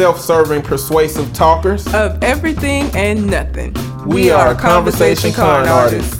self-serving, 0.00 0.62
persuasive 0.62 1.30
talkers 1.34 1.86
of 1.92 2.24
everything 2.24 2.90
and 2.96 3.26
nothing. 3.26 3.74
We, 4.06 4.30
are 4.30 4.54
conversation 4.54 5.30
con 5.30 5.68
artists. 5.68 6.18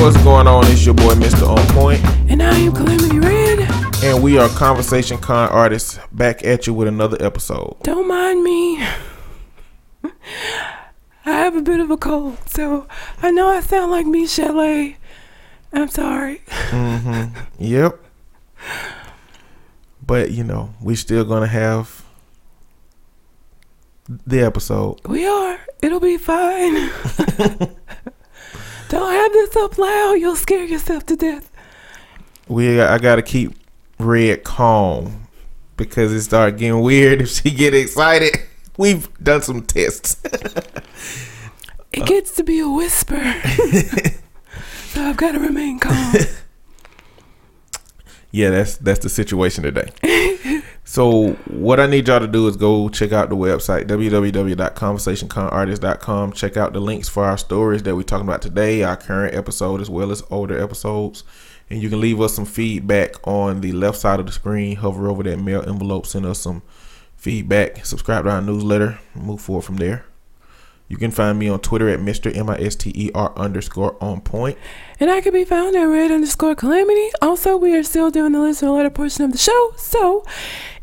What's 0.00 0.16
going 0.24 0.46
on? 0.46 0.64
It's 0.68 0.86
your 0.86 0.94
boy, 0.94 1.12
Mr. 1.16 1.46
On 1.46 1.62
Point, 1.74 2.02
And 2.30 2.42
I 2.42 2.56
am 2.56 2.72
Calamity 2.72 3.18
Red. 3.18 3.70
and 4.02 4.22
we 4.22 4.38
are 4.38 4.48
conversation 4.48 5.18
con 5.18 5.50
artists 5.50 5.98
back 6.10 6.42
at 6.42 6.66
you 6.66 6.72
with 6.72 6.88
another 6.88 7.18
episode. 7.20 7.76
Don't 7.82 8.08
mind 8.08 8.42
me. 8.42 8.82
I 10.02 10.12
have 11.26 11.54
a 11.54 11.60
bit 11.60 11.80
of 11.80 11.90
a 11.90 11.98
cold, 11.98 12.38
so 12.48 12.86
I 13.20 13.30
know 13.30 13.46
I 13.46 13.60
sound 13.60 13.90
like 13.90 14.06
me, 14.06 14.26
Chalet. 14.26 14.96
I'm 15.70 15.88
sorry. 15.88 16.40
Mm-hmm. 16.70 17.38
Yep. 17.58 17.98
But 20.10 20.32
you 20.32 20.42
know, 20.42 20.74
we 20.82 20.96
still 20.96 21.24
gonna 21.24 21.46
have 21.46 22.04
the 24.08 24.40
episode. 24.40 24.98
We 25.06 25.24
are. 25.24 25.60
It'll 25.82 26.00
be 26.00 26.16
fine. 26.16 26.74
Don't 28.88 29.12
have 29.12 29.32
this 29.32 29.54
up 29.54 29.78
loud. 29.78 30.14
You'll 30.14 30.34
scare 30.34 30.64
yourself 30.64 31.06
to 31.06 31.14
death. 31.14 31.52
We 32.48 32.80
I 32.80 32.98
gotta 32.98 33.22
keep 33.22 33.52
Red 34.00 34.42
calm 34.42 35.28
because 35.76 36.12
it 36.12 36.22
start 36.22 36.56
getting 36.56 36.80
weird 36.80 37.22
if 37.22 37.28
she 37.28 37.52
get 37.52 37.72
excited. 37.72 38.36
We've 38.76 39.08
done 39.22 39.42
some 39.42 39.62
tests. 39.62 40.20
It 41.92 42.04
gets 42.06 42.34
to 42.34 42.42
be 42.42 42.58
a 42.58 42.68
whisper. 42.68 43.14
so 44.88 45.04
I've 45.04 45.16
got 45.16 45.32
to 45.32 45.38
remain 45.38 45.78
calm. 45.78 46.14
Yeah, 48.32 48.50
that's 48.50 48.76
that's 48.76 49.00
the 49.00 49.08
situation 49.08 49.64
today. 49.64 49.88
so 50.84 51.30
what 51.48 51.80
I 51.80 51.86
need 51.86 52.06
y'all 52.08 52.20
to 52.20 52.28
do 52.28 52.46
is 52.46 52.56
go 52.56 52.88
check 52.88 53.12
out 53.12 53.28
the 53.28 53.36
website 53.36 53.86
www.conversationconartist.com. 53.86 56.32
Check 56.32 56.56
out 56.56 56.72
the 56.72 56.80
links 56.80 57.08
for 57.08 57.24
our 57.24 57.36
stories 57.36 57.82
that 57.82 57.96
we're 57.96 58.02
talking 58.02 58.28
about 58.28 58.42
today, 58.42 58.84
our 58.84 58.96
current 58.96 59.34
episode 59.34 59.80
as 59.80 59.90
well 59.90 60.12
as 60.12 60.22
older 60.30 60.62
episodes. 60.62 61.24
And 61.68 61.82
you 61.82 61.88
can 61.88 62.00
leave 62.00 62.20
us 62.20 62.34
some 62.34 62.46
feedback 62.46 63.26
on 63.26 63.60
the 63.60 63.72
left 63.72 63.98
side 63.98 64.20
of 64.20 64.26
the 64.26 64.32
screen. 64.32 64.76
Hover 64.76 65.08
over 65.08 65.24
that 65.24 65.38
mail 65.38 65.68
envelope, 65.68 66.06
send 66.06 66.26
us 66.26 66.38
some 66.40 66.62
feedback. 67.16 67.84
Subscribe 67.84 68.22
to 68.24 68.30
our 68.30 68.40
newsletter. 68.40 69.00
Move 69.14 69.40
forward 69.40 69.62
from 69.62 69.76
there. 69.76 70.04
You 70.90 70.96
can 70.96 71.12
find 71.12 71.38
me 71.38 71.48
on 71.48 71.60
Twitter 71.60 71.88
at 71.88 72.00
Mr. 72.00 72.36
M 72.36 72.50
I 72.50 72.56
S 72.56 72.74
T 72.74 72.90
E 72.96 73.10
R 73.14 73.32
underscore 73.36 73.96
on 74.02 74.20
point. 74.22 74.58
And 74.98 75.08
I 75.08 75.20
can 75.20 75.32
be 75.32 75.44
found 75.44 75.76
at 75.76 75.84
red 75.84 76.10
underscore 76.10 76.56
calamity. 76.56 77.10
Also, 77.22 77.56
we 77.56 77.76
are 77.76 77.84
still 77.84 78.10
doing 78.10 78.32
the 78.32 78.40
listener 78.40 78.70
letter 78.72 78.90
portion 78.90 79.24
of 79.24 79.30
the 79.32 79.38
show. 79.38 79.72
So, 79.76 80.24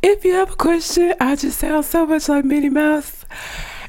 if 0.01 0.23
you 0.23 0.33
have 0.33 0.53
a 0.53 0.55
question, 0.55 1.13
I 1.19 1.35
just 1.35 1.59
sound 1.59 1.83
so 1.83 2.05
much 2.05 2.29
like 2.29 2.45
Minnie 2.45 2.69
Mouse. 2.69 3.25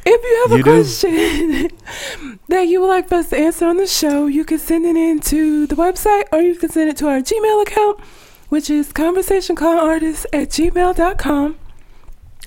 If 0.04 0.22
you 0.24 0.42
have 0.42 0.58
You 0.58 0.62
a 0.64 0.64
do. 0.64 1.70
question 1.70 2.38
that 2.48 2.62
you 2.62 2.80
would 2.80 2.88
like 2.88 3.08
for 3.08 3.16
us 3.16 3.30
to 3.30 3.36
answer 3.38 3.66
on 3.66 3.76
the 3.76 3.86
show, 3.86 4.26
you 4.26 4.44
can 4.44 4.58
send 4.58 4.86
it 4.86 4.96
in 4.96 5.20
to 5.20 5.68
the 5.68 5.76
website 5.76 6.24
or 6.32 6.40
you 6.40 6.56
can 6.56 6.68
send 6.70 6.90
it 6.90 6.96
to 6.96 7.06
our 7.08 7.20
Gmail 7.20 7.62
account, 7.62 8.00
which 8.48 8.70
is 8.70 8.92
conversationconartist 8.92 10.26
at 10.32 10.48
gmail.com. 10.48 11.58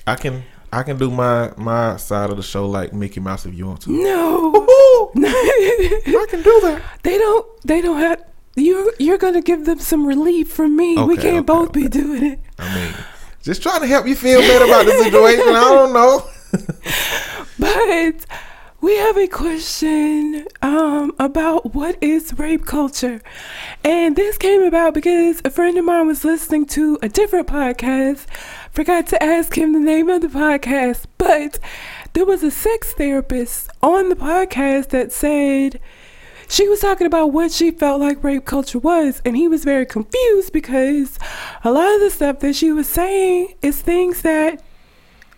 I 0.06 0.14
can 0.16 0.42
I 0.72 0.82
can 0.82 0.96
do 0.96 1.10
my 1.10 1.52
my 1.56 1.96
side 1.98 2.30
of 2.30 2.36
the 2.36 2.42
show 2.42 2.66
like 2.66 2.92
Mickey 2.92 3.20
Mouse 3.20 3.44
if 3.44 3.54
you 3.54 3.66
want 3.66 3.82
to. 3.82 3.92
No. 3.92 4.66
I 5.16 6.26
can 6.30 6.42
do 6.42 6.60
that. 6.62 6.82
they 7.02 7.18
don't 7.18 7.46
they 7.62 7.80
don't 7.82 7.98
have 7.98 8.24
you're 8.56 8.92
you're 8.98 9.18
gonna 9.18 9.42
give 9.42 9.66
them 9.66 9.78
some 9.78 10.06
relief 10.06 10.50
from 10.50 10.76
me. 10.76 10.96
we 11.02 11.16
can't 11.16 11.26
okay, 11.26 11.40
both 11.40 11.72
be 11.72 11.88
doing 11.88 12.24
it. 12.24 12.40
I 12.58 12.74
mean, 12.74 12.94
just 13.42 13.62
trying 13.62 13.80
to 13.80 13.86
help 13.86 14.06
you 14.06 14.16
feel 14.16 14.40
better 14.40 14.64
about 14.64 14.86
the 14.86 14.92
situation. 15.04 15.48
I 15.48 15.74
don't 15.74 15.92
know. 15.92 16.26
But 17.58 18.26
we 18.80 18.96
have 18.96 19.16
a 19.16 19.28
question 19.28 20.46
um, 20.62 21.12
about 21.20 21.74
what 21.74 21.96
is 22.02 22.36
rape 22.36 22.66
culture. 22.66 23.20
And 23.84 24.16
this 24.16 24.36
came 24.36 24.62
about 24.64 24.94
because 24.94 25.40
a 25.44 25.50
friend 25.50 25.78
of 25.78 25.84
mine 25.84 26.08
was 26.08 26.24
listening 26.24 26.66
to 26.66 26.98
a 27.00 27.08
different 27.08 27.46
podcast. 27.46 28.26
Forgot 28.72 29.06
to 29.08 29.22
ask 29.22 29.58
him 29.58 29.74
the 29.74 29.78
name 29.78 30.08
of 30.08 30.22
the 30.22 30.28
podcast, 30.28 31.04
but 31.18 31.58
there 32.14 32.24
was 32.24 32.42
a 32.42 32.50
sex 32.50 32.94
therapist 32.94 33.68
on 33.82 34.08
the 34.08 34.16
podcast 34.16 34.88
that 34.88 35.12
said 35.12 35.78
she 36.48 36.66
was 36.66 36.80
talking 36.80 37.06
about 37.06 37.32
what 37.32 37.52
she 37.52 37.70
felt 37.70 38.00
like 38.00 38.24
rape 38.24 38.46
culture 38.46 38.78
was, 38.78 39.20
and 39.26 39.36
he 39.36 39.46
was 39.46 39.64
very 39.64 39.84
confused 39.84 40.54
because 40.54 41.18
a 41.62 41.70
lot 41.70 41.94
of 41.94 42.00
the 42.00 42.08
stuff 42.08 42.38
that 42.38 42.56
she 42.56 42.72
was 42.72 42.88
saying 42.88 43.52
is 43.60 43.82
things 43.82 44.22
that 44.22 44.62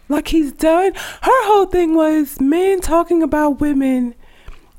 like 0.08 0.28
he's 0.28 0.52
done. 0.52 0.94
Her 0.94 1.46
whole 1.46 1.66
thing 1.66 1.96
was 1.96 2.40
men 2.40 2.80
talking 2.80 3.20
about 3.20 3.60
women 3.60 4.14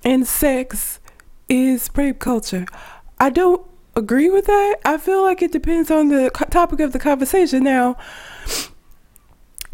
and 0.06 0.26
sex 0.26 1.02
is 1.50 1.90
rape 1.94 2.20
culture. 2.20 2.66
I 3.20 3.32
don't 3.32 3.62
agree 3.98 4.30
with 4.30 4.46
that. 4.46 4.76
I 4.86 4.98
feel 4.98 5.24
like 5.24 5.42
it 5.42 5.52
depends 5.52 5.92
on 5.92 6.08
the 6.08 6.32
co- 6.34 6.46
topic 6.46 6.80
of 6.80 6.94
the 6.94 7.00
conversation. 7.00 7.66
Now, 7.66 7.98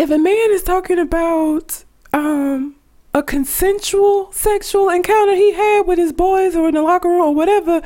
if 0.01 0.09
a 0.09 0.17
man 0.17 0.51
is 0.51 0.63
talking 0.63 0.97
about 0.97 1.83
um 2.11 2.75
a 3.13 3.21
consensual 3.21 4.31
sexual 4.31 4.89
encounter 4.89 5.35
he 5.35 5.53
had 5.53 5.81
with 5.81 5.99
his 5.99 6.11
boys 6.11 6.55
or 6.55 6.69
in 6.69 6.73
the 6.73 6.81
locker 6.81 7.07
room 7.07 7.21
or 7.21 7.35
whatever, 7.35 7.81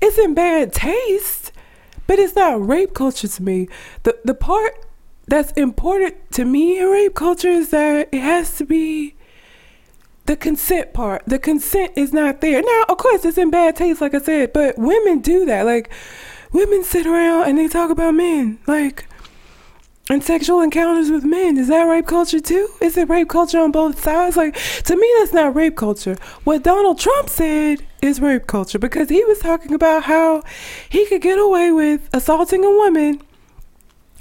it's 0.00 0.18
in 0.18 0.32
bad 0.32 0.72
taste. 0.72 1.50
But 2.06 2.20
it's 2.20 2.36
not 2.36 2.64
rape 2.64 2.94
culture 2.94 3.26
to 3.26 3.42
me. 3.42 3.68
The 4.04 4.16
the 4.24 4.34
part 4.34 4.86
that's 5.26 5.50
important 5.52 6.30
to 6.32 6.44
me 6.44 6.78
in 6.78 6.86
rape 6.86 7.14
culture 7.14 7.48
is 7.48 7.70
that 7.70 8.10
it 8.12 8.20
has 8.20 8.56
to 8.58 8.64
be 8.64 9.16
the 10.26 10.36
consent 10.36 10.92
part. 10.92 11.22
The 11.26 11.40
consent 11.40 11.92
is 11.96 12.12
not 12.12 12.40
there. 12.40 12.62
Now, 12.62 12.84
of 12.88 12.98
course, 12.98 13.24
it's 13.24 13.38
in 13.38 13.50
bad 13.50 13.74
taste, 13.74 14.00
like 14.00 14.14
I 14.14 14.20
said, 14.20 14.52
but 14.52 14.78
women 14.78 15.20
do 15.20 15.44
that. 15.46 15.64
Like, 15.64 15.90
women 16.52 16.84
sit 16.84 17.06
around 17.06 17.48
and 17.48 17.58
they 17.58 17.68
talk 17.68 17.90
about 17.90 18.14
men. 18.14 18.58
Like, 18.66 19.06
and 20.08 20.22
sexual 20.22 20.60
encounters 20.60 21.10
with 21.10 21.24
men. 21.24 21.56
Is 21.56 21.68
that 21.68 21.82
rape 21.82 22.06
culture 22.06 22.40
too? 22.40 22.68
Is 22.80 22.96
it 22.96 23.08
rape 23.08 23.28
culture 23.28 23.58
on 23.58 23.72
both 23.72 24.02
sides? 24.02 24.36
Like, 24.36 24.56
to 24.84 24.96
me, 24.96 25.12
that's 25.18 25.32
not 25.32 25.54
rape 25.54 25.76
culture. 25.76 26.16
What 26.44 26.62
Donald 26.62 26.98
Trump 26.98 27.28
said 27.28 27.82
is 28.02 28.20
rape 28.20 28.46
culture 28.46 28.78
because 28.78 29.08
he 29.08 29.24
was 29.24 29.38
talking 29.38 29.74
about 29.74 30.04
how 30.04 30.42
he 30.88 31.06
could 31.06 31.22
get 31.22 31.38
away 31.38 31.72
with 31.72 32.08
assaulting 32.12 32.64
a 32.64 32.70
woman 32.70 33.20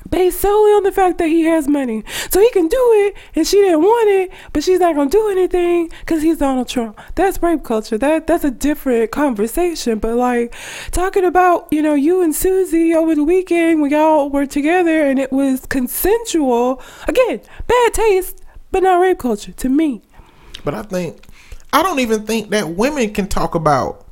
based 0.10 0.42
solely 0.42 0.72
on 0.72 0.84
the 0.84 0.92
fact 0.92 1.18
that 1.18 1.28
he 1.28 1.44
has 1.44 1.68
money. 1.68 2.04
So 2.30 2.40
he 2.40 2.50
can 2.52 2.68
do 2.68 2.78
it, 3.06 3.16
and 3.36 3.48
she 3.48 3.58
didn't 3.58 3.82
want 3.82 4.10
it, 4.10 4.32
but 4.54 4.64
she's 4.64 4.80
not 4.80 4.96
gonna 4.96 5.10
do 5.10 5.30
anything 5.30 5.90
because 6.02 6.22
he's 6.22 6.38
Donald 6.38 6.68
Trump. 6.68 7.00
That's 7.16 7.42
rape 7.42 7.64
culture. 7.64 7.98
That 7.98 8.28
that's 8.28 8.44
a 8.44 8.52
different 8.52 9.12
conversation. 9.12 10.00
But 10.00 10.16
like 10.16 10.54
talking 10.92 11.26
about, 11.26 11.68
you 11.72 11.82
know, 11.82 11.96
you 11.96 12.22
and 12.22 12.36
Susie 12.36 12.94
over 12.94 13.16
the 13.16 13.24
weekend 13.24 13.82
when 13.82 13.92
y'all 13.92 14.30
were 14.30 14.46
together 14.46 15.06
and 15.06 15.20
it 15.20 15.32
was 15.32 15.66
consensual. 15.66 16.82
Again, 17.08 17.42
bad 17.68 17.94
taste, 17.94 18.42
but 18.72 18.84
not 18.84 19.00
rape 19.00 19.20
culture 19.20 19.52
to 19.54 19.70
me. 19.70 20.02
But 20.64 20.74
I 20.74 20.84
think 20.84 21.26
I 21.74 21.84
don't 21.84 22.00
even 22.00 22.26
think 22.26 22.52
that 22.52 22.70
women 22.70 23.14
can 23.14 23.28
talk 23.28 23.56
about. 23.56 24.06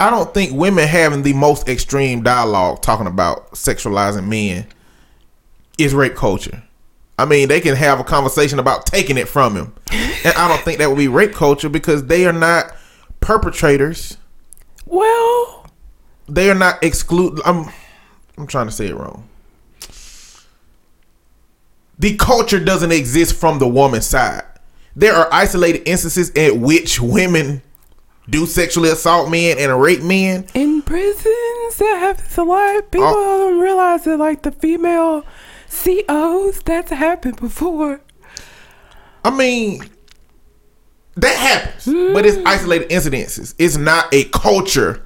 I 0.00 0.10
don't 0.10 0.34
think 0.34 0.52
women 0.52 0.88
having 0.88 1.22
the 1.22 1.32
most 1.32 1.68
extreme 1.68 2.24
dialogue 2.24 2.82
talking 2.82 3.06
about 3.06 3.52
sexualizing 3.52 4.26
men 4.26 4.66
is 5.78 5.94
rape 5.94 6.14
culture. 6.14 6.62
I 7.18 7.24
mean, 7.24 7.48
they 7.48 7.60
can 7.60 7.76
have 7.76 8.00
a 8.00 8.04
conversation 8.04 8.58
about 8.58 8.86
taking 8.86 9.16
it 9.18 9.28
from 9.28 9.54
him, 9.54 9.74
and 10.24 10.34
I 10.36 10.48
don't 10.48 10.60
think 10.62 10.78
that 10.78 10.88
would 10.88 10.98
be 10.98 11.08
rape 11.08 11.32
culture 11.34 11.68
because 11.68 12.06
they 12.06 12.26
are 12.26 12.32
not 12.32 12.74
perpetrators. 13.20 14.16
Well, 14.86 15.66
They 16.28 16.50
are 16.50 16.54
not 16.54 16.82
exclude. 16.82 17.40
I'm 17.44 17.70
I'm 18.38 18.46
trying 18.46 18.66
to 18.66 18.72
say 18.72 18.86
it 18.88 18.94
wrong. 18.96 19.28
The 21.98 22.16
culture 22.16 22.58
doesn't 22.58 22.92
exist 22.92 23.34
from 23.36 23.58
the 23.58 23.68
woman's 23.68 24.06
side. 24.06 24.42
There 24.96 25.14
are 25.14 25.28
isolated 25.32 25.86
instances 25.88 26.30
in 26.30 26.60
which 26.60 27.00
women 27.00 27.62
do 28.28 28.46
sexually 28.46 28.88
assault 28.88 29.30
men 29.30 29.58
and 29.58 29.80
rape 29.80 30.02
men. 30.02 30.46
in 30.54 30.82
prisons 30.82 31.76
that 31.78 31.96
happens 32.00 32.38
a 32.38 32.42
lot. 32.44 32.90
People 32.90 33.08
Oh. 33.08 33.38
don't 33.50 33.58
realize 33.60 34.04
that 34.04 34.18
like 34.18 34.42
the 34.42 34.52
female 34.52 35.24
COs 35.72 36.60
that's 36.62 36.90
happened 36.90 37.36
before. 37.36 38.00
I 39.24 39.30
mean, 39.30 39.82
that 41.16 41.36
happens, 41.36 41.84
but 42.12 42.26
it's 42.26 42.36
mm. 42.36 42.46
isolated 42.46 42.88
incidences. 42.90 43.54
It's 43.58 43.76
not 43.76 44.12
a 44.12 44.24
culture 44.24 45.04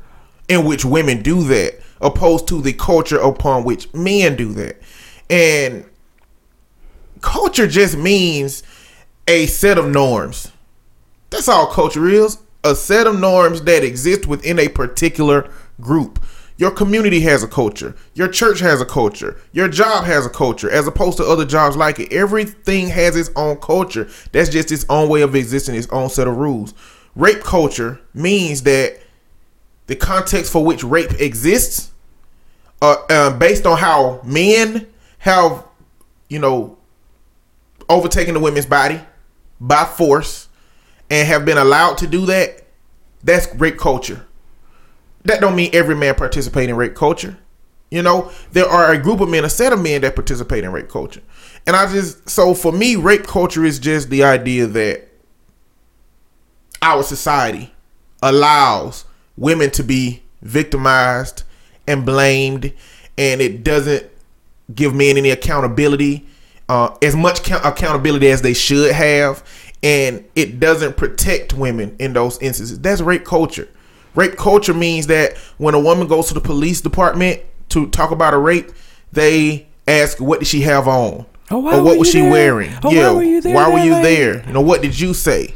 in 0.49 0.65
which 0.65 0.85
women 0.85 1.23
do 1.23 1.43
that, 1.45 1.81
opposed 2.01 2.49
to 2.49 2.61
the 2.61 2.73
culture 2.73 3.19
upon 3.19 3.65
which 3.65 3.93
men 3.93 4.37
do 4.37 4.53
that. 4.55 4.81
And 5.29 5.85
culture 7.21 7.67
just 7.67 7.97
means 7.97 8.63
a 9.27 9.47
set 9.47 9.79
of 9.79 9.89
norms. 9.89 10.53
That's 11.31 11.49
all 11.49 11.67
culture 11.67 12.09
is. 12.09 12.39
A 12.65 12.75
set 12.75 13.07
of 13.07 13.19
norms 13.19 13.63
that 13.63 13.85
exist 13.85 14.27
within 14.27 14.59
a 14.59 14.69
particular 14.69 15.51
group. 15.81 16.21
Your 16.59 16.71
community 16.71 17.21
has 17.21 17.43
a 17.43 17.49
culture. 17.49 17.95
Your 18.15 18.29
church 18.29 18.61
has 18.61 18.81
a 18.81 18.87
culture. 18.87 19.39
Your 19.53 19.69
job 19.69 20.05
has 20.05 20.25
a 20.25 20.31
culture, 20.31 20.71
as 20.71 20.87
opposed 20.87 21.19
to 21.19 21.25
other 21.25 21.45
jobs 21.45 21.77
like 21.77 22.01
it. 22.01 22.13
Everything 22.13 22.89
has 22.89 23.15
its 23.15 23.31
own 23.37 23.57
culture. 23.57 24.09
That's 24.33 24.49
just 24.49 24.73
its 24.73 24.87
own 24.89 25.11
way 25.11 25.21
of 25.21 25.35
existing, 25.35 25.75
its 25.75 25.89
own 25.89 26.09
set 26.09 26.27
of 26.27 26.37
rules. 26.37 26.73
Rape 27.15 27.41
culture 27.41 28.01
means 28.15 28.63
that 28.63 28.99
the 29.87 29.97
context 29.97 30.51
for 30.51 30.65
which 30.65 30.83
rape 30.83 31.13
exists, 31.21 31.91
uh, 32.81 32.97
uh, 33.11 33.39
based 33.39 33.67
on 33.67 33.77
how 33.79 34.21
men 34.25 34.87
have, 35.19 35.63
you 36.29 36.39
know, 36.39 36.79
overtaken 37.89 38.35
the 38.35 38.41
women's 38.41 38.67
body 38.67 39.01
by 39.61 39.85
force 39.85 40.49
and 41.11 41.29
have 41.29 41.45
been 41.45 41.59
allowed 41.59 41.99
to 41.99 42.07
do 42.07 42.27
that, 42.27 42.63
that's 43.23 43.55
rape 43.57 43.79
culture 43.79 44.26
that 45.27 45.41
don't 45.41 45.57
mean 45.57 45.71
every 45.73 45.95
man 45.95 46.15
participate 46.15 46.69
in 46.69 46.77
rape 46.77 46.95
culture. 46.95 47.37
You 47.91 48.03
know, 48.03 48.33
there 48.53 48.67
are 48.67 48.93
a 48.93 48.99
group 48.99 49.21
of 49.21 49.29
men, 49.29 49.45
a 49.45 49.51
set 49.51 49.73
of 49.73 49.81
men 49.81 50.01
that 50.01 50.15
participate 50.17 50.65
in 50.65 50.73
rape 50.73 50.89
culture. 50.89 51.23
And 51.67 51.77
I 51.77 51.91
just 51.91 52.29
so 52.29 52.55
for 52.55 52.73
me, 52.73 52.97
rape 52.97 53.27
culture 53.27 53.65
is 53.65 53.79
just 53.79 54.11
the 54.11 54.25
idea 54.25 54.67
that 54.67 55.09
our 56.83 57.03
society 57.03 57.73
allows 58.23 59.05
women 59.37 59.71
to 59.71 59.83
be 59.83 60.23
victimized 60.43 61.43
and 61.87 62.05
blamed 62.05 62.73
and 63.19 63.41
it 63.41 63.65
doesn't 63.65 64.07
give 64.75 64.95
men 64.95 65.17
any 65.17 65.31
accountability 65.31 66.27
uh, 66.69 66.97
as 67.03 67.15
much 67.15 67.45
ca- 67.45 67.61
accountability 67.65 68.29
as 68.29 68.43
they 68.43 68.55
should 68.55 68.93
have 68.93 69.45
and 69.83 70.25
it 70.35 70.59
doesn't 70.59 70.97
protect 70.97 71.53
women 71.53 71.95
in 71.99 72.13
those 72.13 72.41
instances 72.41 72.79
that's 72.81 73.01
rape 73.01 73.25
culture 73.25 73.69
Rape 74.17 74.37
culture 74.37 74.75
means 74.75 75.07
that 75.07 75.37
when 75.59 75.75
a 75.75 75.81
woman 75.81 76.09
goes 76.09 76.29
to 76.29 76.35
the 76.35 76.41
police 76.41 76.81
department 76.81 77.43
to 77.71 77.89
talk 77.89 78.11
about 78.11 78.35
a 78.35 78.39
rape, 78.39 78.71
they 79.13 79.67
ask 79.87 80.21
what 80.21 80.41
did 80.41 80.49
she 80.49 80.63
have 80.63 80.89
on? 80.89 81.27
Oh, 81.51 81.59
or 81.59 81.83
what 81.85 81.99
was 81.99 82.11
she 82.11 82.21
there? 82.21 82.31
wearing? 82.31 82.73
Oh, 82.83 82.91
yeah, 82.91 83.11
why 83.11 83.15
were 83.15 83.23
you 83.23 83.41
there? 83.41 83.55
Why 83.55 83.69
were 83.69 83.79
you 83.79 84.03
there? 84.03 84.45
You 84.47 84.53
know, 84.53 84.61
what 84.63 84.83
did 84.83 84.99
you 84.99 85.15
say? 85.15 85.55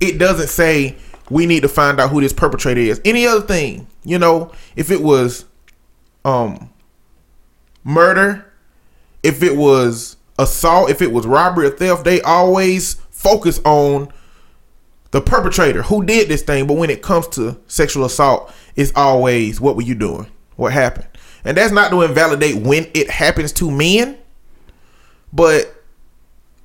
It 0.00 0.18
doesn't 0.18 0.48
say 0.48 0.96
we 1.30 1.46
need 1.46 1.60
to 1.62 1.68
find 1.68 1.98
out 2.00 2.10
who 2.10 2.20
this 2.20 2.32
perpetrator 2.32 2.80
is. 2.80 3.00
Any 3.04 3.26
other 3.26 3.40
thing, 3.40 3.86
you 4.04 4.18
know, 4.18 4.52
if 4.76 4.90
it 4.90 5.00
was 5.00 5.46
um 6.24 6.70
murder, 7.84 8.44
if 9.22 9.42
it 9.42 9.56
was 9.56 10.16
assault, 10.38 10.90
if 10.90 11.00
it 11.00 11.12
was 11.12 11.26
robbery 11.26 11.68
or 11.68 11.70
theft, 11.70 12.04
they 12.04 12.20
always 12.22 12.94
focus 13.10 13.60
on 13.64 14.12
the 15.10 15.20
perpetrator 15.20 15.82
who 15.82 16.04
did 16.04 16.28
this 16.28 16.42
thing. 16.42 16.66
But 16.66 16.74
when 16.74 16.90
it 16.90 17.02
comes 17.02 17.28
to 17.28 17.60
sexual 17.66 18.04
assault, 18.04 18.52
it's 18.76 18.92
always 18.94 19.60
what 19.60 19.76
were 19.76 19.82
you 19.82 19.94
doing? 19.94 20.26
What 20.56 20.72
happened? 20.72 21.06
And 21.44 21.56
that's 21.56 21.72
not 21.72 21.90
to 21.90 22.02
invalidate 22.02 22.56
when 22.56 22.86
it 22.94 23.10
happens 23.10 23.52
to 23.54 23.70
men, 23.70 24.18
but 25.32 25.74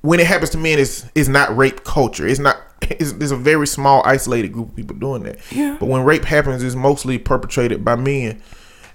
when 0.02 0.20
it 0.20 0.26
happens 0.26 0.50
to 0.50 0.58
men, 0.58 0.78
it's 0.78 1.06
it's 1.14 1.28
not 1.28 1.56
rape 1.56 1.84
culture. 1.84 2.26
It's 2.26 2.40
not. 2.40 2.56
It's, 2.88 3.10
it's 3.12 3.32
a 3.32 3.36
very 3.36 3.66
small, 3.66 4.02
isolated 4.04 4.52
group 4.52 4.68
of 4.68 4.76
people 4.76 4.94
doing 4.94 5.24
that. 5.24 5.38
Yeah. 5.50 5.76
But 5.80 5.88
when 5.88 6.04
rape 6.04 6.24
happens, 6.24 6.62
it's 6.62 6.76
mostly 6.76 7.18
perpetrated 7.18 7.84
by 7.84 7.96
men, 7.96 8.40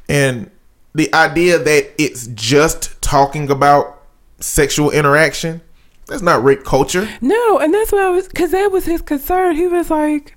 and 0.08 0.50
the 0.94 1.14
idea 1.14 1.58
that 1.58 1.92
it's 1.98 2.28
just 2.28 3.02
talking 3.02 3.50
about 3.50 4.02
sexual 4.40 4.92
interaction 4.92 5.62
that's 6.12 6.22
not 6.22 6.44
rape 6.44 6.66
culture. 6.66 7.08
No, 7.22 7.58
and 7.58 7.74
that's 7.74 7.94
what 7.94 8.04
I 8.04 8.10
was, 8.10 8.28
because 8.28 8.52
that 8.52 8.70
was 8.70 8.84
his 8.84 9.02
concern. 9.02 9.56
He 9.56 9.66
was 9.66 9.90
like, 9.90 10.36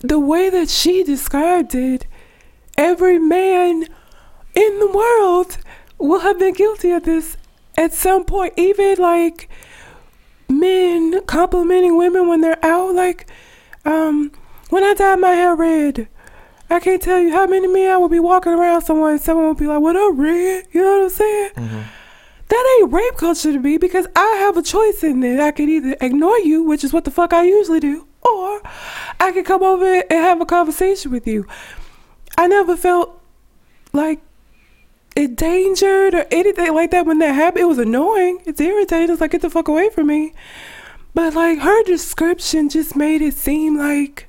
the 0.00 0.20
way 0.20 0.50
that 0.50 0.68
she 0.68 1.02
described 1.02 1.74
it, 1.74 2.06
every 2.76 3.18
man 3.18 3.84
in 4.54 4.78
the 4.80 4.90
world 4.90 5.56
will 5.96 6.20
have 6.20 6.38
been 6.38 6.52
guilty 6.52 6.90
of 6.90 7.04
this 7.04 7.38
at 7.78 7.94
some 7.94 8.26
point. 8.26 8.52
Even 8.58 8.96
like 8.98 9.48
men 10.50 11.24
complimenting 11.24 11.96
women 11.96 12.28
when 12.28 12.42
they're 12.42 12.62
out. 12.62 12.94
Like, 12.94 13.30
um, 13.86 14.32
when 14.68 14.84
I 14.84 14.92
dyed 14.92 15.18
my 15.18 15.30
hair 15.30 15.56
red, 15.56 16.08
I 16.68 16.78
can't 16.78 17.00
tell 17.00 17.18
you 17.18 17.32
how 17.32 17.46
many 17.46 17.68
men 17.68 17.90
I 17.90 17.96
would 17.96 18.10
be 18.10 18.20
walking 18.20 18.52
around 18.52 18.82
someone, 18.82 19.12
and 19.12 19.20
someone 19.20 19.48
would 19.48 19.56
be 19.56 19.66
like, 19.66 19.80
"What 19.80 19.96
up, 19.96 20.12
red?" 20.14 20.66
You 20.72 20.82
know 20.82 20.98
what 20.98 21.04
I'm 21.04 21.10
saying? 21.10 21.50
Mm-hmm 21.56 21.80
that 22.54 22.78
ain't 22.80 22.92
rape 22.92 23.16
culture 23.16 23.52
to 23.52 23.58
me 23.58 23.78
because 23.78 24.06
I 24.14 24.36
have 24.40 24.56
a 24.56 24.62
choice 24.62 25.02
in 25.02 25.22
it. 25.22 25.40
I 25.40 25.50
can 25.50 25.68
either 25.68 25.96
ignore 26.00 26.38
you, 26.38 26.62
which 26.62 26.84
is 26.84 26.92
what 26.92 27.04
the 27.04 27.10
fuck 27.10 27.32
I 27.32 27.44
usually 27.44 27.80
do, 27.80 28.06
or 28.22 28.62
I 29.20 29.32
can 29.32 29.44
come 29.44 29.62
over 29.62 29.84
and 29.84 30.12
have 30.12 30.40
a 30.40 30.46
conversation 30.46 31.10
with 31.10 31.26
you. 31.26 31.46
I 32.38 32.46
never 32.46 32.76
felt 32.76 33.20
like 33.92 34.20
endangered 35.16 36.14
or 36.14 36.26
anything 36.30 36.74
like 36.74 36.90
that 36.90 37.06
when 37.06 37.18
that 37.18 37.34
happened. 37.34 37.62
It 37.62 37.68
was 37.68 37.78
annoying. 37.78 38.40
It's 38.44 38.60
irritating. 38.60 39.10
It's 39.10 39.20
like, 39.20 39.32
get 39.32 39.42
the 39.42 39.50
fuck 39.50 39.68
away 39.68 39.90
from 39.90 40.08
me. 40.08 40.32
But 41.14 41.34
like 41.34 41.60
her 41.60 41.82
description 41.84 42.68
just 42.68 42.96
made 42.96 43.22
it 43.22 43.34
seem 43.34 43.78
like 43.78 44.28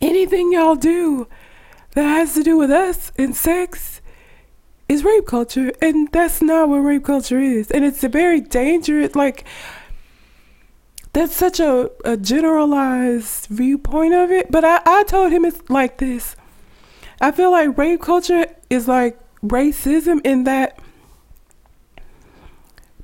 anything 0.00 0.52
y'all 0.52 0.76
do 0.76 1.28
that 1.94 2.04
has 2.04 2.34
to 2.34 2.42
do 2.42 2.56
with 2.56 2.70
us 2.70 3.12
and 3.18 3.36
sex 3.36 3.97
is 4.88 5.04
rape 5.04 5.26
culture, 5.26 5.72
and 5.82 6.10
that's 6.12 6.40
not 6.40 6.68
what 6.68 6.78
rape 6.78 7.04
culture 7.04 7.38
is. 7.40 7.70
And 7.70 7.84
it's 7.84 8.02
a 8.02 8.08
very 8.08 8.40
dangerous, 8.40 9.14
like, 9.14 9.44
that's 11.12 11.34
such 11.34 11.60
a, 11.60 11.90
a 12.04 12.16
generalized 12.16 13.46
viewpoint 13.46 14.14
of 14.14 14.30
it. 14.30 14.50
But 14.50 14.64
I, 14.64 14.80
I 14.84 15.02
told 15.04 15.32
him 15.32 15.44
it's 15.44 15.68
like 15.68 15.98
this. 15.98 16.36
I 17.20 17.32
feel 17.32 17.50
like 17.50 17.76
rape 17.76 18.00
culture 18.00 18.46
is 18.70 18.86
like 18.86 19.18
racism 19.42 20.20
in 20.24 20.44
that 20.44 20.78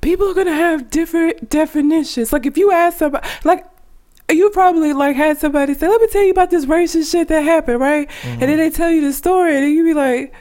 people 0.00 0.28
are 0.28 0.34
gonna 0.34 0.52
have 0.52 0.90
different 0.90 1.48
definitions. 1.48 2.32
Like 2.32 2.46
if 2.46 2.56
you 2.56 2.70
ask 2.70 2.98
somebody, 2.98 3.26
like 3.42 3.66
you 4.30 4.50
probably 4.50 4.92
like 4.92 5.16
had 5.16 5.38
somebody 5.38 5.74
say, 5.74 5.88
"Let 5.88 6.00
me 6.00 6.06
tell 6.06 6.22
you 6.22 6.30
about 6.30 6.50
this 6.50 6.66
racist 6.66 7.10
shit 7.10 7.28
that 7.28 7.42
happened," 7.42 7.80
right? 7.80 8.08
Mm-hmm. 8.08 8.28
And 8.28 8.40
then 8.42 8.48
mm-hmm. 8.50 8.58
they 8.58 8.70
tell 8.70 8.90
you 8.90 9.00
the 9.00 9.12
story, 9.12 9.56
and 9.56 9.68
you 9.68 9.82
be 9.82 9.94
like, 9.94 10.32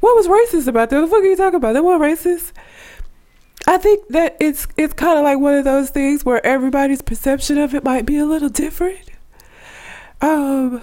what 0.00 0.16
was 0.16 0.28
racist 0.28 0.66
about 0.66 0.90
that? 0.90 0.96
What 0.96 1.06
the 1.06 1.10
fuck 1.10 1.22
are 1.22 1.26
you 1.26 1.36
talking 1.36 1.56
about? 1.56 1.72
That 1.72 1.84
was 1.84 2.00
racist. 2.00 2.52
I 3.66 3.78
think 3.78 4.06
that 4.08 4.36
it's 4.38 4.66
it's 4.76 4.94
kind 4.94 5.18
of 5.18 5.24
like 5.24 5.38
one 5.38 5.54
of 5.54 5.64
those 5.64 5.90
things 5.90 6.24
where 6.24 6.44
everybody's 6.46 7.02
perception 7.02 7.58
of 7.58 7.74
it 7.74 7.82
might 7.82 8.06
be 8.06 8.16
a 8.16 8.24
little 8.24 8.48
different. 8.48 9.10
Um, 10.20 10.82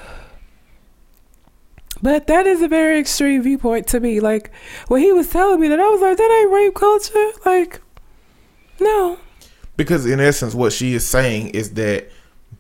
but 2.02 2.28
that 2.28 2.46
is 2.46 2.62
a 2.62 2.68
very 2.68 3.00
extreme 3.00 3.42
viewpoint 3.44 3.88
to 3.88 4.00
me. 4.02 4.20
Like 4.20 4.52
when 4.90 5.02
he 5.02 5.14
was 5.14 5.30
telling 5.30 5.62
me 5.62 5.70
that, 5.70 5.80
I 5.80 5.88
was 5.88 6.02
like, 6.02 6.18
that 6.18 6.40
ain't 6.42 6.52
rape 6.52 6.76
culture. 6.76 7.32
Like, 7.46 7.82
no. 8.80 9.18
Because 9.78 10.06
in 10.06 10.20
essence, 10.20 10.54
what 10.54 10.74
she 10.74 10.94
is 10.94 11.08
saying 11.08 11.50
is 11.50 11.76
that 11.76 12.10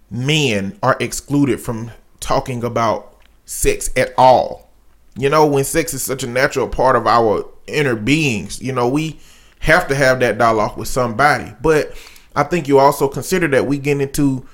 men 0.09 0.79
are 0.81 0.95
excluded 0.99 1.59
from 1.59 1.91
talking 2.21 2.63
about 2.63 3.17
sex 3.45 3.89
at 3.97 4.13
all. 4.17 4.69
You 5.15 5.29
know, 5.29 5.45
when 5.45 5.63
sex 5.63 5.93
is 5.93 6.03
such 6.03 6.23
a 6.23 6.27
natural 6.27 6.67
part 6.67 6.95
of 6.95 7.05
our 7.05 7.45
inner 7.67 7.95
beings, 7.95 8.61
you 8.61 8.71
know, 8.71 8.87
we 8.87 9.19
have 9.59 9.87
to 9.87 9.95
have 9.95 10.19
that 10.19 10.37
dialogue 10.37 10.77
with 10.77 10.87
somebody. 10.87 11.53
But 11.61 11.93
I 12.35 12.43
think 12.43 12.67
you 12.67 12.79
also 12.79 13.07
consider 13.07 13.47
that 13.49 13.67
we 13.67 13.77
get 13.77 14.01
into 14.01 14.45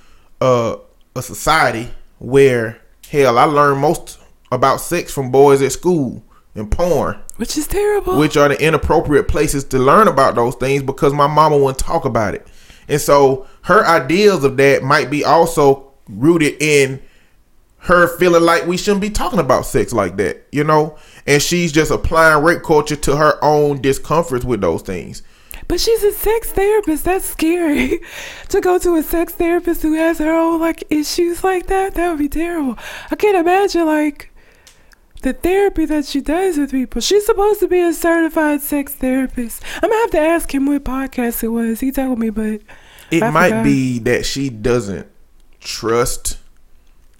uh, 0.41 0.75
a 1.15 1.21
society 1.21 1.89
where, 2.19 2.81
hell, 3.09 3.37
I 3.37 3.45
learned 3.45 3.79
most 3.79 4.19
about 4.51 4.81
sex 4.81 5.13
from 5.13 5.31
boys 5.31 5.61
at 5.61 5.71
school 5.71 6.23
and 6.55 6.69
porn. 6.69 7.19
Which 7.37 7.57
is 7.57 7.67
terrible. 7.67 8.17
Which 8.17 8.35
are 8.35 8.49
the 8.49 8.61
inappropriate 8.61 9.27
places 9.27 9.63
to 9.65 9.79
learn 9.79 10.07
about 10.07 10.35
those 10.35 10.55
things 10.55 10.83
because 10.83 11.13
my 11.13 11.27
mama 11.27 11.57
wouldn't 11.57 11.79
talk 11.79 12.05
about 12.05 12.35
it. 12.35 12.45
And 12.87 12.99
so 12.99 13.47
her 13.61 13.85
ideas 13.85 14.43
of 14.43 14.57
that 14.57 14.83
might 14.83 15.09
be 15.09 15.23
also 15.23 15.93
rooted 16.09 16.61
in 16.61 17.01
her 17.79 18.07
feeling 18.17 18.43
like 18.43 18.65
we 18.65 18.77
shouldn't 18.77 19.01
be 19.01 19.09
talking 19.09 19.39
about 19.39 19.65
sex 19.65 19.93
like 19.93 20.17
that, 20.17 20.45
you 20.51 20.63
know? 20.63 20.97
And 21.25 21.41
she's 21.41 21.71
just 21.71 21.91
applying 21.91 22.43
rape 22.43 22.63
culture 22.63 22.95
to 22.97 23.15
her 23.15 23.37
own 23.43 23.81
discomforts 23.81 24.43
with 24.45 24.61
those 24.61 24.81
things. 24.81 25.23
But 25.67 25.79
she's 25.79 26.03
a 26.03 26.11
sex 26.11 26.51
therapist. 26.51 27.05
That's 27.05 27.25
scary. 27.25 27.99
to 28.49 28.59
go 28.59 28.79
to 28.79 28.95
a 28.95 29.03
sex 29.03 29.33
therapist 29.33 29.83
who 29.83 29.93
has 29.93 30.17
her 30.17 30.33
own 30.33 30.59
like 30.59 30.83
issues 30.89 31.43
like 31.43 31.67
that, 31.67 31.93
that 31.93 32.09
would 32.09 32.19
be 32.19 32.27
terrible. 32.27 32.77
I 33.11 33.15
can't 33.15 33.37
imagine 33.37 33.85
like 33.85 34.31
the 35.21 35.33
therapy 35.33 35.85
that 35.85 36.05
she 36.05 36.21
does 36.21 36.57
with 36.57 36.71
people. 36.71 37.01
She's 37.01 37.25
supposed 37.25 37.59
to 37.59 37.67
be 37.67 37.81
a 37.81 37.93
certified 37.93 38.61
sex 38.61 38.95
therapist. 38.95 39.63
I'm 39.75 39.89
gonna 39.89 40.01
have 40.01 40.11
to 40.11 40.19
ask 40.19 40.53
him 40.53 40.65
what 40.65 40.83
podcast 40.83 41.43
it 41.43 41.49
was. 41.49 41.81
He 41.81 41.91
told 41.91 42.17
me, 42.17 42.29
but 42.31 42.61
it 43.11 43.21
I 43.21 43.29
might 43.29 43.49
forgot. 43.49 43.63
be 43.63 43.99
that 43.99 44.25
she 44.25 44.49
doesn't 44.49 45.07
trust 45.59 46.38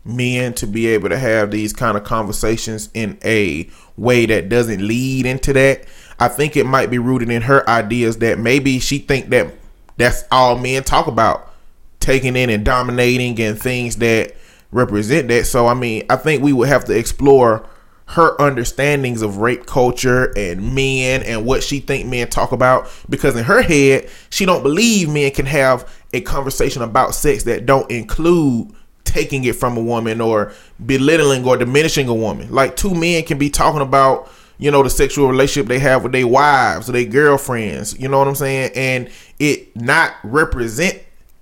men 0.05 0.53
to 0.53 0.67
be 0.67 0.87
able 0.87 1.09
to 1.09 1.17
have 1.17 1.51
these 1.51 1.73
kind 1.73 1.97
of 1.97 2.03
conversations 2.03 2.89
in 2.93 3.17
a 3.23 3.69
way 3.97 4.25
that 4.25 4.49
doesn't 4.49 4.85
lead 4.85 5.25
into 5.25 5.53
that. 5.53 5.85
I 6.19 6.27
think 6.27 6.57
it 6.57 6.65
might 6.65 6.89
be 6.89 6.97
rooted 6.97 7.29
in 7.29 7.43
her 7.43 7.67
ideas 7.69 8.17
that 8.17 8.39
maybe 8.39 8.79
she 8.79 8.99
think 8.99 9.29
that 9.29 9.53
that's 9.97 10.23
all 10.31 10.57
men 10.57 10.83
talk 10.83 11.07
about, 11.07 11.53
taking 11.99 12.35
in 12.35 12.49
and 12.49 12.63
dominating 12.63 13.39
and 13.39 13.59
things 13.59 13.97
that 13.97 14.35
represent 14.71 15.27
that. 15.29 15.45
So 15.45 15.67
I 15.67 15.73
mean, 15.73 16.05
I 16.09 16.15
think 16.15 16.43
we 16.43 16.53
would 16.53 16.69
have 16.69 16.85
to 16.85 16.97
explore 16.97 17.67
her 18.09 18.41
understandings 18.41 19.21
of 19.21 19.37
rape 19.37 19.67
culture 19.67 20.33
and 20.35 20.73
men 20.73 21.21
and 21.21 21.45
what 21.45 21.61
she 21.61 21.79
think 21.79 22.07
men 22.07 22.27
talk 22.27 22.51
about 22.51 22.89
because 23.07 23.35
in 23.35 23.43
her 23.43 23.61
head 23.61 24.09
she 24.31 24.45
don't 24.47 24.63
believe 24.63 25.07
men 25.07 25.29
can 25.29 25.45
have 25.45 25.87
a 26.11 26.19
conversation 26.21 26.81
about 26.81 27.13
sex 27.13 27.43
that 27.43 27.67
don't 27.67 27.89
include 27.91 28.73
taking 29.09 29.43
it 29.43 29.55
from 29.55 29.77
a 29.77 29.81
woman 29.81 30.21
or 30.21 30.53
belittling 30.85 31.45
or 31.45 31.57
diminishing 31.57 32.07
a 32.07 32.13
woman 32.13 32.49
like 32.51 32.75
two 32.75 32.93
men 32.93 33.23
can 33.23 33.37
be 33.37 33.49
talking 33.49 33.81
about 33.81 34.31
you 34.57 34.69
know 34.69 34.83
the 34.83 34.89
sexual 34.89 35.27
relationship 35.27 35.67
they 35.67 35.79
have 35.79 36.03
with 36.03 36.11
their 36.11 36.27
wives 36.27 36.89
or 36.89 36.93
their 36.93 37.05
girlfriends 37.05 37.97
you 37.99 38.07
know 38.07 38.19
what 38.19 38.27
i'm 38.27 38.35
saying 38.35 38.71
and 38.75 39.09
it 39.39 39.75
not 39.75 40.13
represent 40.23 41.01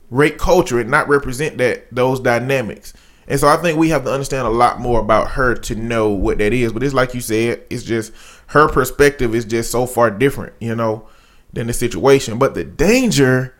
rape 0.09 0.37
culture 0.37 0.79
it 0.79 0.87
not 0.87 1.07
represent 1.07 1.57
that 1.57 1.87
those 1.93 2.19
dynamics 2.19 2.93
and 3.27 3.39
so 3.39 3.47
I 3.47 3.57
think 3.57 3.77
we 3.77 3.89
have 3.89 4.05
to 4.05 4.11
understand 4.11 4.47
a 4.47 4.51
lot 4.51 4.79
more 4.79 4.99
about 5.01 5.31
her 5.31 5.53
to 5.53 5.75
know 5.75 6.09
what 6.09 6.37
that 6.37 6.53
is. 6.53 6.71
But 6.71 6.83
it's 6.83 6.93
like 6.93 7.13
you 7.13 7.21
said, 7.21 7.61
it's 7.69 7.83
just 7.83 8.13
her 8.47 8.69
perspective 8.69 9.35
is 9.35 9.43
just 9.43 9.69
so 9.69 9.85
far 9.85 10.09
different, 10.09 10.53
you 10.59 10.75
know, 10.75 11.07
than 11.51 11.67
the 11.67 11.73
situation. 11.73 12.39
But 12.39 12.53
the 12.53 12.63
danger 12.63 13.53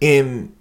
in 0.00 0.54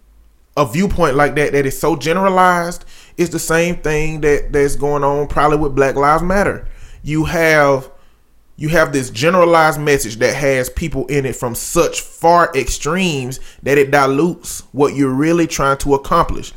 a 0.57 0.65
viewpoint 0.65 1.15
like 1.15 1.35
that 1.35 1.53
that 1.53 1.65
is 1.65 1.79
so 1.79 1.95
generalized 1.95 2.83
is 3.15 3.29
the 3.29 3.39
same 3.39 3.77
thing 3.77 4.21
that 4.21 4.51
that's 4.51 4.75
going 4.75 5.03
on 5.03 5.27
probably 5.27 5.57
with 5.57 5.75
Black 5.75 5.95
Lives 5.95 6.23
Matter. 6.23 6.67
You 7.03 7.25
have 7.25 7.89
you 8.57 8.69
have 8.69 8.91
this 8.91 9.11
generalized 9.11 9.79
message 9.79 10.17
that 10.17 10.35
has 10.35 10.69
people 10.69 11.05
in 11.07 11.27
it 11.27 11.35
from 11.35 11.53
such 11.53 12.01
far 12.01 12.51
extremes 12.55 13.39
that 13.61 13.77
it 13.77 13.91
dilutes 13.91 14.61
what 14.71 14.95
you're 14.95 15.13
really 15.13 15.45
trying 15.45 15.77
to 15.77 15.93
accomplish 15.93 16.51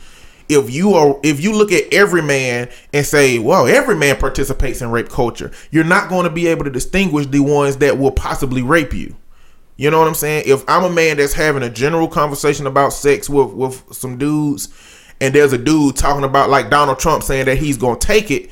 if 0.51 0.69
you 0.69 0.95
are 0.95 1.19
if 1.23 1.41
you 1.41 1.53
look 1.53 1.71
at 1.71 1.93
every 1.93 2.23
man 2.23 2.69
and 2.93 3.07
say, 3.07 3.39
well, 3.39 3.69
every 3.69 3.95
man 3.95 4.17
participates 4.17 4.83
in 4.83 4.91
rape 4.91 5.09
culture, 5.09 5.53
you're 5.71 5.85
not 5.85 6.09
going 6.09 6.25
to 6.25 6.31
be 6.31 6.49
able 6.49 6.65
to 6.65 6.71
distinguish 6.71 7.27
the 7.27 7.41
ones 7.41 7.77
that 7.77 7.99
will 7.99 8.11
possibly 8.11 8.63
rape 8.63 8.93
you. 8.93 9.15
You 9.81 9.91
know 9.91 9.99
what 9.99 10.09
I'm 10.09 10.15
saying? 10.15 10.43
If 10.45 10.63
I'm 10.69 10.85
a 10.85 10.91
man 10.91 11.17
that's 11.17 11.33
having 11.33 11.63
a 11.63 11.71
general 11.71 12.07
conversation 12.07 12.67
about 12.67 12.93
sex 12.93 13.31
with 13.31 13.55
with 13.55 13.83
some 13.95 14.19
dudes, 14.19 14.69
and 15.23 15.35
there's 15.35 15.55
a 15.55 15.59
dude 15.59 15.97
talking 15.97 16.23
about 16.23 16.51
like 16.51 16.69
Donald 16.69 16.99
Trump 16.99 17.23
saying 17.23 17.47
that 17.47 17.57
he's 17.57 17.79
going 17.79 17.99
to 17.99 18.07
take 18.07 18.31
it, 18.31 18.51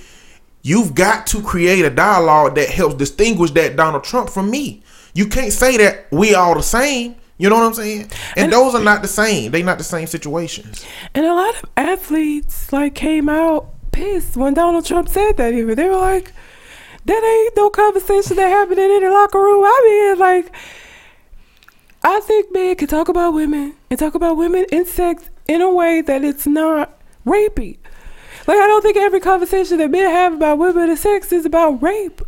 you've 0.63 0.95
got 0.95 1.27
to 1.27 1.43
create 1.43 1.85
a 1.85 1.91
dialogue 1.91 2.55
that 2.55 2.71
helps 2.71 2.95
distinguish 2.95 3.51
that 3.51 3.77
Donald 3.77 4.05
Trump 4.05 4.31
from 4.31 4.51
me. 4.51 4.83
You 5.13 5.27
can't 5.27 5.53
say 5.53 5.77
that 5.77 6.11
we 6.11 6.35
all 6.35 6.55
the 6.55 6.63
same. 6.63 7.15
You 7.37 7.51
know 7.51 7.57
what 7.57 7.67
I'm 7.67 7.75
saying? 7.75 8.01
And, 8.35 8.45
and 8.45 8.53
those 8.55 8.75
are 8.75 8.83
not 8.83 9.03
the 9.03 9.09
same. 9.09 9.51
They 9.51 9.63
not 9.63 9.77
the 9.77 9.85
same 9.85 10.07
situations. 10.07 10.83
And 11.15 11.27
a 11.27 11.35
lot 11.35 11.55
of 11.57 11.69
athletes 11.77 12.73
like 12.73 12.95
came 12.95 13.29
out 13.29 13.69
pissed 13.93 14.35
when 14.35 14.55
Donald 14.55 14.87
Trump 14.87 15.11
said 15.11 15.37
that. 15.37 15.53
Even 15.53 15.77
they 15.77 15.91
were 15.91 15.97
like, 15.97 16.33
"That 17.05 17.23
ain't 17.23 17.55
no 17.55 17.69
conversation 17.69 18.37
that 18.37 18.49
happened 18.49 18.79
in 18.79 18.91
any 18.91 19.09
locker 19.09 19.39
room." 19.39 19.63
I 19.63 19.81
mean, 19.85 20.19
like, 20.19 20.55
I 22.03 22.21
think 22.21 22.53
men 22.53 22.77
can 22.77 22.89
talk 22.89 23.09
about 23.09 23.35
women 23.35 23.75
and 23.91 23.99
talk 23.99 24.15
about 24.15 24.37
women 24.37 24.67
in 24.71 24.87
sex 24.87 25.31
in 25.49 25.61
a 25.61 25.73
way 25.73 26.01
that 26.01 26.25
it's 26.25 26.47
not 26.47 26.99
rapey. 27.27 27.79
Like, 28.47 28.59
I 28.59 28.67
don't 28.67 28.83
think 28.83 28.97
every 28.97 29.21
conversation 29.21 29.79
that 29.79 29.91
men 29.91 30.11
have 30.11 30.33
about 30.33 30.59
women 30.59 30.89
and 30.89 30.99
sex 30.99 31.33
is 31.33 31.45
about 31.45 31.83
rape. 31.83 32.23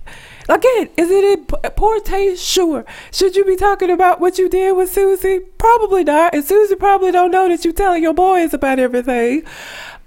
Again, 0.49 0.91
is 0.97 1.11
it 1.11 1.25
in 1.25 1.71
poor 1.71 2.01
taste? 2.01 2.45
Sure. 2.45 2.85
Should 3.13 3.37
you 3.37 3.45
be 3.45 3.57
talking 3.57 3.91
about 3.91 4.21
what 4.21 4.37
you 4.37 4.49
did 4.49 4.77
with 4.77 4.91
Susie? 4.93 5.39
Probably 5.59 6.03
not. 6.03 6.35
And 6.35 6.45
Susie 6.45 6.75
probably 6.75 7.13
don't 7.13 7.31
know 7.31 7.49
that 7.49 7.65
you're 7.65 7.73
telling 7.73 8.03
your 8.03 8.15
boys 8.15 8.53
about 8.53 8.81
everything. 8.81 9.45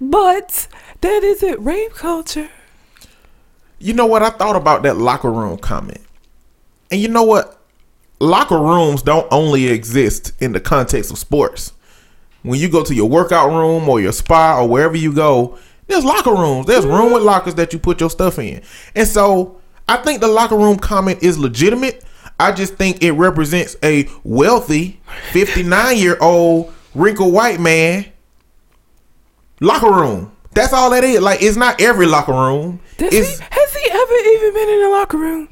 But 0.00 0.68
that 1.00 1.24
isn't 1.24 1.64
rape 1.64 1.94
culture. 1.94 2.50
You 3.78 3.94
know 3.94 4.06
what? 4.06 4.22
I 4.22 4.30
thought 4.30 4.54
about 4.54 4.82
that 4.82 4.98
locker 4.98 5.32
room 5.32 5.56
comment. 5.56 6.02
And 6.90 7.00
you 7.00 7.08
know 7.08 7.22
what? 7.22 7.63
Locker 8.20 8.58
rooms 8.58 9.02
don't 9.02 9.26
only 9.30 9.68
exist 9.68 10.32
in 10.40 10.52
the 10.52 10.60
context 10.60 11.10
of 11.10 11.18
sports. 11.18 11.72
When 12.42 12.60
you 12.60 12.68
go 12.68 12.84
to 12.84 12.94
your 12.94 13.08
workout 13.08 13.50
room 13.50 13.88
or 13.88 14.00
your 14.00 14.12
spa 14.12 14.60
or 14.60 14.68
wherever 14.68 14.96
you 14.96 15.12
go, 15.12 15.58
there's 15.86 16.04
locker 16.04 16.34
rooms. 16.34 16.66
There's 16.66 16.86
room 16.86 17.12
with 17.12 17.22
lockers 17.22 17.54
that 17.56 17.72
you 17.72 17.78
put 17.78 18.00
your 18.00 18.10
stuff 18.10 18.38
in. 18.38 18.62
And 18.94 19.08
so 19.08 19.60
I 19.88 19.96
think 19.98 20.20
the 20.20 20.28
locker 20.28 20.56
room 20.56 20.78
comment 20.78 21.22
is 21.22 21.38
legitimate. 21.38 22.04
I 22.38 22.52
just 22.52 22.74
think 22.74 23.02
it 23.02 23.12
represents 23.12 23.76
a 23.82 24.08
wealthy 24.24 25.00
59 25.32 25.96
year 25.96 26.16
old 26.20 26.72
wrinkled 26.94 27.32
white 27.32 27.60
man 27.60 28.06
locker 29.60 29.90
room. 29.90 30.32
That's 30.52 30.72
all 30.72 30.90
that 30.90 31.04
is. 31.04 31.20
Like 31.20 31.42
it's 31.42 31.56
not 31.56 31.80
every 31.80 32.06
locker 32.06 32.32
room. 32.32 32.80
Does 32.96 33.12
he, 33.12 33.18
has 33.50 33.74
he 33.74 33.90
ever 33.90 34.14
even 34.14 34.54
been 34.54 34.68
in 34.68 34.86
a 34.86 34.88
locker 34.90 35.18
room? 35.18 35.48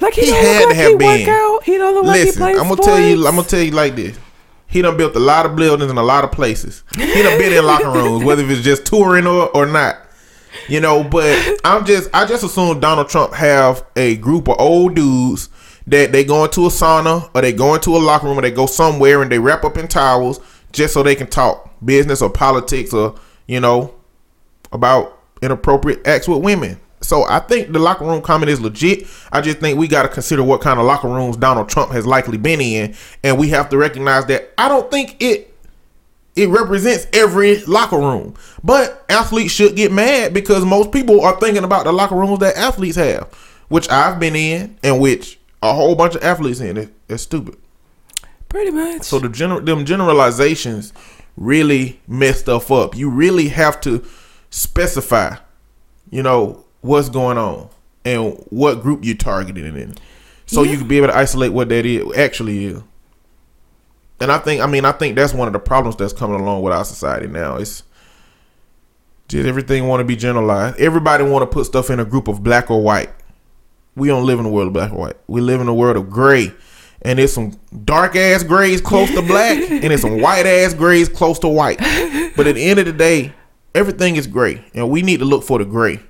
Like 0.00 0.14
he, 0.14 0.26
he 0.26 0.32
had 0.32 0.68
to 0.68 0.74
have 0.74 0.90
he 0.92 0.96
been. 0.96 1.28
Out. 1.28 1.62
He 1.64 1.78
don't 1.78 1.94
look 1.94 2.04
Listen, 2.04 2.42
like 2.42 2.54
he 2.54 2.60
I'm 2.60 2.68
gonna 2.68 2.82
sports. 2.82 2.86
tell 2.86 3.00
you. 3.00 3.26
I'm 3.26 3.36
gonna 3.36 3.48
tell 3.48 3.62
you 3.62 3.70
like 3.70 3.96
this. 3.96 4.18
He 4.66 4.82
done 4.82 4.96
built 4.96 5.14
a 5.14 5.20
lot 5.20 5.46
of 5.46 5.54
buildings 5.54 5.90
in 5.90 5.96
a 5.98 6.02
lot 6.02 6.24
of 6.24 6.32
places. 6.32 6.82
He 6.96 7.22
done 7.22 7.38
been 7.38 7.52
in 7.52 7.64
locker 7.64 7.90
rooms, 7.90 8.24
whether 8.24 8.44
it's 8.44 8.62
just 8.62 8.84
touring 8.84 9.26
or, 9.26 9.48
or 9.56 9.66
not. 9.66 9.98
You 10.68 10.80
know, 10.80 11.04
but 11.04 11.38
I'm 11.64 11.84
just 11.84 12.10
I 12.12 12.26
just 12.26 12.42
assume 12.44 12.80
Donald 12.80 13.08
Trump 13.08 13.34
have 13.34 13.84
a 13.96 14.16
group 14.16 14.48
of 14.48 14.56
old 14.58 14.94
dudes 14.94 15.48
that 15.86 16.12
they 16.12 16.24
go 16.24 16.44
into 16.44 16.62
a 16.62 16.70
sauna 16.70 17.30
or 17.34 17.42
they 17.42 17.52
go 17.52 17.74
into 17.74 17.96
a 17.96 17.98
locker 17.98 18.26
room 18.26 18.38
or 18.38 18.42
they 18.42 18.50
go 18.50 18.66
somewhere 18.66 19.22
and 19.22 19.30
they 19.30 19.38
wrap 19.38 19.64
up 19.64 19.76
in 19.76 19.86
towels 19.86 20.40
just 20.72 20.94
so 20.94 21.02
they 21.02 21.14
can 21.14 21.26
talk 21.26 21.70
business 21.84 22.22
or 22.22 22.30
politics 22.30 22.92
or 22.92 23.14
you 23.46 23.60
know 23.60 23.94
about 24.72 25.20
inappropriate 25.42 26.06
acts 26.06 26.26
with 26.26 26.42
women. 26.42 26.80
So 27.04 27.24
I 27.24 27.38
think 27.40 27.72
the 27.72 27.78
locker 27.78 28.04
room 28.04 28.22
comment 28.22 28.50
is 28.50 28.60
legit. 28.60 29.06
I 29.30 29.40
just 29.40 29.58
think 29.58 29.78
we 29.78 29.88
got 29.88 30.02
to 30.02 30.08
consider 30.08 30.42
what 30.42 30.60
kind 30.60 30.80
of 30.80 30.86
locker 30.86 31.08
rooms 31.08 31.36
Donald 31.36 31.68
Trump 31.68 31.92
has 31.92 32.06
likely 32.06 32.38
been 32.38 32.60
in, 32.60 32.94
and 33.22 33.38
we 33.38 33.50
have 33.50 33.68
to 33.70 33.76
recognize 33.76 34.26
that 34.26 34.52
I 34.58 34.68
don't 34.68 34.90
think 34.90 35.16
it 35.20 35.54
it 36.36 36.48
represents 36.48 37.06
every 37.12 37.60
locker 37.64 37.98
room. 37.98 38.34
But 38.64 39.04
athletes 39.08 39.52
should 39.52 39.76
get 39.76 39.92
mad 39.92 40.34
because 40.34 40.64
most 40.64 40.90
people 40.90 41.22
are 41.22 41.38
thinking 41.38 41.62
about 41.62 41.84
the 41.84 41.92
locker 41.92 42.16
rooms 42.16 42.40
that 42.40 42.56
athletes 42.56 42.96
have, 42.96 43.32
which 43.68 43.88
I've 43.90 44.18
been 44.18 44.34
in 44.34 44.76
and 44.82 45.00
which 45.00 45.38
a 45.62 45.72
whole 45.72 45.94
bunch 45.94 46.14
of 46.14 46.24
athletes 46.24 46.60
in. 46.60 46.76
It, 46.76 46.94
it's 47.08 47.22
stupid. 47.22 47.56
Pretty 48.48 48.70
much. 48.70 49.02
So 49.02 49.18
the 49.18 49.28
general 49.28 49.60
them 49.60 49.84
generalizations 49.84 50.92
really 51.36 52.00
mess 52.06 52.40
stuff 52.40 52.70
up. 52.70 52.96
You 52.96 53.10
really 53.10 53.48
have 53.48 53.80
to 53.82 54.04
specify, 54.50 55.36
you 56.10 56.22
know, 56.22 56.63
what's 56.84 57.08
going 57.08 57.38
on 57.38 57.68
and 58.04 58.36
what 58.50 58.82
group 58.82 59.04
you're 59.04 59.16
targeting 59.16 59.64
it 59.64 59.76
in. 59.76 59.94
So 60.46 60.62
yeah. 60.62 60.72
you 60.72 60.78
can 60.78 60.88
be 60.88 60.98
able 60.98 61.08
to 61.08 61.16
isolate 61.16 61.52
what 61.52 61.68
that 61.70 61.86
is 61.86 62.16
actually 62.16 62.66
is 62.66 62.82
and 64.20 64.30
I 64.30 64.38
think 64.38 64.62
I 64.62 64.66
mean 64.66 64.84
I 64.84 64.92
think 64.92 65.16
that's 65.16 65.34
one 65.34 65.48
of 65.48 65.52
the 65.52 65.58
problems 65.58 65.96
that's 65.96 66.12
coming 66.12 66.40
along 66.40 66.62
with 66.62 66.72
our 66.72 66.84
society 66.84 67.26
now. 67.26 67.56
It's 67.56 67.82
just 69.28 69.46
everything 69.46 69.86
want 69.88 70.00
to 70.00 70.04
be 70.04 70.16
generalized. 70.16 70.78
Everybody 70.78 71.24
want 71.24 71.42
to 71.42 71.52
put 71.52 71.66
stuff 71.66 71.90
in 71.90 72.00
a 72.00 72.04
group 72.04 72.28
of 72.28 72.42
black 72.42 72.70
or 72.70 72.82
white. 72.82 73.10
We 73.96 74.08
don't 74.08 74.26
live 74.26 74.40
in 74.40 74.46
a 74.46 74.50
world 74.50 74.68
of 74.68 74.72
black 74.72 74.92
or 74.92 74.98
white. 74.98 75.16
We 75.26 75.40
live 75.40 75.60
in 75.60 75.68
a 75.68 75.74
world 75.74 75.96
of 75.96 76.10
gray. 76.10 76.52
And 77.02 77.18
there's 77.18 77.34
some 77.34 77.52
dark 77.84 78.16
ass 78.16 78.42
grays 78.42 78.80
close 78.80 79.10
to 79.10 79.20
black, 79.20 79.58
and 79.70 79.82
there's 79.82 80.00
some 80.00 80.22
white 80.22 80.46
ass 80.46 80.72
grays 80.72 81.06
close 81.06 81.38
to 81.40 81.48
white. 81.48 81.78
But 82.34 82.46
at 82.46 82.54
the 82.54 82.64
end 82.64 82.80
of 82.80 82.86
the 82.86 82.94
day, 82.94 83.34
everything 83.74 84.16
is 84.16 84.26
gray, 84.26 84.64
and 84.74 84.88
we 84.88 85.02
need 85.02 85.18
to 85.18 85.26
look 85.26 85.44
for 85.44 85.58
the 85.58 85.66
gray, 85.66 86.00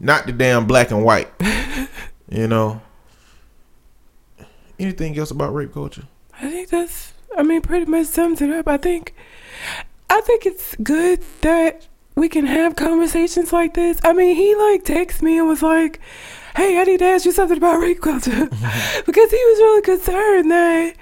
not 0.00 0.26
the 0.26 0.32
damn 0.32 0.66
black 0.66 0.90
and 0.90 1.04
white. 1.04 1.30
You 2.30 2.46
know. 2.46 2.80
Anything 4.78 5.18
else 5.18 5.30
about 5.30 5.52
rape 5.52 5.74
culture? 5.74 6.04
I 6.40 6.48
think 6.48 6.68
that's 6.68 7.12
I 7.36 7.42
mean 7.42 7.60
pretty 7.60 7.86
much 7.86 8.06
sums 8.06 8.40
it 8.40 8.50
up. 8.50 8.68
I 8.68 8.76
think 8.76 9.14
I 10.08 10.20
think 10.22 10.46
it's 10.46 10.74
good 10.76 11.22
that 11.42 11.86
we 12.14 12.28
can 12.28 12.46
have 12.46 12.76
conversations 12.76 13.52
like 13.52 13.74
this. 13.74 13.98
I 14.04 14.12
mean, 14.12 14.36
he 14.36 14.54
like 14.54 14.84
texted 14.84 15.22
me 15.22 15.38
and 15.38 15.48
was 15.48 15.62
like, 15.62 16.00
"Hey, 16.56 16.78
I 16.80 16.84
need 16.84 16.98
to 16.98 17.04
ask 17.04 17.24
you 17.24 17.32
something 17.32 17.58
about 17.58 17.80
rape 17.80 18.00
culture," 18.00 18.46
because 19.06 19.30
he 19.30 19.44
was 19.44 19.58
really 19.58 19.82
concerned 19.82 20.50
that 20.50 20.94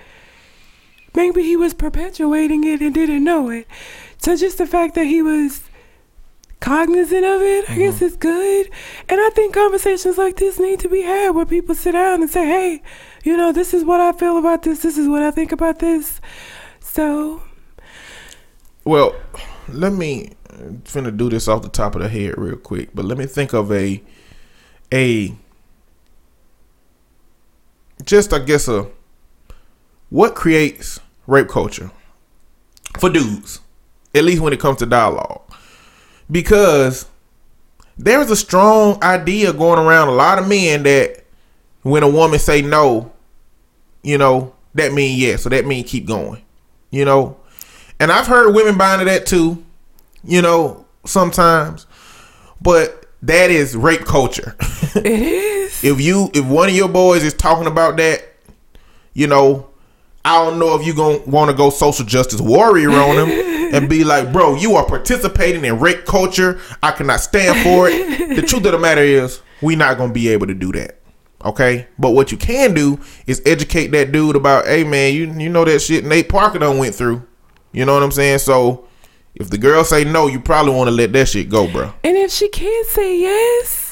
maybe 1.14 1.42
he 1.42 1.56
was 1.56 1.74
perpetuating 1.74 2.64
it 2.64 2.80
and 2.80 2.94
didn't 2.94 3.22
know 3.22 3.50
it. 3.50 3.66
So 4.18 4.34
just 4.34 4.58
the 4.58 4.66
fact 4.66 4.94
that 4.94 5.06
he 5.06 5.22
was 5.22 5.67
cognizant 6.60 7.24
of 7.24 7.40
it, 7.42 7.64
I 7.64 7.72
mm-hmm. 7.72 7.80
guess 7.80 8.02
it's 8.02 8.16
good. 8.16 8.70
And 9.08 9.20
I 9.20 9.30
think 9.30 9.54
conversations 9.54 10.18
like 10.18 10.36
this 10.36 10.58
need 10.58 10.80
to 10.80 10.88
be 10.88 11.02
had 11.02 11.30
where 11.30 11.46
people 11.46 11.74
sit 11.74 11.92
down 11.92 12.22
and 12.22 12.30
say, 12.30 12.46
"Hey, 12.46 12.82
you 13.24 13.36
know, 13.36 13.52
this 13.52 13.74
is 13.74 13.84
what 13.84 14.00
I 14.00 14.12
feel 14.12 14.38
about 14.38 14.62
this. 14.62 14.80
This 14.80 14.96
is 14.96 15.08
what 15.08 15.22
I 15.22 15.30
think 15.30 15.52
about 15.52 15.78
this. 15.78 16.20
So. 16.80 17.42
Well, 18.84 19.14
let 19.68 19.92
me 19.92 20.32
finna 20.84 21.16
do 21.16 21.28
this 21.28 21.48
off 21.48 21.62
the 21.62 21.68
top 21.68 21.94
of 21.94 22.02
the 22.02 22.08
head 22.08 22.38
real 22.38 22.56
quick, 22.56 22.90
but 22.94 23.04
let 23.04 23.18
me 23.18 23.26
think 23.26 23.52
of 23.52 23.70
a 23.72 24.02
a 24.92 25.34
just 28.04 28.32
I 28.32 28.38
guess 28.38 28.68
a 28.68 28.88
what 30.10 30.34
creates 30.34 31.00
rape 31.26 31.48
culture 31.48 31.90
for 32.98 33.10
dudes, 33.10 33.60
at 34.14 34.24
least 34.24 34.40
when 34.40 34.52
it 34.52 34.60
comes 34.60 34.78
to 34.78 34.86
dialogue, 34.86 35.42
because 36.30 37.06
there's 37.96 38.30
a 38.30 38.36
strong 38.36 39.02
idea 39.02 39.52
going 39.52 39.78
around 39.78 40.08
a 40.08 40.12
lot 40.12 40.38
of 40.38 40.48
men 40.48 40.84
that 40.84 41.24
when 41.82 42.02
a 42.02 42.08
woman 42.08 42.38
say 42.38 42.62
no, 42.62 43.12
you 44.02 44.18
know, 44.18 44.54
that 44.74 44.92
mean 44.92 45.18
yes. 45.18 45.42
So 45.42 45.48
that 45.48 45.66
mean 45.66 45.84
keep 45.84 46.06
going. 46.06 46.42
You 46.90 47.04
know? 47.04 47.36
And 48.00 48.12
I've 48.12 48.26
heard 48.26 48.54
women 48.54 48.78
buying 48.78 49.00
into 49.00 49.12
that 49.12 49.26
too, 49.26 49.64
you 50.22 50.40
know, 50.40 50.86
sometimes. 51.04 51.86
But 52.60 53.06
that 53.22 53.50
is 53.50 53.76
rape 53.76 54.04
culture. 54.04 54.56
It 54.94 55.06
is. 55.06 55.84
if 55.84 56.00
you 56.00 56.30
if 56.34 56.46
one 56.46 56.68
of 56.68 56.74
your 56.74 56.88
boys 56.88 57.24
is 57.24 57.34
talking 57.34 57.66
about 57.66 57.96
that, 57.96 58.24
you 59.14 59.26
know, 59.26 59.67
I 60.28 60.44
don't 60.44 60.58
know 60.58 60.78
if 60.78 60.86
you 60.86 60.92
gonna 60.92 61.20
want 61.20 61.50
to 61.50 61.56
go 61.56 61.70
social 61.70 62.04
justice 62.04 62.38
warrior 62.38 62.90
on 62.90 63.16
him 63.16 63.30
and 63.74 63.88
be 63.88 64.04
like, 64.04 64.30
bro, 64.30 64.56
you 64.56 64.74
are 64.74 64.84
participating 64.84 65.64
in 65.64 65.78
rape 65.80 66.04
culture. 66.04 66.60
I 66.82 66.90
cannot 66.90 67.20
stand 67.20 67.58
for 67.64 67.88
it. 67.88 68.36
the 68.36 68.42
truth 68.42 68.66
of 68.66 68.72
the 68.72 68.78
matter 68.78 69.00
is, 69.00 69.40
we 69.62 69.74
not 69.74 69.96
gonna 69.96 70.12
be 70.12 70.28
able 70.28 70.46
to 70.46 70.52
do 70.52 70.70
that. 70.72 71.00
Okay, 71.46 71.86
but 71.98 72.10
what 72.10 72.30
you 72.30 72.36
can 72.36 72.74
do 72.74 73.00
is 73.26 73.40
educate 73.46 73.86
that 73.92 74.12
dude 74.12 74.36
about, 74.36 74.66
hey 74.66 74.84
man, 74.84 75.14
you 75.14 75.32
you 75.32 75.48
know 75.48 75.64
that 75.64 75.78
shit 75.78 76.04
Nate 76.04 76.28
Parker 76.28 76.58
done 76.58 76.76
went 76.76 76.94
through. 76.94 77.26
You 77.72 77.86
know 77.86 77.94
what 77.94 78.02
I'm 78.02 78.12
saying? 78.12 78.40
So 78.40 78.86
if 79.34 79.48
the 79.48 79.56
girl 79.56 79.82
say 79.82 80.04
no, 80.04 80.26
you 80.26 80.40
probably 80.40 80.74
want 80.74 80.88
to 80.88 80.94
let 80.94 81.14
that 81.14 81.28
shit 81.28 81.48
go, 81.48 81.72
bro. 81.72 81.94
And 82.04 82.18
if 82.18 82.30
she 82.32 82.50
can't 82.50 82.86
say 82.86 83.18
yes, 83.18 83.87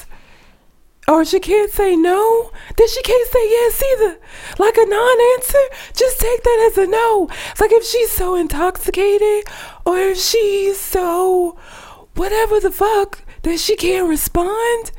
or 1.07 1.23
she 1.23 1.39
can't 1.39 1.71
say 1.71 1.95
no, 1.95 2.51
then 2.75 2.87
she 2.87 3.01
can't 3.01 3.31
say 3.31 3.49
yes 3.49 3.81
either. 3.81 4.19
Like 4.59 4.77
a 4.77 4.85
non 4.85 5.17
answer, 5.35 5.93
just 5.93 6.19
take 6.19 6.43
that 6.43 6.69
as 6.71 6.77
a 6.77 6.87
no. 6.87 7.29
It's 7.51 7.61
like 7.61 7.71
if 7.71 7.85
she's 7.85 8.11
so 8.11 8.35
intoxicated, 8.35 9.45
or 9.85 9.97
if 9.97 10.17
she's 10.17 10.79
so 10.79 11.57
whatever 12.15 12.59
the 12.59 12.71
fuck 12.71 13.23
that 13.43 13.59
she 13.59 13.75
can't 13.75 14.09
respond, 14.09 14.91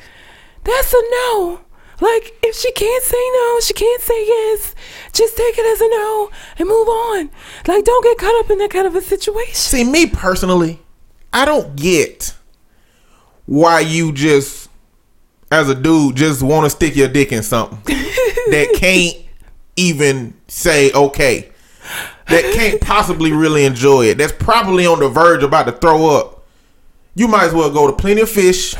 that's 0.64 0.92
a 0.92 1.02
no. 1.10 1.60
Like 2.00 2.32
if 2.42 2.54
she 2.54 2.70
can't 2.72 3.02
say 3.02 3.30
no, 3.34 3.60
she 3.60 3.74
can't 3.74 4.00
say 4.00 4.26
yes. 4.26 4.74
Just 5.12 5.36
take 5.36 5.58
it 5.58 5.66
as 5.66 5.80
a 5.80 5.88
no 5.88 6.30
and 6.58 6.68
move 6.68 6.88
on. 6.88 7.30
Like 7.66 7.84
don't 7.84 8.04
get 8.04 8.18
caught 8.18 8.44
up 8.44 8.50
in 8.50 8.58
that 8.58 8.70
kind 8.70 8.86
of 8.86 8.94
a 8.94 9.02
situation. 9.02 9.54
See, 9.54 9.84
me 9.84 10.06
personally, 10.06 10.78
I 11.32 11.44
don't 11.44 11.76
get 11.76 12.34
why 13.46 13.80
you 13.80 14.12
just, 14.12 14.67
as 15.50 15.68
a 15.68 15.74
dude, 15.74 16.16
just 16.16 16.42
want 16.42 16.66
to 16.66 16.70
stick 16.70 16.96
your 16.96 17.08
dick 17.08 17.32
in 17.32 17.42
something 17.42 17.80
that 17.86 18.72
can't 18.74 19.16
even 19.76 20.34
say 20.48 20.92
okay, 20.92 21.50
that 22.28 22.54
can't 22.54 22.80
possibly 22.80 23.32
really 23.32 23.64
enjoy 23.64 24.06
it. 24.06 24.18
That's 24.18 24.32
probably 24.32 24.86
on 24.86 25.00
the 25.00 25.08
verge 25.08 25.42
about 25.42 25.64
to 25.64 25.72
throw 25.72 26.16
up. 26.16 26.44
You 27.14 27.26
might 27.26 27.44
as 27.44 27.54
well 27.54 27.70
go 27.70 27.86
to 27.88 27.92
Plenty 27.92 28.20
of 28.20 28.30
Fish, 28.30 28.74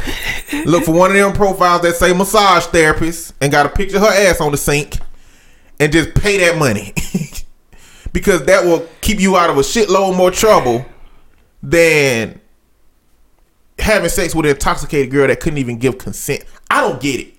look 0.65 0.85
for 0.85 0.93
one 0.93 1.11
of 1.11 1.17
them 1.17 1.33
profiles 1.33 1.83
that 1.83 1.97
say 1.97 2.13
massage 2.13 2.67
therapist, 2.67 3.35
and 3.41 3.51
got 3.51 3.67
a 3.67 3.69
picture 3.69 3.97
of 3.97 4.03
her 4.03 4.09
ass 4.09 4.41
on 4.41 4.53
the 4.53 4.57
sink, 4.57 4.99
and 5.81 5.93
just 5.93 6.15
pay 6.15 6.39
that 6.39 6.57
money. 6.59 6.95
because 8.13 8.45
that 8.47 8.65
will 8.65 8.87
keep 9.01 9.21
you 9.21 9.37
out 9.37 9.51
of 9.51 9.59
a 9.59 9.61
shitload 9.61 10.17
more 10.17 10.31
trouble 10.31 10.87
than 11.63 12.41
having 13.79 14.11
sex 14.11 14.35
with 14.35 14.47
an 14.47 14.51
intoxicated 14.51 15.11
girl 15.11 15.27
that 15.27 15.41
couldn't 15.41 15.59
even 15.59 15.79
give 15.79 15.99
consent. 15.99 16.45
I 16.71 16.81
don't 16.81 17.01
get 17.01 17.21
it. 17.21 17.35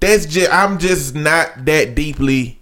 That's 0.00 0.26
just 0.26 0.52
I'm 0.52 0.78
just 0.78 1.14
not 1.14 1.64
that 1.64 1.94
deeply 1.94 2.58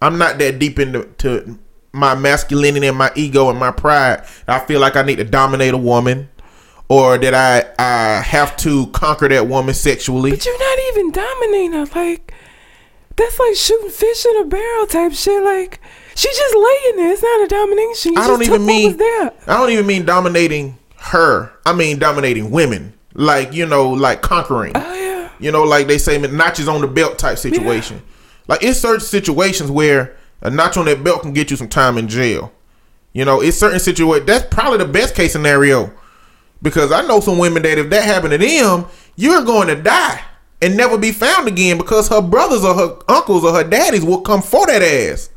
I'm 0.00 0.18
not 0.18 0.38
that 0.38 0.58
deep 0.58 0.78
into 0.78 1.04
to 1.18 1.58
my 1.92 2.14
masculinity 2.14 2.86
and 2.86 2.96
my 2.96 3.10
ego 3.16 3.48
and 3.48 3.58
my 3.58 3.70
pride. 3.70 4.24
I 4.46 4.60
feel 4.60 4.80
like 4.80 4.96
I 4.96 5.02
need 5.02 5.16
to 5.16 5.24
dominate 5.24 5.74
a 5.74 5.78
woman 5.78 6.28
or 6.88 7.18
that 7.18 7.34
I 7.34 7.64
I 7.78 8.20
have 8.20 8.56
to 8.58 8.86
conquer 8.88 9.28
that 9.28 9.48
woman 9.48 9.74
sexually. 9.74 10.30
But 10.30 10.44
you're 10.44 10.58
not 10.58 10.78
even 10.90 11.10
dominating 11.12 11.72
her. 11.72 11.86
Like 11.86 12.34
that's 13.16 13.38
like 13.38 13.56
shooting 13.56 13.90
fish 13.90 14.26
in 14.26 14.42
a 14.42 14.44
barrel 14.44 14.86
type 14.86 15.12
shit. 15.12 15.42
Like 15.42 15.80
she's 16.14 16.36
just 16.36 16.54
laying 16.54 16.96
there. 16.96 17.12
It's 17.12 17.22
not 17.22 17.44
a 17.44 17.46
domination. 17.48 18.12
You 18.12 18.20
I 18.20 18.26
don't 18.26 18.38
just 18.40 18.50
even 18.50 18.66
mean. 18.66 19.00
I 19.00 19.30
don't 19.46 19.70
even 19.70 19.86
mean 19.86 20.04
dominating 20.04 20.78
her. 21.06 21.52
I 21.64 21.72
mean 21.72 21.98
dominating 21.98 22.50
women. 22.50 22.94
Like, 23.14 23.52
you 23.52 23.66
know, 23.66 23.90
like 23.90 24.22
conquering. 24.22 24.72
Oh 24.74 24.94
yeah. 24.94 25.30
You 25.38 25.52
know, 25.52 25.62
like 25.64 25.86
they 25.86 25.98
say 25.98 26.18
notches 26.18 26.68
on 26.68 26.80
the 26.80 26.86
belt 26.86 27.18
type 27.18 27.38
situation. 27.38 28.02
Like 28.48 28.62
it's 28.62 28.78
certain 28.78 29.00
situations 29.00 29.70
where 29.70 30.16
a 30.42 30.50
notch 30.50 30.76
on 30.76 30.84
that 30.86 31.02
belt 31.02 31.22
can 31.22 31.32
get 31.32 31.50
you 31.50 31.56
some 31.56 31.68
time 31.68 31.98
in 31.98 32.08
jail. 32.08 32.52
You 33.12 33.24
know, 33.24 33.40
it's 33.40 33.56
certain 33.56 33.80
situations 33.80 34.26
that's 34.26 34.54
probably 34.54 34.78
the 34.78 34.92
best 34.92 35.14
case 35.14 35.32
scenario. 35.32 35.92
Because 36.62 36.92
I 36.92 37.02
know 37.06 37.20
some 37.20 37.38
women 37.38 37.62
that 37.62 37.78
if 37.78 37.90
that 37.90 38.04
happened 38.04 38.32
to 38.32 38.38
them, 38.38 38.86
you're 39.16 39.44
going 39.44 39.68
to 39.68 39.74
die 39.74 40.22
and 40.62 40.76
never 40.76 40.98
be 40.98 41.12
found 41.12 41.48
again 41.48 41.78
because 41.78 42.08
her 42.08 42.22
brothers 42.22 42.64
or 42.64 42.74
her 42.74 42.98
uncles 43.08 43.44
or 43.44 43.52
her 43.52 43.64
daddies 43.64 44.04
will 44.04 44.20
come 44.20 44.42
for 44.42 44.66
that 44.66 44.82
ass. 44.82 45.30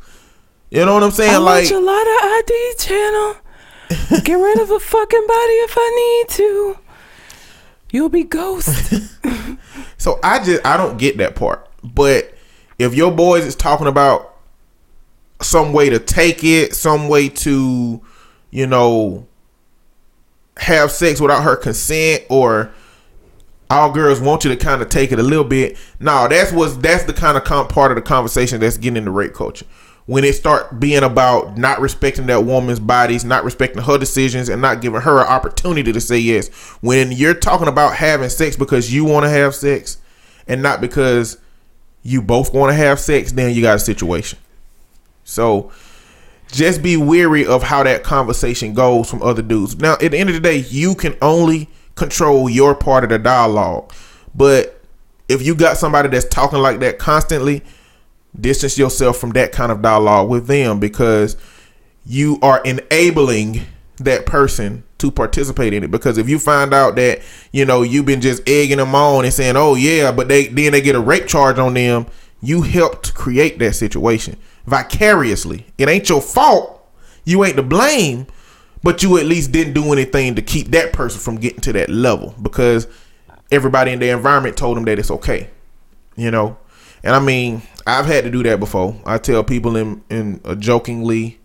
You 0.70 0.84
know 0.84 0.94
what 0.94 1.02
I'm 1.02 1.10
saying? 1.10 1.34
I 1.34 1.38
like 1.38 1.64
watch 1.64 1.72
a 1.72 1.80
lot 1.80 2.02
of 2.02 2.18
ID 2.22 2.74
channel. 2.78 3.36
Get 4.24 4.34
rid 4.34 4.60
of 4.60 4.70
a 4.70 4.80
fucking 4.80 5.26
body 5.26 5.52
if 5.52 5.74
I 5.76 6.22
need 6.24 6.34
to. 6.36 6.78
You'll 7.90 8.08
be 8.08 8.24
ghost. 8.24 8.94
So 10.00 10.18
I 10.22 10.42
just 10.42 10.64
I 10.64 10.78
don't 10.78 10.96
get 10.96 11.18
that 11.18 11.34
part. 11.36 11.68
But 11.84 12.32
if 12.78 12.94
your 12.94 13.12
boys 13.12 13.44
is 13.44 13.54
talking 13.54 13.86
about 13.86 14.34
some 15.42 15.74
way 15.74 15.90
to 15.90 15.98
take 15.98 16.42
it, 16.42 16.74
some 16.74 17.08
way 17.08 17.28
to, 17.28 18.00
you 18.50 18.66
know, 18.66 19.26
have 20.56 20.90
sex 20.90 21.20
without 21.20 21.42
her 21.42 21.54
consent 21.54 22.24
or 22.30 22.72
all 23.68 23.92
girls 23.92 24.20
want 24.20 24.44
you 24.44 24.50
to 24.50 24.56
kind 24.56 24.80
of 24.80 24.88
take 24.88 25.12
it 25.12 25.18
a 25.18 25.22
little 25.22 25.44
bit. 25.44 25.76
No, 25.98 26.26
that's 26.28 26.50
what's 26.50 26.78
that's 26.78 27.04
the 27.04 27.12
kind 27.12 27.36
of 27.36 27.44
part 27.68 27.92
of 27.92 27.96
the 27.96 28.02
conversation 28.02 28.58
that's 28.58 28.78
getting 28.78 28.96
into 28.96 29.10
rape 29.10 29.34
culture. 29.34 29.66
When 30.10 30.24
it 30.24 30.34
start 30.34 30.80
being 30.80 31.04
about 31.04 31.56
not 31.56 31.80
respecting 31.80 32.26
that 32.26 32.42
woman's 32.44 32.80
bodies, 32.80 33.24
not 33.24 33.44
respecting 33.44 33.80
her 33.80 33.96
decisions, 33.96 34.48
and 34.48 34.60
not 34.60 34.80
giving 34.80 35.02
her 35.02 35.20
an 35.20 35.28
opportunity 35.28 35.92
to 35.92 36.00
say 36.00 36.18
yes. 36.18 36.48
When 36.80 37.12
you're 37.12 37.32
talking 37.32 37.68
about 37.68 37.94
having 37.94 38.28
sex 38.28 38.56
because 38.56 38.92
you 38.92 39.04
want 39.04 39.22
to 39.24 39.30
have 39.30 39.54
sex, 39.54 39.98
and 40.48 40.64
not 40.64 40.80
because 40.80 41.38
you 42.02 42.22
both 42.22 42.52
want 42.52 42.70
to 42.70 42.74
have 42.74 42.98
sex, 42.98 43.30
then 43.30 43.54
you 43.54 43.62
got 43.62 43.76
a 43.76 43.78
situation. 43.78 44.40
So 45.22 45.70
just 46.50 46.82
be 46.82 46.96
weary 46.96 47.46
of 47.46 47.62
how 47.62 47.84
that 47.84 48.02
conversation 48.02 48.74
goes 48.74 49.08
from 49.08 49.22
other 49.22 49.42
dudes. 49.42 49.76
Now, 49.76 49.92
at 49.92 50.10
the 50.10 50.18
end 50.18 50.28
of 50.28 50.34
the 50.34 50.40
day, 50.40 50.56
you 50.56 50.96
can 50.96 51.16
only 51.22 51.68
control 51.94 52.50
your 52.50 52.74
part 52.74 53.04
of 53.04 53.10
the 53.10 53.18
dialogue. 53.20 53.92
But 54.34 54.82
if 55.28 55.40
you 55.46 55.54
got 55.54 55.76
somebody 55.76 56.08
that's 56.08 56.24
talking 56.24 56.58
like 56.58 56.80
that 56.80 56.98
constantly, 56.98 57.62
distance 58.38 58.78
yourself 58.78 59.18
from 59.18 59.30
that 59.30 59.52
kind 59.52 59.72
of 59.72 59.82
dialogue 59.82 60.28
with 60.28 60.46
them 60.46 60.78
because 60.78 61.36
you 62.04 62.38
are 62.42 62.62
enabling 62.64 63.62
that 63.98 64.26
person 64.26 64.82
to 64.98 65.10
participate 65.10 65.72
in 65.72 65.84
it. 65.84 65.90
Because 65.90 66.18
if 66.18 66.28
you 66.28 66.38
find 66.38 66.72
out 66.72 66.96
that 66.96 67.20
you 67.52 67.64
know 67.64 67.82
you've 67.82 68.06
been 68.06 68.20
just 68.20 68.48
egging 68.48 68.78
them 68.78 68.94
on 68.94 69.24
and 69.24 69.34
saying 69.34 69.56
oh 69.56 69.74
yeah 69.74 70.12
but 70.12 70.28
they 70.28 70.46
then 70.46 70.72
they 70.72 70.80
get 70.80 70.94
a 70.94 71.00
rape 71.00 71.26
charge 71.26 71.58
on 71.58 71.74
them 71.74 72.06
you 72.42 72.62
helped 72.62 73.14
create 73.14 73.58
that 73.58 73.74
situation 73.74 74.36
vicariously. 74.66 75.66
It 75.76 75.88
ain't 75.88 76.08
your 76.08 76.22
fault. 76.22 76.88
You 77.24 77.44
ain't 77.44 77.56
to 77.56 77.62
blame 77.62 78.26
but 78.82 79.02
you 79.02 79.18
at 79.18 79.26
least 79.26 79.52
didn't 79.52 79.74
do 79.74 79.92
anything 79.92 80.34
to 80.36 80.42
keep 80.42 80.68
that 80.68 80.92
person 80.92 81.20
from 81.20 81.36
getting 81.36 81.60
to 81.60 81.72
that 81.74 81.90
level 81.90 82.34
because 82.40 82.86
everybody 83.50 83.92
in 83.92 83.98
their 83.98 84.16
environment 84.16 84.56
told 84.56 84.76
them 84.76 84.84
that 84.84 84.98
it's 84.98 85.10
okay 85.10 85.50
you 86.16 86.30
know? 86.30 86.56
And 87.02 87.14
i 87.14 87.18
mean 87.18 87.62
i've 87.98 88.06
had 88.06 88.24
to 88.24 88.30
do 88.30 88.42
that 88.42 88.60
before. 88.60 89.00
I 89.04 89.18
tell 89.18 89.42
people 89.44 89.76
in 89.76 90.02
in 90.10 90.40
a 90.44 90.54
jokingly 90.56 91.38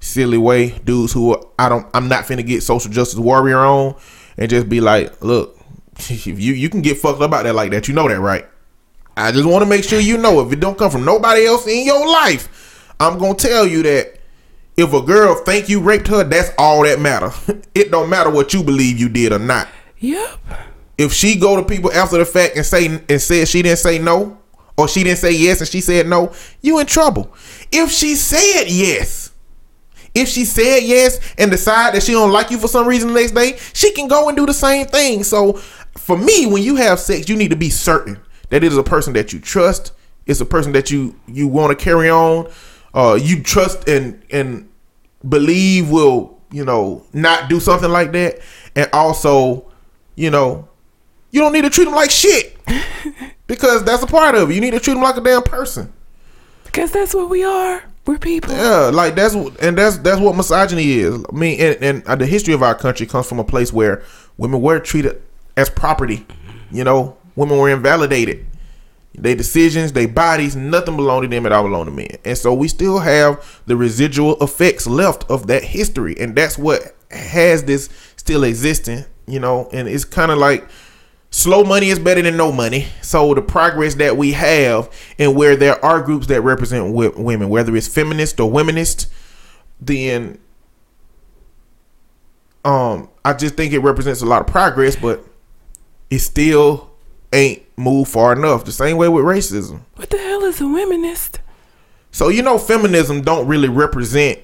silly 0.00 0.38
way 0.38 0.70
dudes 0.84 1.12
who 1.12 1.36
i 1.58 1.68
don't 1.68 1.84
i'm 1.92 2.08
not 2.08 2.24
finna 2.24 2.46
get 2.46 2.62
social 2.62 2.90
justice 2.90 3.18
warrior 3.18 3.58
on 3.58 3.96
and 4.36 4.48
just 4.48 4.68
be 4.68 4.80
like 4.80 5.20
look 5.24 5.58
if 5.98 6.26
you 6.26 6.52
you 6.54 6.68
can 6.70 6.82
get 6.82 6.98
fucked 6.98 7.20
up 7.20 7.32
out 7.32 7.42
there 7.42 7.52
like 7.52 7.72
that 7.72 7.88
you 7.88 7.94
know 7.94 8.08
that 8.08 8.20
right? 8.20 8.46
I 9.16 9.32
just 9.32 9.48
want 9.48 9.64
to 9.64 9.68
make 9.68 9.82
sure 9.82 9.98
you 9.98 10.16
know 10.16 10.40
if 10.46 10.52
it 10.52 10.60
don't 10.60 10.78
come 10.78 10.92
from 10.92 11.04
nobody 11.04 11.44
else 11.46 11.66
in 11.66 11.84
your 11.84 12.06
life 12.06 12.94
i'm 13.00 13.18
gonna 13.18 13.34
tell 13.34 13.66
you 13.66 13.82
that 13.82 14.14
if 14.76 14.92
a 14.92 15.02
girl 15.02 15.34
think 15.34 15.68
you 15.68 15.80
raped 15.80 16.06
her 16.06 16.22
that's 16.22 16.52
all 16.56 16.84
that 16.84 17.00
matter. 17.00 17.32
It 17.74 17.90
don't 17.90 18.08
matter 18.08 18.30
what 18.30 18.54
you 18.54 18.62
believe 18.62 18.98
you 18.98 19.08
did 19.08 19.32
or 19.32 19.38
not. 19.40 19.66
Yep. 19.98 20.38
if 20.98 21.12
she 21.12 21.36
go 21.38 21.56
to 21.56 21.64
people 21.64 21.92
after 21.92 22.18
the 22.18 22.24
fact 22.24 22.56
and 22.56 22.64
say 22.64 22.86
and 23.08 23.20
said 23.20 23.48
she 23.48 23.62
didn't 23.62 23.78
say 23.80 23.98
no 23.98 24.38
or 24.78 24.88
she 24.88 25.02
didn't 25.04 25.18
say 25.18 25.32
yes 25.32 25.60
and 25.60 25.68
she 25.68 25.82
said 25.82 26.06
no 26.06 26.32
you 26.62 26.78
in 26.78 26.86
trouble. 26.86 27.34
If 27.70 27.90
she 27.90 28.14
said 28.14 28.64
yes 28.68 29.32
if 30.14 30.28
she 30.28 30.44
said 30.44 30.80
yes 30.82 31.20
and 31.36 31.50
decide 31.50 31.94
that 31.94 32.02
she 32.02 32.12
don't 32.12 32.32
like 32.32 32.50
you 32.50 32.58
for 32.58 32.68
some 32.68 32.86
reason 32.86 33.12
the 33.12 33.20
next 33.20 33.32
day 33.32 33.58
she 33.74 33.92
can 33.92 34.08
go 34.08 34.28
and 34.28 34.36
do 34.36 34.46
the 34.46 34.54
same 34.54 34.86
thing. 34.86 35.22
So 35.24 35.54
for 35.96 36.16
me 36.16 36.46
when 36.46 36.62
you 36.62 36.76
have 36.76 36.98
sex 36.98 37.28
you 37.28 37.36
need 37.36 37.50
to 37.50 37.56
be 37.56 37.68
certain 37.70 38.18
that 38.50 38.64
it 38.64 38.72
is 38.72 38.78
a 38.78 38.82
person 38.82 39.12
that 39.14 39.32
you 39.32 39.40
trust. 39.40 39.92
It's 40.26 40.40
a 40.40 40.46
person 40.46 40.72
that 40.72 40.90
you 40.90 41.18
you 41.26 41.48
want 41.48 41.76
to 41.76 41.84
carry 41.84 42.08
on. 42.08 42.50
Uh 42.94 43.18
you 43.20 43.42
trust 43.42 43.88
and 43.88 44.22
and 44.30 44.68
believe 45.28 45.90
will 45.90 46.40
you 46.52 46.64
know 46.64 47.04
not 47.12 47.48
do 47.48 47.60
something 47.60 47.90
like 47.90 48.12
that. 48.12 48.38
And 48.76 48.88
also 48.92 49.70
you 50.14 50.30
know 50.30 50.68
you 51.30 51.40
don't 51.40 51.52
need 51.52 51.62
to 51.62 51.70
treat 51.70 51.84
them 51.84 51.94
like 51.94 52.10
shit 52.10 52.56
because 53.46 53.84
that's 53.84 54.02
a 54.02 54.06
part 54.06 54.34
of 54.34 54.50
it. 54.50 54.54
You 54.54 54.60
need 54.60 54.72
to 54.72 54.80
treat 54.80 54.94
them 54.94 55.02
like 55.02 55.16
a 55.16 55.20
damn 55.20 55.42
person. 55.42 55.92
Because 56.64 56.92
that's 56.92 57.14
what 57.14 57.28
we 57.30 57.44
are. 57.44 57.82
We're 58.06 58.18
people. 58.18 58.52
Yeah, 58.54 58.90
like 58.92 59.14
that's 59.14 59.34
what- 59.34 59.60
and 59.62 59.76
that's 59.76 59.98
that's 59.98 60.20
what 60.20 60.34
misogyny 60.36 60.92
is. 61.00 61.22
I 61.30 61.32
mean, 61.36 61.60
and, 61.60 61.82
and 61.82 62.04
uh, 62.06 62.16
the 62.16 62.26
history 62.26 62.54
of 62.54 62.62
our 62.62 62.74
country 62.74 63.06
comes 63.06 63.26
from 63.28 63.38
a 63.38 63.44
place 63.44 63.72
where 63.72 64.02
women 64.38 64.62
were 64.62 64.78
treated 64.80 65.20
as 65.56 65.68
property. 65.68 66.26
You 66.70 66.84
know, 66.84 67.16
women 67.36 67.58
were 67.58 67.68
invalidated. 67.68 68.46
Their 69.14 69.34
decisions, 69.34 69.92
their 69.92 70.06
bodies, 70.08 70.54
nothing 70.54 70.96
belonged 70.96 71.24
to 71.24 71.28
them. 71.28 71.44
It 71.44 71.52
all 71.52 71.64
belonged 71.64 71.86
to 71.86 71.90
men. 71.92 72.16
And 72.24 72.38
so 72.38 72.54
we 72.54 72.68
still 72.68 73.00
have 73.00 73.60
the 73.66 73.76
residual 73.76 74.36
effects 74.42 74.86
left 74.86 75.28
of 75.30 75.48
that 75.48 75.64
history, 75.64 76.14
and 76.20 76.34
that's 76.36 76.56
what 76.56 76.94
has 77.10 77.64
this 77.64 77.90
still 78.16 78.44
existing. 78.44 79.04
You 79.26 79.40
know, 79.40 79.68
and 79.72 79.86
it's 79.88 80.04
kind 80.04 80.30
of 80.30 80.38
like 80.38 80.66
slow 81.30 81.64
money 81.64 81.88
is 81.88 81.98
better 81.98 82.22
than 82.22 82.36
no 82.36 82.52
money. 82.52 82.86
So 83.02 83.34
the 83.34 83.42
progress 83.42 83.94
that 83.96 84.16
we 84.16 84.32
have, 84.32 84.90
and 85.18 85.36
where 85.36 85.56
there 85.56 85.82
are 85.84 86.02
groups 86.02 86.26
that 86.28 86.40
represent 86.42 86.86
w- 86.86 87.12
women, 87.16 87.48
whether 87.48 87.74
it's 87.76 87.88
feminist 87.88 88.40
or 88.40 88.50
womanist, 88.50 89.06
then 89.80 90.38
um, 92.64 93.08
I 93.24 93.32
just 93.34 93.54
think 93.54 93.72
it 93.72 93.80
represents 93.80 94.22
a 94.22 94.26
lot 94.26 94.40
of 94.40 94.46
progress, 94.46 94.96
but 94.96 95.24
it 96.10 96.18
still 96.18 96.90
ain't 97.32 97.62
moved 97.76 98.10
far 98.10 98.32
enough. 98.32 98.64
The 98.64 98.72
same 98.72 98.96
way 98.96 99.08
with 99.08 99.24
racism. 99.24 99.82
What 99.96 100.10
the 100.10 100.18
hell 100.18 100.42
is 100.44 100.60
a 100.60 100.64
womanist? 100.64 101.38
So 102.10 102.28
you 102.28 102.42
know, 102.42 102.58
feminism 102.58 103.22
don't 103.22 103.46
really 103.46 103.68
represent. 103.68 104.40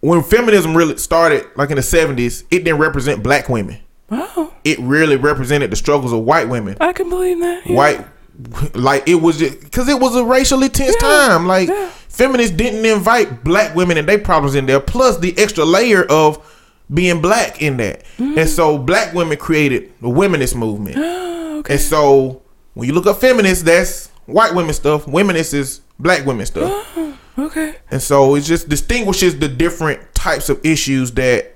When 0.00 0.22
feminism 0.22 0.76
really 0.76 0.98
started, 0.98 1.46
like 1.56 1.70
in 1.70 1.76
the 1.76 1.82
seventies, 1.82 2.44
it 2.50 2.64
didn't 2.64 2.78
represent 2.78 3.22
black 3.22 3.48
women. 3.48 3.80
Oh, 4.10 4.52
It 4.64 4.78
really 4.80 5.16
represented 5.16 5.70
the 5.70 5.76
struggles 5.76 6.12
of 6.12 6.20
white 6.20 6.48
women. 6.48 6.76
I 6.80 6.92
can 6.92 7.08
believe 7.08 7.40
that. 7.40 7.66
yeah. 7.66 7.76
white 7.76 8.06
like 8.74 9.08
it 9.08 9.14
was 9.14 9.38
because 9.40 9.88
it 9.88 9.98
was 10.00 10.16
a 10.16 10.24
racially 10.24 10.68
tense 10.68 10.96
Yeah, 11.00 11.08
time 11.28 11.46
like 11.46 11.68
yeah. 11.68 11.88
feminists 12.08 12.56
didn't 12.56 12.84
invite 12.84 13.44
black 13.44 13.76
women 13.76 13.96
and 13.96 14.08
their 14.08 14.18
problems 14.18 14.56
in 14.56 14.66
there 14.66 14.80
plus 14.80 15.18
the 15.18 15.38
extra 15.38 15.64
layer 15.64 16.02
of 16.10 16.44
being 16.92 17.20
black 17.22 17.62
in 17.62 17.76
that 17.76 18.02
Mm-hmm. 18.18 18.38
and 18.38 18.48
so 18.48 18.76
black 18.76 19.14
women 19.14 19.36
created 19.38 19.92
the 20.00 20.08
womanist 20.08 20.56
movement 20.56 20.96
okay. 21.60 21.74
and 21.74 21.80
so 21.80 22.42
when 22.74 22.88
you 22.88 22.94
look 22.94 23.06
up 23.06 23.18
feminists 23.20 23.62
that's 23.62 24.08
white 24.26 24.52
women 24.54 24.74
stuff 24.74 25.06
womanist 25.06 25.54
is 25.54 25.80
black 26.00 26.26
women 26.26 26.44
stuff 26.44 26.70
Oh, 26.96 27.18
okay. 27.38 27.76
and 27.90 28.02
so 28.02 28.34
it 28.34 28.40
just 28.40 28.68
distinguishes 28.68 29.38
the 29.38 29.46
different 29.48 30.00
types 30.14 30.48
of 30.48 30.60
issues 30.66 31.12
that 31.12 31.54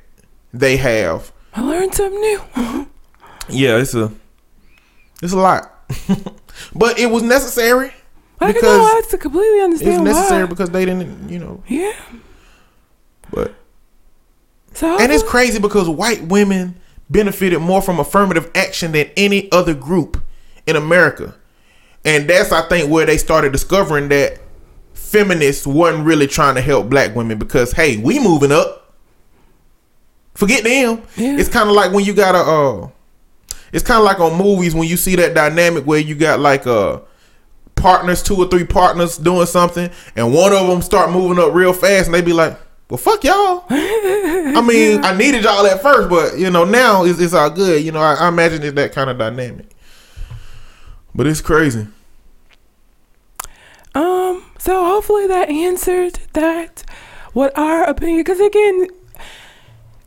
they 0.54 0.76
have 0.76 1.32
I 1.58 1.62
learned 1.62 1.94
something 1.94 2.20
new. 2.20 2.40
yeah 3.48 3.78
it's 3.78 3.94
a 3.94 4.12
it's 5.22 5.32
a 5.32 5.36
lot 5.36 5.72
but 6.74 6.98
it 6.98 7.10
was 7.10 7.22
necessary 7.22 7.92
I 8.40 8.52
can 8.52 8.62
know. 8.62 8.84
I 8.84 9.02
to 9.08 9.18
completely 9.18 9.58
It's 9.58 9.64
understand 9.64 10.04
necessary 10.04 10.44
why. 10.44 10.48
because 10.50 10.70
they 10.70 10.84
didn't, 10.84 11.28
you 11.28 11.40
know. 11.40 11.62
Yeah. 11.66 11.92
But 13.32 13.54
So 14.74 14.96
and 14.98 15.10
it's 15.10 15.24
crazy 15.24 15.58
because 15.58 15.88
white 15.88 16.22
women 16.22 16.76
benefited 17.10 17.60
more 17.60 17.82
from 17.82 17.98
affirmative 17.98 18.48
action 18.54 18.92
than 18.92 19.10
any 19.16 19.50
other 19.50 19.74
group 19.74 20.22
in 20.66 20.76
America, 20.76 21.34
and 22.04 22.30
that's 22.30 22.52
I 22.52 22.68
think 22.68 22.90
where 22.90 23.06
they 23.06 23.16
started 23.16 23.50
discovering 23.50 24.08
that 24.10 24.38
feminists 24.94 25.66
wasn't 25.66 26.04
really 26.06 26.26
trying 26.28 26.54
to 26.54 26.60
help 26.60 26.88
black 26.88 27.16
women 27.16 27.38
because 27.38 27.72
hey, 27.72 27.96
we 27.96 28.20
moving 28.20 28.52
up. 28.52 28.87
Forget 30.38 30.62
them. 30.62 31.02
Yeah. 31.16 31.36
It's 31.36 31.48
kind 31.48 31.68
of 31.68 31.74
like 31.74 31.92
when 31.92 32.04
you 32.04 32.14
got 32.14 32.36
a. 32.36 32.38
Uh, 32.38 32.90
it's 33.72 33.82
kind 33.84 33.98
of 33.98 34.04
like 34.04 34.20
on 34.20 34.38
movies 34.38 34.72
when 34.72 34.86
you 34.86 34.96
see 34.96 35.16
that 35.16 35.34
dynamic 35.34 35.82
where 35.82 35.98
you 35.98 36.14
got 36.14 36.38
like 36.38 36.64
uh 36.64 37.00
partners, 37.74 38.22
two 38.22 38.36
or 38.36 38.46
three 38.46 38.62
partners 38.62 39.18
doing 39.18 39.46
something, 39.46 39.90
and 40.14 40.32
one 40.32 40.52
of 40.52 40.68
them 40.68 40.80
start 40.80 41.10
moving 41.10 41.42
up 41.42 41.52
real 41.54 41.72
fast, 41.72 42.06
and 42.06 42.14
they 42.14 42.22
be 42.22 42.32
like, 42.32 42.56
"Well, 42.88 42.98
fuck 42.98 43.24
y'all." 43.24 43.64
I 43.68 44.62
mean, 44.64 45.04
I 45.04 45.12
needed 45.18 45.42
y'all 45.42 45.66
at 45.66 45.82
first, 45.82 46.08
but 46.08 46.38
you 46.38 46.50
know 46.50 46.64
now 46.64 47.02
it's, 47.02 47.18
it's 47.18 47.34
all 47.34 47.50
good. 47.50 47.82
You 47.82 47.90
know, 47.90 48.00
I, 48.00 48.14
I 48.14 48.28
imagine 48.28 48.62
it's 48.62 48.76
that 48.76 48.92
kind 48.92 49.10
of 49.10 49.18
dynamic. 49.18 49.66
But 51.16 51.26
it's 51.26 51.40
crazy. 51.40 51.88
Um, 53.92 54.44
so 54.56 54.84
hopefully 54.84 55.26
that 55.26 55.48
answered 55.48 56.20
that 56.34 56.84
what 57.32 57.58
our 57.58 57.82
opinion 57.82 58.20
because 58.20 58.38
again 58.38 58.86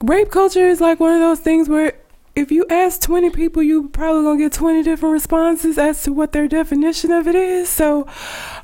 rape 0.01 0.31
culture 0.31 0.67
is 0.67 0.81
like 0.81 0.99
one 0.99 1.13
of 1.13 1.19
those 1.19 1.39
things 1.39 1.69
where 1.69 1.93
if 2.35 2.49
you 2.51 2.65
ask 2.69 3.01
20 3.01 3.29
people 3.31 3.61
you 3.61 3.89
probably 3.89 4.23
gonna 4.23 4.39
get 4.39 4.53
20 4.53 4.83
different 4.83 5.13
responses 5.13 5.77
as 5.77 6.01
to 6.03 6.13
what 6.13 6.31
their 6.31 6.47
definition 6.47 7.11
of 7.11 7.27
it 7.27 7.35
is 7.35 7.69
so 7.69 8.05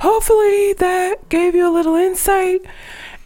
hopefully 0.02 0.74
that 0.74 1.30
gave 1.30 1.54
you 1.54 1.70
a 1.70 1.72
little 1.72 1.96
insight 1.96 2.62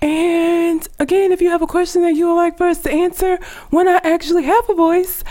and 0.01 0.87
again 0.99 1.31
if 1.31 1.41
you 1.41 1.49
have 1.49 1.61
a 1.61 1.67
question 1.67 2.01
that 2.01 2.13
you 2.13 2.27
would 2.27 2.35
like 2.35 2.57
for 2.57 2.67
us 2.67 2.81
to 2.81 2.91
answer 2.91 3.37
when 3.69 3.87
i 3.87 3.99
actually 4.03 4.43
have 4.43 4.67
a 4.69 4.73
voice 4.73 5.23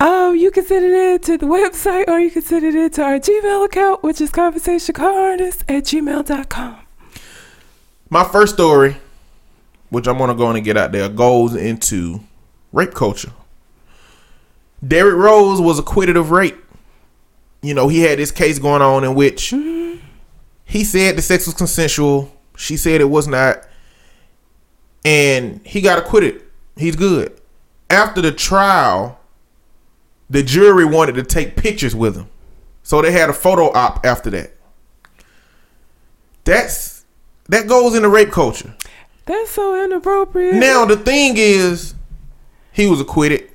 um, 0.00 0.36
you 0.36 0.50
can 0.50 0.64
send 0.66 0.84
it 0.84 1.22
to 1.22 1.38
the 1.38 1.46
website 1.46 2.08
or 2.08 2.18
you 2.18 2.30
can 2.30 2.42
send 2.42 2.64
it 2.64 2.92
to 2.94 3.02
our 3.02 3.18
Gmail 3.18 3.64
account, 3.64 4.02
which 4.02 4.20
is 4.20 4.30
conversationconartist 4.30 5.62
at 5.68 5.84
gmail.com. 5.84 6.76
My 8.10 8.24
first 8.24 8.54
story, 8.54 8.96
which 9.94 10.08
I'm 10.08 10.18
gonna 10.18 10.34
go 10.34 10.46
on 10.46 10.56
and 10.56 10.64
get 10.64 10.76
out 10.76 10.90
there, 10.90 11.08
goes 11.08 11.54
into 11.54 12.20
rape 12.72 12.94
culture. 12.94 13.32
Derrick 14.86 15.14
Rose 15.14 15.60
was 15.60 15.78
acquitted 15.78 16.16
of 16.16 16.32
rape. 16.32 16.58
You 17.62 17.74
know, 17.74 17.86
he 17.86 18.00
had 18.00 18.18
this 18.18 18.32
case 18.32 18.58
going 18.58 18.82
on 18.82 19.04
in 19.04 19.14
which 19.14 19.52
mm-hmm. 19.52 20.00
he 20.64 20.82
said 20.82 21.16
the 21.16 21.22
sex 21.22 21.46
was 21.46 21.54
consensual. 21.54 22.30
She 22.56 22.76
said 22.76 23.00
it 23.00 23.08
was 23.08 23.28
not. 23.28 23.66
And 25.04 25.64
he 25.64 25.80
got 25.80 25.98
acquitted. 25.98 26.42
He's 26.76 26.96
good. 26.96 27.40
After 27.88 28.20
the 28.20 28.32
trial, 28.32 29.20
the 30.28 30.42
jury 30.42 30.84
wanted 30.84 31.14
to 31.14 31.22
take 31.22 31.56
pictures 31.56 31.94
with 31.94 32.16
him. 32.16 32.28
So 32.82 33.00
they 33.00 33.12
had 33.12 33.30
a 33.30 33.32
photo 33.32 33.70
op 33.72 34.04
after 34.04 34.28
that. 34.30 34.54
That's 36.42 37.04
that 37.48 37.68
goes 37.68 37.94
into 37.94 38.08
rape 38.08 38.32
culture. 38.32 38.74
That's 39.26 39.50
so 39.50 39.82
inappropriate. 39.84 40.54
Now 40.54 40.84
the 40.84 40.96
thing 40.96 41.34
is, 41.36 41.94
he 42.72 42.86
was 42.86 43.00
acquitted. 43.00 43.50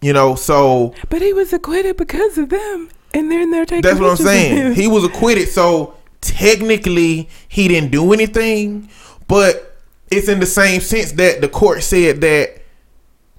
You 0.00 0.12
know, 0.12 0.34
so 0.34 0.94
but 1.08 1.22
he 1.22 1.32
was 1.32 1.52
acquitted 1.52 1.96
because 1.96 2.36
of 2.36 2.50
them. 2.50 2.90
And 3.14 3.30
then 3.30 3.50
they're 3.50 3.64
taking 3.64 3.82
that's 3.82 4.00
what 4.00 4.10
I'm 4.10 4.16
saying. 4.16 4.74
He 4.74 4.88
was 4.88 5.04
acquitted, 5.04 5.48
so 5.48 5.94
technically 6.20 7.28
he 7.48 7.68
didn't 7.68 7.90
do 7.90 8.12
anything, 8.12 8.90
but 9.28 9.76
it's 10.10 10.28
in 10.28 10.40
the 10.40 10.46
same 10.46 10.80
sense 10.80 11.12
that 11.12 11.40
the 11.40 11.48
court 11.48 11.82
said 11.82 12.20
that 12.20 12.60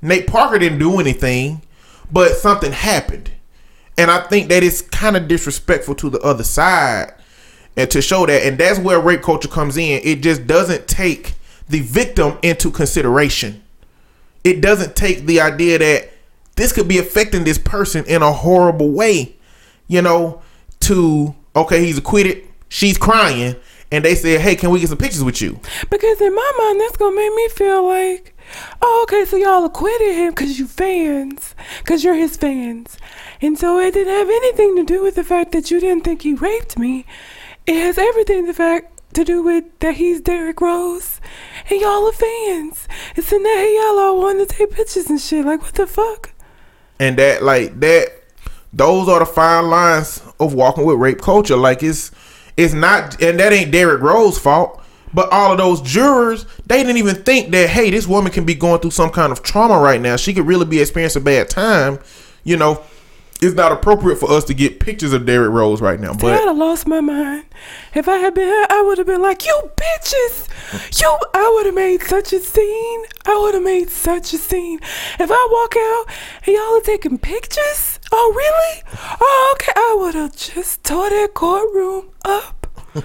Nate 0.02 0.28
Parker 0.28 0.58
didn't 0.58 0.80
do 0.80 1.00
anything, 1.00 1.62
but 2.12 2.32
something 2.32 2.72
happened. 2.72 3.32
And 3.98 4.10
I 4.10 4.22
think 4.22 4.50
that 4.50 4.64
is 4.64 4.82
kind 4.82 5.16
of 5.16 5.28
disrespectful 5.28 5.96
to 5.96 6.10
the 6.10 6.20
other 6.20 6.44
side 6.44 7.14
and 7.78 7.90
to 7.92 8.02
show 8.02 8.26
that 8.26 8.46
and 8.46 8.58
that's 8.58 8.80
where 8.80 9.00
rape 9.00 9.22
culture 9.22 9.48
comes 9.48 9.78
in. 9.78 10.02
It 10.04 10.22
just 10.22 10.48
doesn't 10.48 10.88
take 10.88 11.36
the 11.68 11.82
victim 11.82 12.38
into 12.42 12.72
consideration. 12.72 13.64
It 14.44 14.62
doesn't 14.62 14.96
take 14.96 15.26
the 15.26 15.42
idea 15.42 15.80
that 15.80 16.12
this 16.56 16.72
could 16.72 16.88
be 16.88 16.98
affecting 16.98 17.44
this 17.44 17.58
person 17.58 18.06
in 18.06 18.22
a 18.22 18.32
horrible 18.32 18.92
way. 18.92 19.36
You 19.88 20.02
know, 20.02 20.42
to 20.82 21.36
okay, 21.56 21.84
he's 21.84 21.98
acquitted, 21.98 22.44
she's 22.70 22.98
crying, 22.98 23.56
and 23.92 24.04
they 24.04 24.16
said, 24.16 24.42
Hey, 24.42 24.56
can 24.56 24.72
we 24.72 24.80
get 24.80 24.90
some 24.90 24.98
pictures 24.98 25.24
with 25.24 25.42
you? 25.42 25.60
Because 25.90 26.20
in 26.22 26.34
my 26.34 26.52
mind, 26.58 26.80
that's 26.80 26.98
gonna 26.98 27.16
make 27.16 27.34
me 27.34 27.50
feel 27.50 27.88
like, 27.88 28.38
oh, 28.82 29.02
okay, 29.04 29.26
so 29.26 29.38
y'all 29.38 29.66
acquitted 29.66 30.16
him 30.16 30.32
because 30.32 30.60
you 30.60 30.68
fans, 30.68 31.56
because 31.80 32.04
you're 32.04 32.16
his 32.16 32.36
fans, 32.36 32.98
and 33.42 33.58
so 33.58 33.80
it 33.80 33.94
didn't 33.94 34.14
have 34.14 34.30
anything 34.30 34.76
to 34.76 34.84
do 34.84 35.04
with 35.04 35.16
the 35.16 35.24
fact 35.24 35.52
that 35.52 35.72
you 35.72 35.80
didn't 35.80 36.04
think 36.04 36.24
he 36.24 36.34
raped 36.34 36.78
me. 36.78 37.06
It 37.68 37.76
has 37.76 37.98
everything 37.98 38.46
the 38.46 38.54
fact 38.54 38.92
to 39.14 39.24
do 39.24 39.42
with 39.44 39.64
that 39.80 39.96
he's 39.96 40.22
Derrick 40.22 40.62
Rose, 40.62 41.20
and 41.70 41.82
y'all 41.82 42.08
are 42.08 42.12
fans. 42.12 42.88
It's 43.16 43.32
in 43.32 43.44
that 43.44 43.92
y'all 43.94 44.00
all 44.00 44.20
want 44.20 44.40
to 44.48 44.56
take 44.56 44.72
pictures 44.72 45.10
and 45.10 45.20
shit. 45.20 45.46
Like 45.46 45.62
what 45.62 45.74
the 45.74 45.88
fuck? 45.88 46.32
and 47.00 47.18
that 47.18 47.44
like 47.44 47.80
that 47.80 48.08
those 48.72 49.08
are 49.10 49.20
the 49.20 49.26
fine 49.26 49.70
lines 49.70 50.22
of 50.40 50.54
walking 50.54 50.86
with 50.86 50.98
rape 50.98 51.20
culture 51.22 51.56
like 51.58 51.84
it's 51.84 52.12
it's 52.58 52.74
not 52.74 53.22
and 53.22 53.40
that 53.40 53.52
ain't 53.52 53.72
Derrick 53.72 54.02
Rose's 54.02 54.42
fault 54.42 54.82
but 55.14 55.32
all 55.32 55.52
of 55.52 55.58
those 55.58 55.82
jurors 55.82 56.46
they 56.66 56.84
didn't 56.84 56.98
even 56.98 57.16
think 57.24 57.52
that 57.52 57.70
hey 57.70 57.90
this 57.90 58.08
woman 58.08 58.32
can 58.32 58.46
be 58.46 58.56
going 58.56 58.80
through 58.80 58.92
some 58.92 59.10
kind 59.10 59.32
of 59.32 59.44
trauma 59.44 59.78
right 59.78 60.00
now 60.00 60.16
she 60.16 60.34
could 60.34 60.48
really 60.48 60.66
be 60.66 60.80
experiencing 60.80 61.22
a 61.22 61.26
bad 61.26 61.50
time 61.50 62.00
you 62.44 62.56
know 62.56 62.82
it's 63.42 63.56
not 63.56 63.72
appropriate 63.72 64.18
for 64.18 64.32
us 64.32 64.44
to 64.46 64.54
get 64.54 64.80
pictures 64.80 65.14
of 65.14 65.26
Derrick 65.26 65.52
Rose 65.52 65.82
right 65.82 66.00
now 66.00 66.14
See, 66.14 66.28
I'd 66.28 66.48
have 66.48 66.58
lost 66.58 66.88
my 66.88 67.02
mind. 67.02 67.46
If 67.94 68.08
I 68.08 68.18
had 68.18 68.34
been 68.34 68.48
her, 68.48 68.66
I 68.70 68.82
would 68.82 68.98
have 68.98 69.08
been 69.08 69.22
like, 69.22 69.46
you 69.46 69.72
bitches. 69.76 70.48
You, 71.02 71.18
I 71.34 71.52
would 71.56 71.66
have 71.66 71.76
made 71.76 72.02
such 72.02 72.34
a 72.34 72.40
scene. 72.40 73.04
I 73.26 73.38
would 73.38 73.54
have 73.54 73.64
made 73.64 73.90
such 73.90 74.34
a 74.34 74.38
scene. 74.38 74.80
If 75.20 75.30
I 75.32 75.48
walk 75.52 75.76
out 75.78 76.06
and 76.46 76.56
y'all 76.56 76.78
are 76.78 76.82
taking 76.82 77.18
pictures, 77.18 78.00
Oh, 78.12 78.34
really? 78.36 78.84
Oh, 79.20 79.56
okay. 79.56 79.72
I 79.76 79.96
would 80.00 80.16
have 80.16 80.36
just 80.36 80.84
tore 80.84 81.10
that 81.10 81.34
courtroom 81.34 82.10
up. 82.24 82.68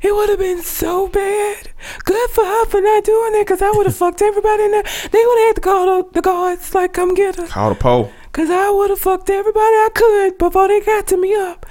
It 0.00 0.14
would 0.14 0.28
have 0.28 0.38
been 0.38 0.62
so 0.62 1.08
bad. 1.08 1.70
Good 2.04 2.30
for 2.30 2.44
her 2.44 2.66
for 2.66 2.80
not 2.80 3.02
doing 3.02 3.32
that, 3.32 3.44
cause 3.48 3.60
I 3.60 3.72
would 3.72 3.86
have 3.86 3.96
fucked 3.96 4.22
everybody 4.22 4.62
in 4.62 4.70
there. 4.70 4.84
They 4.84 5.24
would 5.26 5.38
have 5.40 5.46
had 5.48 5.54
to 5.56 5.60
call 5.60 6.04
the, 6.04 6.10
the 6.12 6.22
guards, 6.22 6.72
like, 6.72 6.92
come 6.92 7.14
get 7.14 7.34
her. 7.34 7.48
Call 7.48 7.70
the 7.70 7.74
pole. 7.74 8.12
Cause 8.32 8.50
I 8.50 8.70
would 8.70 8.90
have 8.90 9.00
fucked 9.00 9.30
everybody 9.30 9.60
I 9.60 9.88
could 9.94 10.38
before 10.38 10.68
they 10.68 10.80
got 10.80 11.06
to 11.08 11.16
me 11.16 11.34
up. 11.34 11.66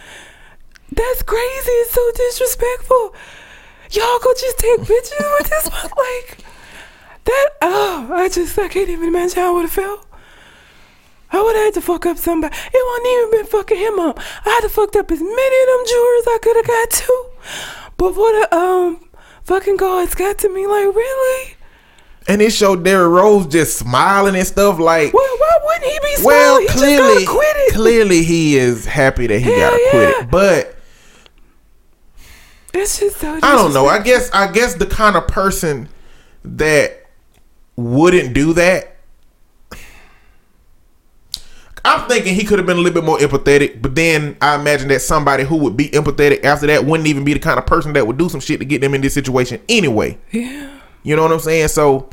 That's 0.92 1.22
crazy. 1.24 1.72
It's 1.72 1.94
so 1.94 2.12
disrespectful. 2.16 3.14
Y'all 3.92 4.20
go 4.20 4.34
just 4.34 4.58
take 4.58 4.80
pictures 4.80 5.26
with 5.40 5.50
this 5.50 5.68
one, 5.72 5.92
like 5.98 6.38
that. 7.26 7.50
Oh, 7.62 8.10
I 8.12 8.30
just 8.30 8.58
I 8.58 8.68
can't 8.68 8.90
even 8.90 9.08
imagine 9.08 9.40
how 9.40 9.52
I 9.52 9.54
would 9.54 9.62
have 9.64 9.72
felt. 9.72 10.08
I 11.32 11.42
would 11.42 11.56
have 11.56 11.66
had 11.66 11.74
to 11.76 11.82
fuck 11.82 12.06
up 12.06 12.18
somebody. 12.18 12.56
It 12.56 12.86
wasn't 12.86 13.08
even 13.08 13.32
been 13.32 13.46
fucking 13.46 13.78
him 13.78 14.00
up. 14.00 14.20
I 14.46 14.50
had 14.50 14.62
to 14.62 14.70
fucked 14.70 14.96
up 14.96 15.12
as 15.12 15.20
many 15.20 15.62
of 15.62 15.68
them 15.68 15.86
jurors 15.86 16.28
I 16.28 16.40
could 16.42 16.56
have 16.56 16.68
got 16.68 16.90
to 16.90 17.26
before 17.98 18.32
the 18.32 18.56
um 18.56 19.10
fucking 19.44 19.78
guards 19.78 20.16
got 20.16 20.38
to 20.40 20.50
me. 20.50 20.66
Like 20.68 20.96
really? 20.96 21.57
And 22.28 22.42
it 22.42 22.52
showed 22.52 22.84
Derrick 22.84 23.10
Rose 23.10 23.48
just 23.48 23.78
smiling 23.78 24.36
and 24.36 24.46
stuff 24.46 24.80
like. 24.80 25.14
Well, 25.14 25.38
why 25.38 25.58
wouldn't 25.64 25.86
he 25.86 26.00
be 26.00 26.16
smiling? 26.18 26.26
Well, 26.26 26.60
he 26.62 26.68
clearly, 26.68 27.14
just 27.14 27.26
gotta 27.28 27.38
quit 27.38 27.56
it. 27.58 27.74
clearly 27.74 28.24
he 28.24 28.58
is 28.58 28.86
happy 28.86 29.28
that 29.28 29.40
he 29.40 29.46
Hell 29.52 29.72
gotta 29.72 29.88
quit 29.92 30.10
yeah. 30.10 30.22
it. 30.24 30.32
But 30.32 30.76
It's 32.74 33.00
just 33.00 33.18
so. 33.18 33.36
I 33.42 33.56
don't 33.56 33.74
know. 33.74 33.88
I 33.88 34.00
guess 34.00 34.30
I 34.34 34.52
guess 34.52 34.74
the 34.76 34.86
kind 34.86 35.16
of 35.16 35.28
person 35.28 35.88
that 36.44 37.06
wouldn't 37.78 38.34
do 38.34 38.54
that. 38.54 38.96
I'm 41.86 42.08
thinking 42.10 42.36
he 42.36 42.44
could 42.44 42.60
have 42.60 42.66
been 42.66 42.76
a 42.76 42.82
little 42.82 42.94
bit 43.02 43.06
more 43.06 43.18
empathetic, 43.18 43.82
but 43.82 43.96
then 43.96 44.36
I 44.42 44.56
imagine 44.56 44.90
that 44.90 45.02
somebody 45.02 45.46
who 45.46 45.56
would 45.58 45.78
be 45.78 45.88
empathetic 45.92 46.44
after 46.44 46.68
that 46.68 46.84
wouldn't 46.84 47.08
even 47.08 47.24
be 47.24 47.32
the 47.32 47.40
kind 47.40 47.58
of 47.58 47.66
person 47.66 47.94
that 47.94 48.06
would 48.06 48.18
do 48.18 48.28
some 48.28 48.42
shit 48.42 48.60
to 48.60 48.66
get 48.66 48.82
them 48.82 48.94
in 48.94 49.00
this 49.00 49.14
situation 49.14 49.62
anyway. 49.70 50.18
Yeah. 50.32 50.77
You 51.08 51.16
know 51.16 51.22
what 51.22 51.32
I'm 51.32 51.40
saying? 51.40 51.70
So 51.70 52.10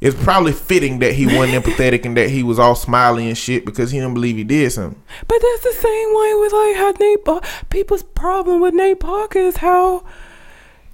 it's 0.00 0.14
probably 0.22 0.52
fitting 0.52 1.00
that 1.00 1.14
he 1.14 1.26
wasn't 1.26 1.64
empathetic 1.64 2.04
and 2.04 2.16
that 2.16 2.30
he 2.30 2.44
was 2.44 2.60
all 2.60 2.76
smiley 2.76 3.26
and 3.26 3.36
shit 3.36 3.66
because 3.66 3.90
he 3.90 3.98
didn't 3.98 4.14
believe 4.14 4.36
he 4.36 4.44
did 4.44 4.70
something. 4.70 5.02
But 5.26 5.38
that's 5.42 5.64
the 5.64 5.72
same 5.72 6.14
way 6.14 6.34
with 6.36 6.52
like 6.52 6.76
how 6.76 6.94
Nate. 7.00 7.24
Pa- 7.24 7.64
people's 7.70 8.04
problem 8.04 8.60
with 8.60 8.72
Nate 8.72 9.00
Parker 9.00 9.40
is 9.40 9.56
how 9.56 10.04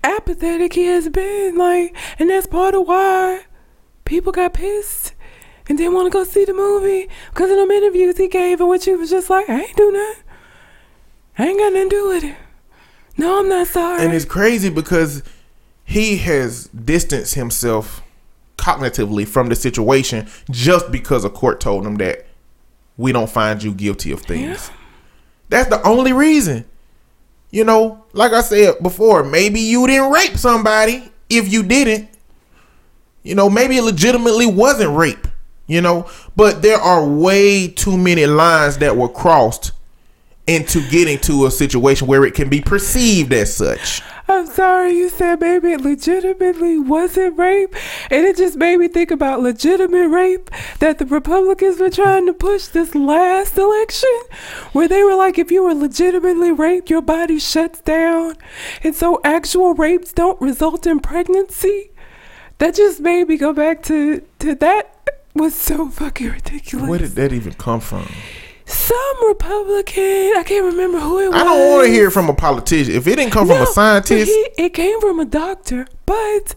apathetic 0.02 0.72
he 0.72 0.86
has 0.86 1.10
been. 1.10 1.58
Like, 1.58 1.94
and 2.18 2.30
that's 2.30 2.46
part 2.46 2.74
of 2.74 2.88
why 2.88 3.42
people 4.06 4.32
got 4.32 4.54
pissed 4.54 5.12
and 5.68 5.76
didn't 5.76 5.92
want 5.92 6.06
to 6.06 6.10
go 6.10 6.24
see 6.24 6.46
the 6.46 6.54
movie 6.54 7.10
because 7.34 7.50
of 7.50 7.58
them 7.58 7.70
interviews 7.70 8.16
he 8.16 8.28
gave 8.28 8.62
in 8.62 8.68
which 8.68 8.86
he 8.86 8.94
was 8.94 9.10
just 9.10 9.28
like, 9.28 9.46
I 9.50 9.60
ain't 9.60 9.76
do 9.76 9.92
nothing. 9.92 10.24
I 11.36 11.48
ain't 11.48 11.58
got 11.58 11.72
nothing 11.74 11.90
to 11.90 11.96
do 11.96 12.08
with 12.08 12.24
it. 12.24 12.36
No, 13.18 13.40
I'm 13.40 13.48
not 13.50 13.66
sorry. 13.66 14.02
And 14.02 14.14
it's 14.14 14.24
crazy 14.24 14.70
because 14.70 15.22
he 15.86 16.16
has 16.18 16.66
distanced 16.68 17.34
himself 17.34 18.02
cognitively 18.58 19.26
from 19.26 19.48
the 19.48 19.54
situation 19.54 20.28
just 20.50 20.90
because 20.90 21.24
a 21.24 21.30
court 21.30 21.60
told 21.60 21.86
him 21.86 21.94
that 21.96 22.26
we 22.96 23.12
don't 23.12 23.30
find 23.30 23.62
you 23.62 23.72
guilty 23.72 24.10
of 24.10 24.20
things. 24.22 24.70
That's 25.48 25.70
the 25.70 25.80
only 25.86 26.12
reason. 26.12 26.64
You 27.52 27.64
know, 27.64 28.04
like 28.12 28.32
I 28.32 28.40
said 28.40 28.82
before, 28.82 29.22
maybe 29.22 29.60
you 29.60 29.86
didn't 29.86 30.10
rape 30.10 30.36
somebody 30.36 31.10
if 31.30 31.50
you 31.50 31.62
didn't. 31.62 32.08
You 33.22 33.36
know, 33.36 33.48
maybe 33.48 33.76
it 33.76 33.82
legitimately 33.82 34.46
wasn't 34.46 34.96
rape, 34.96 35.28
you 35.68 35.80
know, 35.80 36.10
but 36.34 36.62
there 36.62 36.78
are 36.78 37.06
way 37.06 37.68
too 37.68 37.96
many 37.96 38.26
lines 38.26 38.78
that 38.78 38.96
were 38.96 39.08
crossed 39.08 39.70
into 40.46 40.88
getting 40.90 41.18
to 41.18 41.46
a 41.46 41.50
situation 41.50 42.06
where 42.06 42.24
it 42.24 42.34
can 42.34 42.48
be 42.48 42.60
perceived 42.60 43.32
as 43.32 43.54
such. 43.54 44.02
I'm 44.28 44.46
sorry 44.46 44.92
you 44.92 45.08
said 45.08 45.40
maybe 45.40 45.72
it 45.72 45.80
legitimately 45.80 46.78
wasn't 46.78 47.38
rape. 47.38 47.74
And 48.10 48.26
it 48.26 48.36
just 48.36 48.56
made 48.56 48.78
me 48.78 48.88
think 48.88 49.10
about 49.10 49.40
legitimate 49.40 50.08
rape 50.08 50.50
that 50.80 50.98
the 50.98 51.06
Republicans 51.06 51.78
were 51.78 51.90
trying 51.90 52.26
to 52.26 52.32
push 52.32 52.66
this 52.66 52.94
last 52.94 53.56
election, 53.56 54.18
where 54.72 54.88
they 54.88 55.02
were 55.04 55.14
like, 55.14 55.38
if 55.38 55.50
you 55.50 55.62
were 55.62 55.74
legitimately 55.74 56.50
raped, 56.50 56.90
your 56.90 57.02
body 57.02 57.38
shuts 57.38 57.80
down. 57.80 58.34
And 58.82 58.94
so 58.94 59.20
actual 59.22 59.74
rapes 59.74 60.12
don't 60.12 60.40
result 60.40 60.86
in 60.86 61.00
pregnancy. 61.00 61.90
That 62.58 62.74
just 62.74 63.00
made 63.00 63.28
me 63.28 63.36
go 63.36 63.52
back 63.52 63.82
to, 63.84 64.22
to 64.40 64.54
that 64.56 65.08
was 65.34 65.54
so 65.54 65.88
fucking 65.88 66.30
ridiculous. 66.30 66.88
Where 66.88 66.98
did 66.98 67.12
that 67.12 67.32
even 67.32 67.52
come 67.54 67.80
from? 67.80 68.08
Some 68.66 69.28
Republican, 69.28 70.32
I 70.36 70.42
can't 70.44 70.64
remember 70.64 70.98
who 70.98 71.20
it 71.20 71.28
was. 71.28 71.34
I 71.40 71.44
don't 71.44 71.70
want 71.70 71.86
to 71.86 71.92
hear 71.92 72.08
it 72.08 72.10
from 72.10 72.28
a 72.28 72.34
politician. 72.34 72.94
If 72.96 73.06
it 73.06 73.16
didn't 73.16 73.32
come 73.32 73.46
from 73.46 73.62
a 73.62 73.66
scientist, 73.66 74.30
he- 74.30 74.48
it 74.64 74.70
came 74.74 75.00
from 75.00 75.20
a 75.20 75.24
doctor, 75.24 75.86
but 76.04 76.54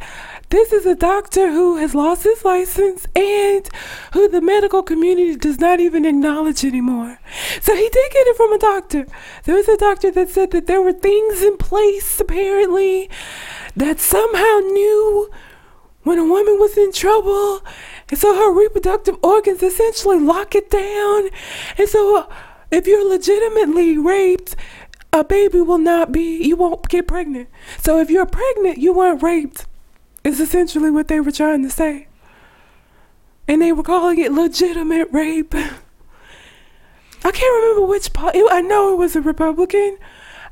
this 0.50 0.74
is 0.74 0.88
a 0.88 0.96
doctor 0.96 1.52
who 1.52 1.78
has 1.78 1.94
lost 1.94 2.24
his 2.24 2.44
license 2.44 3.06
and 3.16 3.70
who 4.14 4.28
the 4.28 4.42
medical 4.42 4.82
community 4.82 5.36
does 5.36 5.60
not 5.60 5.80
even 5.80 6.04
acknowledge 6.04 6.66
anymore. 6.66 7.20
So 7.62 7.76
he 7.76 7.88
did 7.90 8.12
get 8.12 8.26
it 8.26 8.36
from 8.36 8.54
a 8.54 8.58
doctor. 8.58 9.06
There 9.44 9.56
was 9.56 9.68
a 9.68 9.78
doctor 9.78 10.10
that 10.10 10.30
said 10.30 10.50
that 10.52 10.66
there 10.66 10.82
were 10.82 10.94
things 10.94 11.44
in 11.44 11.58
place, 11.58 12.20
apparently, 12.20 13.08
that 13.76 14.00
somehow 14.00 14.60
knew 14.60 15.30
when 16.04 16.20
a 16.20 16.24
woman 16.24 16.60
was 16.60 16.78
in 16.78 16.92
trouble. 16.92 17.62
And 18.10 18.20
so 18.20 18.36
her 18.36 18.52
reproductive 18.52 19.18
organs 19.24 19.62
essentially 19.62 20.20
lock 20.20 20.56
it 20.56 20.70
down. 20.70 21.30
And 21.78 21.88
so 21.88 22.30
if 22.72 22.88
you're 22.88 23.08
legitimately 23.08 23.98
raped, 23.98 24.56
a 25.12 25.24
baby 25.24 25.62
will 25.62 25.80
not 25.80 26.12
be, 26.12 26.44
you 26.44 26.56
won't 26.56 26.88
get 26.88 27.08
pregnant. 27.08 27.50
So 27.80 28.00
if 28.00 28.10
you're 28.10 28.26
pregnant, 28.26 28.78
you 28.78 28.94
weren't 28.94 29.24
raped, 29.24 29.66
is 30.24 30.40
essentially 30.40 30.92
what 30.92 31.08
they 31.08 31.20
were 31.20 31.32
trying 31.32 31.64
to 31.64 31.70
say. 31.70 32.08
And 33.48 33.62
they 33.62 33.72
were 33.72 33.84
calling 33.84 34.20
it 34.20 34.32
legitimate 34.32 35.10
rape. 35.12 35.56
I 35.56 37.32
can't 37.32 37.64
remember 37.64 37.86
which 37.88 38.14
part. 38.14 38.36
I 38.36 38.62
know 38.62 38.94
it 38.94 38.98
was 38.98 39.16
a 39.16 39.22
Republican. 39.22 39.98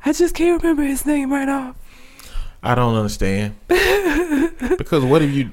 I 0.04 0.12
just 0.12 0.34
can't 0.34 0.60
remember 0.62 0.82
his 0.82 1.06
name 1.06 1.32
right 1.32 1.48
off. 1.48 1.76
I 2.68 2.74
don't 2.74 2.96
understand. 2.96 3.56
because 4.76 5.02
what 5.02 5.22
if 5.22 5.32
you? 5.32 5.48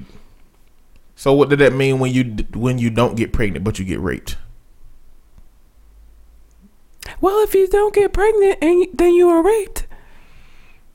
So 1.14 1.32
what 1.32 1.48
did 1.48 1.60
that 1.60 1.72
mean 1.72 1.98
when 1.98 2.12
you 2.12 2.24
when 2.52 2.76
you 2.78 2.90
don't 2.90 3.16
get 3.16 3.32
pregnant 3.32 3.64
but 3.64 3.78
you 3.78 3.86
get 3.86 4.00
raped? 4.00 4.36
Well, 7.22 7.42
if 7.42 7.54
you 7.54 7.68
don't 7.68 7.94
get 7.94 8.12
pregnant, 8.12 8.58
and 8.60 8.86
then 8.92 9.14
you 9.14 9.30
are 9.30 9.42
raped. 9.42 9.86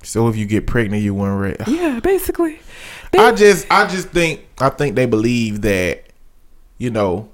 So 0.04 0.28
if 0.28 0.36
you 0.36 0.46
get 0.46 0.68
pregnant, 0.68 1.02
you 1.02 1.16
weren't 1.16 1.42
raped. 1.60 1.68
Yeah, 1.68 2.00
basically. 2.00 2.60
They- 3.12 3.18
I 3.20 3.32
just 3.32 3.66
I 3.72 3.88
just 3.88 4.10
think 4.10 4.42
I 4.60 4.70
think 4.70 4.96
they 4.96 5.08
believe 5.08 5.62
that 5.62 6.04
you 6.78 6.92
know 6.92 7.30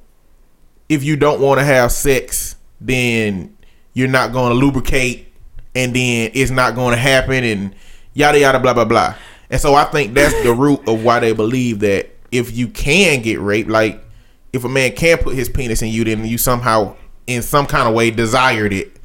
if 0.87 1.03
you 1.03 1.17
don't 1.17 1.41
want 1.41 1.59
to 1.59 1.65
have 1.65 1.91
sex, 1.91 2.55
then 2.79 3.57
you're 3.91 4.07
not 4.07 4.31
going 4.31 4.53
to 4.53 4.55
lubricate, 4.55 5.27
and 5.75 5.93
then 5.93 6.31
it's 6.33 6.51
not 6.51 6.73
going 6.75 6.91
to 6.95 7.01
happen, 7.01 7.43
and 7.43 7.75
yada 8.17 8.39
yada 8.39 8.59
blah 8.59 8.73
blah 8.73 8.85
blah. 8.85 9.13
And 9.49 9.61
so 9.61 9.75
I 9.75 9.85
think 9.85 10.13
that's 10.13 10.33
the 10.43 10.53
root 10.53 10.87
of 10.87 11.03
why 11.03 11.19
they 11.19 11.31
believe 11.31 11.79
that 11.79 12.09
if 12.31 12.55
you 12.55 12.67
can 12.67 13.21
get 13.21 13.39
raped, 13.39 13.69
like 13.69 14.03
if 14.51 14.63
a 14.63 14.69
man 14.69 14.91
can 14.93 15.19
put 15.19 15.35
his 15.35 15.47
penis 15.47 15.81
in 15.81 15.89
you, 15.89 16.03
then 16.03 16.25
you 16.25 16.37
somehow 16.37 16.95
in 17.27 17.41
some 17.41 17.67
kind 17.67 17.87
of 17.87 17.93
way 17.93 18.09
desired 18.09 18.73
it. 18.73 18.99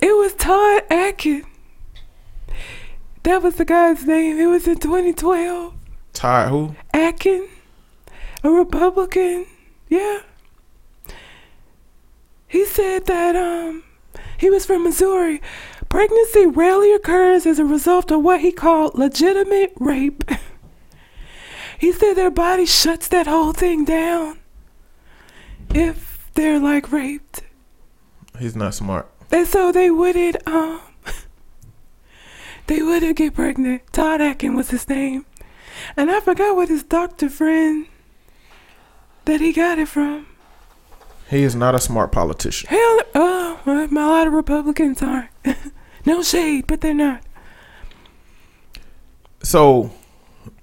It 0.00 0.16
was 0.16 0.34
Todd 0.34 0.82
Akin. 0.90 1.44
That 3.22 3.42
was 3.42 3.56
the 3.56 3.64
guy's 3.64 4.04
name. 4.04 4.38
It 4.38 4.46
was 4.46 4.66
in 4.66 4.78
2012. 4.78 5.74
Todd 6.14 6.48
who? 6.48 6.74
Akin, 6.94 7.48
a 8.42 8.50
Republican. 8.50 9.46
Yeah. 9.88 10.20
He 12.48 12.64
said 12.64 13.06
that 13.06 13.36
um 13.36 13.84
he 14.38 14.50
was 14.50 14.66
from 14.66 14.84
Missouri. 14.84 15.40
Pregnancy 15.92 16.46
rarely 16.46 16.90
occurs 16.94 17.44
as 17.44 17.58
a 17.58 17.66
result 17.66 18.10
of 18.10 18.22
what 18.22 18.40
he 18.40 18.50
called 18.50 18.94
legitimate 18.94 19.74
rape. 19.78 20.24
he 21.78 21.92
said 21.92 22.14
their 22.14 22.30
body 22.30 22.64
shuts 22.64 23.08
that 23.08 23.26
whole 23.26 23.52
thing 23.52 23.84
down 23.84 24.40
if 25.74 26.30
they're 26.32 26.58
like 26.58 26.90
raped. 26.92 27.42
He's 28.38 28.56
not 28.56 28.72
smart. 28.72 29.06
And 29.30 29.46
so 29.46 29.70
they 29.70 29.90
wouldn't 29.90 30.38
um 30.48 30.80
they 32.68 32.80
wouldn't 32.80 33.18
get 33.18 33.34
pregnant. 33.34 33.82
Todd 33.92 34.22
Akin 34.22 34.56
was 34.56 34.70
his 34.70 34.88
name. 34.88 35.26
And 35.94 36.10
I 36.10 36.20
forgot 36.20 36.56
what 36.56 36.70
his 36.70 36.84
doctor 36.84 37.28
friend 37.28 37.86
that 39.26 39.42
he 39.42 39.52
got 39.52 39.78
it 39.78 39.88
from. 39.88 40.26
He 41.28 41.42
is 41.42 41.54
not 41.54 41.74
a 41.74 41.80
smart 41.80 42.12
politician. 42.12 42.70
Hell 42.70 43.02
oh 43.14 43.60
a 43.66 43.88
lot 43.92 44.26
of 44.26 44.32
Republicans 44.32 45.02
aren't. 45.02 45.28
no 46.04 46.22
shade, 46.22 46.66
but 46.66 46.80
they're 46.80 46.94
not. 46.94 47.22
So, 49.42 49.90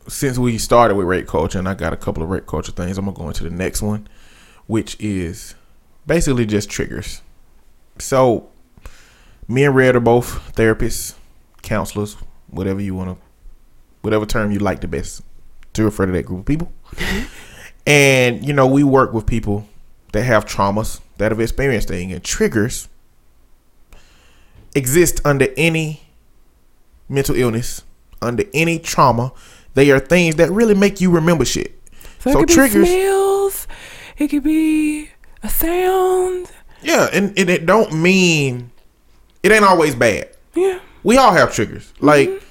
since 0.08 0.38
we 0.38 0.58
started 0.58 0.96
with 0.96 1.06
rape 1.06 1.28
culture, 1.28 1.60
and 1.60 1.68
I 1.68 1.74
got 1.74 1.94
a 1.94 1.98
couple 1.98 2.24
of 2.24 2.30
rape 2.30 2.48
culture 2.48 2.72
things, 2.72 2.98
I'm 2.98 3.06
gonna 3.06 3.18
go 3.18 3.28
into 3.28 3.44
the 3.44 3.50
next 3.50 3.82
one, 3.82 4.08
which 4.68 4.96
is 5.00 5.56
basically 6.08 6.46
just 6.46 6.70
triggers. 6.70 7.22
So, 8.00 8.50
me 9.48 9.66
and 9.66 9.76
Red 9.76 9.96
are 9.96 10.00
both 10.00 10.54
therapists, 10.56 11.16
counselors, 11.62 12.16
whatever 12.48 12.82
you 12.82 12.96
want 12.96 13.18
to, 13.18 13.26
whatever 14.02 14.26
term 14.26 14.52
you 14.52 14.60
like 14.60 14.82
the 14.82 14.88
best 14.88 15.22
to 15.74 15.84
refer 15.84 16.06
to 16.06 16.12
that 16.14 16.24
group 16.24 16.42
of 16.42 16.46
people. 16.46 16.72
Mm-hmm. 16.96 17.28
and 17.88 18.46
you 18.46 18.54
know, 18.54 18.68
we 18.68 18.84
work 18.84 19.14
with 19.14 19.26
people 19.26 19.68
that 20.14 20.24
have 20.24 20.46
traumas 20.46 21.02
that 21.18 21.32
have 21.32 21.40
experienced 21.40 21.88
things 21.88 22.14
and 22.14 22.24
triggers 22.24 22.88
exist 24.76 25.22
under 25.26 25.48
any 25.58 26.02
mental 27.08 27.36
illness, 27.36 27.84
under 28.22 28.44
any 28.54 28.80
trauma. 28.80 29.32
They 29.74 29.92
are 29.92 30.00
things 30.00 30.36
that 30.36 30.52
really 30.52 30.74
make 30.76 31.00
you 31.02 31.12
remember 31.12 31.46
shit. 31.46 31.80
So, 32.20 32.32
So 32.32 32.40
it 32.40 32.48
could 32.48 32.50
triggers- 32.56 32.86
be 32.88 33.02
smells. 33.02 33.68
It 34.18 34.28
could 34.28 34.44
be 34.44 35.10
a 35.44 35.50
sound. 35.50 36.52
Yeah, 36.82 37.08
and, 37.14 37.38
and 37.38 37.50
it 37.50 37.66
don't 37.66 37.94
mean 37.94 38.72
it 39.44 39.52
ain't 39.52 39.64
always 39.64 39.96
bad. 39.96 40.30
Yeah. 40.56 40.80
We 41.04 41.18
all 41.18 41.32
have 41.32 41.54
triggers. 41.54 41.94
Mm-hmm. 41.94 42.06
Like 42.06 42.44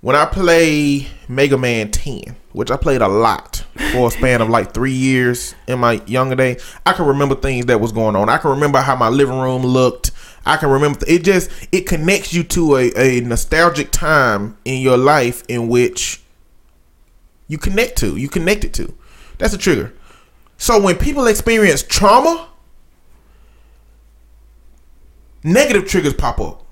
when 0.00 0.16
I 0.16 0.24
play 0.24 1.06
Mega 1.28 1.58
Man 1.58 1.90
10, 1.90 2.36
which 2.52 2.70
I 2.70 2.76
played 2.76 3.02
a 3.02 3.08
lot 3.08 3.64
for 3.92 4.08
a 4.08 4.10
span 4.10 4.40
of 4.40 4.48
like 4.48 4.72
three 4.72 4.92
years 4.92 5.54
in 5.66 5.78
my 5.78 6.00
younger 6.06 6.36
day, 6.36 6.58
I 6.86 6.92
can 6.94 7.06
remember 7.06 7.34
things 7.34 7.66
that 7.66 7.80
was 7.80 7.92
going 7.92 8.16
on. 8.16 8.28
I 8.28 8.38
can 8.38 8.50
remember 8.52 8.78
how 8.80 8.96
my 8.96 9.08
living 9.08 9.38
room 9.38 9.62
looked. 9.62 10.12
I 10.46 10.56
can 10.56 10.70
remember 10.70 11.00
it 11.06 11.24
just 11.24 11.50
it 11.72 11.82
connects 11.82 12.32
you 12.32 12.44
to 12.44 12.76
a, 12.76 12.92
a 12.96 13.20
nostalgic 13.20 13.90
time 13.90 14.56
in 14.64 14.80
your 14.80 14.96
life 14.96 15.42
in 15.48 15.68
which 15.68 16.22
you 17.48 17.58
connect 17.58 17.98
to, 17.98 18.16
you 18.16 18.28
connect 18.28 18.64
it 18.64 18.72
to. 18.74 18.94
That's 19.38 19.52
a 19.52 19.58
trigger. 19.58 19.92
So 20.56 20.80
when 20.80 20.96
people 20.96 21.26
experience 21.26 21.82
trauma, 21.82 22.48
negative 25.42 25.86
triggers 25.86 26.14
pop 26.14 26.40
up. 26.40 26.64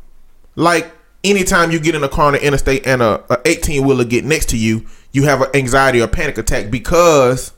Like 0.57 0.93
anytime 1.23 1.71
you 1.71 1.81
get 1.81 1.95
in 1.95 2.05
a 2.05 2.09
car 2.09 2.27
on 2.27 2.33
the 2.35 2.45
interstate 2.45 2.87
and 2.87 3.03
a, 3.03 3.25
a 3.33 3.41
18 3.45 3.85
wheeler 3.85 4.05
get 4.05 4.25
next 4.25 4.49
to 4.51 4.57
you, 4.57 4.87
you 5.13 5.25
have 5.25 5.43
an 5.43 5.49
anxiety 5.55 6.01
or 6.01 6.09
panic 6.09 6.39
attack 6.39 6.71
because 6.71 7.53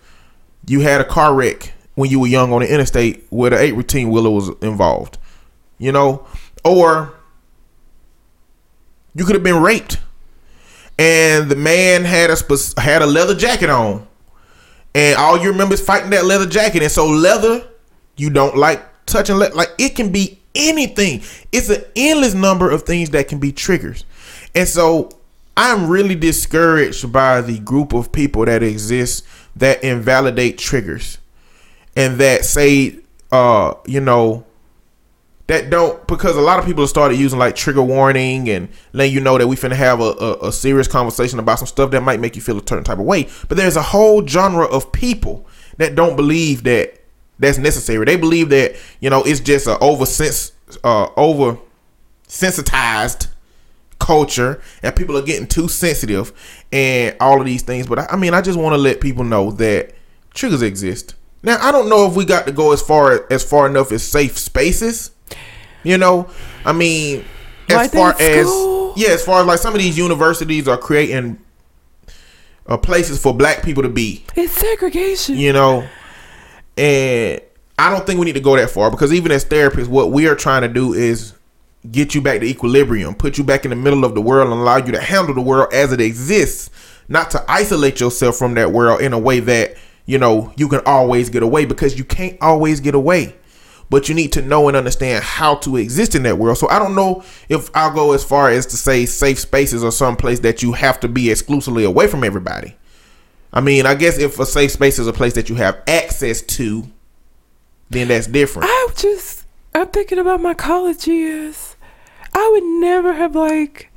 you 0.67 0.81
had 0.81 1.01
a 1.01 1.05
car 1.05 1.35
wreck 1.35 1.73
when 1.95 2.11
you 2.11 2.21
were 2.21 2.27
young 2.27 2.53
on 2.53 2.61
the 2.61 2.73
interstate 2.73 3.27
where 3.31 3.51
the 3.51 3.59
18 3.59 4.11
wheeler 4.11 4.31
was 4.31 4.49
involved. 4.61 5.19
You 5.79 5.93
know, 5.93 6.27
or 6.65 7.15
you 9.15 9.25
could 9.25 9.35
have 9.35 9.45
been 9.45 9.63
raped 9.63 9.99
and 10.99 11.51
the 11.51 11.57
man 11.57 12.05
had 12.05 12.31
a 12.31 12.81
had 12.81 13.03
a 13.03 13.07
leather 13.07 13.35
jacket 13.35 13.69
on 13.69 14.07
and 14.95 15.19
all 15.19 15.39
you 15.39 15.51
remember 15.51 15.75
is 15.75 15.81
fighting 15.81 16.11
that 16.11 16.25
leather 16.25 16.47
jacket 16.47 16.83
and 16.83 16.91
so 16.91 17.07
leather 17.07 17.67
you 18.17 18.31
don't 18.31 18.57
like 18.57 18.83
touching 19.05 19.37
le- 19.37 19.55
like 19.55 19.71
it 19.79 19.91
can 19.91 20.11
be 20.11 20.39
anything. 20.55 21.23
It's 21.53 21.69
an 21.69 21.85
endless 21.95 22.35
number 22.35 22.71
of 22.71 22.85
things 22.85 23.11
that 23.11 23.29
can 23.29 23.39
be 23.39 23.53
triggers. 23.53 24.05
And 24.55 24.67
so 24.67 25.11
i'm 25.59 25.89
really 25.89 26.15
discouraged 26.15 27.11
by 27.11 27.41
the 27.41 27.59
group 27.61 27.95
of 27.95 28.13
people 28.13 28.45
that 28.45 28.63
exist 28.63 29.25
that 29.57 29.83
invalidate 29.83 30.59
triggers 30.59 31.17
and 31.97 32.19
that 32.19 32.45
say 32.45 32.99
uh 33.33 33.73
you 33.87 33.99
know 34.01 34.45
that 35.47 35.71
don't 35.71 36.05
because 36.07 36.37
a 36.37 36.41
lot 36.41 36.59
of 36.59 36.65
people 36.65 36.83
have 36.83 36.91
started 36.91 37.19
using 37.19 37.39
like 37.39 37.55
trigger 37.55 37.83
warning 37.83 38.49
and 38.49 38.69
letting 38.93 39.15
you 39.15 39.21
know 39.21 39.39
that 39.39 39.47
we 39.47 39.57
finna 39.57 39.77
have 39.77 40.01
a, 40.01 40.13
a, 40.13 40.49
a 40.49 40.53
serious 40.53 40.89
conversation 40.89 41.39
about 41.39 41.59
some 41.59 41.69
stuff 41.69 41.91
that 41.93 42.03
might 42.03 42.21
make 42.21 42.35
you 42.35 42.43
feel 42.43 42.59
a 42.59 42.61
certain 42.61 42.85
type 42.85 42.99
of 42.99 43.05
way. 43.05 43.29
But 43.49 43.57
there's 43.57 43.77
a 43.77 43.83
whole 43.83 44.27
genre 44.27 44.65
of 44.65 44.91
people 44.93 45.47
that 45.77 45.95
don't 45.95 46.17
believe 46.17 46.65
that 46.65 46.99
that's 47.39 47.59
necessary. 47.59 48.05
They 48.05 48.17
believe 48.17 48.49
that 48.49 48.77
you 49.01 49.11
know 49.11 49.23
it's 49.23 49.41
just 49.41 49.67
a 49.67 49.79
over 49.79 50.07
sense 50.07 50.53
uh 50.83 51.09
over 51.17 51.59
sensitized 52.27 53.29
culture 53.99 54.61
and 54.83 54.95
people 54.95 55.17
are 55.17 55.23
getting 55.23 55.47
too 55.47 55.69
sensitive 55.69 56.33
and 56.73 57.17
all 57.21 57.41
of 57.41 57.47
these 57.47 57.63
things. 57.63 57.87
But 57.87 58.01
I, 58.01 58.07
I 58.11 58.17
mean, 58.17 58.35
I 58.35 58.41
just 58.41 58.59
want 58.59 58.75
to 58.75 58.79
let 58.79 59.01
people 59.01 59.25
know 59.25 59.53
that 59.53 59.95
triggers 60.35 60.63
exist. 60.63 61.15
Now, 61.43 61.59
I 61.61 61.71
don't 61.71 61.89
know 61.89 62.07
if 62.07 62.17
we 62.17 62.25
got 62.25 62.47
to 62.47 62.53
go 62.53 62.73
as 62.73 62.83
far 62.83 63.27
as 63.31 63.45
far 63.45 63.67
enough 63.67 63.93
as 63.93 64.03
safe 64.03 64.37
spaces. 64.37 65.13
You 65.87 65.99
know, 65.99 66.29
I 66.65 66.73
mean, 66.73 67.25
as 67.69 67.77
Like 67.77 67.93
far 67.93 68.17
as 68.21 68.47
school? 68.49 68.93
yeah, 68.97 69.11
as 69.11 69.25
far 69.25 69.41
as 69.41 69.47
like 69.47 69.59
some 69.61 69.73
of 69.75 69.81
these 69.81 69.97
universities 69.97 70.67
are 70.67 70.77
creating 70.77 71.39
uh, 72.67 72.77
places 72.77 73.23
for 73.23 73.33
black 73.33 73.63
people 73.63 73.85
to 73.85 73.89
be 73.89 74.25
It's 74.35 74.53
segregation. 74.53 75.37
you 75.37 75.53
know 75.53 75.87
and 76.77 77.41
i 77.79 77.89
don't 77.91 78.05
think 78.05 78.19
we 78.19 78.27
need 78.27 78.33
to 78.35 78.41
go 78.41 78.57
that 78.57 78.69
far 78.71 78.91
because 78.91 79.13
even 79.13 79.31
as 79.31 79.45
therapists 79.45 79.87
what 79.87 80.11
we 80.11 80.27
are 80.27 80.35
trying 80.35 80.63
to 80.63 80.69
do 80.69 80.93
is 80.93 81.33
get 81.93 82.15
you 82.15 82.21
back 82.21 82.41
to 82.41 82.47
equilibrium 82.47 83.15
put 83.15 83.39
you 83.39 83.45
back 83.45 83.65
in 83.65 83.71
the 83.71 83.77
middle 83.77 84.05
of 84.05 84.15
the 84.17 84.21
world 84.21 84.51
and 84.51 84.61
allow 84.61 84.77
you 84.79 84.91
to 84.91 85.01
handle 85.01 85.33
the 85.35 85.41
world 85.41 85.73
as 85.73 85.93
it 85.93 86.01
exists 86.01 86.71
not 87.09 87.31
to 87.31 87.45
isolate 87.49 88.01
yourself 88.01 88.37
from 88.37 88.55
that 88.55 88.73
world 88.73 89.01
in 89.01 89.13
a 89.13 89.19
way 89.19 89.39
that 89.39 89.77
you 90.07 90.19
know 90.19 90.53
you 90.57 90.67
can 90.69 90.81
always 90.87 91.31
get 91.31 91.45
away 91.45 91.65
because 91.65 91.97
you 91.97 92.05
can't 92.05 92.37
always 92.41 92.81
get 92.81 92.97
away 92.97 93.33
but 93.89 94.09
you 94.09 94.15
need 94.15 94.33
to 94.33 94.43
know 94.43 94.69
and 94.69 94.77
understand 94.77 95.23
how 95.23 95.55
to 95.55 95.77
exist 95.77 96.15
in 96.15 96.23
that 96.23 96.39
world 96.39 96.59
so 96.59 96.69
i 96.69 96.79
don't 96.79 96.95
know 96.95 97.23
if 97.49 97.71
i'll 97.75 97.93
go 97.93 98.13
as 98.13 98.25
far 98.25 98.51
as 98.51 98.67
to 98.67 98.77
say 98.77 99.07
safe 99.07 99.39
spaces 99.39 99.85
or 99.85 99.93
some 99.93 100.17
place 100.17 100.41
that 100.41 100.63
you 100.63 100.73
have 100.73 100.99
to 101.01 101.09
be 101.09 101.31
exclusively 101.31 101.85
away 101.85 102.07
from 102.07 102.25
everybody 102.25 102.77
I 103.57 103.61
mean, 103.63 103.87
I 103.87 103.95
guess 103.95 104.19
if 104.19 104.39
a 104.39 104.45
safe 104.45 104.73
space 104.73 104.99
is 104.99 105.07
a 105.07 105.15
place 105.15 105.33
that 105.33 105.49
you 105.49 105.55
have 105.55 105.83
access 105.87 106.43
to, 106.43 106.85
then 107.89 108.09
that's 108.09 108.27
different. 108.27 108.69
I 108.69 108.87
would 108.87 108.99
just, 108.99 109.47
I'm 109.75 109.87
thinking 109.89 110.19
about 110.19 110.43
my 110.43 110.53
college 110.53 111.07
years. 111.07 111.75
I 112.35 112.51
would 112.53 112.65
never 112.65 113.15
have, 113.15 113.35
like, 113.35 113.91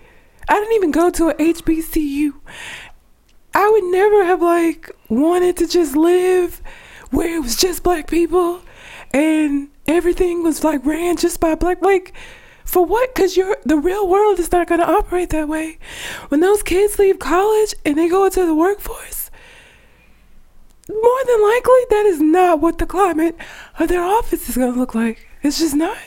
I 0.47 0.53
didn't 0.53 0.75
even 0.75 0.91
go 0.91 1.09
to 1.09 1.29
a 1.29 1.33
HBCU. 1.33 2.35
I 3.53 3.69
would 3.69 3.83
never 3.83 4.23
have, 4.23 4.41
like, 4.41 4.91
wanted 5.09 5.57
to 5.57 5.67
just 5.67 5.93
live 5.93 6.61
where 7.09 7.35
it 7.35 7.39
was 7.39 7.57
just 7.57 7.83
black 7.83 8.07
people 8.07 8.61
and 9.11 9.67
everything 9.89 10.43
was, 10.43 10.63
like, 10.63 10.85
ran 10.85 11.17
just 11.17 11.39
by 11.39 11.55
black. 11.55 11.81
Like, 11.81 12.13
for 12.63 12.85
what? 12.85 13.13
Because 13.13 13.35
you're 13.35 13.57
the 13.65 13.77
real 13.77 14.07
world 14.07 14.39
is 14.39 14.51
not 14.51 14.67
going 14.67 14.79
to 14.79 14.87
operate 14.89 15.31
that 15.31 15.47
way. 15.47 15.79
When 16.27 16.39
those 16.39 16.61
kids 16.61 16.99
leave 16.99 17.17
college 17.17 17.73
and 17.83 17.97
they 17.97 18.07
go 18.07 18.25
into 18.25 18.45
the 18.45 18.53
workforce, 18.53 19.31
more 20.87 21.23
than 21.25 21.41
likely 21.41 21.81
that 21.89 22.05
is 22.05 22.21
not 22.21 22.61
what 22.61 22.77
the 22.77 22.85
climate 22.85 23.35
of 23.79 23.87
their 23.89 24.03
office 24.03 24.47
is 24.49 24.55
going 24.55 24.73
to 24.73 24.79
look 24.79 24.93
like. 24.93 25.27
It's 25.41 25.59
just 25.59 25.75
not. 25.75 25.97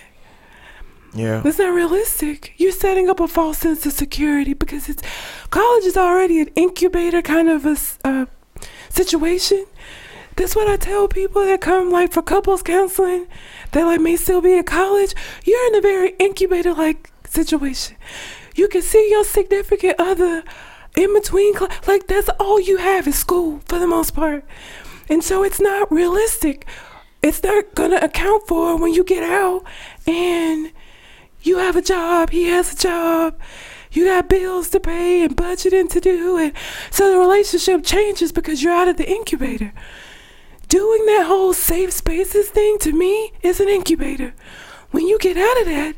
yeah. 1.15 1.41
That's 1.41 1.59
not 1.59 1.73
realistic. 1.75 2.53
You're 2.59 2.73
setting 2.73 3.09
up 3.09 3.21
a 3.21 3.29
false 3.29 3.59
sense 3.59 3.85
of 3.87 3.93
security 3.93 4.55
because 4.55 4.89
it's 4.89 5.03
college 5.51 5.85
is 5.85 5.97
already 5.97 6.41
an 6.41 6.49
incubator 6.55 7.23
kind 7.23 7.49
of 7.49 7.67
a 7.67 7.77
uh, 8.05 8.27
situation. 8.89 9.67
That's 10.37 10.57
what 10.57 10.69
I 10.69 10.77
tell 10.77 11.09
people 11.09 11.43
that 11.45 11.61
come 11.61 11.91
like 11.91 12.13
for 12.13 12.23
couples 12.23 12.63
counseling 12.63 13.27
that 13.73 13.85
like 13.85 14.01
may 14.01 14.17
still 14.17 14.41
be 14.41 14.55
in 14.55 14.65
college. 14.65 15.15
You're 15.45 15.67
in 15.69 15.75
a 15.75 15.81
very 15.81 16.11
incubator 16.19 16.73
like 16.73 17.11
situation. 17.27 17.97
You 18.55 18.69
can 18.69 18.83
see 18.83 19.11
your 19.11 19.25
significant 19.25 19.97
other 19.99 20.43
in 20.97 21.13
between 21.15 21.55
cl- 21.55 21.71
like 21.87 22.07
that's 22.07 22.29
all 22.41 22.61
you 22.61 22.79
have 22.79 23.07
is 23.07 23.19
school 23.19 23.61
for 23.67 23.79
the 23.79 23.87
most 23.87 24.15
part. 24.15 24.45
And 25.09 25.23
so 25.23 25.43
it's 25.43 25.61
not 25.61 25.91
realistic. 25.93 26.67
It's 27.23 27.43
not 27.43 27.75
gonna 27.75 27.97
account 27.97 28.47
for 28.49 28.77
when 28.77 28.95
you 28.95 29.05
get 29.05 29.23
out 29.23 29.65
and 30.07 30.73
you 31.43 31.59
have 31.59 31.77
a 31.77 31.83
job, 31.83 32.31
he 32.31 32.45
has 32.45 32.73
a 32.73 32.77
job, 32.77 33.39
you 33.91 34.07
got 34.07 34.29
bills 34.29 34.71
to 34.71 34.81
pay 34.81 35.23
and 35.23 35.37
budgeting 35.37 35.89
to 35.91 36.01
do, 36.01 36.39
and 36.39 36.53
so 36.91 37.11
the 37.11 37.19
relationship 37.19 37.85
changes 37.85 38.33
because 38.33 38.63
you're 38.63 38.73
out 38.73 38.89
of 38.89 38.97
the 38.97 39.09
incubator. 39.09 39.73
Doing 40.73 41.05
that 41.05 41.27
whole 41.27 41.53
safe 41.53 41.93
spaces 41.93 42.49
thing 42.49 42.79
to 42.79 42.93
me 42.93 43.35
is 43.43 43.61
an 43.61 43.69
incubator. 43.69 44.33
When 44.91 45.07
you 45.07 45.19
get 45.19 45.37
out 45.37 45.61
of 45.61 45.67
that, 45.67 45.97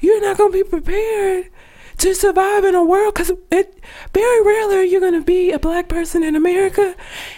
you're 0.00 0.20
not 0.20 0.36
gonna 0.36 0.50
be 0.50 0.64
prepared 0.64 1.50
to 1.98 2.14
survive 2.16 2.64
in 2.64 2.74
a 2.74 2.82
world 2.82 3.14
because 3.14 3.30
it 3.52 3.80
very 4.12 4.44
rarely 4.44 4.76
are 4.76 4.82
you 4.82 4.98
gonna 4.98 5.22
be 5.22 5.52
a 5.52 5.58
black 5.60 5.86
person 5.86 6.24
in 6.24 6.34
America 6.34 6.96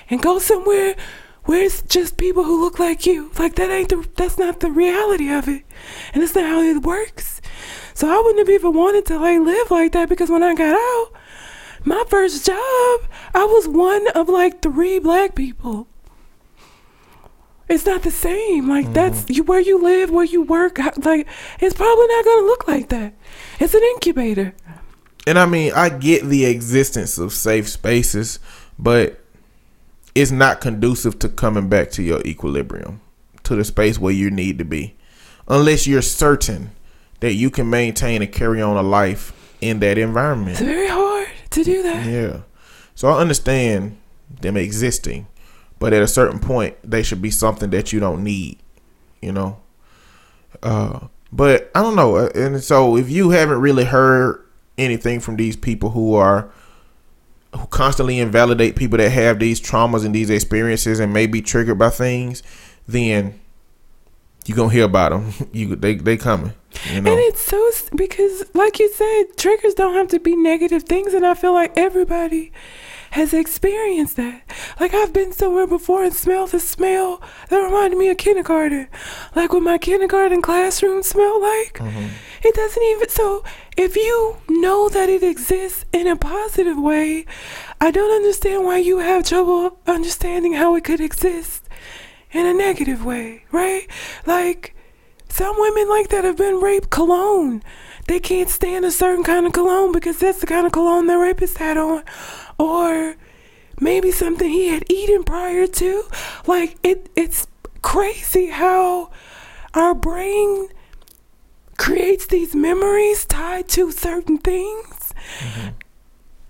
and 0.09 0.23
go 0.23 0.39
somewhere 0.39 0.97
where 1.45 1.63
it's 1.63 1.83
just 1.83 2.17
people 2.17 2.45
who 2.45 2.65
look 2.65 2.79
like 2.79 3.05
you. 3.05 3.31
Like 3.39 3.57
that 3.57 3.69
ain't 3.69 3.91
the 3.91 4.09
that's 4.17 4.39
not 4.39 4.61
the 4.61 4.71
reality 4.71 5.31
of 5.31 5.49
it. 5.49 5.65
And 6.15 6.23
it's 6.23 6.35
not 6.35 6.47
how 6.47 6.63
it 6.63 6.83
works. 6.83 7.43
So 7.93 8.09
I 8.09 8.23
wouldn't 8.23 8.39
have 8.39 8.49
even 8.49 8.73
wanted 8.73 9.05
to 9.05 9.19
like 9.19 9.41
live 9.41 9.71
like 9.71 9.93
that 9.93 10.09
because 10.09 10.31
when 10.31 10.43
I 10.43 10.55
got 10.55 10.73
out, 10.73 11.13
my 11.85 12.05
first 12.09 12.47
job, 12.47 13.01
I 13.35 13.45
was 13.45 13.69
one 13.69 14.09
of 14.15 14.31
like 14.31 14.63
three 14.63 14.99
black 14.99 15.35
people. 15.35 15.90
It's 17.71 17.87
not 17.87 18.03
the 18.03 18.11
same. 18.11 18.69
Like 18.69 18.85
mm-hmm. 18.85 18.93
that's 18.95 19.31
you 19.31 19.45
where 19.45 19.61
you 19.61 19.81
live, 19.83 20.11
where 20.11 20.25
you 20.25 20.43
work. 20.43 20.79
Like 20.79 21.27
it's 21.61 21.75
probably 21.75 22.07
not 22.09 22.25
gonna 22.25 22.47
look 22.47 22.69
like 22.69 22.89
that. 22.91 23.15
It's 23.61 23.75
an 23.75 23.83
incubator. 23.95 24.55
And 25.27 25.39
I 25.39 25.47
mean, 25.47 25.73
I 25.75 25.89
get 25.89 26.25
the 26.25 26.45
existence 26.47 27.17
of 27.19 27.33
safe 27.33 27.69
spaces, 27.69 28.39
but 28.79 29.21
it's 30.15 30.31
not 30.31 30.61
conducive 30.61 31.19
to 31.21 31.29
coming 31.29 31.69
back 31.69 31.91
to 31.93 32.03
your 32.03 32.21
equilibrium, 32.23 33.01
to 33.45 33.55
the 33.55 33.65
space 33.65 33.99
where 33.99 34.13
you 34.13 34.31
need 34.31 34.59
to 34.59 34.65
be. 34.65 34.97
unless 35.51 35.87
you're 35.87 36.01
certain 36.01 36.71
that 37.19 37.35
you 37.35 37.51
can 37.51 37.69
maintain 37.69 38.23
and 38.23 38.33
carry 38.33 38.63
on 38.63 38.77
a 38.77 38.83
life 38.83 39.33
in 39.61 39.81
that 39.81 39.99
environment. 39.99 40.53
It's 40.53 40.61
very 40.61 40.89
hard 40.89 41.29
to 41.51 41.65
do 41.65 41.83
that. 41.83 42.07
Yeah. 42.07 42.41
So 42.95 43.09
I 43.09 43.21
understand 43.21 43.99
them 44.41 44.57
existing, 44.57 45.27
but 45.81 45.93
at 45.93 46.03
a 46.03 46.07
certain 46.07 46.39
point, 46.39 46.77
they 46.85 47.03
should 47.03 47.21
be 47.21 47.31
something 47.31 47.71
that 47.71 47.93
you 47.93 47.99
don't 47.99 48.23
need, 48.23 48.59
you 49.21 49.33
know? 49.33 49.59
Uh, 50.63 51.09
but 51.33 51.71
I 51.75 51.83
don't 51.83 51.97
know. 51.97 52.17
Uh, 52.17 52.31
And 52.35 52.63
so 52.63 52.97
if 52.97 53.11
you 53.11 53.31
haven't 53.31 53.61
really 53.61 53.85
heard 53.85 54.47
anything 54.79 55.19
from 55.21 55.37
these 55.37 55.57
people 55.57 55.91
who 55.91 56.15
are 56.15 56.51
who 57.57 57.67
constantly 57.67 58.21
invalidate 58.21 58.77
people 58.77 58.99
that 58.99 59.11
have 59.11 59.41
these 59.41 59.61
traumas 59.61 60.05
and 60.05 60.15
these 60.15 60.31
experiences 60.31 61.01
and 61.01 61.13
may 61.13 61.27
be 61.27 61.43
triggered 61.43 61.79
by 61.79 61.91
things, 61.91 62.45
then 62.87 63.41
you 64.47 64.55
gonna 64.55 64.73
hear 64.73 64.85
about 64.85 65.11
them. 65.11 65.33
You 65.53 65.75
they 65.77 65.95
they 65.97 66.17
coming. 66.17 66.53
You 66.93 67.01
know. 67.01 67.11
And 67.11 67.21
it's 67.21 67.43
so 67.43 67.71
because, 67.97 68.45
like 68.55 68.79
you 68.79 68.93
said, 68.93 69.37
triggers 69.37 69.75
don't 69.75 69.95
have 69.95 70.09
to 70.09 70.21
be 70.21 70.37
negative 70.37 70.85
things, 70.85 71.13
and 71.15 71.27
I 71.27 71.35
feel 71.35 71.53
like 71.53 71.73
everybody 71.77 72.53
has 73.11 73.35
experienced 73.35 74.17
that. 74.17 74.43
Like 74.79 74.95
I've 74.95 75.13
been 75.13 75.33
somewhere 75.33 75.67
before 75.67 76.05
and 76.05 76.15
smelled 76.15 76.51
the 76.51 76.61
smell 76.61 77.21
that 77.49 77.59
reminded 77.59 77.99
me 77.99 78.09
of 78.09 78.19
kindergarten, 78.19 78.89
like 79.35 79.53
what 79.53 79.63
my 79.63 79.79
kindergarten 79.79 80.43
classroom 80.43 81.03
smelled 81.03 81.43
like. 81.43 81.79
Mm-hmm. 81.79 82.07
It 82.43 82.55
doesn't 82.55 82.83
even. 82.83 83.09
So 83.09 83.45
if 83.77 83.97
you 83.97 84.37
know 84.49 84.89
that 84.89 85.09
it 85.09 85.23
exists 85.23 85.85
in 85.93 86.07
a 86.07 86.17
positive 86.17 86.79
way, 86.79 87.27
I 87.81 87.91
don't 87.91 88.15
understand 88.15 88.65
why 88.65 88.79
you 88.79 88.99
have 88.99 89.27
trouble 89.27 89.79
understanding 89.87 90.55
how 90.55 90.77
it 90.77 90.85
could 90.85 91.01
exist 91.01 91.69
in 92.33 92.47
a 92.47 92.55
negative 92.55 93.05
way, 93.05 93.45
right? 93.51 93.87
Like. 94.27 94.75
Some 95.33 95.55
women 95.61 95.89
like 95.89 96.09
that 96.09 96.25
have 96.25 96.37
been 96.37 96.57
raped 96.57 96.91
cologne. 96.91 97.63
They 98.09 98.19
can't 98.19 98.51
stand 98.51 98.85
a 98.85 98.91
certain 98.91 99.23
kind 99.23 99.47
of 99.47 99.53
cologne 99.53 99.93
because 99.93 100.19
that's 100.19 100.41
the 100.41 100.47
kind 100.47 100.67
of 100.67 100.73
cologne 100.73 101.07
their 101.07 101.21
rapist 101.21 101.59
had 101.59 101.77
on. 101.77 102.03
Or 102.61 103.17
maybe 103.81 104.13
something 104.13 104.51
he 104.51 104.69
had 104.69 104.85
eaten 104.91 105.25
prior 105.25 105.67
to. 105.67 106.05
Like 106.47 106.77
it 106.83 107.09
it's 107.17 107.47
crazy 107.83 108.51
how 108.51 109.11
our 109.75 109.95
brain 109.95 110.69
creates 111.79 112.27
these 112.27 112.55
memories 112.55 113.25
tied 113.25 113.69
to 113.69 113.91
certain 113.91 114.39
things. 114.39 115.15
Mm-hmm. 115.39 115.69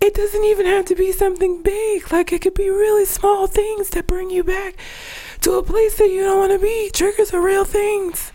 It 0.01 0.15
doesn't 0.15 0.45
even 0.45 0.67
have 0.67 0.87
to 0.87 0.95
be 0.95 1.13
something 1.13 1.63
big. 1.63 2.11
Like 2.11 2.33
it 2.33 2.41
could 2.43 2.55
be 2.55 2.69
really 2.69 3.05
small 3.05 3.47
things 3.47 3.91
that 3.91 4.07
bring 4.07 4.31
you 4.31 4.43
back 4.43 4.77
to 5.43 5.53
a 5.53 5.63
place 5.63 5.99
that 5.99 6.11
you 6.11 6.25
don't 6.25 6.39
want 6.39 6.53
to 6.53 6.59
be. 6.59 6.91
Triggers 6.93 7.33
are 7.33 7.41
real 7.41 7.65
things. 7.65 8.33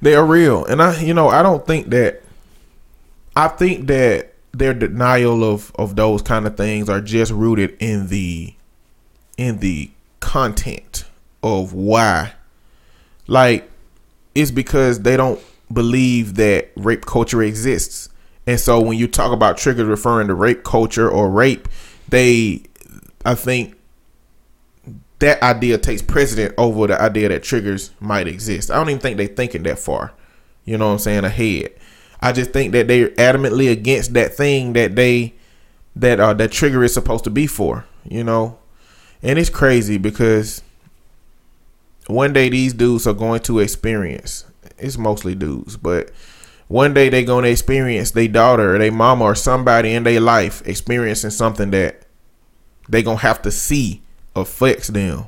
They 0.00 0.14
are 0.14 0.24
real, 0.24 0.64
and 0.64 0.80
I, 0.80 1.00
you 1.00 1.12
know, 1.12 1.28
I 1.28 1.42
don't 1.42 1.66
think 1.66 1.88
that. 1.88 2.22
I 3.34 3.48
think 3.48 3.86
that 3.86 4.27
their 4.52 4.74
denial 4.74 5.44
of 5.44 5.72
of 5.76 5.96
those 5.96 6.22
kind 6.22 6.46
of 6.46 6.56
things 6.56 6.88
are 6.88 7.00
just 7.00 7.32
rooted 7.32 7.76
in 7.80 8.08
the, 8.08 8.54
in 9.36 9.58
the 9.58 9.90
content 10.20 11.04
of 11.42 11.72
why. 11.72 12.32
Like, 13.26 13.70
it's 14.34 14.50
because 14.50 15.00
they 15.00 15.16
don't 15.16 15.40
believe 15.72 16.36
that 16.36 16.70
rape 16.76 17.04
culture 17.04 17.42
exists, 17.42 18.08
and 18.46 18.58
so 18.58 18.80
when 18.80 18.96
you 18.96 19.06
talk 19.06 19.32
about 19.32 19.58
triggers 19.58 19.86
referring 19.86 20.28
to 20.28 20.34
rape 20.34 20.64
culture 20.64 21.08
or 21.08 21.28
rape, 21.28 21.68
they, 22.08 22.62
I 23.24 23.34
think 23.34 23.74
that 25.18 25.42
idea 25.42 25.78
takes 25.78 26.00
precedent 26.00 26.54
over 26.56 26.86
the 26.86 27.00
idea 27.00 27.28
that 27.28 27.42
triggers 27.42 27.90
might 28.00 28.26
exist. 28.26 28.70
I 28.70 28.76
don't 28.76 28.88
even 28.88 29.00
think 29.00 29.16
they're 29.16 29.26
thinking 29.26 29.64
that 29.64 29.78
far. 29.78 30.12
You 30.64 30.78
know 30.78 30.86
what 30.86 30.92
I'm 30.92 30.98
saying? 30.98 31.24
Ahead. 31.24 31.72
I 32.20 32.32
just 32.32 32.52
think 32.52 32.72
that 32.72 32.88
they're 32.88 33.10
adamantly 33.10 33.70
against 33.70 34.14
that 34.14 34.34
thing 34.34 34.72
that 34.72 34.96
they 34.96 35.34
that 35.96 36.20
uh 36.20 36.34
that 36.34 36.52
trigger 36.52 36.84
is 36.84 36.94
supposed 36.94 37.24
to 37.24 37.30
be 37.30 37.46
for, 37.46 37.84
you 38.04 38.24
know? 38.24 38.58
And 39.22 39.38
it's 39.38 39.50
crazy 39.50 39.98
because 39.98 40.62
one 42.06 42.32
day 42.32 42.48
these 42.48 42.72
dudes 42.72 43.06
are 43.06 43.14
going 43.14 43.40
to 43.40 43.58
experience 43.58 44.44
it's 44.78 44.98
mostly 44.98 45.34
dudes, 45.34 45.76
but 45.76 46.10
one 46.68 46.94
day 46.94 47.08
they're 47.08 47.22
gonna 47.22 47.48
experience 47.48 48.10
their 48.12 48.28
daughter 48.28 48.74
or 48.74 48.78
their 48.78 48.92
mama 48.92 49.24
or 49.24 49.34
somebody 49.34 49.94
in 49.94 50.04
their 50.04 50.20
life 50.20 50.62
experiencing 50.66 51.30
something 51.30 51.70
that 51.70 52.02
they're 52.88 53.02
gonna 53.02 53.18
have 53.18 53.42
to 53.42 53.50
see 53.50 54.02
affects 54.36 54.88
them 54.88 55.26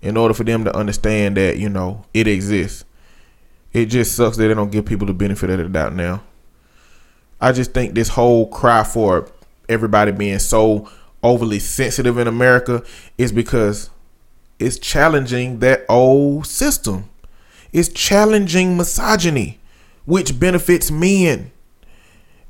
in 0.00 0.16
order 0.16 0.34
for 0.34 0.44
them 0.44 0.64
to 0.64 0.76
understand 0.76 1.36
that 1.36 1.58
you 1.58 1.68
know 1.68 2.04
it 2.14 2.28
exists 2.28 2.84
it 3.72 3.86
just 3.86 4.14
sucks 4.14 4.36
that 4.36 4.48
they 4.48 4.54
don't 4.54 4.72
give 4.72 4.86
people 4.86 5.06
the 5.06 5.14
benefit 5.14 5.50
of 5.50 5.58
the 5.58 5.68
doubt 5.68 5.94
now. 5.94 6.22
I 7.40 7.52
just 7.52 7.72
think 7.72 7.94
this 7.94 8.08
whole 8.08 8.48
cry 8.48 8.82
for 8.84 9.30
everybody 9.68 10.12
being 10.12 10.38
so 10.38 10.90
overly 11.22 11.58
sensitive 11.58 12.16
in 12.16 12.28
america 12.28 12.82
is 13.18 13.32
because 13.32 13.90
it's 14.58 14.78
challenging 14.78 15.60
that 15.60 15.84
old 15.88 16.46
system. 16.46 17.08
It's 17.72 17.88
challenging 17.88 18.76
misogyny 18.76 19.60
which 20.04 20.40
benefits 20.40 20.90
men. 20.90 21.52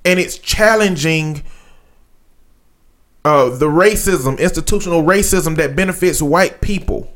And 0.04 0.18
it's 0.18 0.38
challenging 0.38 1.42
uh, 3.24 3.50
the 3.50 3.66
racism, 3.66 4.38
institutional 4.38 5.02
racism 5.02 5.56
that 5.56 5.76
benefits 5.76 6.22
white 6.22 6.60
people. 6.60 7.12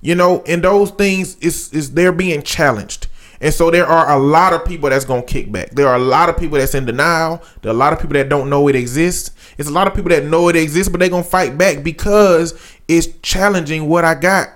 You 0.00 0.14
know, 0.14 0.42
and 0.46 0.62
those 0.62 0.90
things 0.90 1.36
is 1.36 1.72
is 1.72 1.92
they're 1.92 2.12
being 2.12 2.42
challenged. 2.42 3.08
And 3.42 3.54
so 3.54 3.70
there 3.70 3.86
are 3.86 4.10
a 4.10 4.18
lot 4.18 4.52
of 4.52 4.64
people 4.66 4.90
that's 4.90 5.04
gonna 5.04 5.22
kick 5.22 5.50
back. 5.50 5.70
There 5.70 5.88
are 5.88 5.96
a 5.96 6.00
lot 6.00 6.28
of 6.28 6.36
people 6.36 6.58
that's 6.58 6.74
in 6.74 6.84
denial. 6.84 7.42
There 7.62 7.70
are 7.70 7.74
a 7.74 7.78
lot 7.78 7.92
of 7.92 7.98
people 7.98 8.14
that 8.14 8.28
don't 8.28 8.50
know 8.50 8.68
it 8.68 8.76
exists. 8.76 9.30
It's 9.56 9.68
a 9.68 9.72
lot 9.72 9.86
of 9.86 9.94
people 9.94 10.10
that 10.10 10.24
know 10.24 10.48
it 10.48 10.56
exists, 10.56 10.90
but 10.90 11.00
they're 11.00 11.08
gonna 11.08 11.24
fight 11.24 11.56
back 11.56 11.82
because 11.82 12.54
it's 12.86 13.08
challenging 13.22 13.88
what 13.88 14.04
I 14.04 14.14
got. 14.14 14.48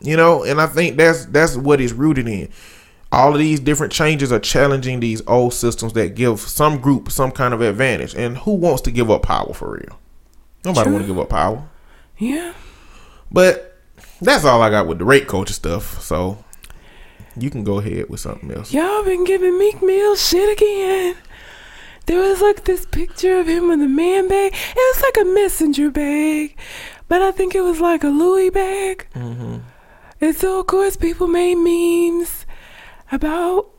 You 0.00 0.16
know, 0.16 0.44
and 0.44 0.60
I 0.60 0.66
think 0.66 0.96
that's 0.96 1.26
that's 1.26 1.56
what 1.56 1.80
it's 1.80 1.92
rooted 1.92 2.28
in. 2.28 2.48
All 3.10 3.32
of 3.32 3.38
these 3.38 3.60
different 3.60 3.92
changes 3.92 4.30
are 4.30 4.38
challenging 4.38 5.00
these 5.00 5.22
old 5.26 5.54
systems 5.54 5.92
that 5.94 6.14
give 6.14 6.40
some 6.40 6.80
group 6.80 7.10
some 7.10 7.30
kind 7.30 7.54
of 7.54 7.60
advantage. 7.60 8.14
And 8.14 8.38
who 8.38 8.54
wants 8.54 8.82
to 8.82 8.90
give 8.90 9.10
up 9.10 9.22
power 9.22 9.52
for 9.52 9.72
real? 9.72 9.98
Nobody 10.64 10.90
want 10.90 11.04
to 11.04 11.08
give 11.08 11.18
up 11.18 11.30
power. 11.30 11.68
Yeah. 12.18 12.52
But 13.30 13.75
that's 14.20 14.44
all 14.44 14.62
I 14.62 14.70
got 14.70 14.86
with 14.86 14.98
the 14.98 15.04
rape 15.04 15.28
culture 15.28 15.54
stuff. 15.54 16.00
So 16.00 16.42
you 17.36 17.50
can 17.50 17.64
go 17.64 17.78
ahead 17.78 18.08
with 18.08 18.20
something 18.20 18.50
else. 18.50 18.72
Y'all 18.72 19.04
been 19.04 19.24
giving 19.24 19.58
Meek 19.58 19.82
Mill 19.82 20.16
shit 20.16 20.56
again. 20.56 21.16
There 22.06 22.20
was 22.20 22.40
like 22.40 22.64
this 22.64 22.86
picture 22.86 23.38
of 23.38 23.48
him 23.48 23.68
with 23.68 23.82
a 23.82 23.88
man 23.88 24.28
bag. 24.28 24.52
It 24.54 24.76
was 24.76 25.02
like 25.02 25.26
a 25.26 25.28
messenger 25.34 25.90
bag, 25.90 26.56
but 27.08 27.20
I 27.20 27.32
think 27.32 27.54
it 27.54 27.62
was 27.62 27.80
like 27.80 28.04
a 28.04 28.08
Louis 28.08 28.50
bag. 28.50 29.08
Mm-hmm. 29.14 29.56
And 30.20 30.36
so, 30.36 30.60
of 30.60 30.66
course, 30.66 30.96
people 30.96 31.26
made 31.26 31.56
memes 31.56 32.46
about 33.10 33.70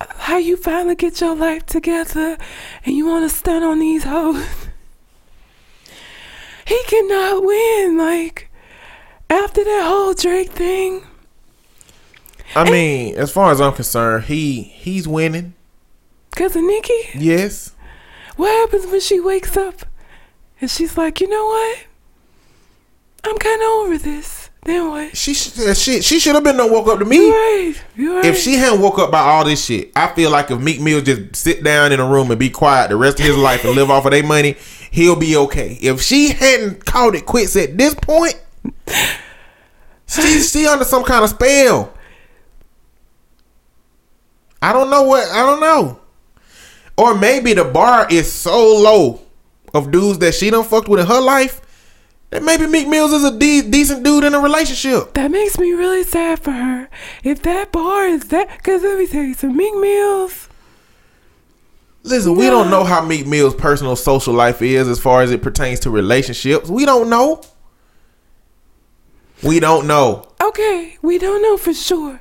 how 0.00 0.38
you 0.38 0.56
finally 0.56 0.94
get 0.94 1.20
your 1.20 1.34
life 1.34 1.66
together 1.66 2.38
and 2.84 2.96
you 2.96 3.06
want 3.06 3.28
to 3.28 3.36
stun 3.36 3.62
on 3.62 3.78
these 3.80 4.04
hoes. 4.04 4.44
He 6.66 6.82
cannot 6.88 7.44
win. 7.44 7.96
Like, 7.96 8.45
after 9.30 9.64
that 9.64 9.84
whole 9.86 10.14
Drake 10.14 10.50
thing, 10.50 11.02
I 12.54 12.70
mean, 12.70 13.16
as 13.16 13.30
far 13.30 13.50
as 13.50 13.60
I'm 13.60 13.72
concerned, 13.72 14.24
he 14.24 14.62
he's 14.62 15.06
winning. 15.08 15.54
because 16.30 16.56
of 16.56 16.62
Nicki. 16.62 17.10
Yes. 17.14 17.72
What 18.36 18.50
happens 18.50 18.86
when 18.90 19.00
she 19.00 19.18
wakes 19.20 19.56
up 19.56 19.86
and 20.60 20.70
she's 20.70 20.96
like, 20.96 21.20
you 21.20 21.28
know 21.28 21.46
what? 21.46 21.78
I'm 23.24 23.36
kind 23.38 23.62
of 23.62 23.68
over 23.68 23.98
this. 23.98 24.50
Then 24.62 24.88
what? 24.90 25.16
She 25.16 25.30
uh, 25.32 25.74
she 25.74 26.00
she 26.00 26.18
should 26.18 26.34
have 26.34 26.44
been 26.44 26.56
no 26.56 26.66
woke 26.66 26.88
up 26.88 26.98
to 26.98 27.04
me. 27.04 27.16
You 27.16 27.30
me. 27.30 27.30
right. 27.30 27.74
You 27.96 28.16
right. 28.16 28.24
If 28.24 28.38
she 28.38 28.54
hadn't 28.54 28.80
woke 28.80 28.98
up 28.98 29.10
by 29.10 29.20
all 29.20 29.44
this 29.44 29.64
shit, 29.64 29.92
I 29.94 30.08
feel 30.08 30.30
like 30.30 30.50
if 30.50 30.60
Meek 30.60 30.80
Mill 30.80 31.00
just 31.00 31.36
sit 31.36 31.62
down 31.62 31.92
in 31.92 32.00
a 32.00 32.08
room 32.08 32.30
and 32.30 32.38
be 32.38 32.50
quiet 32.50 32.88
the 32.90 32.96
rest 32.96 33.20
of 33.20 33.26
his 33.26 33.36
life 33.36 33.64
and 33.64 33.74
live 33.74 33.90
off 33.90 34.04
of 34.06 34.10
their 34.10 34.24
money, 34.24 34.56
he'll 34.90 35.16
be 35.16 35.36
okay. 35.36 35.78
If 35.80 36.02
she 36.02 36.30
hadn't 36.30 36.84
called 36.84 37.14
it 37.14 37.26
quits 37.26 37.54
at 37.56 37.78
this 37.78 37.94
point, 37.94 38.40
she 40.06 40.40
she 40.40 40.66
under 40.66 40.84
some 40.84 41.04
kind 41.04 41.24
of 41.24 41.30
spell. 41.30 41.92
I 44.62 44.72
don't 44.72 44.90
know 44.90 45.02
what 45.02 45.28
I 45.30 45.44
don't 45.44 45.60
know. 45.60 46.00
Or 46.96 47.14
maybe 47.14 47.52
the 47.52 47.64
bar 47.64 48.06
is 48.10 48.30
so 48.32 48.76
low 48.76 49.20
of 49.74 49.90
dudes 49.90 50.18
that 50.20 50.34
she 50.34 50.50
done 50.50 50.64
fucked 50.64 50.88
with 50.88 51.00
in 51.00 51.06
her 51.06 51.20
life 51.20 51.60
that 52.30 52.42
maybe 52.42 52.66
Meek 52.66 52.88
Mills 52.88 53.12
is 53.12 53.22
a 53.24 53.38
de- 53.38 53.62
decent 53.62 54.02
dude 54.02 54.24
in 54.24 54.34
a 54.34 54.40
relationship. 54.40 55.14
that 55.14 55.30
makes 55.30 55.58
me 55.58 55.72
really 55.72 56.02
sad 56.02 56.40
for 56.40 56.52
her. 56.52 56.88
If 57.22 57.42
that 57.42 57.70
bar 57.70 58.06
is 58.06 58.24
that, 58.28 58.48
because 58.56 58.82
let 58.82 58.98
me 58.98 59.06
tell 59.06 59.22
you, 59.22 59.34
some 59.34 59.56
Meek 59.56 59.74
Mills. 59.76 60.48
Listen, 62.02 62.36
we 62.36 62.46
don't 62.46 62.70
know 62.70 62.84
how 62.84 63.04
Meek 63.04 63.26
Mill's 63.26 63.54
personal 63.54 63.96
social 63.96 64.32
life 64.32 64.62
is 64.62 64.88
as 64.88 64.98
far 64.98 65.22
as 65.22 65.30
it 65.30 65.42
pertains 65.42 65.80
to 65.80 65.90
relationships. 65.90 66.68
We 66.70 66.84
don't 66.84 67.10
know. 67.10 67.42
We 69.42 69.60
don't 69.60 69.86
know. 69.86 70.28
Okay, 70.42 70.96
we 71.02 71.18
don't 71.18 71.42
know 71.42 71.56
for 71.56 71.74
sure. 71.74 72.20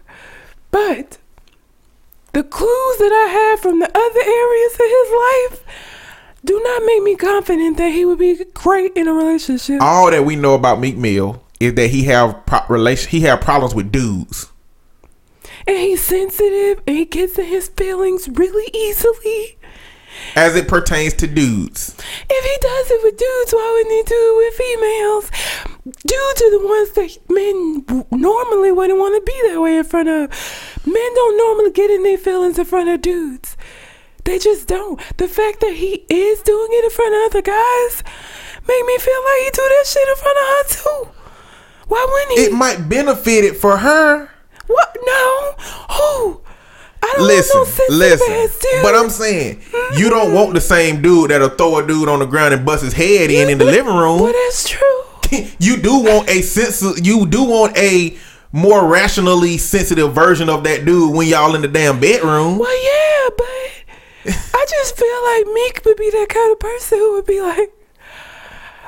But 0.72 1.18
the 2.34 2.44
clues 2.44 2.98
that 2.98 3.12
I 3.14 3.30
have 3.32 3.60
from 3.62 3.80
the 3.80 3.88
other 3.88 4.22
areas 4.22 4.74
of 4.74 5.60
his 5.60 5.60
life 5.64 5.76
do 6.44 6.62
not 6.62 6.84
make 6.86 7.04
me 7.04 7.16
confident 7.16 7.78
that 7.78 7.90
he 7.90 8.06
would 8.06 8.20
be 8.20 8.44
great 8.54 8.94
in 8.96 9.08
a 9.08 9.14
relationship. 9.14 9.82
All 9.82 10.12
that 10.12 10.26
we 10.26 10.36
know 10.36 10.54
about 10.54 10.80
Meek 10.80 10.98
Mill 10.98 11.42
is 11.60 11.74
that 11.76 11.88
he 11.88 12.04
have 12.04 12.46
pro- 12.46 12.66
relation 12.70 13.10
he 13.10 13.22
have 13.22 13.42
problems 13.42 13.74
with 13.74 13.92
dudes. 13.92 14.52
and 15.66 15.78
he's 15.78 16.02
sensitive 16.04 16.84
and 16.86 16.98
he 16.98 17.06
gets 17.06 17.40
in 17.40 17.46
his 17.46 17.70
feelings 17.70 18.28
really 18.28 18.70
easily. 18.74 19.58
As 20.36 20.56
it 20.56 20.68
pertains 20.68 21.14
to 21.16 21.28
dudes. 21.28 21.96
If 22.30 22.44
he 22.46 22.58
does 22.62 22.92
it 22.92 23.04
with 23.04 23.18
dudes, 23.18 23.54
why 23.54 23.72
wouldn't 23.84 23.96
he 23.96 24.04
do 24.04 24.16
it 24.16 24.38
with 24.46 24.54
females? 24.56 25.75
Dudes 25.86 26.42
are 26.42 26.52
the 26.52 26.66
ones 26.66 26.92
that 26.94 27.18
men 27.30 28.08
normally 28.12 28.72
wouldn't 28.72 28.98
want 28.98 29.14
to 29.16 29.22
be 29.32 29.40
that 29.50 29.62
way 29.62 29.78
in 29.78 29.84
front 29.84 30.10
of. 30.10 30.32
Men 30.86 31.14
don't 31.16 31.38
normally 31.38 31.72
get 31.72 31.92
in 31.92 32.02
their 32.02 32.18
feelings 32.18 32.58
in 32.58 32.66
front 32.66 32.90
of 32.90 33.02
dudes. 33.02 33.56
They 34.24 34.40
just 34.40 34.68
don't. 34.68 35.00
The 35.18 35.28
fact 35.28 35.60
that 35.60 35.74
he 35.74 36.04
is 36.10 36.42
doing 36.42 36.70
it 36.72 36.86
in 36.86 36.90
front 36.90 37.14
of 37.14 37.22
other 37.32 37.44
guys 37.44 38.04
make 38.68 38.86
me 38.86 38.98
feel 38.98 39.24
like 39.26 39.42
he 39.44 39.50
do 39.52 39.62
that 39.62 39.84
shit 39.86 40.08
in 40.10 40.16
front 40.16 40.38
of 40.38 40.46
her 40.48 40.64
too. 40.74 41.12
Why 41.88 42.08
wouldn't 42.10 42.40
he? 42.40 42.46
It 42.46 42.52
might 42.54 42.90
benefit 42.90 43.44
it 43.44 43.56
for 43.58 43.78
her. 43.78 44.32
what? 44.66 44.98
No. 45.06 45.52
Who? 45.92 46.42
I 47.04 47.14
don't 47.18 47.28
Listen, 47.28 47.60
want 47.60 47.80
no 47.90 47.96
listen. 47.98 48.80
But 48.82 48.96
I'm 48.96 49.12
saying 49.12 49.62
you 49.96 50.10
don't 50.10 50.34
want 50.34 50.56
the 50.56 50.62
same 50.62 51.04
dude 51.04 51.30
that'll 51.30 51.50
throw 51.50 51.78
a 51.78 51.86
dude 51.86 52.10
on 52.10 52.18
the 52.18 52.26
ground 52.26 52.56
and 52.56 52.66
bust 52.66 52.84
his 52.84 52.94
head 52.94 53.30
in 53.30 53.50
in 53.52 53.60
the 53.60 53.66
living 53.66 53.94
Well, 53.94 54.18
room. 54.24 54.32
that's 54.34 54.68
true. 54.68 55.02
You 55.60 55.78
do 55.78 56.00
want 56.00 56.30
a 56.30 56.42
sense. 56.42 56.82
You 57.04 57.26
do 57.26 57.44
want 57.44 57.78
a 57.78 58.18
more 58.52 58.88
rationally 58.88 59.58
sensitive 59.58 60.14
version 60.14 60.50
of 60.50 60.64
that 60.64 60.86
dude 60.86 61.14
when 61.14 61.28
y'all 61.28 61.56
in 61.56 61.62
the 61.62 61.68
damn 61.68 62.00
bedroom. 62.00 62.58
Well, 62.58 62.84
yeah, 62.84 63.30
but 63.38 64.34
I 64.54 64.66
just 64.70 64.98
feel 64.98 65.24
like 65.26 65.54
Meek 65.54 65.82
would 65.86 65.98
be 65.98 66.10
that 66.12 66.30
kind 66.30 66.52
of 66.52 66.60
person 66.60 67.00
who 67.00 67.14
would 67.14 67.26
be 67.26 67.42
like, 67.42 67.72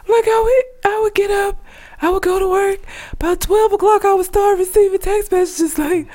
like 0.08 0.26
I 0.28 0.42
would, 0.42 0.92
I 0.94 1.00
would 1.02 1.14
get 1.14 1.32
up, 1.32 1.64
I 2.02 2.10
would 2.10 2.24
go 2.24 2.40
to 2.40 2.48
work. 2.48 2.80
About 3.14 3.42
twelve 3.42 3.74
o'clock, 3.74 4.06
I 4.06 4.14
would 4.14 4.26
start 4.26 4.58
receiving 4.58 5.00
text 5.00 5.32
messages 5.32 5.78
like, 5.78 6.08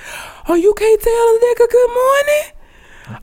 "Oh, 0.49 0.55
you 0.55 0.73
can't 0.75 1.01
tell 1.01 1.13
a 1.13 1.39
nigga 1.43 1.71
good 1.71 1.91
morning." 1.91 2.53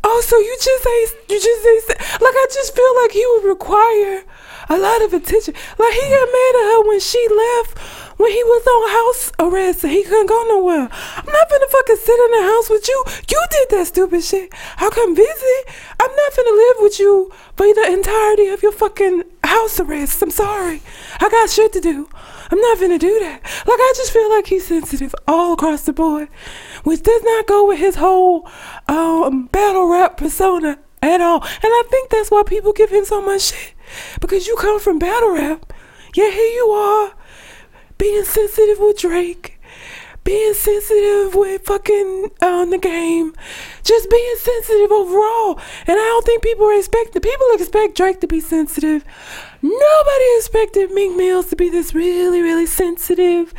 Oh, 0.03 0.21
so 0.25 0.37
you 0.37 0.57
just 0.61 0.85
ain't, 0.85 1.29
you 1.29 1.39
just 1.39 1.65
ain't, 1.65 1.83
say-" 1.83 2.23
like 2.23 2.35
I 2.35 2.47
just 2.53 2.75
feel 2.75 2.95
like 3.01 3.11
he 3.11 3.25
would 3.25 3.45
require 3.45 4.23
a 4.69 4.77
lot 4.77 5.01
of 5.01 5.13
attention. 5.13 5.53
Like 5.77 5.93
he 5.93 6.09
got 6.09 6.29
mad 6.31 6.55
at 6.55 6.69
her 6.71 6.87
when 6.87 6.99
she 6.99 7.27
left, 7.27 7.77
when 8.17 8.31
he 8.31 8.43
was 8.43 8.67
on 8.67 8.89
house 8.89 9.31
arrest 9.39 9.83
and 9.83 9.93
he 9.93 10.03
couldn't 10.03 10.27
go 10.27 10.43
nowhere. 10.47 10.87
I'm 10.91 11.25
not 11.25 11.49
finna 11.49 11.69
fucking 11.69 11.95
sit 11.97 12.19
in 12.19 12.31
the 12.31 12.43
house 12.43 12.69
with 12.69 12.87
you. 12.87 13.03
You 13.29 13.45
did 13.49 13.69
that 13.71 13.87
stupid 13.87 14.23
shit. 14.23 14.53
I'll 14.77 14.91
come 14.91 15.15
visit. 15.15 15.65
I'm 15.99 16.15
not 16.15 16.33
finna 16.33 16.55
live 16.55 16.77
with 16.79 16.99
you 16.99 17.31
for 17.57 17.73
the 17.73 17.91
entirety 17.91 18.47
of 18.47 18.61
your 18.61 18.71
fucking 18.71 19.23
house 19.43 19.79
arrest. 19.79 20.21
I'm 20.21 20.31
sorry. 20.31 20.81
I 21.19 21.29
got 21.29 21.49
shit 21.49 21.73
to 21.73 21.81
do. 21.81 22.07
I'm 22.51 22.59
not 22.59 22.77
finna 22.77 22.99
do 22.99 23.19
that. 23.19 23.41
Like 23.43 23.79
I 23.79 23.93
just 23.95 24.11
feel 24.11 24.29
like 24.29 24.47
he's 24.47 24.67
sensitive 24.67 25.15
all 25.27 25.53
across 25.53 25.83
the 25.83 25.93
board, 25.93 26.29
which 26.83 27.03
does 27.03 27.23
not 27.23 27.47
go 27.47 27.67
with 27.67 27.79
his 27.79 27.95
whole 27.95 28.47
um, 28.87 29.47
battle 29.47 29.87
rap 29.87 30.17
persona 30.17 30.77
at 31.01 31.21
all. 31.21 31.41
And 31.41 31.63
I 31.63 31.83
think 31.89 32.09
that's 32.09 32.31
why 32.31 32.43
people 32.43 32.73
give 32.73 32.89
him 32.89 33.05
so 33.05 33.21
much 33.21 33.41
shit 33.53 33.73
because 34.19 34.47
you 34.47 34.55
come 34.55 34.79
from 34.79 34.99
battle 34.99 35.31
rap. 35.31 35.73
Yeah, 36.13 36.29
here 36.31 36.53
you 36.53 36.69
are 36.71 37.13
being 37.97 38.23
sensitive 38.23 38.79
with 38.79 38.97
Drake, 38.97 39.59
being 40.23 40.53
sensitive 40.53 41.35
with 41.35 41.65
fucking 41.65 42.31
on 42.41 42.71
the 42.71 42.77
game, 42.77 43.33
just 43.83 44.09
being 44.09 44.35
sensitive 44.37 44.91
overall. 44.91 45.59
And 45.85 45.99
I 45.99 46.03
don't 46.03 46.25
think 46.25 46.41
people 46.41 46.65
are 46.65 46.77
expecting 46.77 47.21
people 47.21 47.47
expect 47.53 47.95
Drake 47.95 48.21
to 48.21 48.27
be 48.27 48.39
sensitive. 48.39 49.03
Nobody 49.61 50.25
expected 50.37 50.91
Meek 50.91 51.15
Mills 51.15 51.47
to 51.47 51.55
be 51.55 51.69
this 51.69 51.93
really, 51.93 52.41
really 52.41 52.65
sensitive 52.65 53.53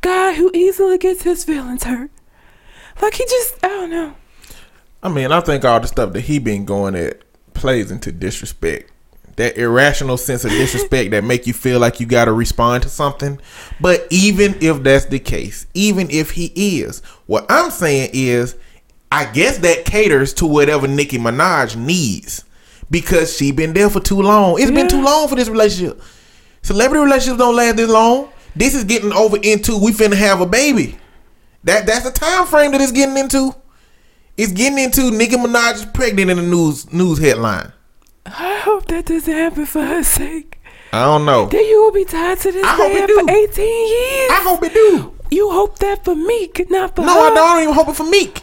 guy 0.00 0.34
who 0.34 0.50
easily 0.52 0.98
gets 0.98 1.22
his 1.22 1.44
feelings 1.44 1.84
hurt. 1.84 2.10
Like 3.00 3.14
he 3.14 3.24
just, 3.24 3.64
I 3.64 3.68
don't 3.68 3.90
know. 3.90 4.14
I 5.04 5.10
mean, 5.10 5.32
I 5.32 5.40
think 5.40 5.66
all 5.66 5.80
the 5.80 5.86
stuff 5.86 6.14
that 6.14 6.22
he 6.22 6.38
been 6.38 6.64
going 6.64 6.94
at 6.94 7.20
plays 7.52 7.90
into 7.90 8.10
disrespect. 8.10 8.90
That 9.36 9.58
irrational 9.58 10.16
sense 10.16 10.44
of 10.44 10.50
disrespect 10.52 11.10
that 11.10 11.24
make 11.24 11.46
you 11.46 11.52
feel 11.52 11.78
like 11.78 12.00
you 12.00 12.06
got 12.06 12.24
to 12.24 12.32
respond 12.32 12.84
to 12.84 12.88
something. 12.88 13.38
But 13.80 14.06
even 14.08 14.56
if 14.62 14.82
that's 14.82 15.04
the 15.04 15.18
case, 15.18 15.66
even 15.74 16.08
if 16.10 16.30
he 16.30 16.52
is, 16.54 17.00
what 17.26 17.44
I'm 17.50 17.70
saying 17.70 18.10
is, 18.14 18.56
I 19.12 19.26
guess 19.26 19.58
that 19.58 19.84
caters 19.84 20.32
to 20.34 20.46
whatever 20.46 20.88
Nicki 20.88 21.18
Minaj 21.18 21.76
needs 21.76 22.44
because 22.90 23.36
she 23.36 23.52
been 23.52 23.74
there 23.74 23.90
for 23.90 24.00
too 24.00 24.22
long. 24.22 24.58
It's 24.58 24.70
been 24.70 24.88
too 24.88 25.02
long 25.02 25.28
for 25.28 25.34
this 25.34 25.48
relationship. 25.48 26.00
Celebrity 26.62 27.04
relationships 27.04 27.38
don't 27.38 27.56
last 27.56 27.76
this 27.76 27.90
long. 27.90 28.30
This 28.56 28.74
is 28.74 28.84
getting 28.84 29.12
over 29.12 29.36
into 29.42 29.76
we 29.76 29.92
finna 29.92 30.16
have 30.16 30.40
a 30.40 30.46
baby. 30.46 30.96
That 31.64 31.86
that's 31.86 32.04
the 32.04 32.10
time 32.10 32.46
frame 32.46 32.72
that 32.72 32.80
it's 32.80 32.92
getting 32.92 33.18
into. 33.18 33.54
It's 34.36 34.52
getting 34.52 34.78
into 34.78 35.10
Nicki 35.10 35.36
Minaj 35.36 35.74
is 35.74 35.84
pregnant 35.86 36.30
in 36.30 36.36
the 36.38 36.42
news 36.42 36.92
news 36.92 37.18
headline. 37.18 37.72
I 38.26 38.58
hope 38.64 38.86
that 38.86 39.06
doesn't 39.06 39.32
happen 39.32 39.66
for 39.66 39.84
her 39.84 40.02
sake. 40.02 40.58
I 40.92 41.04
don't 41.04 41.24
know. 41.24 41.46
Then 41.46 41.64
you 41.64 41.82
will 41.84 41.92
be 41.92 42.04
tied 42.04 42.38
to 42.40 42.52
this 42.52 42.64
I 42.64 42.76
hope 42.76 42.92
man 42.92 43.02
it 43.02 43.06
do. 43.06 43.14
for 43.20 43.30
18 43.30 43.88
years. 43.88 44.30
I 44.30 44.40
hope 44.42 44.62
it 44.64 44.72
do. 44.72 45.12
You 45.30 45.50
hope 45.50 45.78
that 45.80 46.04
for 46.04 46.14
Meek, 46.14 46.68
not 46.70 46.94
for 46.96 47.02
No, 47.04 47.14
her. 47.14 47.20
I 47.20 47.28
don't, 47.30 47.38
I 47.38 47.54
don't 47.54 47.62
even 47.62 47.74
hope 47.74 47.88
it 47.88 47.96
for 47.96 48.08
Meek. 48.08 48.42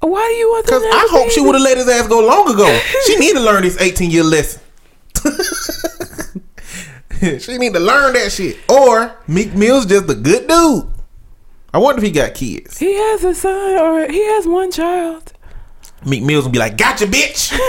Why 0.00 0.26
do 0.28 0.34
you 0.34 0.48
want 0.48 0.66
Cause 0.66 0.82
I 0.84 1.08
hope 1.10 1.30
she 1.30 1.40
would 1.40 1.54
have 1.56 1.62
let 1.62 1.76
his 1.76 1.88
ass 1.88 2.06
go 2.08 2.20
long 2.24 2.52
ago. 2.54 2.78
She 3.06 3.16
need 3.16 3.32
to 3.34 3.40
learn 3.40 3.62
this 3.62 3.80
18 3.80 4.10
year 4.10 4.22
lesson. 4.22 4.62
she 7.40 7.58
need 7.58 7.74
to 7.74 7.80
learn 7.80 8.12
that 8.14 8.30
shit. 8.30 8.58
Or 8.68 9.16
Meek 9.26 9.54
Mill's 9.54 9.86
just 9.86 10.08
a 10.08 10.14
good 10.14 10.46
dude. 10.46 10.86
I 11.72 11.78
wonder 11.78 12.00
if 12.00 12.04
he 12.06 12.10
got 12.10 12.34
kids. 12.34 12.78
He 12.78 12.94
has 12.94 13.24
a 13.24 13.34
son, 13.34 13.78
or 13.78 14.10
he 14.10 14.24
has 14.24 14.46
one 14.46 14.70
child. 14.70 15.32
Meek 16.06 16.22
Mill's 16.22 16.44
gonna 16.44 16.52
be 16.52 16.58
like, 16.58 16.76
"Gotcha, 16.76 17.06
bitch." 17.06 17.58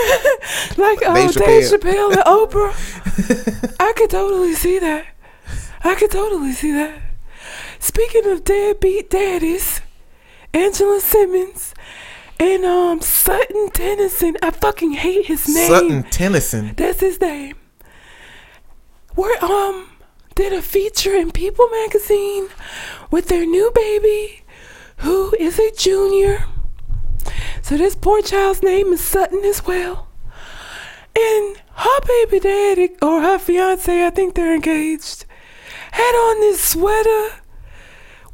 Like 0.76 1.02
uh, 1.04 1.14
Dave 1.14 1.32
Dave 1.32 1.64
Chappelle. 1.64 1.78
Chappelle 1.78 2.12
and 2.12 2.22
Oprah. 2.22 3.76
I 3.80 3.92
could 3.92 4.10
totally 4.10 4.54
see 4.54 4.78
that. 4.78 5.06
I 5.84 5.94
could 5.94 6.10
totally 6.10 6.52
see 6.52 6.72
that. 6.72 7.00
Speaking 7.78 8.26
of 8.26 8.44
deadbeat 8.44 9.10
daddies, 9.10 9.80
Angela 10.54 11.00
Simmons 11.00 11.74
and 12.38 12.64
um 12.64 13.00
Sutton 13.00 13.70
Tennyson. 13.70 14.36
I 14.42 14.50
fucking 14.50 14.92
hate 14.92 15.26
his 15.26 15.46
name. 15.48 15.68
Sutton 15.68 16.02
Tennyson. 16.04 16.74
That's 16.76 17.00
his 17.00 17.20
name. 17.20 17.56
Were 19.16 19.36
um 19.44 19.89
did 20.40 20.54
a 20.54 20.62
feature 20.62 21.14
in 21.14 21.30
People 21.30 21.68
magazine 21.68 22.48
with 23.10 23.28
their 23.28 23.44
new 23.44 23.70
baby, 23.74 24.42
who 24.96 25.34
is 25.38 25.58
a 25.58 25.70
junior. 25.72 26.46
So 27.60 27.76
this 27.76 27.94
poor 27.94 28.22
child's 28.22 28.62
name 28.62 28.86
is 28.94 29.02
Sutton 29.02 29.44
as 29.44 29.66
well. 29.66 30.08
And 31.14 31.60
her 31.74 32.00
baby 32.06 32.40
daddy 32.40 32.88
or 33.02 33.20
her 33.20 33.38
fiance, 33.38 34.06
I 34.06 34.08
think 34.08 34.34
they're 34.34 34.54
engaged, 34.54 35.26
had 35.90 36.14
on 36.14 36.40
this 36.40 36.64
sweater 36.64 37.42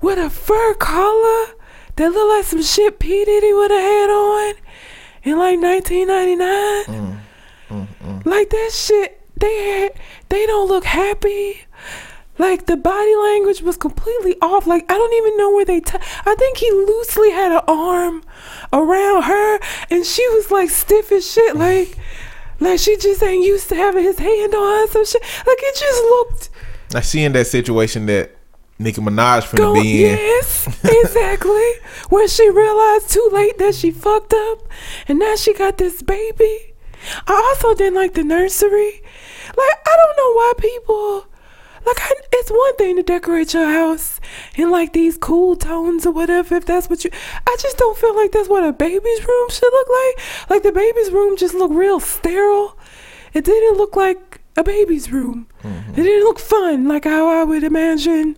with 0.00 0.20
a 0.20 0.30
fur 0.30 0.74
collar 0.74 1.56
that 1.96 2.12
looked 2.12 2.36
like 2.36 2.44
some 2.44 2.62
shit 2.62 3.00
P 3.00 3.24
Diddy 3.24 3.52
would 3.52 3.72
have 3.72 3.80
had 3.80 4.10
on 4.10 4.54
in 5.24 5.38
like 5.38 5.58
1999. 5.58 6.84
Mm, 6.84 7.18
mm, 7.68 7.86
mm, 7.98 8.26
like 8.26 8.50
that 8.50 8.70
shit, 8.72 9.20
they 9.36 9.80
had, 9.80 9.92
they 10.28 10.46
don't 10.46 10.68
look 10.68 10.84
happy. 10.84 11.65
Like 12.38 12.66
the 12.66 12.76
body 12.76 13.14
language 13.16 13.62
was 13.62 13.76
completely 13.76 14.36
off. 14.42 14.66
Like 14.66 14.84
I 14.90 14.94
don't 14.94 15.12
even 15.14 15.36
know 15.38 15.52
where 15.52 15.64
they. 15.64 15.80
T- 15.80 15.98
I 16.26 16.34
think 16.34 16.58
he 16.58 16.70
loosely 16.70 17.30
had 17.30 17.52
an 17.52 17.62
arm 17.66 18.22
around 18.72 19.22
her, 19.22 19.58
and 19.90 20.04
she 20.04 20.26
was 20.30 20.50
like 20.50 20.70
stiff 20.70 21.10
as 21.12 21.30
shit. 21.30 21.56
Like, 21.66 21.98
like 22.60 22.78
she 22.80 22.96
just 22.96 23.22
ain't 23.22 23.44
used 23.44 23.68
to 23.68 23.74
having 23.74 24.02
his 24.04 24.18
hand 24.18 24.54
on 24.54 24.62
her. 24.62 24.86
Some 24.88 25.04
shit. 25.04 25.22
Like 25.22 25.58
it 25.60 25.76
just 25.76 26.02
looked. 26.04 26.50
I 26.94 27.00
see 27.00 27.22
in 27.24 27.32
that 27.32 27.46
situation 27.46 28.06
that 28.06 28.32
Nicki 28.78 29.00
Minaj 29.00 29.42
finna 29.44 29.56
Go, 29.58 29.74
be 29.74 30.04
in. 30.06 30.16
yes, 30.16 30.66
exactly. 30.84 31.70
Where 32.10 32.28
she 32.28 32.48
realized 32.50 33.10
too 33.10 33.28
late 33.32 33.58
that 33.58 33.74
she 33.74 33.90
fucked 33.90 34.32
up, 34.34 34.58
and 35.08 35.18
now 35.18 35.36
she 35.36 35.52
got 35.54 35.78
this 35.78 36.02
baby. 36.02 36.74
I 37.26 37.34
also 37.34 37.74
didn't 37.74 37.94
like 37.94 38.14
the 38.14 38.24
nursery. 38.24 39.02
Like 39.48 39.76
I 39.86 39.96
don't 39.96 40.16
know 40.16 40.32
why 40.34 40.52
people. 40.58 41.26
Like 41.86 42.00
I, 42.00 42.12
it's 42.32 42.50
one 42.50 42.76
thing 42.76 42.96
to 42.96 43.02
decorate 43.02 43.54
your 43.54 43.70
house 43.70 44.20
in 44.56 44.70
like 44.70 44.92
these 44.92 45.16
cool 45.16 45.54
tones 45.54 46.04
or 46.04 46.12
whatever. 46.12 46.56
If 46.56 46.66
that's 46.66 46.90
what 46.90 47.04
you, 47.04 47.10
I 47.46 47.56
just 47.60 47.78
don't 47.78 47.96
feel 47.96 48.14
like 48.16 48.32
that's 48.32 48.48
what 48.48 48.64
a 48.64 48.72
baby's 48.72 49.26
room 49.26 49.48
should 49.50 49.72
look 49.72 49.88
like. 49.88 50.50
Like 50.50 50.62
the 50.62 50.72
baby's 50.72 51.10
room 51.10 51.36
just 51.36 51.54
looked 51.54 51.74
real 51.74 52.00
sterile. 52.00 52.76
It 53.32 53.44
didn't 53.44 53.78
look 53.78 53.94
like 53.94 54.40
a 54.56 54.64
baby's 54.64 55.12
room. 55.12 55.46
Mm-hmm. 55.62 55.92
It 55.92 56.02
didn't 56.02 56.24
look 56.24 56.38
fun 56.38 56.88
like 56.88 57.04
how 57.04 57.28
I 57.28 57.44
would 57.44 57.62
imagine. 57.62 58.36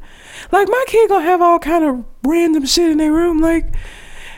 Like 0.53 0.69
my 0.69 0.85
kid 0.87 1.09
gonna 1.09 1.25
have 1.25 1.41
all 1.41 1.59
kind 1.59 1.85
of 1.85 2.05
random 2.25 2.67
shit 2.67 2.91
in 2.91 2.99
their 2.99 3.13
room. 3.13 3.39
Like 3.39 3.75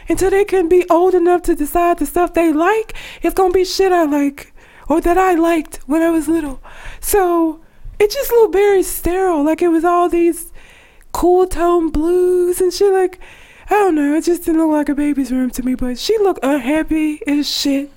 until 0.09 0.31
they 0.31 0.45
can 0.45 0.69
be 0.69 0.85
old 0.89 1.15
enough 1.15 1.43
to 1.43 1.55
decide 1.55 1.99
the 1.99 2.07
stuff 2.07 2.35
they 2.35 2.53
like, 2.53 2.95
it's 3.23 3.35
gonna 3.35 3.53
be 3.53 3.65
shit 3.65 3.93
I 3.93 4.05
like 4.05 4.53
or 4.89 5.01
that 5.01 5.17
I 5.17 5.35
liked 5.35 5.77
when 5.87 6.03
I 6.03 6.11
was 6.11 6.29
little. 6.29 6.63
So 7.01 7.61
it 8.01 8.11
just 8.11 8.33
looked 8.33 8.55
very 8.55 8.83
sterile. 8.83 9.45
Like 9.45 9.63
it 9.63 9.69
was 9.69 9.85
all 9.85 10.09
these 10.09 10.51
cool 11.13 11.47
tone 11.47 11.91
blues 11.91 12.61
and 12.61 12.73
shit. 12.73 12.93
Like 12.93 13.21
I 13.67 13.75
don't 13.75 13.95
know. 13.95 14.17
It 14.17 14.25
just 14.25 14.45
didn't 14.45 14.61
look 14.61 14.73
like 14.73 14.89
a 14.89 14.97
baby's 14.97 15.31
room 15.31 15.51
to 15.51 15.63
me. 15.63 15.77
But 15.77 15.99
she 15.99 16.19
looked 16.19 16.41
unhappy 16.43 17.21
as 17.29 17.49
shit, 17.49 17.93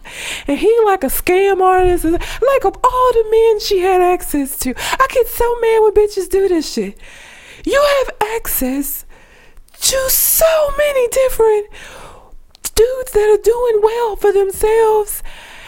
and 0.46 0.60
he 0.60 0.80
like 0.86 1.04
a 1.04 1.08
scam 1.08 1.62
artist. 1.62 2.04
Like 2.04 2.66
of 2.66 2.78
all 2.84 3.14
the 3.14 3.26
men 3.32 3.60
she 3.60 3.80
had 3.80 4.02
access 4.02 4.58
to, 4.60 4.76
I 4.78 5.08
get 5.10 5.28
so 5.28 5.60
mad 5.62 5.80
when 5.80 5.94
bitches 5.94 6.30
do 6.30 6.48
this 6.48 6.72
shit. 6.72 6.98
You 7.66 7.84
have 7.98 8.16
access 8.36 9.06
to 9.80 10.10
so 10.10 10.72
many 10.78 11.08
different 11.08 11.68
dudes 12.76 13.12
that 13.14 13.30
are 13.30 13.42
doing 13.42 13.80
well 13.82 14.16
for 14.16 14.32
themselves. 14.32 15.24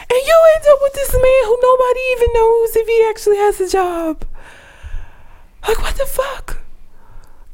And 0.08 0.20
you 0.24 0.36
end 0.56 0.64
up 0.70 0.78
with 0.82 0.92
this 0.94 1.12
man 1.12 1.42
who 1.44 1.58
nobody 1.62 2.00
even 2.12 2.28
knows 2.34 2.76
if 2.76 2.86
he 2.86 3.06
actually 3.08 3.36
has 3.38 3.60
a 3.60 3.68
job. 3.68 4.24
Like, 5.66 5.78
what 5.80 5.96
the 5.96 6.06
fuck? 6.06 6.58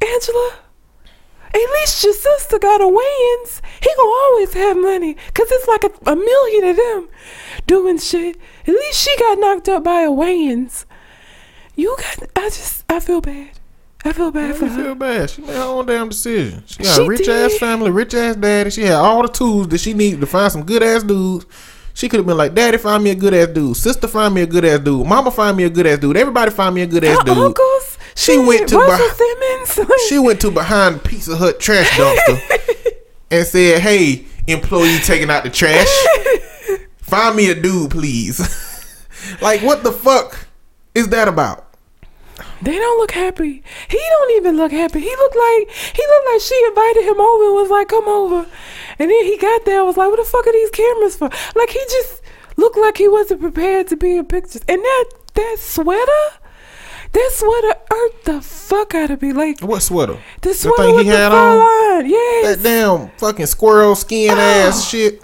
Angela? 0.02 0.54
At 1.54 1.70
least 1.74 2.02
your 2.04 2.14
sister 2.14 2.58
got 2.58 2.80
a 2.80 2.84
Wayans. 2.84 3.60
He 3.82 3.90
gonna 3.96 4.08
always 4.08 4.52
have 4.54 4.76
money. 4.76 5.14
Cause 5.34 5.48
it's 5.50 5.68
like 5.68 5.84
a, 5.84 6.10
a 6.10 6.16
million 6.16 6.64
of 6.64 6.76
them 6.76 7.08
doing 7.66 7.98
shit. 7.98 8.36
At 8.66 8.74
least 8.74 8.98
she 9.02 9.16
got 9.18 9.38
knocked 9.38 9.68
up 9.68 9.84
by 9.84 10.00
a 10.02 10.08
Wayans. 10.10 10.86
You 11.76 11.94
got 11.98 12.28
I 12.36 12.48
just 12.48 12.84
I 12.90 13.00
feel 13.00 13.20
bad. 13.20 13.50
I 14.04 14.12
feel 14.12 14.30
bad 14.30 14.50
I 14.50 14.54
for 14.54 14.66
her. 14.66 14.82
feel 14.82 14.94
bad. 14.94 15.30
She 15.30 15.42
made 15.42 15.50
her 15.54 15.62
own 15.62 15.86
damn 15.86 16.08
decision. 16.08 16.64
She 16.66 16.82
got 16.82 16.96
She 16.96 17.02
a 17.02 17.06
rich 17.06 17.28
ass 17.28 17.56
family, 17.58 17.90
rich 17.90 18.14
ass 18.14 18.36
daddy. 18.36 18.70
She 18.70 18.82
had 18.82 18.94
all 18.96 19.22
the 19.22 19.28
tools 19.28 19.68
that 19.68 19.78
she 19.78 19.92
needed 19.94 20.20
to 20.20 20.26
find 20.26 20.50
some 20.50 20.64
good 20.64 20.82
ass 20.82 21.02
dudes. 21.02 21.44
She 21.94 22.08
could 22.08 22.18
have 22.18 22.26
been 22.26 22.36
like, 22.36 22.54
Daddy, 22.54 22.78
find 22.78 23.04
me 23.04 23.10
a 23.10 23.14
good 23.14 23.34
ass 23.34 23.48
dude. 23.48 23.76
Sister, 23.76 24.08
find 24.08 24.34
me 24.34 24.42
a 24.42 24.46
good 24.46 24.64
ass 24.64 24.80
dude. 24.80 25.06
Mama, 25.06 25.30
find 25.30 25.56
me 25.56 25.64
a 25.64 25.70
good 25.70 25.86
ass 25.86 25.98
dude. 25.98 26.16
Everybody, 26.16 26.50
find 26.50 26.74
me 26.74 26.82
a 26.82 26.86
good 26.86 27.04
ass 27.04 27.22
dude. 27.24 27.36
uncles. 27.36 27.98
She 28.14 28.38
went 28.38 28.68
to 28.70 28.76
Russell 28.78 29.08
Simmons. 29.10 29.78
like- 29.88 29.98
She 30.08 30.18
went 30.18 30.40
to 30.42 30.50
behind 30.50 31.02
Pizza 31.04 31.36
Hut 31.36 31.58
trash 31.60 31.88
dumpster 31.90 32.92
and 33.30 33.46
said, 33.46 33.80
"Hey, 33.80 34.26
employee 34.46 34.98
taking 34.98 35.30
out 35.30 35.44
the 35.44 35.50
trash, 35.50 35.88
find 37.02 37.36
me 37.36 37.50
a 37.50 37.54
dude, 37.54 37.90
please." 37.90 38.38
like, 39.40 39.62
what 39.62 39.82
the 39.82 39.92
fuck 39.92 40.46
is 40.94 41.08
that 41.08 41.28
about? 41.28 41.71
They 42.62 42.78
don't 42.78 42.98
look 42.98 43.10
happy. 43.10 43.62
He 43.88 43.98
don't 44.10 44.36
even 44.36 44.56
look 44.56 44.70
happy. 44.72 45.00
He 45.00 45.10
looked 45.16 45.36
like 45.36 45.70
he 45.70 46.02
looked 46.06 46.26
like 46.32 46.40
she 46.40 46.64
invited 46.68 47.02
him 47.04 47.20
over 47.20 47.44
and 47.46 47.54
was 47.54 47.70
like, 47.70 47.88
"Come 47.88 48.06
over," 48.08 48.46
and 48.98 49.10
then 49.10 49.24
he 49.24 49.36
got 49.36 49.64
there. 49.64 49.78
and 49.78 49.86
was 49.86 49.96
like, 49.96 50.08
"What 50.10 50.18
the 50.18 50.24
fuck 50.24 50.46
are 50.46 50.52
these 50.52 50.70
cameras 50.70 51.16
for?" 51.16 51.28
Like 51.56 51.70
he 51.70 51.80
just 51.90 52.22
looked 52.56 52.78
like 52.78 52.98
he 52.98 53.08
wasn't 53.08 53.40
prepared 53.40 53.88
to 53.88 53.96
be 53.96 54.16
in 54.16 54.26
pictures. 54.26 54.62
And 54.68 54.80
that 54.80 55.04
that 55.34 55.56
sweater, 55.58 56.22
that 57.12 57.30
sweater 57.32 57.74
irked 57.90 58.24
the 58.26 58.40
fuck 58.40 58.94
out 58.94 59.10
of 59.10 59.22
me. 59.22 59.32
Like 59.32 59.60
What 59.60 59.82
sweater? 59.82 60.18
the 60.42 60.54
sweater 60.54 60.82
thing 60.84 60.94
with 60.94 61.04
he 61.06 61.10
the 61.10 61.16
had 61.16 61.32
on? 61.32 61.58
line. 61.58 62.08
Yes, 62.10 62.56
That 62.56 62.62
damn 62.62 63.10
fucking 63.18 63.46
squirrel 63.46 63.94
skin 63.96 64.30
Oh. 64.30 64.40
ass 64.40 64.88
shit. 64.88 65.20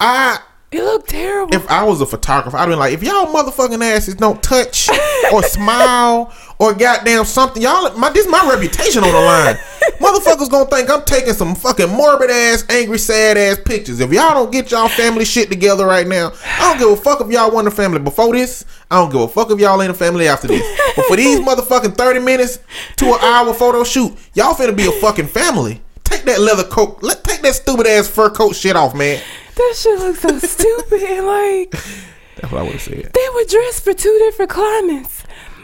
I 0.00 0.38
it 0.70 0.82
looked 0.82 1.08
terrible. 1.08 1.54
if 1.54 1.66
I 1.70 1.82
was 1.84 2.02
a 2.02 2.06
photographer, 2.06 2.56
I'd 2.58 2.66
been 2.66 2.78
like, 2.78 2.92
if 2.92 3.02
y'all 3.02 3.26
motherfucking 3.26 3.82
asses 3.82 4.14
don't 4.16 4.42
touch 4.42 4.90
or 5.32 5.42
smile 5.44 6.30
or 6.58 6.74
goddamn 6.74 7.24
something, 7.24 7.62
y'all, 7.62 7.96
my 7.96 8.10
this 8.10 8.28
my 8.28 8.46
reputation 8.50 9.02
on 9.02 9.10
the 9.10 9.20
line. 9.20 9.54
Motherfuckers 9.98 10.50
gonna 10.50 10.68
think 10.68 10.90
I'm 10.90 11.04
taking 11.04 11.32
some 11.32 11.54
fucking 11.54 11.88
morbid 11.88 12.30
ass, 12.30 12.66
angry, 12.68 12.98
sad 12.98 13.38
ass 13.38 13.58
pictures. 13.64 14.00
If 14.00 14.12
y'all 14.12 14.34
don't 14.34 14.52
get 14.52 14.70
y'all 14.70 14.88
family 14.88 15.24
shit 15.24 15.48
together 15.48 15.86
right 15.86 16.06
now, 16.06 16.32
I 16.44 16.68
don't 16.68 16.78
give 16.78 16.90
a 16.90 17.02
fuck 17.02 17.22
if 17.22 17.30
y'all 17.30 17.50
want 17.50 17.66
a 17.66 17.70
family 17.70 17.98
before 17.98 18.34
this. 18.34 18.66
I 18.90 18.96
don't 18.96 19.10
give 19.10 19.22
a 19.22 19.28
fuck 19.28 19.50
if 19.50 19.58
y'all 19.58 19.80
ain't 19.80 19.90
a 19.90 19.94
family 19.94 20.28
after 20.28 20.48
this. 20.48 20.62
But 20.96 21.06
for 21.06 21.16
these 21.16 21.40
motherfucking 21.46 21.96
30 21.96 22.20
minutes 22.20 22.58
to 22.96 23.06
an 23.06 23.18
hour 23.22 23.54
photo 23.54 23.84
shoot, 23.84 24.14
y'all 24.34 24.54
finna 24.54 24.76
be 24.76 24.86
a 24.86 24.92
fucking 24.92 25.28
family. 25.28 25.80
Take 26.18 26.26
that 26.26 26.40
leather 26.40 26.64
coat, 26.64 26.98
let 27.02 27.22
take 27.22 27.42
that 27.42 27.54
stupid 27.54 27.86
ass 27.86 28.08
fur 28.08 28.28
coat 28.30 28.56
shit 28.56 28.74
off, 28.74 28.92
man. 28.94 29.22
that 29.54 29.74
shit 29.76 29.98
looks 30.00 30.20
so 30.20 30.38
stupid. 30.56 31.22
Like 31.24 31.70
That's 31.70 32.50
what 32.52 32.58
I 32.60 32.62
would 32.62 32.72
have 32.72 32.82
said. 32.82 33.12
they 33.14 33.28
were 33.34 33.44
dressed 33.48 33.84
for 33.84 33.92
two 33.94 34.16
different 34.18 34.50
climates 34.50 35.22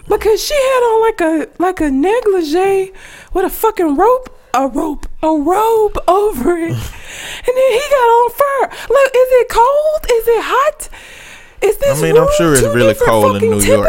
because 0.08 0.40
she 0.44 0.54
had 0.54 0.80
on 0.80 1.00
like 1.02 1.20
a 1.20 1.48
like 1.62 1.80
a 1.80 1.90
negligee 1.90 2.92
with 3.32 3.44
a 3.44 3.50
fucking 3.50 3.96
rope 3.96 4.30
a 4.54 4.68
rope 4.68 5.06
a 5.24 5.28
robe 5.28 5.98
over 6.06 6.56
it 6.56 6.70
and 6.70 7.54
then 7.56 7.72
he 7.72 7.82
got 7.90 8.08
on 8.18 8.30
fur 8.30 8.60
like 8.94 9.12
is 9.12 9.28
it 9.32 9.48
cold 9.48 10.06
is 10.08 10.28
it 10.28 10.42
hot 10.44 10.88
is 11.64 11.76
this 11.78 12.02
mean, 12.02 12.16
I'm 12.16 12.28
sure 12.36 12.52
it's 12.52 12.62
really 12.62 12.94
cold 12.94 13.36
in 13.42 13.50
New 13.50 13.60
York 13.60 13.88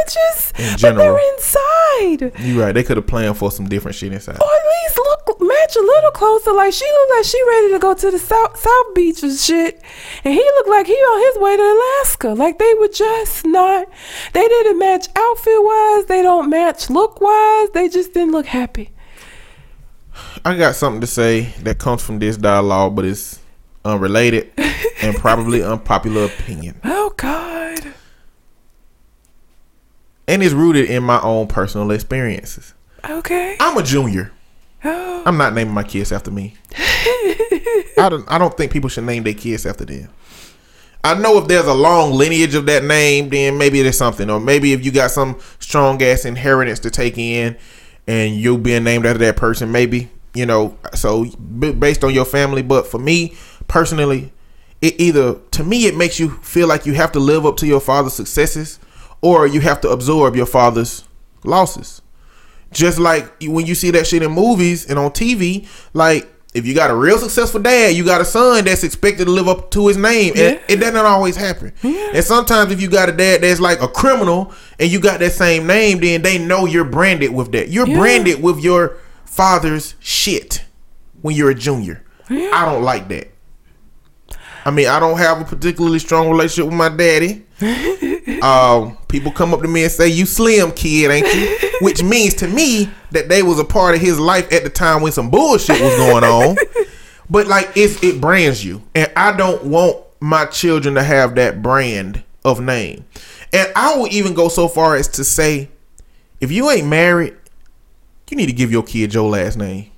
in 0.57 0.71
but 0.71 0.77
general. 0.77 1.15
they're 1.15 1.33
inside 1.33 2.39
You're 2.45 2.63
right. 2.65 2.71
They 2.71 2.83
could 2.83 2.97
have 2.97 3.07
planned 3.07 3.37
for 3.37 3.51
some 3.51 3.67
different 3.67 3.95
shit 3.95 4.13
inside. 4.13 4.39
or 4.39 4.47
at 4.47 4.65
least 4.83 4.97
look 4.97 5.41
match 5.41 5.75
a 5.75 5.79
little 5.81 6.11
closer. 6.11 6.53
Like 6.53 6.73
she 6.73 6.85
looked 6.85 7.11
like 7.11 7.25
she 7.25 7.43
ready 7.47 7.71
to 7.73 7.79
go 7.79 7.93
to 7.93 8.11
the 8.11 8.19
south 8.19 8.57
South 8.57 8.95
Beach 8.95 9.21
and 9.23 9.33
shit, 9.37 9.81
and 10.23 10.33
he 10.33 10.39
looked 10.39 10.69
like 10.69 10.87
he 10.87 10.93
on 10.93 11.33
his 11.33 11.41
way 11.41 11.57
to 11.57 11.63
Alaska. 11.63 12.29
Like 12.29 12.57
they 12.59 12.73
were 12.75 12.87
just 12.87 13.45
not. 13.45 13.87
They 14.33 14.47
didn't 14.47 14.79
match 14.79 15.07
outfit 15.15 15.53
wise. 15.57 16.05
They 16.05 16.21
don't 16.21 16.49
match 16.49 16.89
look 16.89 17.21
wise. 17.21 17.69
They 17.73 17.89
just 17.89 18.13
didn't 18.13 18.31
look 18.31 18.45
happy. 18.47 18.91
I 20.45 20.55
got 20.57 20.75
something 20.75 21.01
to 21.01 21.07
say 21.07 21.53
that 21.63 21.77
comes 21.79 22.01
from 22.01 22.19
this 22.19 22.37
dialogue, 22.37 22.95
but 22.95 23.03
it's 23.05 23.39
unrelated 23.83 24.51
and 25.01 25.15
probably 25.17 25.61
unpopular 25.61 26.25
opinion. 26.25 26.79
Oh 26.83 27.13
God. 27.17 27.44
And 30.27 30.41
it's 30.41 30.53
rooted 30.53 30.89
in 30.89 31.03
my 31.03 31.21
own 31.21 31.47
personal 31.47 31.91
experiences. 31.91 32.73
Okay. 33.07 33.57
I'm 33.59 33.77
a 33.77 33.83
junior. 33.83 34.31
Oh. 34.83 35.23
I'm 35.25 35.37
not 35.37 35.53
naming 35.53 35.73
my 35.73 35.83
kids 35.83 36.11
after 36.11 36.31
me. 36.31 36.55
I 37.97 38.07
don't 38.09 38.29
I 38.31 38.37
don't 38.37 38.55
think 38.55 38.71
people 38.71 38.89
should 38.89 39.03
name 39.03 39.23
their 39.23 39.33
kids 39.33 39.65
after 39.65 39.85
them. 39.85 40.09
I 41.03 41.13
know 41.13 41.37
if 41.37 41.47
there's 41.47 41.67
a 41.67 41.73
long 41.73 42.13
lineage 42.13 42.55
of 42.55 42.65
that 42.65 42.83
name, 42.83 43.29
then 43.29 43.59
maybe 43.59 43.81
there's 43.83 43.97
something. 43.97 44.29
Or 44.29 44.39
maybe 44.39 44.73
if 44.73 44.83
you 44.83 44.91
got 44.91 45.11
some 45.11 45.39
strong 45.59 46.01
ass 46.01 46.25
inheritance 46.25 46.79
to 46.79 46.89
take 46.89 47.17
in 47.17 47.57
and 48.07 48.35
you 48.35 48.57
being 48.57 48.83
named 48.83 49.05
after 49.05 49.19
that 49.19 49.37
person, 49.37 49.71
maybe, 49.71 50.09
you 50.33 50.47
know, 50.47 50.75
so 50.95 51.25
based 51.25 52.03
on 52.03 52.11
your 52.11 52.25
family. 52.25 52.63
But 52.63 52.87
for 52.87 52.97
me 52.97 53.35
personally, 53.67 54.33
it 54.81 54.99
either, 54.99 55.35
to 55.51 55.63
me, 55.63 55.85
it 55.85 55.95
makes 55.95 56.19
you 56.19 56.31
feel 56.37 56.67
like 56.67 56.87
you 56.87 56.93
have 56.93 57.11
to 57.11 57.19
live 57.19 57.45
up 57.45 57.57
to 57.57 57.67
your 57.67 57.79
father's 57.79 58.13
successes 58.13 58.79
or 59.25 59.47
you 59.47 59.59
have 59.59 59.81
to 59.81 59.89
absorb 59.89 60.35
your 60.35 60.45
father's 60.45 61.03
losses. 61.43 62.01
Just 62.71 62.99
like 62.99 63.33
when 63.41 63.65
you 63.65 63.73
see 63.73 63.89
that 63.91 64.05
shit 64.05 64.21
in 64.21 64.31
movies 64.31 64.85
and 64.89 64.99
on 64.99 65.09
TV, 65.11 65.67
like 65.93 66.31
if 66.53 66.65
you 66.67 66.75
got 66.75 66.91
a 66.91 66.95
real 66.95 67.17
successful 67.17 67.59
dad, 67.61 67.95
you 67.95 68.05
got 68.05 68.21
a 68.21 68.25
son 68.25 68.63
that's 68.65 68.83
expected 68.83 69.25
to 69.25 69.31
live 69.31 69.47
up 69.47 69.71
to 69.71 69.87
his 69.87 69.97
name. 69.97 70.33
And 70.35 70.55
Yeah. 70.55 70.61
it 70.67 70.75
doesn't 70.77 70.95
always 70.97 71.35
happen. 71.35 71.73
And 71.83 72.23
sometimes 72.23 72.71
if 72.71 72.79
you 72.81 72.87
got 72.87 73.09
a 73.09 73.11
dad 73.11 73.41
that's 73.41 73.59
like 73.59 73.81
a 73.81 73.87
criminal 73.87 74.53
and 74.79 74.91
you 74.91 74.99
got 74.99 75.19
that 75.21 75.31
same 75.33 75.65
name, 75.65 75.99
then 76.01 76.21
they 76.21 76.37
know 76.37 76.65
you're 76.65 76.83
branded 76.85 77.33
with 77.33 77.51
that. 77.53 77.69
You're 77.69 77.87
Yeah. 77.87 77.97
branded 77.97 78.43
with 78.43 78.59
your 78.59 78.97
father's 79.25 79.95
shit 79.99 80.63
when 81.21 81.35
you're 81.35 81.49
a 81.49 81.55
junior. 81.55 82.03
I 82.29 82.65
don't 82.65 82.83
like 82.83 83.07
that. 83.09 83.31
I 84.65 84.71
mean, 84.71 84.87
I 84.87 84.99
don't 84.99 85.17
have 85.17 85.41
a 85.41 85.45
particularly 85.45 85.99
strong 85.99 86.29
relationship 86.29 86.65
with 86.65 86.73
my 86.73 86.89
daddy. 86.89 87.43
um, 88.41 88.97
people 89.07 89.31
come 89.31 89.53
up 89.53 89.61
to 89.61 89.67
me 89.67 89.83
and 89.83 89.91
say, 89.91 90.07
"You 90.07 90.25
slim 90.25 90.71
kid, 90.71 91.11
ain't 91.11 91.33
you?" 91.33 91.69
Which 91.81 92.03
means 92.03 92.33
to 92.35 92.47
me 92.47 92.89
that 93.11 93.29
they 93.29 93.43
was 93.43 93.59
a 93.59 93.65
part 93.65 93.95
of 93.95 94.01
his 94.01 94.19
life 94.19 94.51
at 94.51 94.63
the 94.63 94.69
time 94.69 95.01
when 95.01 95.11
some 95.11 95.29
bullshit 95.29 95.81
was 95.81 95.95
going 95.97 96.23
on. 96.23 96.57
but 97.29 97.47
like, 97.47 97.71
it's 97.75 98.01
it 98.03 98.21
brands 98.21 98.63
you, 98.63 98.81
and 98.93 99.11
I 99.15 99.35
don't 99.35 99.65
want 99.65 99.97
my 100.19 100.45
children 100.45 100.95
to 100.95 101.03
have 101.03 101.35
that 101.35 101.61
brand 101.61 102.23
of 102.43 102.59
name. 102.61 103.05
And 103.53 103.71
I 103.75 103.95
will 103.95 104.07
even 104.07 104.33
go 104.33 104.49
so 104.49 104.67
far 104.67 104.95
as 104.95 105.07
to 105.09 105.23
say, 105.23 105.69
if 106.41 106.51
you 106.51 106.69
ain't 106.69 106.87
married, 106.87 107.35
you 108.29 108.37
need 108.37 108.47
to 108.47 108.53
give 108.53 108.71
your 108.71 108.83
kid 108.83 109.13
your 109.13 109.29
last 109.29 109.57
name, 109.57 109.91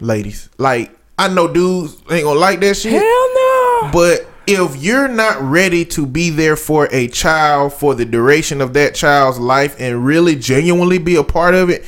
ladies. 0.00 0.48
Like, 0.58 0.96
I 1.18 1.28
know 1.28 1.48
dudes 1.48 1.96
ain't 2.10 2.24
gonna 2.24 2.38
like 2.38 2.60
that 2.60 2.74
shit. 2.76 2.92
Hell 2.92 3.02
no. 3.02 3.90
But 3.92 4.26
if 4.48 4.76
you're 4.76 5.08
not 5.08 5.42
ready 5.42 5.84
to 5.84 6.06
be 6.06 6.30
there 6.30 6.56
for 6.56 6.88
a 6.90 7.06
child 7.08 7.74
for 7.74 7.94
the 7.94 8.06
duration 8.06 8.62
of 8.62 8.72
that 8.72 8.94
child's 8.94 9.38
life 9.38 9.76
and 9.78 10.06
really 10.06 10.34
genuinely 10.36 10.96
be 10.96 11.16
a 11.16 11.22
part 11.22 11.54
of 11.54 11.68
it, 11.68 11.84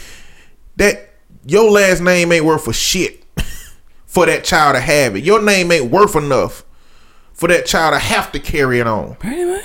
that 0.77 1.09
your 1.47 1.71
last 1.71 2.03
name 2.03 2.31
ain't 2.33 2.45
worth 2.45 2.69
a 2.69 2.73
shit 2.75 3.25
for 4.07 4.27
that 4.27 4.45
child 4.45 4.75
to 4.75 4.81
have 4.81 5.17
it. 5.17 5.25
Your 5.25 5.41
name 5.41 5.73
ain't 5.73 5.91
worth 5.91 6.15
enough 6.15 6.65
for 7.33 7.49
that 7.49 7.65
child 7.65 7.95
to 7.95 7.99
have 7.99 8.31
to 8.33 8.39
carry 8.39 8.79
it 8.79 8.87
on. 8.87 9.17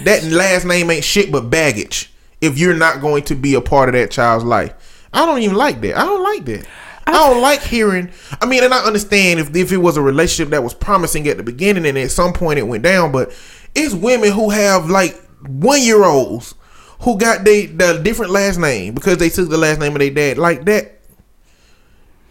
That 0.05 0.23
last 0.23 0.63
name 0.63 0.89
ain't 0.89 1.03
shit 1.03 1.33
but 1.33 1.49
baggage 1.49 2.13
if 2.39 2.57
you're 2.57 2.73
not 2.73 3.01
going 3.01 3.23
to 3.23 3.35
be 3.35 3.55
a 3.55 3.61
part 3.61 3.89
of 3.89 3.93
that 3.93 4.09
child's 4.09 4.45
life. 4.45 4.73
I 5.11 5.25
don't 5.25 5.41
even 5.41 5.57
like 5.57 5.81
that. 5.81 5.97
I 5.97 6.05
don't 6.05 6.23
like 6.23 6.45
that. 6.45 6.65
I 7.07 7.11
don't 7.11 7.41
like 7.41 7.61
hearing. 7.61 8.09
I 8.41 8.45
mean, 8.45 8.63
and 8.63 8.73
I 8.73 8.83
understand 8.83 9.39
if 9.39 9.55
if 9.55 9.71
it 9.71 9.77
was 9.77 9.97
a 9.97 10.01
relationship 10.01 10.51
that 10.51 10.63
was 10.63 10.73
promising 10.73 11.27
at 11.27 11.37
the 11.37 11.43
beginning 11.43 11.85
and 11.85 11.97
at 11.97 12.11
some 12.11 12.33
point 12.33 12.59
it 12.59 12.63
went 12.63 12.83
down, 12.83 13.11
but 13.11 13.31
it's 13.75 13.93
women 13.93 14.31
who 14.31 14.49
have 14.49 14.89
like 14.89 15.21
one 15.47 15.81
year 15.81 16.03
olds 16.03 16.55
who 17.01 17.17
got 17.17 17.43
they 17.43 17.67
the 17.67 17.99
different 18.03 18.31
last 18.31 18.57
name 18.57 18.95
because 18.95 19.17
they 19.17 19.29
took 19.29 19.49
the 19.49 19.57
last 19.57 19.79
name 19.79 19.93
of 19.93 19.99
their 19.99 20.09
dad 20.09 20.37
like 20.37 20.65
that. 20.65 20.94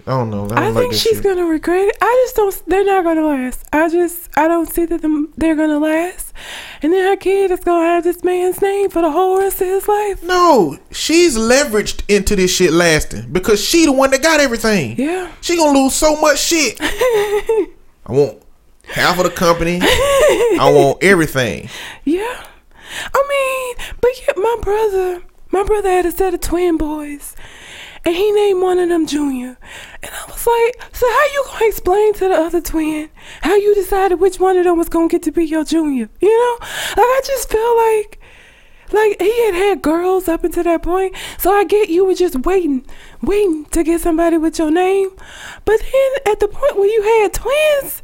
I 0.07 0.11
don't 0.11 0.29
know. 0.31 0.45
I, 0.45 0.49
don't 0.49 0.59
I 0.59 0.69
like 0.69 0.83
think 0.83 0.95
she's 0.95 1.15
shit. 1.15 1.23
gonna 1.23 1.47
regret 1.47 1.89
it. 1.89 1.97
I 2.01 2.23
just 2.25 2.37
don't. 2.37 2.63
They're 2.67 2.85
not 2.85 3.05
gonna 3.05 3.27
last. 3.27 3.65
I 3.73 3.89
just. 3.89 4.29
I 4.37 4.49
don't 4.49 4.71
see 4.71 4.85
that 4.85 5.01
them, 5.01 5.33
they're 5.37 5.57
gonna 5.57 5.79
last. 5.79 6.35
And 6.83 6.93
then 6.93 7.05
her 7.09 7.17
kid 7.17 7.51
is 7.51 7.61
gonna 7.61 7.87
have 7.87 8.05
this 8.05 8.23
man's 8.23 8.61
name 8.61 8.91
for 8.91 9.01
the 9.01 9.11
whole 9.11 9.39
rest 9.39 9.63
of 9.63 9.67
his 9.69 9.89
life. 9.89 10.23
No, 10.23 10.79
she's 10.91 11.39
leveraged 11.39 12.03
into 12.09 12.37
this 12.37 12.55
shit 12.55 12.73
lasting 12.73 13.33
because 13.33 13.65
she 13.65 13.87
the 13.87 13.93
one 13.93 14.11
that 14.11 14.23
got 14.23 14.41
everything. 14.41 14.97
Yeah. 14.99 15.31
She 15.41 15.57
gonna 15.57 15.79
lose 15.79 15.95
so 15.95 16.17
much 16.21 16.39
shit. 16.39 16.77
I 16.81 17.69
want 18.09 18.43
half 18.85 19.17
of 19.19 19.25
the 19.25 19.31
company. 19.31 19.79
I 19.83 20.71
want 20.75 21.03
everything. 21.03 21.69
Yeah. 22.05 22.45
I 23.15 23.77
mean, 23.79 23.89
but 24.03 24.11
yeah, 24.21 24.35
my 24.37 24.57
brother, 24.61 25.23
my 25.51 25.65
brother 25.65 25.89
had 25.89 26.05
a 26.07 26.13
set 26.13 26.35
of 26.35 26.41
twin 26.41 26.77
boys, 26.77 27.35
and 28.05 28.15
he 28.15 28.33
named 28.33 28.63
one 28.63 28.79
of 28.79 28.89
them 28.89 29.07
Junior. 29.07 29.57
And 30.03 30.13
I 30.13 30.25
was 30.27 30.47
like, 30.47 30.95
so 30.95 31.07
how 31.07 31.25
you 31.33 31.45
gonna 31.47 31.67
explain 31.67 32.15
to 32.15 32.29
the 32.29 32.35
other 32.35 32.61
twin 32.61 33.11
how 33.43 33.55
you 33.55 33.75
decided 33.75 34.21
which 34.21 34.39
one 34.39 34.57
of 34.57 34.65
them 34.65 34.79
was 34.79 34.89
gonna 34.89 35.09
get 35.09 35.23
to 35.25 35.33
be 35.33 35.45
your 35.45 35.65
Junior? 35.65 36.09
You 36.21 36.29
know, 36.29 36.57
like 36.61 36.99
I 36.99 37.21
just 37.25 37.51
feel 37.51 37.77
like. 37.77 38.21
Like 38.93 39.21
he 39.21 39.47
had 39.47 39.55
had 39.55 39.83
girls 39.83 40.29
up 40.29 40.45
until 40.45 40.63
that 40.65 40.83
point, 40.83 41.17
so 41.39 41.51
I 41.51 41.65
get 41.65 41.89
you 41.89 42.05
were 42.05 42.15
just 42.15 42.45
waiting, 42.45 42.85
waiting 43.23 43.65
to 43.71 43.83
get 43.83 44.03
somebody 44.03 44.37
with 44.37 44.59
your 44.59 44.71
name. 44.71 45.09
But 45.65 45.81
then 45.81 46.33
at 46.33 46.39
the 46.39 46.49
point 46.49 46.77
where 46.77 46.87
you 46.87 47.03
had 47.03 47.33
twins, 47.33 48.03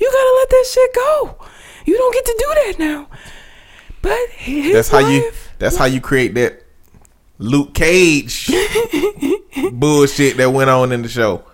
you 0.00 0.10
gotta 0.10 0.34
let 0.38 0.50
that 0.50 0.66
shit 0.66 0.94
go. 0.94 1.36
You 1.84 1.98
don't 1.98 2.14
get 2.14 2.24
to 2.24 2.36
do 2.38 2.54
that 2.54 2.78
now. 2.78 3.08
But 4.00 4.18
That's 4.72 4.88
how 4.88 4.98
you. 4.98 5.30
That's 5.58 5.76
how 5.76 5.84
you 5.84 6.00
create 6.00 6.34
that 6.34 6.61
Luke 7.42 7.74
Cage 7.74 8.46
bullshit 9.72 10.36
that 10.36 10.50
went 10.52 10.70
on 10.70 10.92
in 10.92 11.02
the 11.02 11.08
show. 11.08 11.44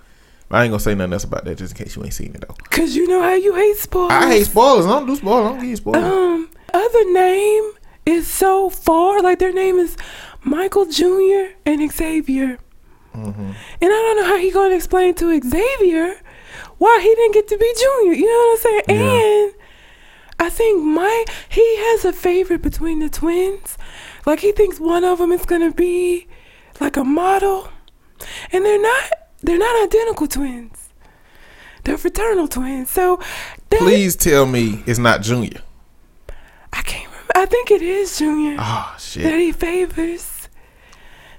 I 0.50 0.64
ain't 0.64 0.70
gonna 0.70 0.80
say 0.80 0.94
nothing 0.94 1.14
else 1.14 1.24
about 1.24 1.46
that 1.46 1.56
just 1.56 1.76
in 1.76 1.84
case 1.84 1.96
you 1.96 2.04
ain't 2.04 2.12
seen 2.12 2.34
it 2.34 2.44
though. 2.46 2.54
Cause 2.70 2.94
you 2.94 3.08
know 3.08 3.22
how 3.22 3.34
you 3.34 3.54
hate 3.54 3.76
spoilers. 3.76 4.12
I 4.12 4.28
hate 4.28 4.44
spoilers. 4.44 4.84
I 4.84 4.90
don't 4.90 5.06
do 5.06 5.16
spoilers. 5.16 5.46
I 5.46 5.48
don't 5.52 5.66
give 5.66 5.76
spoilers. 5.78 6.04
Um, 6.04 6.50
other 6.74 7.12
name 7.12 7.72
is 8.04 8.26
so 8.26 8.68
far. 8.68 9.22
Like 9.22 9.38
their 9.38 9.52
name 9.52 9.78
is 9.78 9.96
Michael 10.42 10.84
Jr. 10.84 11.54
and 11.64 11.90
Xavier. 11.90 12.58
Mm-hmm. 13.14 13.40
And 13.40 13.54
I 13.82 13.88
don't 13.88 14.16
know 14.18 14.26
how 14.26 14.38
he 14.38 14.50
gonna 14.50 14.74
explain 14.74 15.14
to 15.14 15.40
Xavier 15.40 16.20
why 16.76 17.00
he 17.02 17.14
didn't 17.14 17.32
get 17.32 17.48
to 17.48 17.56
be 17.56 17.74
Junior. 17.80 18.12
You 18.12 18.26
know 18.26 18.38
what 18.38 18.52
I'm 18.52 18.62
saying? 18.62 18.82
Yeah. 18.88 19.44
And 19.44 19.54
I 20.38 20.50
think 20.50 20.82
my 20.82 21.24
he 21.48 21.76
has 21.76 22.04
a 22.04 22.12
favorite 22.12 22.62
between 22.62 23.00
the 23.00 23.08
twins. 23.08 23.78
Like 24.26 24.40
he 24.40 24.52
thinks 24.52 24.78
one 24.80 25.04
of 25.04 25.18
them 25.18 25.32
is 25.32 25.44
gonna 25.44 25.72
be 25.72 26.26
like 26.80 26.96
a 26.96 27.04
model, 27.04 27.68
and 28.52 28.64
they're 28.64 28.80
not. 28.80 29.02
They're 29.40 29.56
not 29.58 29.84
identical 29.84 30.26
twins. 30.26 30.88
They're 31.84 31.96
fraternal 31.96 32.48
twins. 32.48 32.90
So 32.90 33.20
that, 33.70 33.78
Please 33.78 34.16
tell 34.16 34.46
me 34.46 34.82
it's 34.84 34.98
not 34.98 35.22
Junior. 35.22 35.60
I 36.72 36.82
can't 36.82 37.06
remember. 37.06 37.32
I 37.36 37.46
think 37.46 37.70
it 37.70 37.80
is 37.80 38.18
Junior 38.18 38.56
Oh 38.58 38.96
shit. 38.98 39.22
that 39.22 39.38
he 39.38 39.52
favors. 39.52 40.48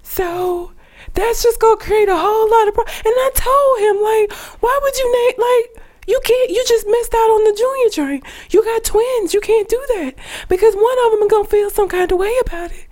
So 0.02 0.72
that's 1.14 1.44
just 1.44 1.60
gonna 1.60 1.76
create 1.78 2.08
a 2.08 2.16
whole 2.18 2.50
lot 2.50 2.68
of 2.70 2.74
problems. 2.74 3.02
And 3.06 3.14
I 3.14 3.32
told 3.36 3.80
him 3.80 4.02
like, 4.02 4.62
why 4.62 4.80
would 4.82 4.98
you 4.98 5.12
name 5.12 5.34
like 5.38 5.79
you 6.10 6.20
can't? 6.24 6.50
You 6.50 6.64
just 6.68 6.88
missed 6.88 7.14
out 7.14 7.30
on 7.30 7.44
the 7.44 7.56
junior 7.56 7.90
train. 7.92 8.22
You 8.50 8.64
got 8.64 8.84
twins. 8.84 9.34
You 9.34 9.42
can't 9.42 9.70
do 9.70 9.84
that 9.96 10.16
because 10.50 10.74
one 10.74 11.06
of 11.06 11.12
them 11.12 11.22
is 11.22 11.30
gonna 11.30 11.48
feel 11.48 11.70
some 11.70 11.88
kind 11.88 12.12
of 12.12 12.18
way 12.18 12.36
about 12.42 12.72
it. 12.72 12.88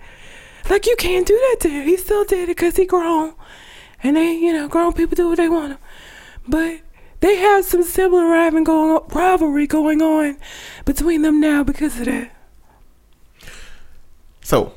Like 0.70 0.86
you 0.86 0.94
can't 0.96 1.26
do 1.26 1.36
that 1.36 1.56
to 1.62 1.68
him. 1.68 1.88
He 1.88 1.96
still 1.96 2.24
did 2.24 2.44
it 2.44 2.56
because 2.56 2.76
he 2.76 2.86
grown, 2.86 3.34
and 4.02 4.16
they, 4.16 4.34
you 4.34 4.52
know, 4.52 4.68
grown 4.68 4.92
people 4.92 5.16
do 5.16 5.28
what 5.28 5.38
they 5.38 5.48
want 5.48 5.72
to. 5.72 5.78
But 6.46 6.80
they 7.18 7.36
have 7.36 7.64
some 7.64 7.82
sibling 7.82 8.28
rivalry 8.28 8.64
going 8.64 8.90
on, 8.92 9.08
rivalry 9.08 9.66
going 9.66 10.00
on 10.00 10.38
between 10.84 11.22
them 11.22 11.40
now 11.40 11.64
because 11.64 11.98
of 11.98 12.06
that. 12.06 12.30
So, 14.42 14.74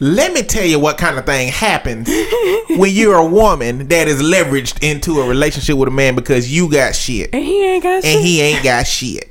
let 0.00 0.32
me 0.32 0.42
tell 0.42 0.64
you 0.64 0.78
what 0.78 0.98
kind 0.98 1.18
of 1.18 1.24
thing 1.26 1.48
happens 1.52 2.08
when 2.70 2.92
you're 2.92 3.16
a 3.16 3.24
woman 3.26 3.88
that 3.88 4.08
is 4.08 4.22
leveraged 4.22 4.82
into 4.82 5.20
a 5.20 5.28
relationship 5.28 5.76
with 5.76 5.88
a 5.88 5.92
man 5.92 6.14
because 6.14 6.50
you 6.52 6.70
got 6.70 6.94
shit 6.94 7.30
And 7.32 7.44
he 7.44 7.64
ain't 7.64 7.82
got 7.82 8.02
shit. 8.02 8.14
and 8.16 8.24
he 8.24 8.40
ain't 8.40 8.64
got 8.64 8.86
shit. 8.86 9.30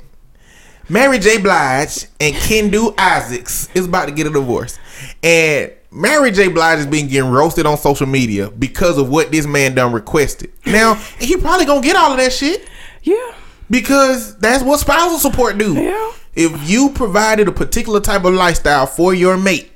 Mary 0.88 1.18
J. 1.18 1.38
Blige 1.38 2.06
and 2.20 2.34
Kendu 2.34 2.94
Isaacs 2.98 3.68
is 3.74 3.86
about 3.86 4.06
to 4.06 4.12
get 4.12 4.26
a 4.26 4.30
divorce. 4.30 4.78
And 5.22 5.72
Mary 5.90 6.30
J. 6.30 6.48
Blige 6.48 6.78
has 6.78 6.86
been 6.86 7.08
getting 7.08 7.30
roasted 7.30 7.64
on 7.66 7.78
social 7.78 8.06
media 8.06 8.50
because 8.50 8.98
of 8.98 9.08
what 9.08 9.30
this 9.30 9.46
man 9.46 9.74
done 9.74 9.92
requested. 9.92 10.52
Now, 10.66 10.94
he 11.18 11.36
probably 11.36 11.64
gonna 11.66 11.80
get 11.80 11.96
all 11.96 12.10
of 12.10 12.18
that 12.18 12.32
shit 12.32 12.68
yeah. 13.02 13.34
because 13.70 14.36
that's 14.38 14.62
what 14.62 14.78
spousal 14.80 15.18
support 15.18 15.56
do. 15.56 15.74
Yeah. 15.74 16.12
If 16.34 16.68
you 16.68 16.90
provided 16.90 17.48
a 17.48 17.52
particular 17.52 18.00
type 18.00 18.24
of 18.24 18.34
lifestyle 18.34 18.86
for 18.86 19.14
your 19.14 19.36
mate, 19.38 19.70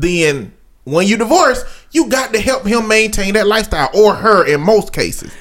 then 0.00 0.52
when 0.84 1.06
you 1.06 1.16
divorce, 1.16 1.64
you 1.92 2.08
got 2.08 2.32
to 2.32 2.40
help 2.40 2.66
him 2.66 2.88
maintain 2.88 3.34
that 3.34 3.46
lifestyle 3.46 3.90
or 3.94 4.14
her 4.14 4.46
in 4.46 4.60
most 4.60 4.92
cases. 4.92 5.32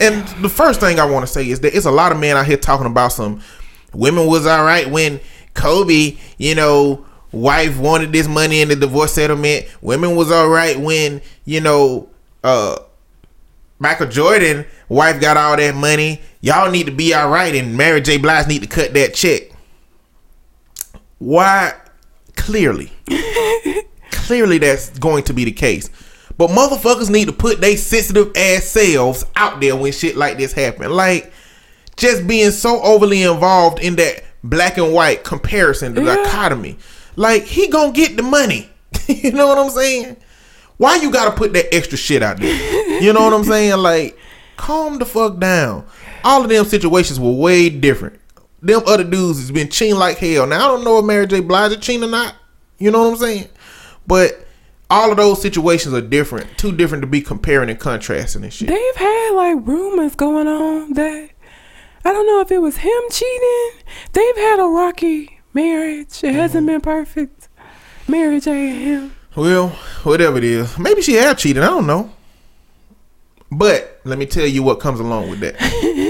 And 0.00 0.26
the 0.42 0.48
first 0.48 0.80
thing 0.80 0.98
I 0.98 1.04
want 1.04 1.26
to 1.26 1.32
say 1.32 1.48
is 1.48 1.60
that 1.60 1.76
it's 1.76 1.86
a 1.86 1.90
lot 1.90 2.12
of 2.12 2.18
men 2.18 2.36
out 2.36 2.46
here 2.46 2.56
talking 2.56 2.86
about 2.86 3.12
some 3.12 3.42
women 3.92 4.26
was 4.26 4.46
all 4.46 4.64
right 4.64 4.90
when 4.90 5.20
Kobe, 5.54 6.16
you 6.38 6.54
know, 6.54 7.04
wife 7.30 7.78
wanted 7.78 8.12
this 8.12 8.26
money 8.26 8.60
in 8.60 8.68
the 8.68 8.76
divorce 8.76 9.12
settlement. 9.12 9.66
Women 9.80 10.16
was 10.16 10.30
all 10.30 10.48
right 10.48 10.78
when, 10.78 11.22
you 11.44 11.60
know, 11.60 12.08
uh 12.42 12.78
Michael 13.78 14.06
Jordan 14.06 14.64
wife 14.88 15.20
got 15.20 15.36
all 15.36 15.56
that 15.56 15.74
money. 15.74 16.20
Y'all 16.40 16.70
need 16.70 16.86
to 16.86 16.92
be 16.92 17.14
all 17.14 17.28
right, 17.28 17.54
and 17.54 17.76
Mary 17.76 18.00
J. 18.00 18.16
Blige 18.16 18.46
need 18.46 18.62
to 18.62 18.68
cut 18.68 18.94
that 18.94 19.14
check. 19.14 19.42
Why? 21.18 21.74
Clearly, 22.42 22.90
clearly 24.10 24.58
that's 24.58 24.90
going 24.98 25.22
to 25.24 25.32
be 25.32 25.44
the 25.44 25.52
case. 25.52 25.88
But 26.36 26.50
motherfuckers 26.50 27.08
need 27.10 27.26
to 27.26 27.32
put 27.32 27.60
their 27.60 27.76
sensitive 27.76 28.32
ass 28.36 28.64
selves 28.64 29.24
out 29.36 29.60
there 29.60 29.76
when 29.76 29.92
shit 29.92 30.16
like 30.16 30.38
this 30.38 30.52
happen. 30.52 30.90
Like 30.90 31.32
just 31.96 32.26
being 32.26 32.50
so 32.50 32.80
overly 32.82 33.22
involved 33.22 33.78
in 33.78 33.96
that 33.96 34.24
black 34.42 34.76
and 34.78 34.92
white 34.92 35.22
comparison, 35.24 35.94
the 35.94 36.02
Yeah. 36.02 36.16
dichotomy. 36.16 36.78
Like 37.16 37.44
he 37.44 37.68
gonna 37.68 37.92
get 37.92 38.16
the 38.16 38.22
money. 38.22 38.68
you 39.06 39.30
know 39.30 39.46
what 39.46 39.58
I'm 39.58 39.70
saying? 39.70 40.16
Why 40.78 40.96
you 40.96 41.12
gotta 41.12 41.30
put 41.36 41.52
that 41.52 41.72
extra 41.72 41.96
shit 41.96 42.22
out 42.22 42.38
there? 42.38 43.00
You 43.02 43.12
know 43.12 43.20
what 43.22 43.32
I'm 43.34 43.44
saying? 43.44 43.76
Like, 43.78 44.18
calm 44.56 44.98
the 44.98 45.04
fuck 45.04 45.38
down. 45.38 45.86
All 46.24 46.42
of 46.42 46.48
them 46.48 46.64
situations 46.64 47.20
were 47.20 47.30
way 47.32 47.68
different. 47.68 48.18
Them 48.62 48.82
other 48.86 49.04
dudes 49.04 49.40
has 49.40 49.50
been 49.50 49.68
cheating 49.68 49.96
like 49.96 50.18
hell. 50.18 50.46
Now 50.46 50.64
I 50.64 50.68
don't 50.68 50.84
know 50.84 50.98
if 50.98 51.04
Mary 51.04 51.26
J. 51.26 51.40
Blige 51.40 51.72
is 51.72 51.78
cheating 51.78 52.04
or 52.04 52.10
not. 52.10 52.36
You 52.78 52.90
know 52.90 53.02
what 53.02 53.10
I'm 53.10 53.16
saying? 53.16 53.48
But 54.06 54.46
all 54.88 55.10
of 55.10 55.16
those 55.16 55.42
situations 55.42 55.94
are 55.94 56.00
different. 56.00 56.58
Too 56.58 56.70
different 56.70 57.02
to 57.02 57.06
be 57.08 57.20
comparing 57.20 57.70
and 57.70 57.78
contrasting 57.80 58.44
and 58.44 58.52
shit. 58.52 58.68
They've 58.68 58.96
had 58.96 59.30
like 59.32 59.66
rumors 59.66 60.14
going 60.14 60.46
on 60.46 60.92
that 60.92 61.30
I 62.04 62.12
don't 62.12 62.26
know 62.26 62.40
if 62.40 62.50
it 62.50 62.60
was 62.60 62.78
him 62.78 63.02
cheating. 63.10 63.70
They've 64.12 64.36
had 64.36 64.58
a 64.60 64.66
rocky 64.66 65.40
marriage. 65.54 66.22
It 66.22 66.34
hasn't 66.34 66.66
mm-hmm. 66.66 66.74
been 66.74 66.80
perfect. 66.80 67.48
Mary 68.08 68.40
J 68.40 68.70
and 68.70 68.80
him. 68.80 69.16
Well, 69.34 69.68
whatever 70.02 70.38
it 70.38 70.44
is. 70.44 70.78
Maybe 70.78 71.02
she 71.02 71.14
have 71.14 71.38
cheated. 71.38 71.62
I 71.62 71.66
don't 71.66 71.86
know. 71.86 72.12
But 73.50 74.00
let 74.04 74.18
me 74.18 74.26
tell 74.26 74.46
you 74.46 74.62
what 74.62 74.80
comes 74.80 75.00
along 75.00 75.30
with 75.30 75.40
that. 75.40 75.56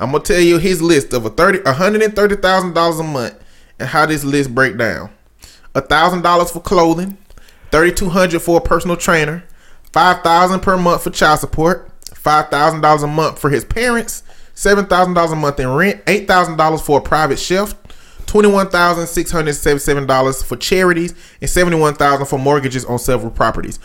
I'm 0.00 0.12
gonna 0.12 0.24
tell 0.24 0.40
you 0.40 0.58
his 0.58 0.80
list 0.80 1.12
of 1.12 1.26
a 1.26 1.30
thirty, 1.30 1.60
hundred 1.70 2.02
and 2.02 2.16
thirty 2.16 2.36
thousand 2.36 2.74
dollars 2.74 2.98
a 2.98 3.04
month, 3.04 3.34
and 3.78 3.88
how 3.88 4.06
this 4.06 4.24
list 4.24 4.54
break 4.54 4.78
down. 4.78 5.10
A 5.74 5.80
thousand 5.80 6.22
dollars 6.22 6.50
for 6.50 6.60
clothing, 6.60 7.18
thirty 7.70 7.92
two 7.92 8.08
hundred 8.08 8.40
for 8.40 8.58
a 8.58 8.60
personal 8.60 8.96
trainer, 8.96 9.44
five 9.92 10.22
thousand 10.22 10.60
per 10.60 10.76
month 10.76 11.04
for 11.04 11.10
child 11.10 11.40
support, 11.40 11.90
five 12.14 12.48
thousand 12.48 12.80
dollars 12.80 13.02
a 13.02 13.06
month 13.06 13.38
for 13.38 13.50
his 13.50 13.64
parents, 13.64 14.22
seven 14.54 14.86
thousand 14.86 15.14
dollars 15.14 15.32
a 15.32 15.36
month 15.36 15.60
in 15.60 15.68
rent, 15.68 16.00
eight 16.06 16.26
thousand 16.26 16.56
dollars 16.56 16.80
for 16.80 16.98
a 16.98 17.02
private 17.02 17.38
chef, 17.38 17.74
twenty-one 18.24 18.70
thousand 18.70 19.06
six 19.06 19.30
hundred 19.30 19.52
seventy-seven 19.52 20.06
dollars 20.06 20.42
for 20.42 20.56
charities, 20.56 21.14
and 21.42 21.50
seventy-one 21.50 21.94
thousand 21.94 22.24
for 22.24 22.38
mortgages 22.38 22.86
on 22.86 22.98
several 22.98 23.30
properties. 23.30 23.78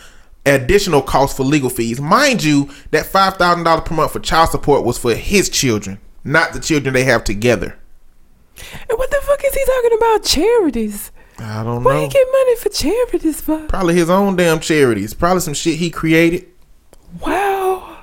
Additional 0.46 1.02
costs 1.02 1.36
for 1.36 1.42
legal 1.42 1.68
fees. 1.68 2.00
Mind 2.00 2.42
you, 2.42 2.70
that 2.92 3.04
five 3.04 3.36
thousand 3.36 3.64
dollars 3.64 3.82
per 3.84 3.94
month 3.94 4.12
for 4.12 4.20
child 4.20 4.48
support 4.48 4.84
was 4.84 4.96
for 4.96 5.14
his 5.14 5.48
children, 5.48 5.98
not 6.26 6.52
the 6.52 6.60
children 6.60 6.92
they 6.94 7.04
have 7.04 7.24
together. 7.24 7.78
And 8.88 8.98
what 8.98 9.10
the 9.10 9.20
fuck 9.22 9.42
is 9.44 9.54
he 9.54 9.64
talking 9.64 9.96
about? 9.98 10.22
Charities. 10.24 11.10
I 11.38 11.62
don't 11.62 11.84
Why 11.84 11.92
know. 11.92 11.98
Why 12.00 12.02
he 12.04 12.08
get 12.08 12.26
money 12.32 12.56
for 12.56 12.68
charities 12.70 13.40
for? 13.40 13.58
Probably 13.68 13.94
his 13.94 14.08
own 14.08 14.36
damn 14.36 14.60
charities. 14.60 15.12
Probably 15.14 15.40
some 15.40 15.54
shit 15.54 15.76
he 15.78 15.90
created. 15.90 16.46
Wow. 17.20 17.98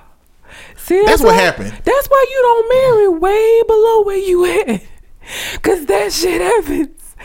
See, 0.77 1.01
That's 1.05 1.21
what 1.21 1.35
why- 1.35 1.41
happened. 1.41 1.71
That's 1.83 2.07
why 2.07 2.25
you 2.29 2.37
don't 2.41 2.69
marry 2.69 3.07
way 3.19 3.63
below 3.67 4.03
where 4.03 4.17
you 4.17 4.45
at. 4.45 4.81
Cause 5.61 5.85
that 5.87 6.11
shit 6.11 6.41
happens. 6.41 7.15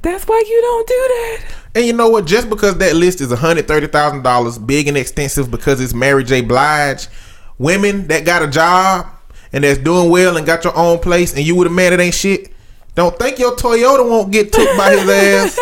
That's 0.00 0.24
why 0.26 0.42
you 0.48 0.60
don't 0.62 0.88
do 0.88 0.94
that. 0.94 1.38
And 1.74 1.86
you 1.86 1.92
know 1.92 2.08
what? 2.08 2.26
Just 2.26 2.48
because 2.48 2.78
that 2.78 2.96
list 2.96 3.20
is 3.20 3.30
hundred 3.32 3.68
thirty 3.68 3.86
thousand 3.86 4.22
dollars, 4.22 4.58
big 4.58 4.88
and 4.88 4.96
extensive, 4.96 5.50
because 5.50 5.80
it's 5.80 5.92
Mary 5.94 6.24
J. 6.24 6.40
Blige, 6.40 7.06
women 7.58 8.06
that 8.08 8.24
got 8.24 8.42
a 8.42 8.48
job 8.48 9.06
and 9.52 9.64
that's 9.64 9.78
doing 9.78 10.10
well 10.10 10.36
and 10.36 10.46
got 10.46 10.64
your 10.64 10.76
own 10.76 10.98
place, 10.98 11.34
and 11.34 11.44
you 11.44 11.54
with 11.54 11.66
a 11.66 11.70
man 11.70 11.90
that 11.90 12.00
ain't 12.00 12.14
shit. 12.14 12.52
Don't 12.94 13.18
think 13.18 13.38
your 13.38 13.56
Toyota 13.56 14.08
won't 14.08 14.30
get 14.30 14.52
took 14.52 14.76
by 14.76 14.90
his 14.90 15.08
ass. 15.08 15.58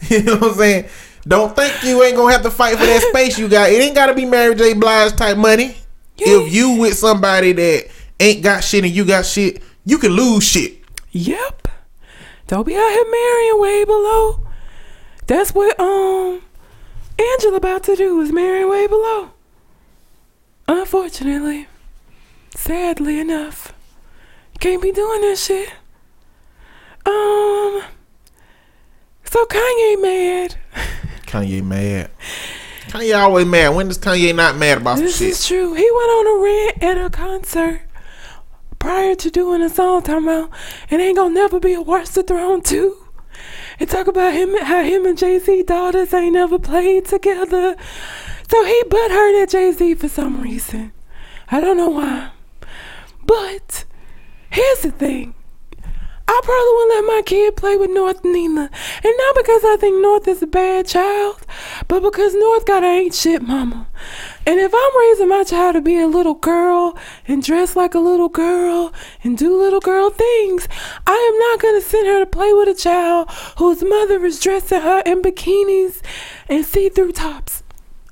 you 0.10 0.22
know 0.22 0.36
what 0.36 0.52
I'm 0.52 0.54
saying? 0.54 0.88
Don't 1.26 1.56
think 1.56 1.82
you 1.84 2.02
ain't 2.02 2.16
gonna 2.16 2.32
have 2.32 2.42
to 2.42 2.50
fight 2.50 2.76
for 2.76 2.84
that 2.84 3.02
space 3.02 3.38
you 3.38 3.48
got. 3.48 3.70
It 3.70 3.80
ain't 3.80 3.94
gotta 3.94 4.14
be 4.14 4.24
Mary 4.24 4.54
J. 4.54 4.74
Blige 4.74 5.12
type 5.12 5.36
money. 5.36 5.76
If 6.18 6.52
you 6.52 6.78
with 6.78 6.96
somebody 6.96 7.52
that 7.52 7.88
ain't 8.20 8.42
got 8.42 8.62
shit 8.62 8.84
and 8.84 8.94
you 8.94 9.04
got 9.04 9.24
shit, 9.26 9.62
you 9.84 9.98
can 9.98 10.12
lose 10.12 10.44
shit. 10.44 10.80
Yep. 11.12 11.68
Don't 12.46 12.66
be 12.66 12.76
out 12.76 12.90
here 12.90 13.10
marrying 13.10 13.60
way 13.60 13.84
below. 13.84 14.40
That's 15.26 15.54
what 15.54 15.78
um 15.80 16.42
Angela 17.18 17.56
about 17.56 17.84
to 17.84 17.96
do 17.96 18.20
is 18.20 18.32
marrying 18.32 18.68
way 18.68 18.86
below. 18.86 19.30
Unfortunately. 20.68 21.68
Sadly 22.54 23.18
enough. 23.20 23.72
Can't 24.60 24.80
be 24.82 24.92
doing 24.92 25.20
this 25.22 25.44
shit. 25.44 25.68
Um 27.06 27.82
so 29.24 29.44
Kanye 29.46 30.00
mad. 30.00 30.56
Kanye 31.26 31.62
mad. 31.62 32.10
Kanye 32.88 33.18
always 33.18 33.46
mad. 33.46 33.70
When 33.74 33.88
does 33.88 33.98
Kanye 33.98 34.34
not 34.34 34.56
mad 34.56 34.78
about 34.78 34.96
some 34.98 35.06
This 35.06 35.18
shit? 35.18 35.28
is 35.30 35.46
true. 35.46 35.74
He 35.74 35.82
went 35.90 36.10
on 36.10 36.26
a 36.38 36.42
rant 36.44 36.82
at 36.82 37.04
a 37.06 37.10
concert 37.10 37.82
prior 38.78 39.14
to 39.16 39.30
doing 39.30 39.62
a 39.62 39.68
song 39.68 40.02
talking 40.02 40.28
about 40.28 40.50
it 40.90 41.00
ain't 41.00 41.16
gonna 41.16 41.34
never 41.34 41.58
be 41.58 41.74
a 41.74 41.80
Watch 41.82 42.10
the 42.10 42.22
Throne 42.22 42.62
2. 42.62 42.96
And 43.80 43.90
talk 43.90 44.06
about 44.06 44.32
him 44.32 44.56
how 44.62 44.84
him 44.84 45.04
and 45.04 45.18
Jay 45.18 45.38
Z 45.40 45.64
daughters 45.64 46.14
ain't 46.14 46.34
never 46.34 46.58
played 46.60 47.06
together. 47.06 47.74
So 48.48 48.64
he 48.64 48.82
butt 48.88 49.10
hurt 49.10 49.42
at 49.42 49.50
Jay 49.50 49.72
Z 49.72 49.94
for 49.96 50.08
some 50.08 50.40
reason. 50.40 50.92
I 51.50 51.60
don't 51.60 51.76
know 51.76 51.88
why. 51.88 52.30
But 53.26 53.84
here's 54.50 54.80
the 54.80 54.90
thing. 54.90 55.34
I 56.26 56.40
probably 56.42 56.72
wouldn't 56.72 57.06
let 57.06 57.16
my 57.16 57.22
kid 57.22 57.56
play 57.56 57.76
with 57.76 57.90
North 57.90 58.24
Nina. 58.24 58.70
And 59.02 59.14
not 59.18 59.34
because 59.36 59.62
I 59.64 59.76
think 59.78 60.00
North 60.00 60.26
is 60.26 60.42
a 60.42 60.46
bad 60.46 60.86
child, 60.86 61.46
but 61.86 62.00
because 62.00 62.34
North 62.34 62.64
got 62.64 62.82
a 62.82 62.86
ain't 62.86 63.14
shit 63.14 63.42
mama. 63.42 63.86
And 64.46 64.58
if 64.58 64.72
I'm 64.74 64.98
raising 64.98 65.28
my 65.28 65.44
child 65.44 65.74
to 65.74 65.82
be 65.82 66.00
a 66.00 66.06
little 66.06 66.34
girl 66.34 66.98
and 67.28 67.42
dress 67.42 67.76
like 67.76 67.94
a 67.94 67.98
little 67.98 68.30
girl 68.30 68.94
and 69.22 69.36
do 69.36 69.54
little 69.56 69.80
girl 69.80 70.08
things, 70.08 70.66
I 71.06 71.12
am 71.12 71.38
not 71.38 71.60
going 71.60 71.80
to 71.80 71.86
send 71.86 72.06
her 72.06 72.20
to 72.20 72.26
play 72.26 72.54
with 72.54 72.68
a 72.68 72.74
child 72.74 73.30
whose 73.58 73.84
mother 73.84 74.24
is 74.24 74.40
dressing 74.40 74.80
her 74.80 75.02
in 75.04 75.20
bikinis 75.20 76.00
and 76.48 76.64
see 76.64 76.88
through 76.88 77.12
tops. 77.12 77.62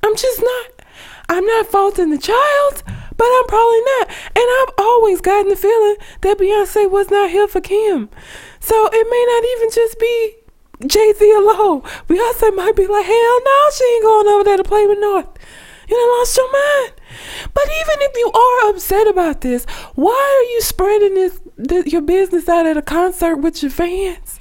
I'm 0.02 0.16
just 0.16 0.40
not. 0.42 0.86
I'm 1.30 1.46
not 1.46 1.66
faulting 1.66 2.10
the 2.10 2.18
child, 2.18 2.82
but 3.16 3.26
I'm 3.26 3.46
probably 3.46 3.80
not. 3.98 4.08
And 4.34 4.46
I've 4.60 4.74
always 4.78 5.20
gotten 5.20 5.48
the 5.48 5.56
feeling 5.56 5.96
that 6.22 6.38
Beyonce 6.38 6.90
was 6.90 7.10
not 7.10 7.30
here 7.30 7.48
for 7.48 7.60
Kim. 7.60 8.10
So 8.60 8.88
it 8.92 9.06
may 9.10 9.24
not 9.28 9.44
even 9.56 9.70
just 9.70 9.98
be 9.98 10.34
Jay 10.86 11.12
Z 11.12 11.32
alone. 11.32 11.82
Beyonce 12.08 12.54
might 12.54 12.76
be 12.76 12.86
like, 12.86 13.06
hell 13.06 13.40
no, 13.44 13.70
she 13.74 13.84
ain't 13.84 14.04
going 14.04 14.28
over 14.28 14.44
there 14.44 14.56
to 14.56 14.64
play 14.64 14.86
with 14.86 14.98
North. 14.98 15.28
You 15.88 15.96
done 15.96 16.18
lost 16.18 16.36
your 16.36 16.52
mind. 16.52 16.92
But 17.52 17.64
even 17.64 17.96
if 18.00 18.16
you 18.16 18.32
are 18.32 18.70
upset 18.70 19.06
about 19.06 19.40
this, 19.42 19.64
why 19.94 20.12
are 20.12 20.52
you 20.52 20.60
spreading 20.62 21.14
this, 21.14 21.40
th- 21.68 21.86
your 21.86 22.02
business 22.02 22.48
out 22.48 22.66
at 22.66 22.76
a 22.76 22.82
concert 22.82 23.36
with 23.36 23.62
your 23.62 23.70
fans? 23.70 24.40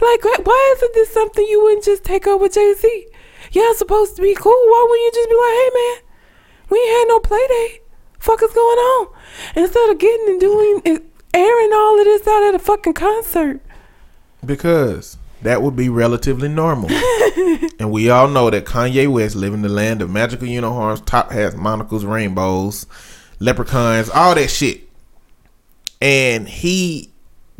Like, 0.00 0.24
why 0.24 0.74
isn't 0.76 0.94
this 0.94 1.12
something 1.12 1.44
you 1.46 1.62
wouldn't 1.62 1.84
just 1.84 2.04
take 2.04 2.26
up 2.26 2.40
with 2.40 2.54
Jay 2.54 2.74
Z? 2.74 3.06
Y'all 3.52 3.74
supposed 3.74 4.16
to 4.16 4.22
be 4.22 4.34
cool. 4.34 4.52
Why 4.52 4.86
wouldn't 4.88 5.04
you 5.04 5.20
just 5.20 5.28
be 5.28 5.36
like, 5.36 5.54
hey 5.54 5.70
man, 5.74 6.09
we 6.70 6.78
ain't 6.78 6.98
had 6.98 7.04
no 7.08 7.20
play 7.20 7.46
date. 7.48 7.82
Fuck 8.18 8.42
is 8.42 8.52
going 8.52 8.78
on? 8.78 9.08
Instead 9.56 9.90
of 9.90 9.98
getting 9.98 10.28
and 10.28 10.40
doing 10.40 10.82
and 10.84 11.00
airing 11.32 11.70
all 11.72 11.98
of 11.98 12.04
this 12.04 12.26
out 12.26 12.42
at 12.42 12.54
a 12.54 12.58
fucking 12.58 12.94
concert. 12.94 13.60
Because 14.44 15.16
that 15.42 15.62
would 15.62 15.76
be 15.76 15.88
relatively 15.88 16.48
normal. 16.48 16.90
and 17.78 17.90
we 17.90 18.10
all 18.10 18.28
know 18.28 18.50
that 18.50 18.66
Kanye 18.66 19.10
West 19.10 19.36
live 19.36 19.54
in 19.54 19.62
the 19.62 19.68
land 19.68 20.02
of 20.02 20.10
magical 20.10 20.46
unicorns, 20.46 21.00
top 21.00 21.32
hats, 21.32 21.56
monocles, 21.56 22.04
rainbows, 22.04 22.86
leprechauns, 23.38 24.10
all 24.10 24.34
that 24.34 24.50
shit. 24.50 24.88
And 26.02 26.48
he 26.48 27.10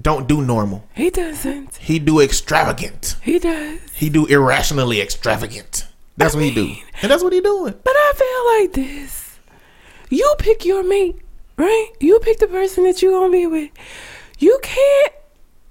don't 0.00 0.26
do 0.26 0.42
normal. 0.42 0.86
He 0.94 1.10
doesn't. 1.10 1.76
He 1.76 1.98
do 1.98 2.20
extravagant. 2.20 3.16
He 3.22 3.38
does. 3.38 3.80
He 3.92 4.08
do 4.08 4.26
irrationally 4.26 5.00
extravagant. 5.00 5.86
That's 6.16 6.34
what 6.34 6.44
he 6.44 6.54
do. 6.54 6.74
And 7.02 7.10
that's 7.10 7.22
what 7.22 7.32
he 7.32 7.40
doing. 7.40 7.74
But 7.82 7.94
I 7.96 8.12
feel 8.14 8.60
like 8.60 8.72
this. 8.72 9.38
You 10.10 10.34
pick 10.38 10.64
your 10.64 10.82
mate, 10.82 11.18
right? 11.56 11.90
You 12.00 12.18
pick 12.18 12.38
the 12.38 12.46
person 12.46 12.84
that 12.84 13.00
you 13.00 13.10
gonna 13.10 13.30
be 13.30 13.46
with. 13.46 13.70
You 14.38 14.58
can't 14.62 15.12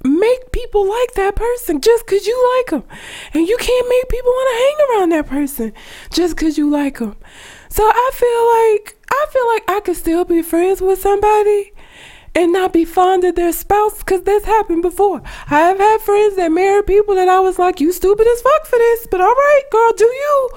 make 0.03 0.51
people 0.51 0.87
like 0.87 1.13
that 1.15 1.35
person 1.35 1.81
just 1.81 2.05
because 2.05 2.25
you 2.25 2.57
like 2.57 2.71
them. 2.71 2.83
And 3.33 3.47
you 3.47 3.57
can't 3.57 3.89
make 3.89 4.09
people 4.09 4.31
want 4.31 4.49
to 4.49 4.63
hang 4.63 4.97
around 4.97 5.09
that 5.09 5.27
person 5.27 5.73
just 6.11 6.35
because 6.35 6.57
you 6.57 6.69
like 6.69 6.99
them. 6.99 7.15
So 7.69 7.83
I 7.83 8.11
feel 8.13 8.77
like 8.79 8.97
I 9.11 9.25
feel 9.31 9.47
like 9.47 9.63
I 9.67 9.79
could 9.81 9.97
still 9.97 10.25
be 10.25 10.41
friends 10.41 10.81
with 10.81 11.01
somebody 11.01 11.73
and 12.35 12.53
not 12.53 12.73
be 12.73 12.85
fond 12.85 13.23
of 13.23 13.35
their 13.35 13.51
spouse 13.51 13.99
because 13.99 14.23
this 14.23 14.45
happened 14.45 14.81
before. 14.81 15.21
I 15.49 15.59
have 15.59 15.77
had 15.77 16.01
friends 16.01 16.35
that 16.35 16.51
married 16.51 16.87
people 16.87 17.15
that 17.15 17.27
I 17.27 17.39
was 17.39 17.59
like, 17.59 17.79
you 17.79 17.91
stupid 17.91 18.27
as 18.27 18.41
fuck 18.41 18.65
for 18.65 18.77
this, 18.77 19.07
but 19.09 19.21
all 19.21 19.33
right, 19.33 19.63
girl, 19.71 19.93
do 19.93 20.05
you. 20.05 20.49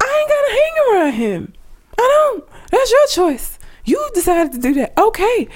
I 0.00 0.18
ain't 0.20 0.28
gonna 0.28 0.60
hang 0.60 0.74
around 0.92 1.12
him. 1.12 1.52
I 1.98 2.30
don't. 2.32 2.48
That's 2.70 2.90
your 2.90 3.06
choice. 3.08 3.58
You 3.84 4.10
decided 4.14 4.52
to 4.52 4.58
do 4.58 4.74
that. 4.74 4.92
Okay. 4.98 5.48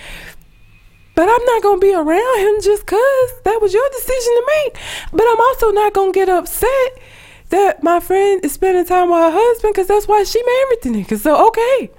But 1.15 1.29
I'm 1.29 1.45
not 1.45 1.63
gonna 1.63 1.79
be 1.79 1.95
around 1.95 2.39
him 2.41 2.63
just 2.63 2.87
cause 2.87 3.33
that 3.45 3.61
was 3.61 3.75
your 3.75 3.89
decision 3.91 4.33
to 4.33 4.53
make. 4.65 4.79
But 5.13 5.27
I'm 5.29 5.41
also 5.41 5.71
not 5.71 5.93
gonna 5.93 6.13
get 6.13 6.29
upset 6.29 6.99
that 7.51 7.83
my 7.83 8.01
friend 8.01 8.43
is 8.43 8.53
spending 8.53 8.87
time 8.87 9.11
with 9.11 9.19
her 9.19 9.31
husband 9.31 9.75
because 9.75 9.89
that's 9.89 10.09
why 10.09 10.25
she 10.25 10.43
married 10.43 10.79
the 10.83 10.89
nigga. 11.05 11.19
So 11.21 11.47
okay. 11.49 11.91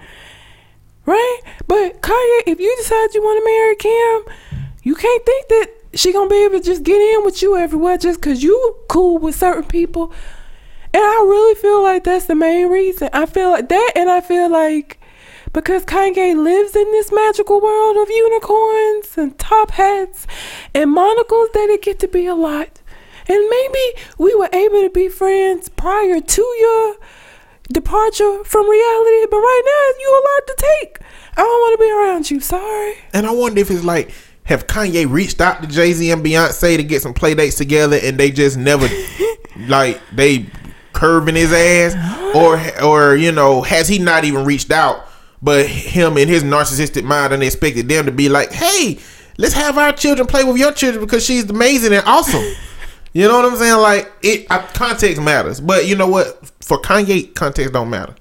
Right? 1.06 1.40
But 1.68 2.02
Kanye, 2.02 2.44
if 2.48 2.60
you 2.60 2.74
decide 2.78 3.14
you 3.14 3.22
want 3.22 3.40
to 3.40 3.46
marry 3.46 3.76
Kim, 3.76 4.64
you 4.84 4.96
can't 4.96 5.26
think 5.26 5.48
that 5.50 5.68
she 5.96 6.12
gonna 6.12 6.30
be 6.30 6.44
able 6.44 6.60
to 6.60 6.64
just 6.64 6.84
get 6.84 7.02
in 7.02 7.24
with 7.24 7.42
you 7.42 7.56
everywhere 7.56 7.98
just 7.98 8.22
cause 8.22 8.42
you 8.42 8.76
cool 8.88 9.18
with 9.18 9.36
certain 9.36 9.66
people. 9.66 10.12
And 10.94 11.04
I 11.04 11.16
really 11.28 11.56
feel 11.56 11.82
like 11.82 12.04
that's 12.04 12.26
the 12.26 12.36
main 12.36 12.70
reason. 12.70 13.10
I 13.14 13.26
feel 13.26 13.52
like 13.52 13.70
that 13.70 13.94
and 13.96 14.10
I 14.10 14.22
feel 14.22 14.50
like 14.50 15.00
because 15.52 15.86
Kanye 15.86 16.36
lives 16.36 16.76
in 16.76 16.92
this 16.92 17.12
magical 17.12 17.62
world 17.62 17.98
of 17.98 18.10
unicorns 18.10 19.18
and 19.18 19.38
top 19.38 19.72
hats 19.72 20.26
and 20.74 20.92
monocles 20.92 21.50
that 21.54 21.70
it 21.70 21.84
get 21.84 22.00
to 22.00 22.08
be 22.08 22.26
a 22.26 22.36
lot. 22.36 22.82
And 23.28 23.50
maybe 23.50 24.02
we 24.18 24.36
were 24.36 24.50
able 24.52 24.82
to 24.82 24.90
be 24.90 25.10
friends 25.10 25.70
prior 25.70 26.20
to 26.20 26.42
your 26.42 26.96
departure 27.72 28.44
from 28.44 28.70
reality, 28.70 29.28
but 29.30 29.38
right 29.38 29.62
now 29.66 30.00
you 30.00 30.12
a 30.12 30.22
lot 30.22 30.48
to 30.48 30.56
take. 30.58 31.00
I 31.36 31.42
don't 31.42 31.48
want 31.48 31.80
to 31.80 31.84
be 31.84 31.92
around 31.92 32.32
you. 32.32 32.40
Sorry. 32.40 32.96
And 33.14 33.26
I 33.26 33.32
wonder 33.32 33.60
if 33.60 33.72
it's 33.72 33.84
like, 33.84 34.12
have 34.44 34.68
Kanye 34.68 35.10
reached 35.10 35.40
out 35.40 35.62
to 35.62 35.68
Jay 35.68 35.94
Z 35.94 36.12
and 36.12 36.24
Beyonce 36.24 36.78
to 36.78 36.84
get 36.84 37.02
some 37.02 37.14
play 37.14 37.34
dates 37.34 37.56
together, 37.56 37.98
and 38.02 38.18
they 38.18 38.30
just 38.30 38.58
never, 38.58 38.88
like, 39.68 40.02
they 40.12 40.46
curving 40.92 41.36
his 41.36 41.52
ass, 41.52 42.36
or 42.36 42.60
or 42.84 43.16
you 43.16 43.32
know, 43.32 43.62
has 43.62 43.88
he 43.88 44.00
not 44.00 44.26
even 44.26 44.46
reached 44.46 44.72
out? 44.72 45.08
But 45.42 45.66
him 45.66 46.18
and 46.18 46.30
his 46.30 46.44
narcissistic 46.44 47.04
mind 47.04 47.34
and 47.34 47.44
expected 47.44 47.90
them 47.90 48.06
to 48.06 48.12
be 48.12 48.30
like, 48.30 48.52
hey, 48.52 49.00
let's 49.38 49.54
have 49.54 49.78
our 49.78 49.92
children 49.92 50.26
play 50.26 50.44
with 50.46 50.58
your 50.58 50.72
children 50.72 51.04
because 51.04 51.26
she's 51.26 51.50
amazing 51.50 51.94
and 51.94 52.06
awesome. 52.06 52.44
You 53.14 53.28
know 53.28 53.36
what 53.36 53.46
I'm 53.46 53.56
saying? 53.58 53.80
Like 53.80 54.12
it, 54.22 54.48
I, 54.50 54.60
context 54.74 55.22
matters, 55.22 55.62
but 55.62 55.86
you 55.88 55.96
know 55.96 56.08
what? 56.08 56.52
For 56.62 56.80
Kanye, 56.82 57.34
context 57.36 57.72
don't 57.74 57.90
matter. 57.90 58.16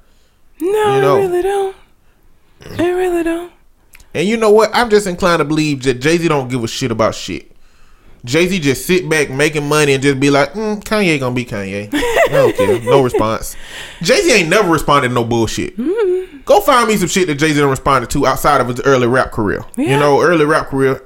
No, 0.60 0.94
You 0.94 1.00
know. 1.00 1.16
I 1.16 1.20
really 1.20 1.42
don't. 1.42 1.76
I 2.78 2.90
really 2.90 3.22
don't. 3.24 3.52
And 4.14 4.28
you 4.28 4.36
know 4.36 4.50
what? 4.50 4.70
I'm 4.74 4.90
just 4.90 5.06
inclined 5.06 5.40
to 5.40 5.44
believe 5.44 5.82
that 5.84 5.94
Jay 5.94 6.18
Z 6.18 6.28
don't 6.28 6.48
give 6.48 6.62
a 6.62 6.68
shit 6.68 6.90
about 6.90 7.14
shit. 7.14 7.50
Jay 8.24 8.46
Z 8.46 8.60
just 8.60 8.86
sit 8.86 9.08
back 9.08 9.30
making 9.30 9.66
money 9.68 9.94
and 9.94 10.02
just 10.02 10.20
be 10.20 10.30
like, 10.30 10.52
mm, 10.52 10.80
Kanye 10.84 11.18
gonna 11.18 11.34
be 11.34 11.44
Kanye. 11.44 11.88
I 11.92 12.28
don't 12.28 12.54
care. 12.56 12.80
No 12.84 13.02
response. 13.02 13.56
Jay 14.02 14.20
Z 14.20 14.30
ain't 14.32 14.48
never 14.48 14.70
responded 14.70 15.08
to 15.08 15.14
no 15.14 15.24
bullshit. 15.24 15.76
Go 16.44 16.60
find 16.60 16.88
me 16.88 16.96
some 16.96 17.08
shit 17.08 17.26
that 17.28 17.36
Jay 17.36 17.52
Z 17.52 17.60
done 17.60 17.70
responded 17.70 18.10
to 18.10 18.26
outside 18.26 18.60
of 18.60 18.68
his 18.68 18.80
early 18.82 19.06
rap 19.06 19.32
career. 19.32 19.64
You 19.76 19.98
know, 19.98 20.20
early 20.20 20.44
rap 20.44 20.68
career, 20.68 21.02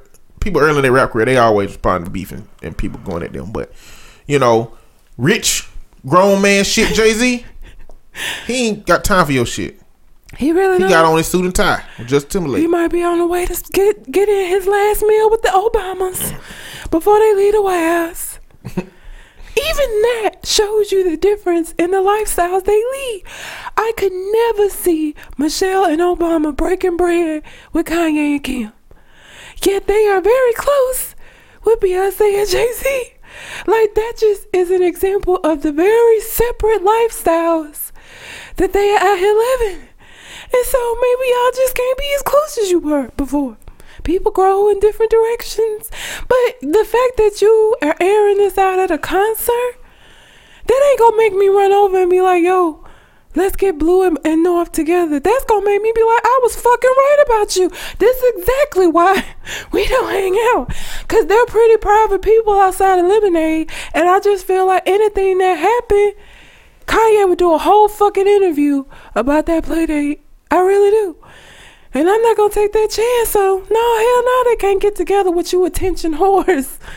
people 0.47 0.61
early 0.63 0.77
in 0.79 0.83
their 0.83 0.93
rap 0.93 1.11
career, 1.11 1.25
they 1.27 1.37
always 1.37 1.69
respond 1.71 2.05
to 2.05 2.11
beefing 2.11 2.49
and 2.63 2.77
people 2.77 3.01
going 3.01 3.23
at 3.23 3.33
them. 3.33 3.51
But, 3.53 3.73
you 4.27 4.39
know, 4.39 4.77
rich, 5.19 5.69
grown 6.07 6.41
man 6.41 6.65
shit, 6.65 6.95
Jay 6.95 7.13
Z, 7.13 7.45
he 8.47 8.69
ain't 8.69 8.87
got 8.87 9.05
time 9.05 9.27
for 9.27 9.33
your 9.33 9.45
shit. 9.47 9.81
He 10.37 10.53
really 10.53 10.77
He 10.77 10.83
not. 10.83 10.91
got 10.91 11.05
on 11.05 11.17
his 11.17 11.27
suit 11.27 11.45
and 11.45 11.55
tie. 11.55 11.83
Justin 12.05 12.31
Timberlake. 12.43 12.61
He 12.63 12.67
might 12.69 12.89
be 12.93 13.03
on 13.03 13.19
the 13.19 13.27
way 13.27 13.47
to 13.47 13.63
get 13.73 14.11
get 14.11 14.29
in 14.29 14.49
his 14.49 14.67
last 14.67 15.03
meal 15.03 15.31
with 15.31 15.43
the 15.43 15.49
Obamas 15.49 16.91
before 16.91 17.19
they 17.19 17.35
leave 17.35 17.53
the 17.55 17.63
White 17.63 17.81
House. 17.81 18.39
Even 18.67 18.87
that 20.03 20.33
shows 20.45 20.93
you 20.93 21.09
the 21.09 21.17
difference 21.17 21.73
in 21.79 21.91
the 21.91 21.99
lifestyles 21.99 22.65
they 22.65 22.73
lead. 22.77 23.23
I 23.77 23.93
could 23.97 24.13
never 24.13 24.69
see 24.69 25.15
Michelle 25.39 25.87
and 25.87 26.01
Obama 26.01 26.55
breaking 26.55 26.97
bread 26.99 27.43
with 27.73 27.87
Kanye 27.87 28.33
and 28.33 28.45
Kim. 28.45 28.73
Yet 29.63 29.87
they 29.87 30.07
are 30.07 30.21
very 30.21 30.53
close 30.53 31.15
with 31.65 31.81
Beyonce 31.81 32.41
and 32.41 32.49
Jay 32.49 32.73
Z. 32.73 33.13
Like 33.67 33.95
that 33.95 34.15
just 34.19 34.47
is 34.53 34.71
an 34.71 34.83
example 34.83 35.37
of 35.43 35.63
the 35.63 35.73
very 35.73 36.21
separate 36.21 36.83
lifestyles 36.83 37.93
that 38.57 38.73
they 38.73 38.91
are 38.91 38.99
out 38.99 39.19
here 39.19 39.35
living. 39.35 39.89
And 40.53 40.65
so 40.65 40.97
maybe 41.01 41.31
y'all 41.31 41.51
just 41.55 41.75
can't 41.75 41.99
be 41.99 42.15
as 42.17 42.23
close 42.23 42.59
as 42.59 42.71
you 42.71 42.79
were 42.79 43.11
before. 43.17 43.57
People 44.05 44.31
grow 44.31 44.71
in 44.71 44.79
different 44.79 45.11
directions. 45.11 45.91
But 46.29 46.61
the 46.61 46.85
fact 46.85 47.17
that 47.17 47.39
you 47.43 47.77
are 47.83 47.97
airing 47.99 48.37
this 48.37 48.57
out 48.57 48.79
at 48.79 48.91
a 48.91 48.99
concert, 48.99 49.77
that 50.67 50.89
ain't 50.91 50.99
gonna 50.99 51.17
make 51.17 51.35
me 51.35 51.49
run 51.49 51.73
over 51.73 52.01
and 52.01 52.11
be 52.11 52.21
like, 52.21 52.43
yo, 52.43 52.85
let's 53.37 53.55
get 53.55 53.79
blue 53.79 54.03
and, 54.03 54.19
and 54.25 54.43
north 54.43 54.73
together. 54.73 55.21
That's 55.21 55.45
gonna 55.45 55.65
make 55.65 55.83
me 55.83 55.93
be 55.95 56.03
like, 56.03 56.25
I 56.25 56.41
was 56.43 56.57
fucking 56.57 56.91
right 56.97 57.25
about 57.27 57.57
you. 57.57 57.71
This 57.99 58.17
is 58.17 58.39
exactly 58.39 58.87
why 58.89 59.25
we 59.73 59.87
don't 59.87 60.11
hang 60.11 60.35
out. 60.55 60.75
Cause 61.07 61.27
they're 61.27 61.47
pretty 61.47 61.77
private 61.77 62.23
people 62.23 62.55
outside 62.55 62.99
of 62.99 63.07
Lemonade. 63.07 63.71
And 63.95 64.09
I 64.09 64.19
just 64.21 64.47
feel 64.47 64.67
like 64.67 64.83
anything 64.87 65.39
that 65.39 65.59
happened, 65.59 66.15
Kanye 66.87 67.29
would 67.29 67.39
do 67.39 67.53
a 67.53 67.59
whole 67.59 67.89
fucking 67.89 68.27
interview 68.27 68.85
about 69.15 69.47
that 69.47 69.65
play 69.65 69.87
date. 69.87 70.23
I 70.51 70.61
really 70.61 70.91
do. 70.91 71.17
And 71.95 72.09
I'm 72.09 72.23
not 72.23 72.37
gonna 72.37 72.53
take 72.53 72.73
that 72.73 72.91
chance, 72.91 73.31
so 73.31 73.65
no, 73.71 73.99
hell 73.99 74.25
no, 74.25 74.45
they 74.45 74.57
can't 74.57 74.83
get 74.83 74.97
together 74.97 75.31
with 75.31 75.53
you 75.53 75.65
attention 75.65 76.15
whores. 76.15 76.79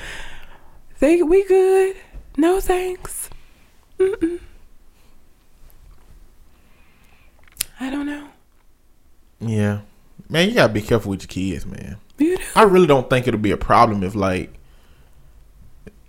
They 1.00 1.24
we 1.24 1.46
good. 1.46 1.96
No 2.36 2.60
thanks. 2.60 3.30
Mm-mm. 3.98 4.42
I 7.80 7.90
don't 7.90 8.06
know. 8.06 8.28
Yeah. 9.40 9.82
Man, 10.28 10.50
you 10.50 10.56
gotta 10.56 10.74
be 10.74 10.82
careful 10.82 11.12
with 11.12 11.22
your 11.22 11.28
kids, 11.28 11.66
man. 11.66 11.98
You. 12.18 12.38
I 12.56 12.64
really 12.64 12.88
don't 12.88 13.10
think 13.10 13.28
it'll 13.28 13.40
be 13.40 13.52
a 13.52 13.58
problem 13.58 14.04
if 14.04 14.14
like 14.14 14.54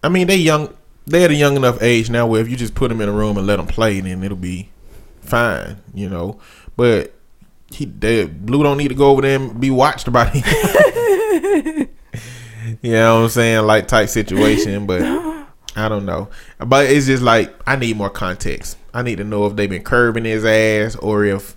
I 0.03 0.09
mean 0.09 0.27
they 0.27 0.37
young 0.37 0.75
they're 1.07 1.25
at 1.25 1.31
a 1.31 1.35
young 1.35 1.57
enough 1.57 1.81
age 1.83 2.11
now 2.11 2.27
where 2.27 2.41
if 2.41 2.49
you 2.49 2.57
just 2.57 2.75
put 2.75 2.89
them 2.89 3.01
in 3.01 3.09
a 3.09 3.13
room 3.13 3.39
and 3.39 3.47
let 3.47 3.57
them 3.57 3.67
play 3.67 4.01
then 4.01 4.23
it'll 4.23 4.37
be 4.37 4.71
fine, 5.21 5.77
you 5.95 6.09
know. 6.09 6.41
But 6.77 7.15
he 7.73 7.85
they, 7.85 8.27
Blue 8.27 8.63
don't 8.63 8.77
need 8.77 8.89
to 8.89 8.95
go 8.95 9.11
over 9.11 9.23
there 9.23 9.37
and 9.37 9.61
be 9.61 9.71
watched 9.71 10.13
by 10.13 10.27
him. 10.27 10.43
you 12.83 12.93
know 12.93 13.17
what 13.17 13.23
I'm 13.23 13.29
saying? 13.29 13.67
Like 13.67 13.87
type 13.89 14.09
situation, 14.09 14.87
but 14.87 15.03
I 15.77 15.89
don't 15.89 16.05
know. 16.05 16.29
But 16.59 16.87
it's 16.87 17.07
just 17.07 17.23
like 17.23 17.55
I 17.67 17.77
need 17.77 17.97
more 17.97 18.11
context. 18.11 18.77
I 18.93 19.03
need 19.03 19.17
to 19.17 19.25
know 19.25 19.47
if 19.47 19.55
they've 19.57 19.71
been 19.71 19.85
curving 19.85 20.25
his 20.25 20.45
ass 20.45 20.97
or 20.97 21.25
if 21.25 21.57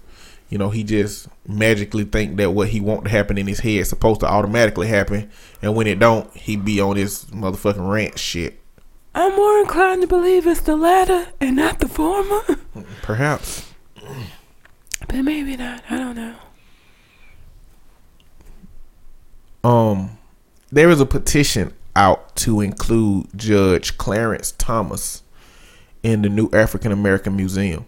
you 0.54 0.60
know 0.60 0.70
he 0.70 0.84
just 0.84 1.28
magically 1.48 2.04
think 2.04 2.38
that 2.38 2.52
what 2.52 2.68
he 2.68 2.80
want 2.80 3.06
to 3.06 3.10
happen 3.10 3.40
in 3.40 3.48
his 3.48 3.62
head 3.62 3.80
is 3.80 3.90
supposed 3.90 4.20
to 4.20 4.28
automatically 4.28 4.86
happen, 4.86 5.32
and 5.64 5.76
when 5.76 5.88
it 5.88 5.98
don't, 5.98 6.32
he 6.38 6.56
be 6.56 6.80
on 6.80 6.96
this 6.96 7.26
motherfucking 7.26 7.92
rant 7.92 8.20
shit. 8.20 8.62
I'm 9.16 9.36
more 9.36 9.58
inclined 9.58 10.02
to 10.04 10.08
believe 10.08 10.46
it's 10.46 10.62
the 10.62 10.76
latter 10.76 11.30
and 11.42 11.56
not 11.56 11.80
the 11.80 11.88
former. 11.88 12.42
Perhaps. 13.02 13.74
but 15.08 15.24
maybe 15.24 15.58
not. 15.58 15.84
I 15.90 15.98
don't 15.98 16.16
know. 16.16 16.36
Um, 19.68 20.20
there 20.72 20.92
is 20.92 21.02
a 21.02 21.06
petition 21.08 21.74
out 21.96 22.36
to 22.36 22.62
include 22.62 23.30
Judge 23.36 23.98
Clarence 23.98 24.52
Thomas 24.52 25.24
in 26.04 26.22
the 26.22 26.30
new 26.30 26.52
African 26.54 26.92
American 26.92 27.36
Museum. 27.36 27.88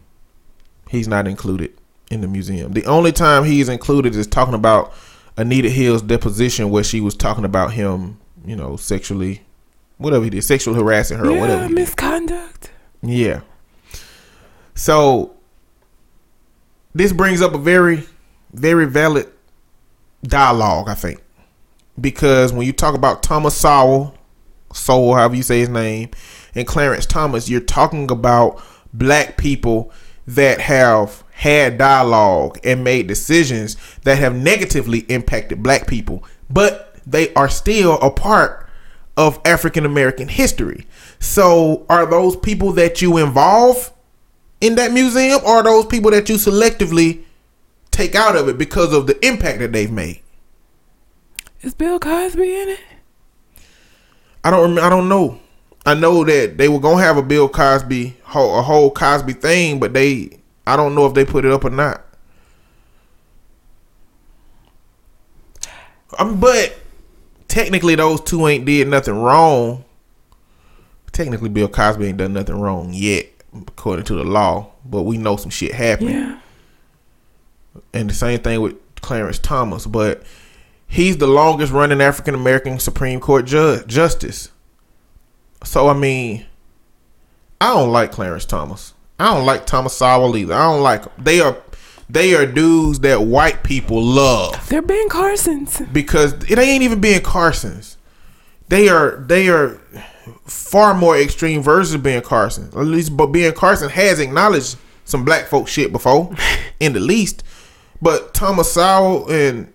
He's 0.90 1.08
not 1.08 1.28
included 1.28 1.72
in 2.12 2.22
the 2.22 2.28
museum. 2.28 2.74
The 2.74 2.86
only 2.86 3.12
time 3.12 3.44
he's 3.44 3.70
included 3.70 4.16
is 4.16 4.28
talking 4.28 4.54
about 4.54 4.94
Anita 5.38 5.70
Hill's 5.70 6.02
deposition, 6.02 6.70
where 6.70 6.84
she 6.84 7.02
was 7.02 7.16
talking 7.16 7.46
about 7.46 7.74
him, 7.74 8.20
you 8.46 8.56
know, 8.56 8.76
sexually, 8.78 9.42
whatever 9.98 10.24
he 10.24 10.30
did, 10.30 10.44
sexual 10.44 10.74
harassing 10.76 11.18
her, 11.18 11.26
or 11.28 11.34
whatever. 11.40 11.62
Yeah, 11.64 11.68
He 11.68 11.68
did. 11.70 11.76
misconduct. 11.76 12.72
Yeah. 13.02 13.42
So 14.76 15.36
this 16.94 17.12
brings 17.14 17.42
up 17.42 17.54
a 17.54 17.58
very, 17.58 18.04
very 18.54 18.86
valid 18.86 19.28
dialogue, 20.24 20.88
I 20.90 20.94
think. 20.94 21.22
Because 22.00 22.52
when 22.54 22.66
you 22.66 22.74
talk 22.74 22.96
about 22.96 23.24
Thomas 23.24 23.56
Sowell, 23.56 24.16
Sowell, 24.74 25.16
however 25.16 25.36
you 25.36 25.44
say 25.44 25.60
his 25.60 25.70
name, 25.70 26.10
and 26.54 26.68
Clarence 26.68 27.06
Thomas, 27.06 27.50
you're 27.50 27.62
talking 27.62 28.10
about 28.12 28.62
black 28.94 29.38
people 29.38 29.92
that 30.28 30.60
have 30.62 31.24
had 31.36 31.78
dialogue 31.78 32.58
and 32.64 32.82
made 32.82 33.08
decisions 33.08 33.76
that 34.04 34.18
have 34.18 34.34
negatively 34.34 35.00
impacted 35.10 35.62
black 35.62 35.86
people, 35.86 36.24
but 36.50 36.96
they 37.06 37.34
are 37.34 37.50
still 37.50 38.00
a 38.00 38.10
part 38.10 38.70
of 39.18 39.40
African 39.44 39.86
American 39.86 40.30
history. 40.30 40.88
So, 41.20 41.86
are 41.90 42.06
those 42.06 42.38
people 42.38 42.72
that 42.74 43.02
you 43.02 43.18
involve 43.18 43.92
in 44.62 44.76
that 44.76 44.94
museum, 44.94 45.42
or 45.46 45.58
are 45.58 45.64
those 45.64 45.86
people 45.86 46.10
that 46.12 46.30
you 46.30 46.36
selectively 46.36 47.24
take 47.92 48.16
out 48.16 48.38
of 48.38 48.48
it 48.48 48.58
because 48.58 48.94
of 48.94 49.06
the 49.06 49.26
impact 49.26 49.60
that 49.60 49.74
they've 49.74 49.92
made? 49.92 50.22
Is 51.62 51.74
Bill 51.74 52.00
Cosby 52.00 52.44
in 52.44 52.70
it? 52.70 52.80
I 54.42 54.52
don't. 54.52 54.76
rem- 54.76 54.86
I 54.86 54.90
don't 54.90 55.10
know. 55.10 55.42
I 55.86 55.96
know 55.96 56.24
that 56.24 56.58
they 56.58 56.70
were 56.70 56.80
gonna 56.80 57.04
have 57.04 57.18
a 57.18 57.22
Bill 57.22 57.50
Cosby, 57.50 58.16
whole, 58.24 58.58
a 58.58 58.62
whole 58.62 58.90
Cosby 58.90 59.34
thing, 59.34 59.82
but 59.82 59.94
they. 59.94 60.40
I 60.68 60.76
don't 60.76 60.96
know 60.96 61.06
if 61.06 61.14
they 61.14 61.26
put 61.26 61.46
it 61.46 61.52
up 61.52 61.64
or 61.64 61.70
not. 61.70 62.04
Um, 66.18 66.40
but 66.40 66.78
technically, 67.48 67.96
those 67.96 68.22
two 68.22 68.48
ain't 68.48 68.66
did 68.66 68.88
nothing 68.88 69.16
wrong. 69.16 69.84
Technically, 71.12 71.50
Bill 71.50 71.68
Cosby 71.68 72.08
ain't 72.08 72.18
done 72.18 72.34
nothing 72.34 72.60
wrong 72.60 72.92
yet, 72.94 73.28
according 73.56 74.06
to 74.06 74.16
the 74.16 74.24
law. 74.24 74.72
But 74.86 75.04
we 75.04 75.18
know 75.18 75.38
some 75.38 75.50
shit 75.50 75.74
happened. 75.74 76.10
Yeah. 76.10 76.40
and 77.94 78.10
the 78.10 78.14
same 78.14 78.40
thing 78.40 78.62
with 78.62 78.76
Clarence 79.02 79.40
Thomas, 79.40 79.86
but 79.86 80.24
he's 80.88 81.18
the 81.18 81.28
longest 81.28 81.72
running 81.72 82.02
African 82.02 82.36
American 82.36 82.80
Supreme 82.80 83.20
Court 83.20 83.46
judge 83.46 83.88
justice. 83.88 84.50
So 85.64 85.88
I 85.88 85.94
mean, 85.94 86.46
I 87.62 87.74
don't 87.74 87.92
like 87.92 88.12
Clarence 88.12 88.46
Thomas. 88.46 88.95
I 89.20 89.34
don't 89.34 89.46
like 89.46 89.66
Thomas 89.66 89.96
Sowell 89.98 90.36
either. 90.36 90.54
I 90.54 90.64
don't 90.72 90.82
like 90.84 91.04
them. 91.04 91.12
They 91.18 91.40
are 91.42 91.58
they 92.10 92.36
are 92.36 92.46
dudes 92.46 93.00
that 93.00 93.24
white 93.24 93.64
people 93.64 94.02
love 94.02 94.70
They're 94.70 94.82
Ben 94.82 95.10
Carson's. 95.10 95.82
because 95.92 96.34
it 96.50 96.60
ain't 96.60 96.84
even 96.84 97.02
being 97.02 97.22
Carson's. 97.22 97.98
They 98.68 98.90
are 98.90 99.18
they 99.18 99.48
are 99.50 99.80
far 100.46 100.94
more 100.94 101.18
extreme 101.18 101.62
versions 101.62 101.96
of 101.96 102.04
Ben 102.04 102.22
Carson. 102.22 102.66
At 102.68 102.86
least, 102.86 103.16
but 103.16 103.28
Ben 103.28 103.54
Carson 103.54 103.90
has 103.90 104.20
acknowledged 104.20 104.78
some 105.06 105.24
black 105.24 105.46
folk 105.46 105.68
shit 105.68 105.92
before, 105.92 106.36
in 106.80 106.94
the 106.94 107.00
least. 107.00 107.44
But 108.02 108.34
Thomas 108.34 108.72
Sowell 108.72 109.30
and 109.32 109.72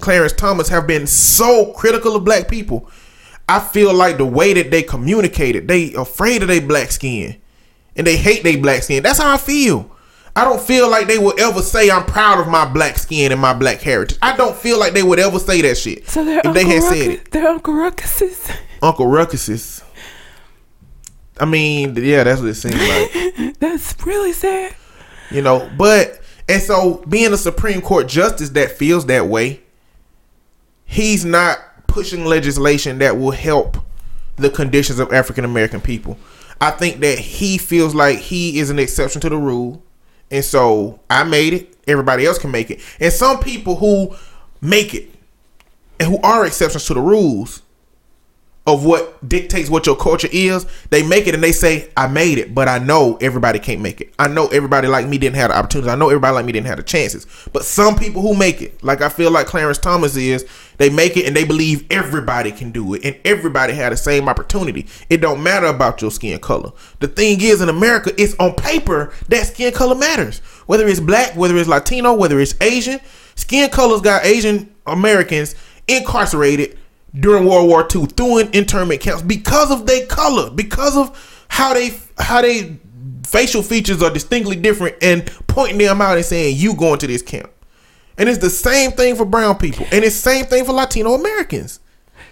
Clarence 0.00 0.32
Thomas 0.32 0.68
have 0.68 0.86
been 0.86 1.06
so 1.06 1.72
critical 1.72 2.16
of 2.16 2.24
black 2.24 2.48
people. 2.48 2.90
I 3.48 3.60
feel 3.60 3.94
like 3.94 4.16
the 4.16 4.26
way 4.26 4.52
that 4.54 4.70
they 4.70 4.82
communicated, 4.82 5.68
they 5.68 5.94
afraid 5.94 6.42
of 6.42 6.48
their 6.48 6.60
black 6.60 6.90
skin, 6.90 7.36
and 7.96 8.06
they 8.06 8.16
hate 8.16 8.42
their 8.44 8.58
black 8.58 8.82
skin. 8.82 9.02
That's 9.02 9.18
how 9.18 9.32
I 9.34 9.36
feel. 9.38 9.90
I 10.34 10.44
don't 10.44 10.60
feel 10.60 10.90
like 10.90 11.06
they 11.06 11.18
would 11.18 11.40
ever 11.40 11.62
say 11.62 11.90
I'm 11.90 12.04
proud 12.04 12.38
of 12.40 12.46
my 12.48 12.66
black 12.70 12.98
skin 12.98 13.32
and 13.32 13.40
my 13.40 13.54
black 13.54 13.80
heritage. 13.80 14.18
I 14.20 14.36
don't 14.36 14.54
feel 14.54 14.78
like 14.78 14.92
they 14.92 15.02
would 15.02 15.18
ever 15.18 15.38
say 15.38 15.62
that 15.62 15.78
shit. 15.78 16.06
So 16.08 16.24
they're 16.24 16.40
if 16.40 16.46
Uncle 16.46 16.62
they 16.62 16.68
had 16.68 16.82
Ruckus. 16.82 16.98
said 17.00 17.10
it, 17.10 17.30
They're 17.30 17.48
Uncle 17.48 17.74
Ruckuses. 17.74 18.56
Uncle 18.82 19.06
Ruckus 19.06 19.48
is. 19.48 19.82
I 21.40 21.44
mean, 21.46 21.96
yeah, 21.96 22.24
that's 22.24 22.40
what 22.40 22.50
it 22.50 22.54
seems 22.54 22.74
like. 22.76 23.58
That's 23.60 23.94
really 24.06 24.32
sad. 24.32 24.74
you 25.30 25.42
know 25.42 25.70
but 25.76 26.20
and 26.48 26.62
so 26.62 27.02
being 27.08 27.32
a 27.32 27.36
supreme 27.36 27.80
court 27.80 28.06
justice 28.08 28.50
that 28.50 28.70
feels 28.70 29.06
that 29.06 29.26
way 29.26 29.60
he's 30.84 31.24
not 31.24 31.58
pushing 31.88 32.24
legislation 32.24 32.98
that 32.98 33.18
will 33.18 33.32
help 33.32 33.76
the 34.36 34.48
conditions 34.50 34.98
of 35.00 35.12
african 35.12 35.44
american 35.44 35.80
people 35.80 36.16
i 36.60 36.70
think 36.70 37.00
that 37.00 37.18
he 37.18 37.58
feels 37.58 37.94
like 37.94 38.18
he 38.18 38.58
is 38.58 38.70
an 38.70 38.78
exception 38.78 39.20
to 39.20 39.28
the 39.28 39.36
rule. 39.36 39.82
And 40.30 40.44
so 40.44 41.00
i 41.08 41.22
made 41.24 41.52
it. 41.52 41.76
Everybody 41.86 42.26
else 42.26 42.38
can 42.38 42.50
make 42.50 42.70
it. 42.70 42.80
And 42.98 43.12
some 43.12 43.38
people 43.38 43.76
who 43.76 44.16
make 44.60 44.94
it 44.94 45.10
and 46.00 46.08
who 46.08 46.18
are 46.22 46.44
exceptions 46.46 46.84
to 46.86 46.94
the 46.94 47.00
rules 47.00 47.62
of 48.66 48.84
what 48.84 49.26
dictates 49.28 49.70
what 49.70 49.86
your 49.86 49.94
culture 49.94 50.28
is, 50.32 50.66
they 50.90 51.06
make 51.06 51.28
it 51.28 51.34
and 51.34 51.42
they 51.42 51.52
say, 51.52 51.88
I 51.96 52.08
made 52.08 52.38
it, 52.38 52.52
but 52.52 52.66
I 52.66 52.78
know 52.78 53.16
everybody 53.20 53.60
can't 53.60 53.80
make 53.80 54.00
it. 54.00 54.12
I 54.18 54.26
know 54.26 54.48
everybody 54.48 54.88
like 54.88 55.06
me 55.06 55.18
didn't 55.18 55.36
have 55.36 55.50
the 55.50 55.56
opportunities. 55.56 55.92
I 55.92 55.94
know 55.94 56.08
everybody 56.08 56.34
like 56.34 56.44
me 56.46 56.52
didn't 56.52 56.66
have 56.66 56.78
the 56.78 56.82
chances. 56.82 57.26
But 57.52 57.64
some 57.64 57.96
people 57.96 58.22
who 58.22 58.34
make 58.34 58.60
it, 58.60 58.82
like 58.82 59.02
I 59.02 59.08
feel 59.08 59.30
like 59.30 59.46
Clarence 59.46 59.78
Thomas 59.78 60.16
is, 60.16 60.44
they 60.78 60.90
make 60.90 61.16
it 61.16 61.26
and 61.26 61.36
they 61.36 61.44
believe 61.44 61.86
everybody 61.90 62.50
can 62.50 62.72
do 62.72 62.94
it 62.94 63.04
and 63.04 63.16
everybody 63.24 63.72
had 63.72 63.92
the 63.92 63.96
same 63.96 64.28
opportunity. 64.28 64.86
It 65.08 65.18
don't 65.18 65.44
matter 65.44 65.66
about 65.66 66.02
your 66.02 66.10
skin 66.10 66.40
color. 66.40 66.72
The 66.98 67.08
thing 67.08 67.40
is 67.40 67.60
in 67.60 67.68
America, 67.68 68.10
it's 68.18 68.34
on 68.40 68.54
paper 68.54 69.12
that 69.28 69.46
skin 69.46 69.72
color 69.72 69.94
matters. 69.94 70.40
Whether 70.66 70.88
it's 70.88 71.00
black, 71.00 71.36
whether 71.36 71.56
it's 71.56 71.68
Latino, 71.68 72.14
whether 72.14 72.40
it's 72.40 72.60
Asian, 72.60 72.98
skin 73.36 73.70
colors 73.70 74.00
got 74.00 74.24
Asian 74.24 74.74
Americans 74.86 75.54
incarcerated 75.86 76.76
during 77.20 77.46
World 77.46 77.68
War 77.68 77.86
II 77.94 78.06
through 78.06 78.38
internment 78.50 79.00
camps 79.00 79.22
because 79.22 79.70
of 79.70 79.86
their 79.86 80.06
color, 80.06 80.50
because 80.50 80.96
of 80.96 81.44
how 81.48 81.74
they 81.74 81.98
how 82.18 82.42
they 82.42 82.76
facial 83.24 83.62
features 83.62 84.02
are 84.02 84.10
distinctly 84.10 84.56
different 84.56 84.96
and 85.02 85.26
pointing 85.46 85.78
them 85.78 86.00
out 86.00 86.16
and 86.16 86.24
saying 86.24 86.56
you 86.56 86.74
going 86.74 86.98
to 86.98 87.06
this 87.06 87.22
camp. 87.22 87.50
And 88.18 88.28
it's 88.28 88.38
the 88.38 88.50
same 88.50 88.92
thing 88.92 89.16
for 89.16 89.24
brown 89.24 89.58
people 89.58 89.86
and 89.92 90.04
it's 90.04 90.16
same 90.16 90.46
thing 90.46 90.64
for 90.64 90.72
Latino 90.72 91.14
Americans. 91.14 91.80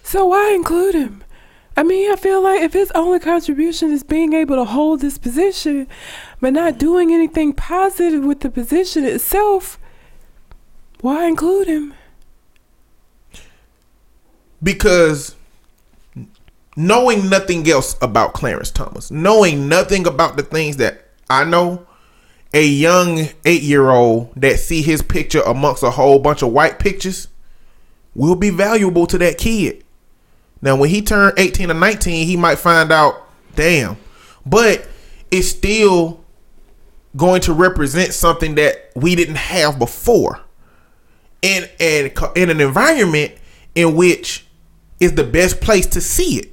So 0.02 0.26
why 0.26 0.52
include 0.52 0.94
him? 0.94 1.24
I 1.76 1.82
mean, 1.82 2.10
I 2.10 2.16
feel 2.16 2.40
like 2.40 2.62
if 2.62 2.72
his 2.72 2.92
only 2.92 3.18
contribution 3.18 3.90
is 3.90 4.04
being 4.04 4.32
able 4.32 4.54
to 4.56 4.64
hold 4.64 5.00
this 5.00 5.18
position, 5.18 5.88
but 6.40 6.52
not 6.52 6.78
doing 6.78 7.12
anything 7.12 7.52
positive 7.52 8.22
with 8.22 8.40
the 8.40 8.50
position 8.50 9.04
itself, 9.04 9.78
why 11.00 11.26
include 11.26 11.66
him? 11.66 11.94
Because 14.64 15.36
knowing 16.76 17.28
nothing 17.28 17.68
else 17.68 17.96
about 18.02 18.32
Clarence 18.32 18.70
Thomas, 18.70 19.10
knowing 19.10 19.68
nothing 19.68 20.06
about 20.06 20.36
the 20.36 20.42
things 20.42 20.78
that 20.78 21.06
I 21.30 21.44
know, 21.44 21.86
a 22.52 22.64
young 22.64 23.28
eight 23.44 23.62
year 23.62 23.90
old 23.90 24.32
that 24.36 24.58
see 24.58 24.82
his 24.82 25.02
picture 25.02 25.42
amongst 25.42 25.82
a 25.82 25.90
whole 25.90 26.18
bunch 26.18 26.42
of 26.42 26.50
white 26.52 26.78
pictures 26.78 27.28
will 28.14 28.36
be 28.36 28.50
valuable 28.50 29.06
to 29.08 29.18
that 29.18 29.38
kid. 29.38 29.84
Now, 30.62 30.76
when 30.76 30.88
he 30.88 31.02
turned 31.02 31.38
18 31.38 31.70
or 31.70 31.74
19, 31.74 32.26
he 32.26 32.36
might 32.36 32.58
find 32.58 32.90
out, 32.90 33.28
damn, 33.54 33.96
but 34.46 34.88
it's 35.30 35.48
still 35.48 36.24
going 37.16 37.42
to 37.42 37.52
represent 37.52 38.14
something 38.14 38.54
that 38.54 38.90
we 38.94 39.14
didn't 39.14 39.36
have 39.36 39.78
before 39.78 40.40
in, 41.42 41.68
in, 41.78 42.12
in 42.34 42.50
an 42.50 42.60
environment 42.60 43.32
in 43.74 43.94
which 43.94 44.46
is 45.00 45.14
the 45.14 45.24
best 45.24 45.60
place 45.60 45.86
to 45.88 46.00
see 46.00 46.38
it. 46.38 46.50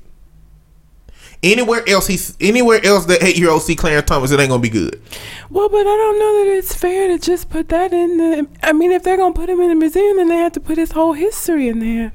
Anywhere 1.44 1.84
else 1.88 2.06
he's 2.06 2.38
anywhere 2.40 2.80
else 2.86 3.06
that 3.06 3.24
eight 3.24 3.38
year 3.38 3.50
old 3.50 3.64
see 3.64 3.76
Clarence 3.76 4.08
Thomas, 4.08 4.30
it 4.32 4.40
ain't 4.40 4.50
gonna 4.50 4.62
be 4.62 4.70
good. 4.70 5.02
Well, 5.50 5.70
but 5.70 5.80
I 5.80 5.84
don't 5.84 6.20
know 6.20 6.46
that 6.46 6.58
it's 6.58 6.76
fair 6.76 7.08
to 7.08 7.18
just 7.18 7.50
put 7.50 7.70
that 7.70 7.92
in 7.94 8.18
the. 8.18 8.48
I 8.62 8.74
mean, 8.74 8.92
if 8.92 9.02
they're 9.02 9.18
gonna 9.18 9.34
put 9.34 9.50
him 9.50 9.60
in 9.60 9.70
the 9.70 9.76
museum, 9.76 10.18
then 10.18 10.30
they 10.30 10.38
have 10.38 10.52
to 10.54 10.60
put 10.60 10.78
his 10.78 10.92
whole 10.92 11.14
history 11.14 11.68
in 11.68 11.80
there, 11.80 12.14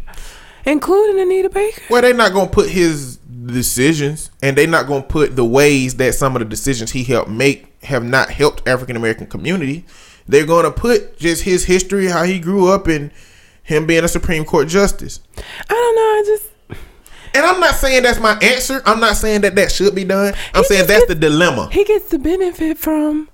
including 0.65 1.21
Anita 1.21 1.51
Baker. 1.51 1.83
Well, 1.91 2.03
they're 2.03 2.15
not 2.15 2.33
gonna 2.33 2.51
put 2.51 2.71
his 2.71 3.17
decisions, 3.17 4.31
and 4.43 4.57
they're 4.57 4.69
not 4.69 4.87
gonna 4.87 5.03
put 5.03 5.35
the 5.35 5.45
ways 5.45 5.97
that 5.97 6.15
some 6.15 6.37
of 6.37 6.41
the 6.41 6.47
decisions 6.47 6.93
he 6.93 7.03
helped 7.03 7.29
make 7.29 7.83
have 7.83 8.05
not 8.05 8.31
helped 8.31 8.67
African 8.69 8.95
American 8.95 9.27
community. 9.27 9.85
They're 10.29 10.47
gonna 10.47 10.71
put 10.71 11.19
just 11.19 11.43
his 11.43 11.65
history, 11.65 12.07
how 12.07 12.23
he 12.23 12.39
grew 12.39 12.69
up, 12.71 12.87
and 12.87 13.11
him 13.67 13.87
being 13.87 14.05
a 14.05 14.09
Supreme 14.09 14.45
Court 14.45 14.69
justice. 14.69 15.21
I 15.37 15.43
don't 15.69 15.97
know. 15.97 16.03
I 16.03 16.23
just. 16.27 16.47
And 17.35 17.45
I'm 17.45 17.61
not 17.61 17.75
saying 17.75 18.03
that's 18.05 18.19
my 18.21 18.39
answer. 18.41 18.81
I'm 18.87 18.99
not 19.01 19.17
saying 19.17 19.43
that 19.43 19.55
that 19.57 19.71
should 19.71 19.95
be 19.95 20.05
done. 20.05 20.33
I'm 20.55 20.63
He 20.63 20.69
saying 20.69 20.87
that's 20.87 21.01
gets- 21.01 21.09
the 21.09 21.15
dilemma. 21.17 21.69
He 21.71 21.85
gets 21.85 22.09
the 22.09 22.19
benefit 22.19 22.79
from. 22.79 23.29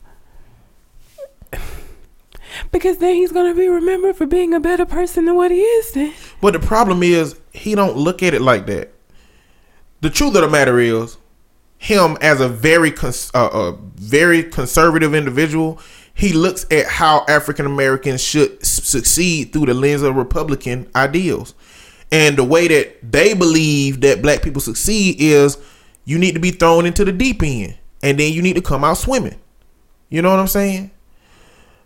Because 2.70 2.98
then 2.98 3.14
he's 3.14 3.32
gonna 3.32 3.54
be 3.54 3.68
remembered 3.68 4.16
for 4.16 4.26
being 4.26 4.52
a 4.54 4.60
better 4.60 4.84
person 4.84 5.24
than 5.24 5.34
what 5.36 5.50
he 5.50 5.60
is. 5.60 5.92
Then 5.92 6.12
But 6.40 6.52
the 6.52 6.58
problem 6.58 7.02
is 7.02 7.36
he 7.52 7.74
don't 7.74 7.96
look 7.96 8.22
at 8.22 8.34
it 8.34 8.42
like 8.42 8.66
that. 8.66 8.92
The 10.00 10.10
truth 10.10 10.34
of 10.34 10.42
the 10.42 10.48
matter 10.48 10.78
is, 10.78 11.16
him 11.78 12.16
as 12.20 12.40
a 12.40 12.48
very 12.48 12.90
cons- 12.90 13.30
uh, 13.34 13.48
a 13.52 13.72
very 13.96 14.42
conservative 14.42 15.14
individual, 15.14 15.80
he 16.14 16.32
looks 16.32 16.66
at 16.70 16.86
how 16.86 17.24
African 17.28 17.66
Americans 17.66 18.22
should 18.22 18.64
succeed 18.64 19.52
through 19.52 19.66
the 19.66 19.74
lens 19.74 20.02
of 20.02 20.16
Republican 20.16 20.90
ideals, 20.94 21.54
and 22.10 22.36
the 22.36 22.44
way 22.44 22.68
that 22.68 23.12
they 23.12 23.34
believe 23.34 24.00
that 24.02 24.22
black 24.22 24.42
people 24.42 24.60
succeed 24.60 25.16
is 25.18 25.58
you 26.04 26.18
need 26.18 26.34
to 26.34 26.40
be 26.40 26.50
thrown 26.50 26.86
into 26.86 27.04
the 27.04 27.12
deep 27.12 27.42
end, 27.42 27.76
and 28.02 28.18
then 28.18 28.32
you 28.32 28.42
need 28.42 28.56
to 28.56 28.62
come 28.62 28.84
out 28.84 28.98
swimming. 28.98 29.38
You 30.10 30.20
know 30.20 30.30
what 30.30 30.40
I'm 30.40 30.48
saying? 30.48 30.90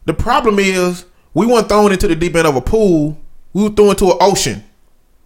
The 0.04 0.14
problem 0.14 0.58
is 0.58 1.04
we 1.34 1.46
weren't 1.46 1.68
thrown 1.68 1.92
into 1.92 2.08
the 2.08 2.16
deep 2.16 2.34
end 2.34 2.46
of 2.46 2.56
a 2.56 2.60
pool. 2.60 3.18
We 3.52 3.62
were 3.62 3.70
thrown 3.70 3.90
into 3.90 4.10
an 4.10 4.18
ocean, 4.20 4.64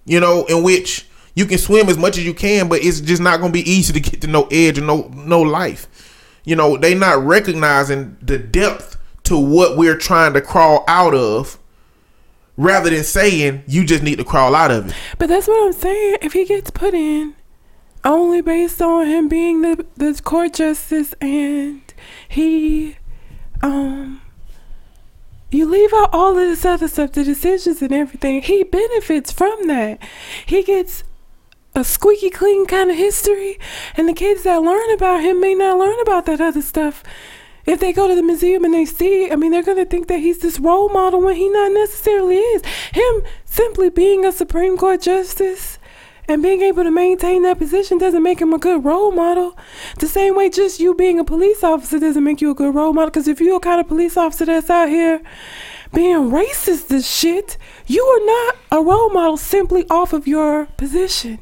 you 0.04 0.20
know, 0.20 0.44
in 0.46 0.62
which 0.62 1.06
you 1.34 1.46
can 1.46 1.58
swim 1.58 1.88
as 1.88 1.96
much 1.96 2.18
as 2.18 2.24
you 2.24 2.34
can, 2.34 2.68
but 2.68 2.84
it's 2.84 3.00
just 3.00 3.22
not 3.22 3.40
gonna 3.40 3.52
be 3.52 3.68
easy 3.70 3.92
to 3.92 4.00
get 4.00 4.20
to 4.20 4.26
no 4.26 4.48
edge 4.50 4.78
or 4.78 4.82
no 4.82 5.10
no 5.14 5.40
life. 5.40 5.88
You 6.50 6.56
know, 6.56 6.76
they 6.76 6.96
not 6.96 7.24
recognizing 7.24 8.16
the 8.20 8.36
depth 8.36 8.96
to 9.22 9.38
what 9.38 9.76
we're 9.76 9.96
trying 9.96 10.32
to 10.32 10.40
crawl 10.40 10.82
out 10.88 11.14
of, 11.14 11.60
rather 12.56 12.90
than 12.90 13.04
saying 13.04 13.62
you 13.68 13.84
just 13.84 14.02
need 14.02 14.18
to 14.18 14.24
crawl 14.24 14.56
out 14.56 14.72
of 14.72 14.88
it. 14.88 14.94
But 15.16 15.28
that's 15.28 15.46
what 15.46 15.64
I'm 15.64 15.72
saying. 15.72 16.16
If 16.22 16.32
he 16.32 16.44
gets 16.44 16.72
put 16.72 16.92
in 16.92 17.36
only 18.04 18.40
based 18.40 18.82
on 18.82 19.06
him 19.06 19.28
being 19.28 19.62
the 19.62 19.86
the 19.94 20.20
court 20.24 20.54
justice 20.54 21.14
and 21.20 21.82
he 22.28 22.96
um 23.62 24.20
you 25.52 25.66
leave 25.66 25.92
out 25.94 26.12
all 26.12 26.32
of 26.32 26.48
this 26.48 26.64
other 26.64 26.88
stuff, 26.88 27.12
the 27.12 27.22
decisions 27.22 27.80
and 27.80 27.92
everything. 27.92 28.42
He 28.42 28.64
benefits 28.64 29.30
from 29.30 29.68
that. 29.68 30.00
He 30.46 30.64
gets 30.64 31.04
a 31.74 31.84
squeaky 31.84 32.30
clean 32.30 32.66
kind 32.66 32.90
of 32.90 32.96
history, 32.96 33.58
and 33.96 34.08
the 34.08 34.12
kids 34.12 34.42
that 34.42 34.62
learn 34.62 34.90
about 34.92 35.22
him 35.22 35.40
may 35.40 35.54
not 35.54 35.78
learn 35.78 35.98
about 36.00 36.26
that 36.26 36.40
other 36.40 36.62
stuff. 36.62 37.02
If 37.66 37.78
they 37.78 37.92
go 37.92 38.08
to 38.08 38.14
the 38.14 38.22
museum 38.22 38.64
and 38.64 38.74
they 38.74 38.84
see, 38.84 39.30
I 39.30 39.36
mean, 39.36 39.52
they're 39.52 39.62
gonna 39.62 39.84
think 39.84 40.08
that 40.08 40.20
he's 40.20 40.38
this 40.38 40.58
role 40.58 40.88
model 40.88 41.20
when 41.20 41.36
he 41.36 41.48
not 41.48 41.72
necessarily 41.72 42.36
is. 42.36 42.62
Him 42.92 43.22
simply 43.44 43.90
being 43.90 44.24
a 44.24 44.32
Supreme 44.32 44.76
Court 44.76 45.02
justice 45.02 45.78
and 46.26 46.42
being 46.42 46.62
able 46.62 46.84
to 46.84 46.90
maintain 46.90 47.42
that 47.42 47.58
position 47.58 47.98
doesn't 47.98 48.22
make 48.22 48.40
him 48.40 48.52
a 48.52 48.58
good 48.58 48.84
role 48.84 49.12
model. 49.12 49.56
The 49.98 50.08
same 50.08 50.36
way, 50.36 50.48
just 50.48 50.80
you 50.80 50.94
being 50.94 51.18
a 51.18 51.24
police 51.24 51.62
officer 51.62 51.98
doesn't 51.98 52.24
make 52.24 52.40
you 52.40 52.50
a 52.50 52.54
good 52.54 52.74
role 52.74 52.92
model. 52.92 53.10
Because 53.10 53.28
if 53.28 53.40
you're 53.40 53.56
a 53.56 53.60
kind 53.60 53.80
of 53.80 53.88
police 53.88 54.16
officer 54.16 54.46
that's 54.46 54.70
out 54.70 54.88
here 54.88 55.20
being 55.92 56.30
racist 56.30 56.90
as 56.92 57.10
shit, 57.10 57.56
you 57.86 58.04
are 58.04 58.26
not 58.26 58.56
a 58.70 58.82
role 58.82 59.10
model 59.10 59.36
simply 59.36 59.88
off 59.88 60.12
of 60.12 60.26
your 60.26 60.66
position. 60.76 61.40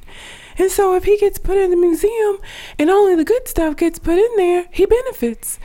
And 0.56 0.70
so 0.70 0.94
if 0.94 1.04
he 1.04 1.16
gets 1.16 1.38
put 1.38 1.56
in 1.56 1.70
the 1.70 1.76
museum 1.76 2.38
and 2.78 2.90
only 2.90 3.14
the 3.14 3.24
good 3.24 3.46
stuff 3.46 3.76
gets 3.76 3.98
put 3.98 4.18
in 4.18 4.36
there, 4.36 4.66
he 4.70 4.86
benefits. 4.86 5.58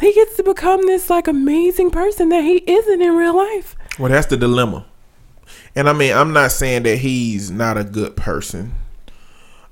He 0.00 0.12
gets 0.12 0.36
to 0.36 0.42
become 0.42 0.82
this 0.86 1.08
like 1.08 1.28
amazing 1.28 1.90
person 1.90 2.30
that 2.30 2.42
he 2.42 2.56
isn't 2.66 3.00
in 3.00 3.16
real 3.16 3.36
life. 3.36 3.76
Well, 3.98 4.10
that's 4.10 4.26
the 4.26 4.36
dilemma. 4.36 4.86
And 5.76 5.88
I 5.88 5.92
mean, 5.92 6.14
I'm 6.14 6.32
not 6.32 6.52
saying 6.52 6.82
that 6.84 6.96
he's 6.96 7.50
not 7.50 7.78
a 7.78 7.84
good 7.84 8.16
person. 8.16 8.74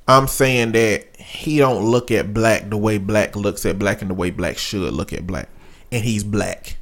I'm 0.06 0.26
saying 0.28 0.72
that 0.72 1.16
he 1.16 1.58
don't 1.58 1.84
look 1.84 2.10
at 2.10 2.34
black 2.34 2.70
the 2.70 2.76
way 2.76 2.98
black 2.98 3.34
looks 3.36 3.64
at 3.66 3.78
black 3.78 4.00
and 4.00 4.10
the 4.10 4.14
way 4.14 4.30
black 4.30 4.58
should 4.58 4.92
look 4.92 5.12
at 5.12 5.26
black. 5.26 5.48
And 5.90 6.04
he's 6.04 6.24
black. 6.24 6.76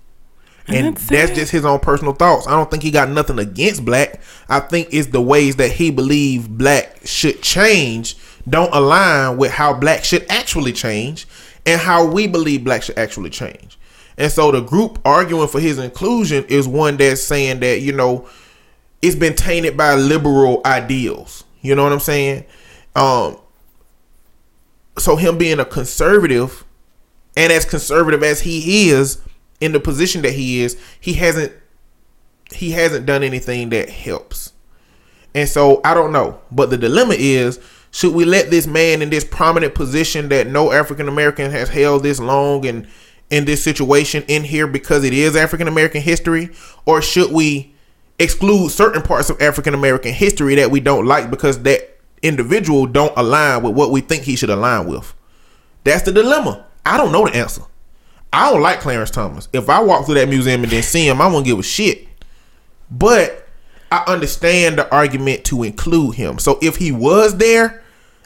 And, 0.73 0.97
that's 0.97 1.09
that's 1.09 1.33
just 1.33 1.53
his 1.53 1.65
own 1.65 1.81
personal 1.81 2.13
thoughts. 2.13 2.47
I 2.47 2.53
don't 2.53 2.71
think 2.71 2.83
he 2.83 2.91
got 2.91 3.09
nothing 3.09 3.39
against 3.39 3.85
black. 3.85 4.21
I 4.49 4.61
think 4.61 4.89
it's 4.93 5.09
the 5.09 5.21
ways 5.21 5.57
that 5.57 5.73
he 5.73 5.91
believe 5.91 6.49
black 6.49 7.01
should 7.05 7.43
change 7.43 8.17
don't 8.49 8.75
align 8.75 9.37
with 9.37 9.53
how 9.53 9.75
black 9.75 10.05
should 10.05 10.27
actually 10.31 10.73
change 10.73 11.27
and 11.67 11.81
how 11.81 12.05
we 12.05 12.27
believe 12.27 12.65
black 12.65 12.83
should 12.83 12.99
actually 12.99 13.31
change. 13.31 13.79
And 14.17 14.31
so 14.31 14.51
the 14.51 14.61
group 14.61 14.99
arguing 15.05 15.49
for 15.49 15.61
his 15.61 15.79
inclusion 15.79 16.45
is 16.47 16.67
one 16.67 16.97
that's 16.97 17.23
saying 17.23 17.61
that, 17.61 17.81
you 17.81 17.93
know, 17.93 18.29
it's 19.03 19.17
been 19.17 19.35
tainted 19.35 19.77
by 19.77 19.95
liberal 19.95 20.61
ideals. 20.65 21.45
You 21.63 21.75
know 21.75 21.85
what 21.85 21.93
I'm 21.93 22.01
saying? 22.01 22.45
Um 22.97 23.39
so 24.99 25.17
him 25.17 25.39
being 25.39 25.61
a 25.61 25.65
conservative 25.65 26.65
and 27.37 27.53
as 27.53 27.65
conservative 27.65 28.23
as 28.23 28.41
he 28.41 28.91
is 28.91 29.23
in 29.61 29.73
the 29.73 29.81
position 29.81 30.23
that 30.23 30.33
he 30.33 30.61
is, 30.61 30.81
he 31.01 31.15
hasn't 31.15 31.53
he 32.53 32.73
hasn't 32.73 33.07
done 33.07 33.23
anything 33.23 33.71
that 33.71 33.89
helps. 33.89 34.53
And 35.35 35.49
so 35.49 35.81
I 35.85 35.95
don't 35.95 36.13
know, 36.13 36.41
but 36.51 36.71
the 36.71 36.79
dilemma 36.79 37.15
is 37.17 37.61
should 37.93 38.15
we 38.15 38.25
let 38.25 38.51
this 38.51 38.67
man 38.67 39.03
in 39.03 39.11
this 39.11 39.25
prominent 39.25 39.75
position 39.75 40.29
that 40.29 40.47
no 40.47 40.73
African 40.73 41.09
American 41.09 41.51
has 41.51 41.69
held 41.69 42.03
this 42.03 42.21
long 42.21 42.67
and 42.67 42.89
in 43.31 43.45
this 43.45 43.63
situation 43.63 44.25
in 44.29 44.45
here 44.45 44.67
because 44.67 45.05
it 45.05 45.13
is 45.13 45.37
African 45.37 45.69
American 45.69 46.01
history 46.01 46.51
or 46.85 47.01
should 47.01 47.33
we 47.33 47.75
exclude 48.19 48.71
certain 48.71 49.03
parts 49.03 49.31
of 49.31 49.41
African 49.41 49.75
American 49.75 50.13
history 50.13 50.55
that 50.57 50.71
we 50.71 50.81
don't 50.81 51.07
like 51.07 51.31
because 51.31 51.63
that 51.63 51.99
individual 52.23 52.87
don't 52.87 53.13
align 53.17 53.63
with 53.63 53.75
what 53.75 53.91
we 53.91 54.01
think 54.01 54.25
he 54.25 54.37
should 54.37 54.51
align 54.51 54.87
with. 54.87 55.15
That's 55.85 56.03
the 56.03 56.13
dilemma. 56.13 56.67
I 56.85 56.97
don't 56.97 57.13
know 57.13 57.27
the 57.27 57.35
answer. 57.35 57.63
I 58.33 58.51
don't 58.51 58.63
like 58.63 58.81
Clarence 58.81 59.11
Thomas. 59.11 59.49
If 59.53 59.69
I 59.69 59.81
walk 59.81 60.07
through 60.07 60.15
that 60.17 60.29
museum 60.29 60.63
and 60.63 60.71
then 60.71 60.83
see 60.83 61.09
him, 61.09 61.21
I 61.21 61.27
won't 61.27 61.45
give 61.45 61.59
a 61.59 61.63
shit. 61.63 62.07
But 62.91 63.49
I 63.91 64.05
understand 64.07 64.79
the 64.79 64.91
argument 64.93 65.45
to 65.47 65.63
include 65.65 66.15
him. 66.15 66.39
So 66.39 66.59
if 66.63 66.77
he 66.77 66.93
was 66.93 67.37
there, 67.39 67.83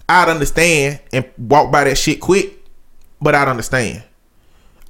I'd 0.08 0.28
understand 0.28 1.00
and 1.12 1.28
walk 1.38 1.72
by 1.72 1.84
that 1.84 1.96
shit 1.96 2.20
quick. 2.20 2.58
But 3.20 3.34
I'd 3.34 3.48
understand. 3.48 4.02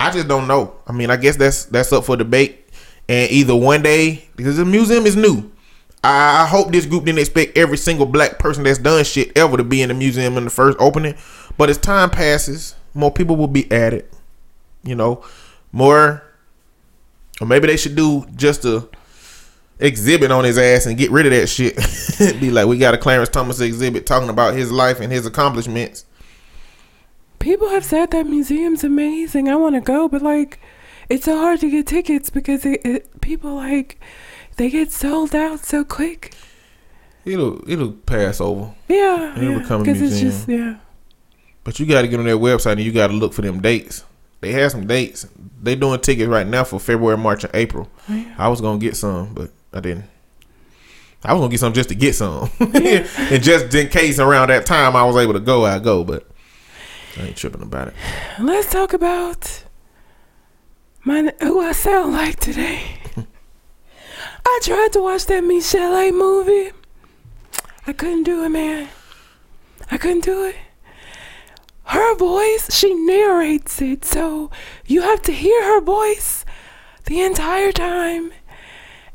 I 0.01 0.11
just 0.11 0.27
don't 0.27 0.49
know. 0.49 0.75
I 0.87 0.93
mean, 0.93 1.11
I 1.11 1.17
guess 1.17 1.37
that's 1.37 1.67
that's 1.67 1.93
up 1.93 2.05
for 2.05 2.17
debate. 2.17 2.69
And 3.09 3.31
either 3.31 3.55
one 3.55 3.83
day, 3.83 4.29
because 4.35 4.57
the 4.57 4.65
museum 4.65 5.07
is 5.07 5.15
new, 5.15 5.53
I, 6.03 6.47
hope 6.47 6.73
this 6.73 6.87
group 6.87 7.05
didn't 7.05 7.21
expect 7.21 7.57
every 7.57 7.77
single 7.77 8.07
black 8.07 8.39
person 8.39 8.65
that's 8.65 8.79
done 8.79 9.05
shit 9.05 9.37
ever 9.37 9.57
to 9.57 9.65
be 9.65 9.83
in 9.83 9.89
the 9.89 9.95
museum 9.95 10.37
in 10.37 10.45
the 10.45 10.51
first 10.51 10.77
opening. 10.81 11.15
But 11.57 11.71
as 11.71 11.79
time 11.79 12.11
passes, 12.11 12.75
more 12.93 13.11
people 13.11 13.37
will 13.37 13.47
be 13.47 13.71
added. 13.71 14.07
You 14.85 14.95
know, 14.95 15.25
more, 15.73 16.23
or 17.41 17.47
maybe 17.47 17.67
they 17.67 17.77
should 17.77 17.97
do 17.97 18.27
just 18.37 18.65
a 18.65 18.89
exhibit 19.79 20.31
on 20.31 20.45
his 20.45 20.59
ass 20.59 20.87
and 20.87 20.97
get 20.97 21.11
rid 21.11 21.27
of 21.27 21.33
that 21.33 21.49
shit. 21.49 21.77
be 22.41 22.51
like, 22.51 22.67
we 22.67 22.79
got 22.79 22.95
a 22.95 22.99
Clarence 22.99 23.29
Thomas 23.29 23.61
exhibit 23.61 24.07
talking 24.07 24.29
about 24.29 24.55
his 24.55 24.71
life 24.71 25.01
and 25.01 25.13
his 25.13 25.27
accomplishments. 25.27 26.05
People 27.39 27.69
have 27.71 27.85
said 27.85 28.11
that 28.13 28.27
museum's 28.27 28.85
amazing. 28.85 29.49
I 29.49 29.57
want 29.57 29.75
to 29.75 29.81
go, 29.81 30.09
but 30.09 30.23
like, 30.23 30.61
it's 31.09 31.27
so 31.27 31.39
hard 31.39 31.61
to 31.61 31.71
get 31.71 31.87
tickets 31.87 32.31
because 32.31 32.65
it, 32.65 32.81
it, 32.85 33.21
people 33.21 33.55
like 33.55 34.01
they 34.57 34.71
get 34.71 34.91
sold 34.91 35.35
out 35.35 35.65
so 35.65 35.85
quick. 35.85 36.35
It'll 37.25 37.69
it'll 37.71 37.93
pass 37.93 38.41
over. 38.41 38.75
Yeah, 38.89 39.37
It'll 39.37 39.53
yeah. 39.53 39.59
become 39.59 39.81
a 39.83 39.85
museum. 39.85 40.31
just 40.31 40.49
yeah. 40.49 40.77
But 41.65 41.81
you 41.81 41.87
got 41.87 42.03
to 42.03 42.09
get 42.09 42.19
on 42.21 42.27
their 42.27 42.37
website 42.37 42.73
and 42.73 42.83
you 42.83 42.93
got 42.93 43.07
to 43.09 43.15
look 43.15 43.33
for 43.33 43.43
them 43.43 43.61
dates. 43.61 44.05
They 44.45 44.53
have 44.53 44.73
some 44.73 44.87
dates. 44.87 45.27
They 45.63 45.75
doing 45.75 45.99
tickets 46.01 46.29
right 46.29 46.47
now 46.47 46.65
for 46.65 46.79
February, 46.79 47.17
March, 47.17 47.45
and 47.45 47.55
April. 47.55 47.89
Yeah. 48.07 48.35
I 48.37 48.49
was 48.49 48.61
gonna 48.61 48.79
get 48.79 48.95
some, 48.95 49.33
but 49.33 49.51
I 49.73 49.81
didn't. 49.81 50.05
I 51.25 51.33
was 51.33 51.41
gonna 51.41 51.51
get 51.51 51.61
some 51.61 51.73
just 51.73 51.89
to 51.89 51.95
get 51.95 52.15
some, 52.15 52.51
and 52.61 53.43
just 53.43 53.75
in 53.75 53.89
case 53.89 54.19
around 54.19 54.51
that 54.51 54.67
time 54.67 54.97
I 54.97 55.05
was 55.05 55.17
able 55.17 55.33
to 55.33 55.41
go, 55.41 55.65
I 55.65 55.79
go. 55.79 56.05
But 56.05 56.29
I 57.17 57.23
ain't 57.23 57.37
tripping 57.37 57.63
about 57.63 57.89
it. 57.89 57.95
Let's 58.39 58.71
talk 58.71 58.93
about 58.93 59.65
my 61.05 61.33
who 61.41 61.61
I 61.61 61.73
sound 61.73 62.13
like 62.13 62.39
today. 62.39 62.99
I 64.47 64.61
tried 64.63 64.93
to 64.93 65.01
watch 65.01 65.25
that 65.25 65.43
Michel'le 65.43 66.13
movie. 66.13 66.71
I 67.87 67.95
couldn't 67.95 68.25
do 68.25 68.45
it, 68.45 68.51
man. 68.51 68.91
I 69.91 69.97
couldn't 69.97 70.25
do 70.25 70.45
it. 70.45 70.57
Her 71.85 72.17
voice, 72.17 72.75
she 72.75 72.95
narrates 72.95 73.81
it, 73.83 74.05
so 74.05 74.51
you 74.87 75.03
have 75.03 75.23
to 75.23 75.33
hear 75.33 75.63
her 75.65 75.81
voice 75.81 76.45
the 77.05 77.21
entire 77.23 77.73
time. 77.73 78.33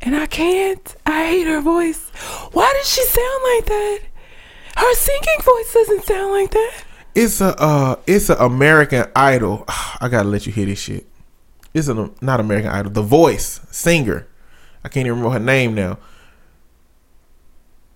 And 0.02 0.16
I 0.16 0.28
can't. 0.28 0.96
I 1.06 1.26
hate 1.26 1.48
her 1.48 1.62
voice. 1.62 2.10
Why 2.54 2.74
does 2.78 2.90
she 2.90 3.04
sound 3.04 3.44
like 3.56 3.66
that? 3.66 4.00
Her 4.78 4.94
singing 4.94 5.42
voice 5.44 5.74
doesn't 5.74 6.06
sound 6.06 6.32
like 6.32 6.52
that. 6.52 6.84
It's 7.16 7.42
a 7.42 7.60
uh, 7.60 7.96
it's 8.08 8.30
a 8.30 8.36
American 8.36 9.06
Idol. 9.16 9.66
I 10.00 10.08
gotta 10.10 10.30
let 10.30 10.46
you 10.46 10.54
hear 10.54 10.68
this 10.68 10.80
shit. 10.80 11.06
It's 11.74 11.88
a 11.88 12.12
not 12.22 12.40
American 12.40 12.72
Idol. 12.72 12.92
The 12.92 13.02
Voice 13.02 13.60
singer. 13.72 14.28
I 14.84 14.90
can't 14.90 15.06
even 15.06 15.18
remember 15.18 15.38
her 15.38 15.44
name 15.44 15.76
now. 15.76 15.98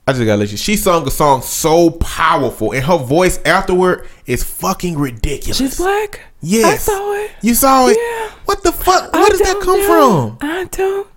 I 0.05 0.11
just 0.11 0.25
gotta 0.25 0.38
let 0.38 0.51
you. 0.51 0.57
She 0.57 0.75
sung 0.75 1.07
a 1.07 1.11
song 1.11 1.41
so 1.41 1.91
powerful, 1.91 2.73
and 2.73 2.84
her 2.84 2.97
voice 2.97 3.39
afterward 3.45 4.07
is 4.25 4.43
fucking 4.43 4.97
ridiculous. 4.97 5.57
She's 5.57 5.77
black. 5.77 6.19
Yes. 6.41 6.89
I 6.89 6.91
saw 6.91 7.13
it. 7.13 7.31
You 7.41 7.53
saw 7.53 7.88
it? 7.88 7.97
Yeah. 7.97 8.30
What 8.45 8.63
the 8.63 8.73
fuck? 8.73 9.09
I 9.13 9.19
Where 9.21 9.30
does 9.30 9.39
that 9.39 9.61
come 9.61 9.80
know. 9.80 10.38
from? 10.38 10.49
I 10.49 10.65
don't. 10.65 11.07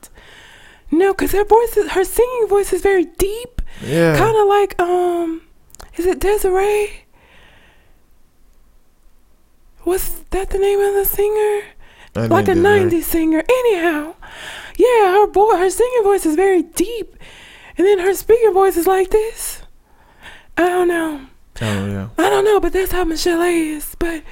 No, 0.92 1.12
because 1.12 1.32
her 1.32 1.44
voice 1.44 1.76
is 1.76 1.90
her 1.92 2.04
singing 2.04 2.46
voice 2.48 2.72
is 2.72 2.80
very 2.80 3.06
deep. 3.06 3.60
Yeah. 3.84 4.16
Kind 4.16 4.36
of 4.36 4.46
like 4.46 4.80
um, 4.80 5.42
is 5.96 6.06
it 6.06 6.20
Desiree? 6.20 7.06
Was 9.84 10.20
that 10.30 10.50
the 10.50 10.58
name 10.58 10.80
of 10.80 10.94
the 10.94 11.04
singer? 11.04 11.62
I 12.14 12.26
like 12.26 12.48
a 12.48 12.54
Desiree. 12.54 12.90
'90s 12.90 13.02
singer. 13.02 13.42
Anyhow, 13.48 14.14
yeah, 14.76 15.10
her 15.12 15.26
boy, 15.26 15.56
her 15.56 15.70
singing 15.70 16.02
voice 16.02 16.24
is 16.26 16.34
very 16.36 16.62
deep, 16.62 17.16
and 17.77 17.86
then 17.86 17.98
her 17.98 18.15
speaking 18.15 18.53
voice 18.53 18.77
is 18.77 18.86
like 18.86 19.11
this. 19.11 19.62
I 20.57 20.69
don't 20.69 20.89
know. 20.89 21.27
Oh 21.61 21.86
yeah. 21.86 22.09
I 22.19 22.31
don't 22.31 22.44
know, 22.44 22.61
but 22.61 22.73
that's 22.73 22.93
how 22.93 23.05
Michel'le 23.05 23.77
is. 23.77 23.94
But 23.98 24.23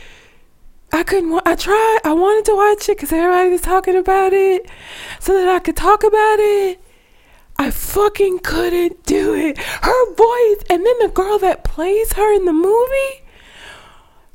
I 0.92 1.02
couldn't. 1.02 1.30
Wa- 1.30 1.42
I 1.44 1.54
tried. 1.54 2.00
I 2.04 2.12
wanted 2.12 2.44
to 2.46 2.54
watch 2.56 2.88
it 2.88 2.96
because 2.96 3.12
everybody 3.12 3.50
was 3.50 3.60
talking 3.60 3.96
about 3.96 4.32
it, 4.32 4.68
so 5.20 5.34
that 5.34 5.48
I 5.48 5.58
could 5.58 5.76
talk 5.76 6.02
about 6.04 6.36
it. 6.38 6.80
I 7.56 7.70
fucking 7.70 8.40
couldn't 8.40 9.04
do 9.04 9.34
it. 9.34 9.58
Her 9.58 10.14
voice, 10.14 10.64
and 10.70 10.84
then 10.84 10.98
the 11.00 11.10
girl 11.12 11.38
that 11.38 11.62
plays 11.64 12.14
her 12.14 12.34
in 12.34 12.46
the 12.46 12.52
movie, 12.52 13.22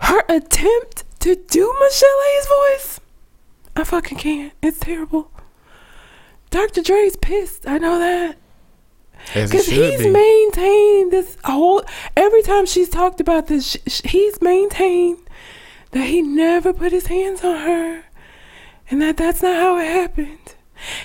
her 0.02 0.24
attempt 0.30 1.04
to 1.20 1.36
do 1.36 1.76
Michelle 1.82 2.22
A's 2.38 2.48
voice, 2.48 3.00
I 3.76 3.84
fucking 3.84 4.18
can't. 4.20 4.54
It's 4.62 4.80
terrible. 4.80 5.32
Dr. 6.50 6.82
Dre's 6.82 7.16
pissed. 7.18 7.68
I 7.68 7.78
know 7.78 8.00
that. 8.00 8.38
Because 9.34 9.68
he's 9.68 10.00
be. 10.00 10.10
maintained 10.10 11.12
this 11.12 11.38
whole. 11.44 11.84
Every 12.18 12.42
time 12.42 12.66
she's 12.66 12.90
talked 12.90 13.20
about 13.20 13.48
this, 13.48 13.72
sh- 13.72 13.78
sh- 13.88 14.02
he's 14.06 14.42
maintained 14.42 15.20
that 15.92 16.08
he 16.08 16.22
never 16.22 16.74
put 16.74 16.92
his 16.92 17.08
hands 17.08 17.44
on 17.44 17.58
her, 17.58 18.04
and 18.90 19.02
that 19.02 19.18
that's 19.18 19.42
not 19.42 19.56
how 19.56 19.78
it 19.78 19.86
happened. 19.86 20.56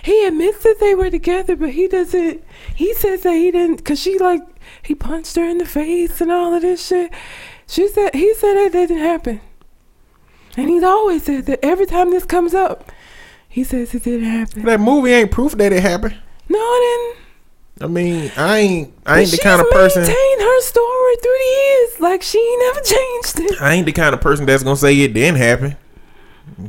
He 0.03 0.25
admits 0.25 0.63
that 0.63 0.79
they 0.79 0.95
were 0.95 1.11
together, 1.11 1.57
but 1.57 1.71
he 1.71 1.89
doesn't. 1.89 2.45
He 2.75 2.95
says 2.95 3.23
that 3.23 3.35
he 3.35 3.51
didn't, 3.51 3.85
cause 3.85 3.99
she 4.01 4.19
like 4.19 4.43
he 4.83 4.95
punched 4.95 5.37
her 5.37 5.45
in 5.45 5.59
the 5.59 5.67
face 5.67 6.21
and 6.21 6.31
all 6.31 6.55
of 6.55 6.63
this 6.63 6.87
shit. 6.87 7.13
She 7.67 7.89
said 7.89 8.15
he 8.15 8.35
said 8.35 8.55
that 8.55 8.73
didn't 8.73 8.99
happen, 8.99 9.41
and 10.57 10.69
he's 10.69 10.83
always 10.83 11.25
said 11.25 11.47
that 11.47 11.61
every 11.63 11.87
time 11.87 12.11
this 12.11 12.25
comes 12.25 12.55
up, 12.55 12.91
he 13.49 13.65
says 13.65 13.95
it 13.95 14.05
didn't 14.05 14.31
happen. 14.31 14.63
That 14.63 14.81
movie 14.81 15.13
ain't 15.13 15.31
proof 15.31 15.53
that 15.53 15.73
it 15.73 15.83
happened. 15.83 16.17
No, 16.49 16.59
it 16.59 16.81
didn't. 16.81 17.24
I 17.81 17.87
mean, 17.89 18.31
I 18.37 18.59
ain't 18.59 18.95
I 19.05 19.15
But 19.15 19.19
ain't 19.21 19.31
the 19.33 19.39
kind 19.39 19.61
of 19.61 19.69
person 19.71 20.03
maintained 20.03 20.41
her 20.41 20.61
story 20.61 21.17
through 21.17 21.39
the 21.39 21.65
years, 21.65 22.01
like 22.01 22.23
she 22.23 22.39
ain't 22.39 22.61
never 22.61 22.81
changed 22.81 23.41
it. 23.41 23.61
I 23.63 23.75
ain't 23.75 23.87
the 23.87 23.93
kind 23.93 24.15
of 24.15 24.21
person 24.21 24.47
that's 24.47 24.63
gonna 24.63 24.77
say 24.77 24.99
it 25.01 25.13
didn't 25.13 25.39
happen. 25.39 25.77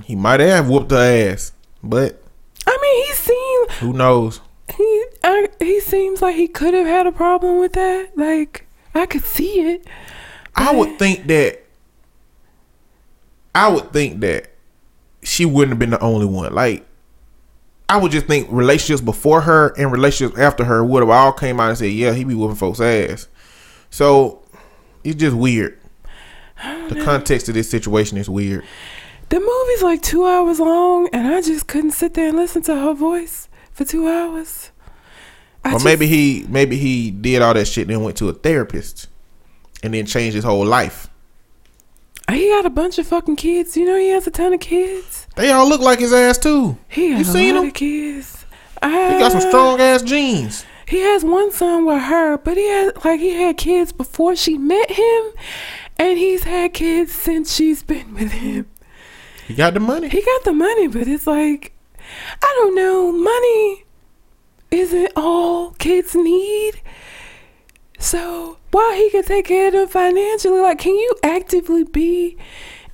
He 0.03 0.15
might 0.15 0.39
have 0.39 0.67
whooped 0.67 0.91
her 0.91 1.31
ass, 1.31 1.51
but 1.83 2.21
I 2.65 2.77
mean, 2.81 3.05
he 3.05 3.13
seemed 3.13 3.71
who 3.79 3.93
knows? 3.93 4.41
he 4.75 5.05
I, 5.23 5.47
he 5.59 5.79
seems 5.79 6.21
like 6.21 6.35
he 6.35 6.47
could 6.47 6.73
have 6.73 6.87
had 6.87 7.07
a 7.07 7.11
problem 7.11 7.59
with 7.59 7.73
that. 7.73 8.17
Like 8.17 8.67
I 8.93 9.05
could 9.05 9.23
see 9.23 9.61
it. 9.61 9.85
I 10.55 10.73
would 10.73 10.97
think 10.97 11.27
that 11.27 11.63
I 13.53 13.67
would 13.69 13.93
think 13.93 14.21
that 14.21 14.51
she 15.23 15.45
wouldn't 15.45 15.71
have 15.71 15.79
been 15.79 15.91
the 15.91 15.99
only 16.01 16.25
one. 16.25 16.53
Like 16.53 16.84
I 17.87 17.97
would 17.97 18.11
just 18.11 18.25
think 18.25 18.47
relationships 18.51 19.01
before 19.01 19.41
her 19.41 19.73
and 19.77 19.91
relationships 19.91 20.39
after 20.39 20.63
her 20.65 20.83
would 20.83 21.01
have 21.01 21.09
all 21.09 21.31
came 21.31 21.59
out 21.59 21.69
and 21.69 21.77
said, 21.77 21.91
"Yeah, 21.91 22.13
he 22.13 22.23
be 22.23 22.33
whooping 22.33 22.55
folks' 22.55 22.79
ass." 22.81 23.27
So 23.89 24.43
it's 25.03 25.15
just 25.17 25.35
weird. 25.35 25.79
The 26.89 27.01
context 27.05 27.47
of 27.47 27.53
this 27.55 27.69
situation 27.69 28.17
is 28.17 28.29
weird. 28.29 28.63
The 29.29 29.39
movie's 29.39 29.83
like 29.83 30.01
two 30.01 30.25
hours 30.25 30.59
long, 30.59 31.09
and 31.13 31.27
I 31.27 31.41
just 31.41 31.67
couldn't 31.67 31.91
sit 31.91 32.13
there 32.13 32.29
and 32.29 32.37
listen 32.37 32.61
to 32.63 32.75
her 32.75 32.93
voice 32.93 33.49
for 33.71 33.85
two 33.85 34.07
hours. 34.07 34.71
I 35.63 35.69
or 35.69 35.73
just- 35.73 35.85
maybe 35.85 36.07
he 36.07 36.45
maybe 36.49 36.77
he 36.77 37.11
did 37.11 37.41
all 37.41 37.53
that 37.53 37.67
shit 37.67 37.87
and 37.87 37.95
then 37.95 38.03
went 38.03 38.17
to 38.17 38.29
a 38.29 38.33
therapist 38.33 39.07
and 39.83 39.93
then 39.93 40.05
changed 40.05 40.35
his 40.35 40.43
whole 40.43 40.65
life. 40.65 41.09
he 42.29 42.49
got 42.49 42.65
a 42.65 42.69
bunch 42.71 42.97
of 42.97 43.05
fucking 43.07 43.35
kids. 43.35 43.77
You 43.77 43.85
know, 43.85 43.97
he 43.97 44.09
has 44.09 44.25
a 44.25 44.31
ton 44.31 44.53
of 44.53 44.59
kids. 44.59 45.24
They 45.35 45.51
all 45.51 45.67
look 45.67 45.81
like 45.81 45.99
his 45.99 46.13
ass 46.13 46.37
too. 46.37 46.77
He 46.87 47.09
You 47.09 47.17
a 47.17 47.23
seen 47.23 47.55
lot 47.55 47.61
him? 47.63 47.67
of 47.69 47.73
kids. 47.73 48.45
He 48.81 48.89
got 49.19 49.31
some 49.31 49.41
Uh, 49.41 49.47
strong 49.49 49.81
ass 49.81 50.01
genes. 50.01 50.65
He 50.87 50.99
has 50.99 51.23
one 51.25 51.51
son 51.51 51.85
with 51.85 52.01
her, 52.03 52.37
but 52.37 52.57
he 52.57 52.67
had 52.67 53.03
like 53.03 53.19
he 53.19 53.31
had 53.33 53.57
kids 53.57 53.91
before 53.91 54.35
she 54.35 54.57
met 54.57 54.91
him, 54.91 55.23
and 55.97 56.17
he's 56.17 56.43
had 56.43 56.73
kids 56.73 57.11
since 57.11 57.53
she's 57.55 57.81
been 57.83 58.13
with 58.13 58.31
him. 58.33 58.67
He 59.47 59.55
got 59.55 59.73
the 59.73 59.79
money. 59.79 60.09
He 60.09 60.21
got 60.21 60.43
the 60.43 60.53
money, 60.53 60.87
but 60.87 61.07
it's 61.07 61.25
like 61.27 61.73
I 62.41 62.53
don't 62.57 62.75
know, 62.75 63.11
money 63.11 63.85
isn't 64.71 65.11
all 65.15 65.71
kids 65.71 66.13
need. 66.15 66.81
So 67.97 68.57
while 68.71 68.93
he 68.93 69.09
can 69.09 69.23
take 69.23 69.45
care 69.45 69.67
of 69.67 69.73
them 69.73 69.87
financially, 69.87 70.59
like 70.59 70.79
can 70.79 70.93
you 70.95 71.15
actively 71.23 71.83
be 71.83 72.37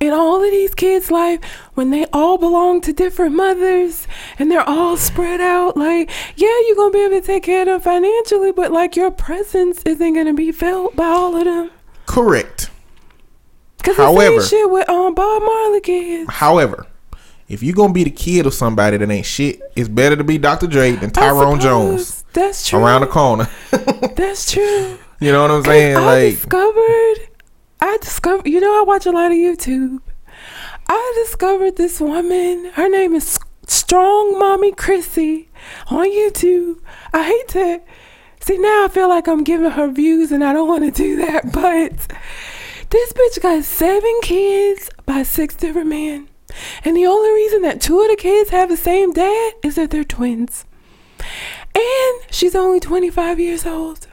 in 0.00 0.12
all 0.12 0.42
of 0.42 0.50
these 0.50 0.74
kids' 0.74 1.10
life 1.10 1.40
when 1.74 1.90
they 1.90 2.04
all 2.12 2.36
belong 2.38 2.80
to 2.82 2.92
different 2.92 3.34
mothers 3.34 4.06
and 4.38 4.50
they're 4.50 4.68
all 4.68 4.96
spread 4.96 5.40
out. 5.40 5.76
Like, 5.76 6.10
yeah, 6.36 6.52
you're 6.66 6.76
gonna 6.76 6.90
be 6.92 7.04
able 7.04 7.20
to 7.20 7.26
take 7.26 7.44
care 7.44 7.62
of 7.62 7.66
them 7.66 7.80
financially, 7.80 8.52
but 8.52 8.70
like 8.72 8.94
your 8.96 9.10
presence 9.10 9.82
isn't 9.84 10.14
gonna 10.14 10.34
be 10.34 10.52
felt 10.52 10.94
by 10.96 11.06
all 11.06 11.36
of 11.36 11.44
them. 11.44 11.70
Correct. 12.06 12.70
Cause 13.82 13.96
the 13.96 14.02
However- 14.04 14.40
same 14.42 14.48
shit 14.60 14.70
with 14.70 14.88
um 14.88 15.14
Bob 15.14 15.42
Marley 15.42 15.80
kids. 15.80 16.30
However, 16.30 16.86
if 17.48 17.62
you're 17.62 17.74
gonna 17.74 17.92
be 17.92 18.04
the 18.04 18.10
kid 18.10 18.46
of 18.46 18.54
somebody 18.54 18.96
that 18.96 19.10
ain't 19.10 19.26
shit, 19.26 19.60
it's 19.74 19.88
better 19.88 20.14
to 20.16 20.24
be 20.24 20.38
Dr. 20.38 20.66
Dre 20.66 20.92
than 20.92 21.10
Tyrone 21.10 21.58
Jones 21.60 22.24
That's 22.32 22.68
true. 22.68 22.78
around 22.78 23.00
the 23.02 23.06
corner. 23.08 23.48
That's 24.16 24.50
true. 24.52 24.98
you 25.20 25.32
know 25.32 25.42
what 25.42 25.50
I'm 25.50 25.64
saying? 25.64 25.96
I 25.96 26.00
Like, 26.04 26.34
discovered, 26.34 27.14
I 27.80 27.98
discovered. 28.00 28.46
You 28.46 28.60
know, 28.60 28.78
I 28.78 28.84
watch 28.86 29.06
a 29.06 29.10
lot 29.10 29.32
of 29.32 29.36
YouTube. 29.36 29.98
I 30.88 31.12
discovered 31.24 31.76
this 31.76 32.00
woman. 32.00 32.70
Her 32.74 32.88
name 32.88 33.14
is 33.14 33.38
Strong 33.66 34.38
Mommy 34.38 34.72
Chrissy 34.72 35.48
on 35.88 36.10
YouTube. 36.10 36.80
I 37.12 37.24
hate 37.24 37.48
to 37.48 37.80
see 38.40 38.58
now. 38.58 38.84
I 38.84 38.88
feel 38.88 39.08
like 39.08 39.28
I'm 39.28 39.44
giving 39.44 39.70
her 39.70 39.90
views, 39.90 40.32
and 40.32 40.44
I 40.44 40.52
don't 40.52 40.68
want 40.68 40.84
to 40.84 40.90
do 40.90 41.16
that. 41.16 41.52
But 41.52 41.92
this 42.90 43.12
bitch 43.12 43.40
got 43.42 43.64
seven 43.64 44.12
kids 44.22 44.90
by 45.06 45.22
six 45.22 45.54
different 45.54 45.88
men, 45.88 46.28
and 46.84 46.96
the 46.96 47.06
only 47.06 47.30
reason 47.32 47.62
that 47.62 47.80
two 47.80 48.00
of 48.00 48.08
the 48.08 48.16
kids 48.16 48.50
have 48.50 48.68
the 48.68 48.76
same 48.76 49.12
dad 49.12 49.54
is 49.62 49.76
that 49.76 49.90
they're 49.90 50.04
twins. 50.04 50.64
And 51.74 52.20
she's 52.30 52.54
only 52.54 52.80
25 52.80 53.40
years 53.40 53.64
old. 53.64 54.08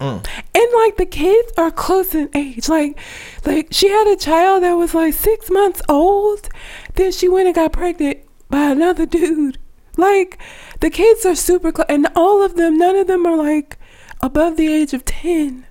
Mm. 0.00 0.26
And 0.54 0.68
like 0.74 0.96
the 0.98 1.06
kids 1.06 1.52
are 1.56 1.70
close 1.70 2.14
in 2.14 2.28
age. 2.34 2.68
Like 2.68 2.98
like 3.44 3.68
she 3.70 3.88
had 3.88 4.06
a 4.06 4.16
child 4.16 4.62
that 4.62 4.74
was 4.74 4.94
like 4.94 5.14
six 5.14 5.50
months 5.50 5.80
old. 5.88 6.48
Then 6.94 7.12
she 7.12 7.28
went 7.28 7.46
and 7.46 7.54
got 7.54 7.72
pregnant 7.72 8.18
by 8.50 8.70
another 8.70 9.06
dude. 9.06 9.58
Like 9.96 10.38
the 10.80 10.90
kids 10.90 11.24
are 11.24 11.34
super 11.34 11.72
close 11.72 11.86
and 11.88 12.08
all 12.14 12.42
of 12.44 12.56
them, 12.56 12.76
none 12.76 12.96
of 12.96 13.06
them 13.06 13.24
are 13.26 13.36
like 13.36 13.78
above 14.20 14.56
the 14.56 14.68
age 14.68 14.92
of 14.92 15.04
ten. 15.04 15.66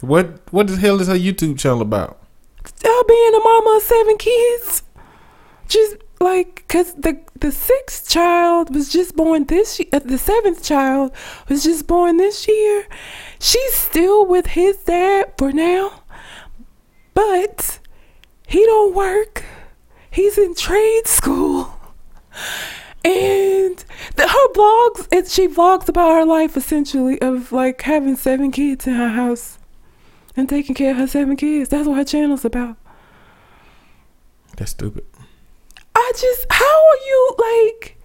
what 0.00 0.40
what 0.52 0.66
the 0.66 0.76
hell 0.76 1.00
is 1.00 1.06
her 1.06 1.14
YouTube 1.14 1.58
channel 1.58 1.82
about? 1.82 2.18
Still 2.64 3.04
being 3.04 3.34
a 3.34 3.38
mama 3.38 3.76
of 3.76 3.82
seven 3.82 4.16
kids. 4.18 4.82
Just 5.68 5.96
like, 6.20 6.66
cause 6.68 6.94
the 6.94 7.20
the 7.38 7.52
sixth 7.52 8.08
child 8.08 8.74
was 8.74 8.90
just 8.90 9.16
born 9.16 9.44
this 9.44 9.78
year. 9.78 10.00
The 10.00 10.18
seventh 10.18 10.62
child 10.62 11.12
was 11.48 11.62
just 11.62 11.86
born 11.86 12.16
this 12.18 12.46
year. 12.48 12.86
She's 13.40 13.74
still 13.74 14.26
with 14.26 14.48
his 14.48 14.76
dad 14.84 15.32
for 15.38 15.50
now, 15.50 16.02
but 17.14 17.80
he 18.46 18.64
don't 18.66 18.94
work. 18.94 19.44
He's 20.10 20.36
in 20.36 20.54
trade 20.54 21.06
school, 21.06 21.74
and 23.02 23.82
the, 24.16 24.28
her 24.28 24.52
vlogs. 24.52 25.08
It, 25.10 25.28
she 25.28 25.48
vlogs 25.48 25.88
about 25.88 26.12
her 26.12 26.24
life 26.26 26.54
essentially 26.54 27.20
of 27.22 27.50
like 27.50 27.80
having 27.82 28.16
seven 28.16 28.50
kids 28.50 28.86
in 28.86 28.94
her 28.94 29.08
house 29.08 29.58
and 30.36 30.46
taking 30.46 30.74
care 30.74 30.90
of 30.90 30.98
her 30.98 31.06
seven 31.06 31.36
kids. 31.36 31.70
That's 31.70 31.88
what 31.88 31.96
her 31.96 32.04
channel's 32.04 32.44
about. 32.44 32.76
That's 34.56 34.72
stupid. 34.72 35.06
I 35.94 36.12
just, 36.14 36.46
how 36.50 36.64
are 36.64 37.06
you 37.06 37.34
like, 37.38 37.96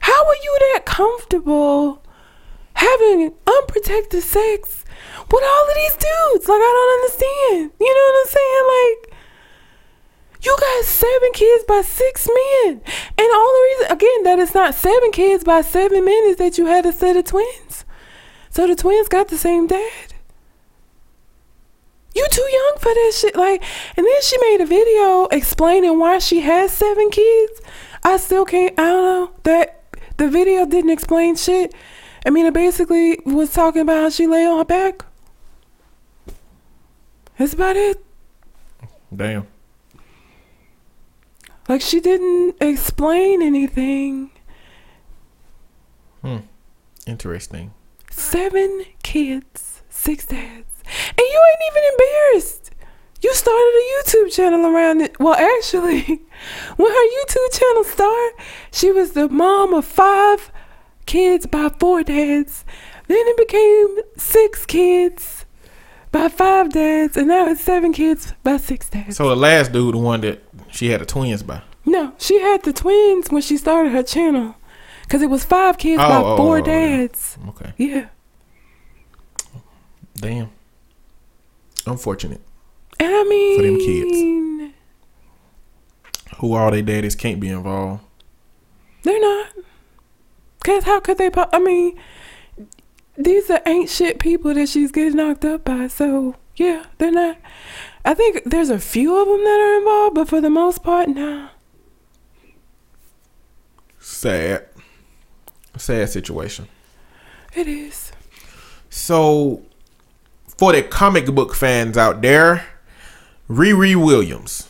how 0.00 0.26
are 0.26 0.34
you 0.42 0.58
that 0.72 0.84
comfortable 0.84 2.02
having 2.78 3.34
unprotected 3.46 4.22
sex 4.22 4.84
with 5.30 5.44
all 5.44 5.68
of 5.68 5.74
these 5.74 5.96
dudes? 5.98 6.48
Like, 6.48 6.62
I 6.62 6.72
don't 6.78 6.94
understand. 6.98 7.72
You 7.80 7.92
know 7.94 8.06
what 8.06 8.20
I'm 8.22 8.32
saying? 8.38 8.64
Like, 8.78 9.18
you 10.42 10.56
got 10.58 10.84
seven 10.84 11.32
kids 11.32 11.64
by 11.66 11.80
six 11.82 12.28
men. 12.28 12.80
And 13.18 13.28
all 13.34 13.52
the 13.52 13.66
reason, 13.68 13.92
again, 13.92 14.22
that 14.22 14.38
it's 14.38 14.54
not 14.54 14.74
seven 14.74 15.10
kids 15.10 15.42
by 15.42 15.62
seven 15.62 16.04
men 16.04 16.22
is 16.26 16.36
that 16.36 16.56
you 16.58 16.66
had 16.66 16.86
a 16.86 16.92
set 16.92 17.16
of 17.16 17.24
twins. 17.24 17.84
So 18.50 18.66
the 18.66 18.76
twins 18.76 19.08
got 19.08 19.28
the 19.28 19.38
same 19.38 19.66
dad. 19.66 20.14
You 22.14 22.26
too 22.30 22.48
young 22.50 22.74
for 22.78 22.94
that 22.94 23.12
shit. 23.14 23.36
Like, 23.36 23.62
and 23.96 24.06
then 24.06 24.22
she 24.22 24.38
made 24.38 24.60
a 24.60 24.66
video 24.66 25.26
explaining 25.26 25.98
why 25.98 26.18
she 26.18 26.40
has 26.40 26.72
seven 26.72 27.10
kids. 27.10 27.60
I 28.04 28.16
still 28.16 28.44
can't. 28.44 28.78
I 28.78 28.86
don't 28.86 29.04
know 29.04 29.32
that 29.42 29.84
the 30.16 30.28
video 30.28 30.66
didn't 30.66 30.90
explain 30.90 31.36
shit. 31.36 31.74
I 32.26 32.30
mean, 32.30 32.46
it 32.46 32.54
basically 32.54 33.18
was 33.24 33.52
talking 33.52 33.82
about 33.82 34.02
how 34.02 34.10
she 34.10 34.26
lay 34.26 34.46
on 34.46 34.58
her 34.58 34.64
back. 34.64 35.04
That's 37.38 37.52
about 37.52 37.76
it. 37.76 38.04
Damn. 39.14 39.46
Like 41.68 41.82
she 41.82 42.00
didn't 42.00 42.56
explain 42.60 43.42
anything. 43.42 44.30
Hmm. 46.22 46.38
Interesting. 47.06 47.72
Seven 48.10 48.84
kids, 49.02 49.82
six 49.88 50.26
dads, 50.26 50.82
and 51.10 51.18
you 51.18 51.44
ain't 51.50 51.72
even 51.72 51.82
embarrassed. 51.92 52.70
You 53.20 53.34
started 53.34 53.60
a 53.60 54.10
YouTube 54.10 54.32
channel 54.32 54.66
around 54.66 55.00
it. 55.00 55.18
Well, 55.18 55.34
actually, 55.34 56.02
when 56.76 56.92
her 56.92 57.08
YouTube 57.18 57.58
channel 57.58 57.84
started, 57.84 58.32
she 58.72 58.92
was 58.92 59.12
the 59.12 59.28
mom 59.28 59.74
of 59.74 59.84
five 59.84 60.50
kids 61.08 61.46
by 61.46 61.68
four 61.80 62.04
dads. 62.04 62.64
Then 63.08 63.18
it 63.20 63.36
became 63.36 63.96
six 64.16 64.64
kids 64.66 65.44
by 66.12 66.28
five 66.28 66.70
dads, 66.72 67.16
and 67.16 67.26
now 67.28 67.48
it's 67.48 67.60
seven 67.62 67.92
kids 67.92 68.32
by 68.44 68.58
six 68.58 68.88
dads. 68.88 69.16
So 69.16 69.28
the 69.28 69.36
last 69.36 69.72
dude, 69.72 69.94
the 69.94 69.98
one 69.98 70.20
that 70.20 70.42
she 70.70 70.90
had 70.90 71.00
the 71.00 71.06
twins 71.06 71.42
by. 71.42 71.62
No, 71.84 72.12
she 72.18 72.38
had 72.40 72.62
the 72.62 72.72
twins 72.72 73.28
when 73.30 73.42
she 73.42 73.56
started 73.56 73.90
her 73.92 74.02
channel. 74.02 74.54
Because 75.02 75.22
it 75.22 75.30
was 75.30 75.42
five 75.42 75.78
kids 75.78 75.96
by 76.02 76.18
Oh, 76.18 76.34
oh, 76.34 76.36
four 76.36 76.56
oh, 76.56 76.58
yeah. 76.58 76.64
dads. 76.64 77.38
Okay. 77.48 77.72
Yeah. 77.78 78.06
Damn. 80.16 80.50
Unfortunate. 81.86 82.42
And 83.00 83.14
I 83.14 83.24
mean, 83.24 83.56
For 83.56 83.62
them 83.62 83.78
kids. 83.78 84.74
Who 86.40 86.52
all 86.54 86.70
they 86.70 86.82
daddies 86.82 87.14
can't 87.16 87.40
be 87.40 87.48
involved. 87.48 88.02
They're 89.02 89.18
not. 89.20 89.46
Because 90.68 90.84
how 90.84 91.00
could 91.00 91.16
they? 91.16 91.30
Po- 91.30 91.48
I 91.50 91.60
mean, 91.60 91.98
these 93.16 93.48
are 93.48 93.62
ain't 93.64 93.88
shit 93.88 94.18
people 94.18 94.52
that 94.52 94.68
she's 94.68 94.92
getting 94.92 95.16
knocked 95.16 95.42
up 95.46 95.64
by. 95.64 95.86
So, 95.86 96.34
yeah, 96.56 96.84
they're 96.98 97.10
not. 97.10 97.38
I 98.04 98.12
think 98.12 98.42
there's 98.44 98.68
a 98.68 98.78
few 98.78 99.18
of 99.18 99.26
them 99.26 99.42
that 99.44 99.60
are 99.60 99.78
involved, 99.78 100.14
but 100.14 100.28
for 100.28 100.42
the 100.42 100.50
most 100.50 100.82
part, 100.82 101.08
nah. 101.08 101.48
Sad. 103.98 104.66
Sad 105.78 106.10
situation. 106.10 106.68
It 107.54 107.66
is. 107.66 108.12
So, 108.90 109.62
for 110.58 110.72
the 110.72 110.82
comic 110.82 111.24
book 111.28 111.54
fans 111.54 111.96
out 111.96 112.20
there, 112.20 112.66
Riri 113.48 113.96
Williams, 113.96 114.67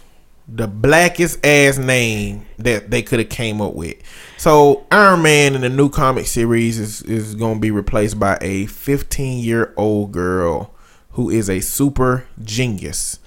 the 0.49 0.67
blackest 0.67 1.45
ass 1.45 1.77
name 1.77 2.47
that 2.59 2.91
they 2.91 3.03
could 3.03 3.19
have 3.19 3.29
came 3.29 3.61
up 3.61 3.75
with. 3.75 3.97
So, 4.39 4.87
Iron 4.91 5.23
Man 5.23 5.55
in 5.55 5.61
the 5.61 5.69
new 5.69 5.91
comic 5.91 6.27
series 6.27 6.79
is 6.79 7.03
is 7.03 7.35
going 7.35 7.55
to 7.55 7.61
be 7.61 7.71
replaced 7.71 8.19
by 8.19 8.39
a 8.41 8.67
15 8.67 9.45
year 9.45 9.75
old 9.77 10.13
girl 10.13 10.75
who 11.13 11.29
is 11.31 11.51
a 11.51 11.61
super 11.61 12.27
genius. 12.43 13.19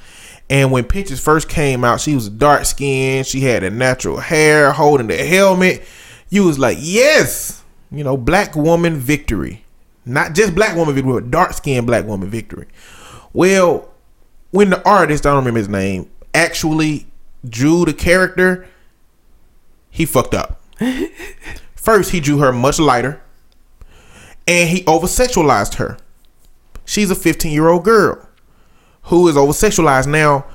And 0.49 0.71
when 0.71 0.83
pictures 0.83 1.23
first 1.23 1.47
came 1.47 1.83
out, 1.83 2.01
she 2.01 2.15
was 2.15 2.27
dark 2.27 2.65
skinned. 2.65 3.27
She 3.27 3.41
had 3.41 3.63
a 3.63 3.69
natural 3.69 4.19
hair, 4.19 4.71
holding 4.71 5.07
the 5.07 5.17
helmet. 5.17 5.83
You 6.29 6.45
was 6.45 6.59
like, 6.59 6.77
yes, 6.81 7.63
you 7.91 8.03
know, 8.03 8.17
black 8.17 8.55
woman 8.55 8.97
victory. 8.97 9.63
Not 10.05 10.33
just 10.33 10.55
black 10.55 10.75
woman 10.75 10.95
victory, 10.95 11.13
but 11.13 11.31
dark 11.31 11.53
skinned 11.53 11.87
black 11.87 12.05
woman 12.05 12.29
victory. 12.29 12.67
Well, 13.31 13.89
when 14.49 14.71
the 14.71 14.85
artist, 14.85 15.25
I 15.25 15.29
don't 15.29 15.39
remember 15.39 15.59
his 15.59 15.69
name, 15.69 16.09
actually 16.33 17.10
drew 17.47 17.85
the 17.85 17.93
character, 17.93 18.67
he 19.89 20.05
fucked 20.05 20.33
up. 20.33 20.61
First, 21.75 22.11
he 22.11 22.19
drew 22.19 22.37
her 22.37 22.51
much 22.51 22.79
lighter, 22.79 23.21
and 24.47 24.69
he 24.69 24.85
over 24.85 25.07
sexualized 25.07 25.75
her. 25.75 25.97
She's 26.85 27.11
a 27.11 27.15
15 27.15 27.51
year 27.51 27.67
old 27.69 27.83
girl 27.83 28.27
who 29.03 29.27
is 29.27 29.37
over 29.37 29.51
sexualized. 29.53 30.07
Now, 30.07 30.45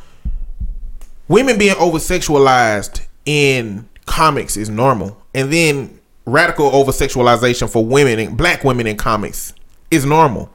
women 1.28 1.58
being 1.58 1.76
over 1.78 1.98
sexualized 1.98 3.06
in 3.24 3.88
comics 4.06 4.56
is 4.56 4.68
normal, 4.68 5.20
and 5.34 5.52
then 5.52 5.98
radical 6.24 6.66
over 6.66 6.92
sexualization 6.92 7.70
for 7.70 7.84
women 7.84 8.18
and 8.18 8.36
black 8.36 8.64
women 8.64 8.86
in 8.86 8.96
comics 8.96 9.52
is 9.90 10.04
normal. 10.04 10.50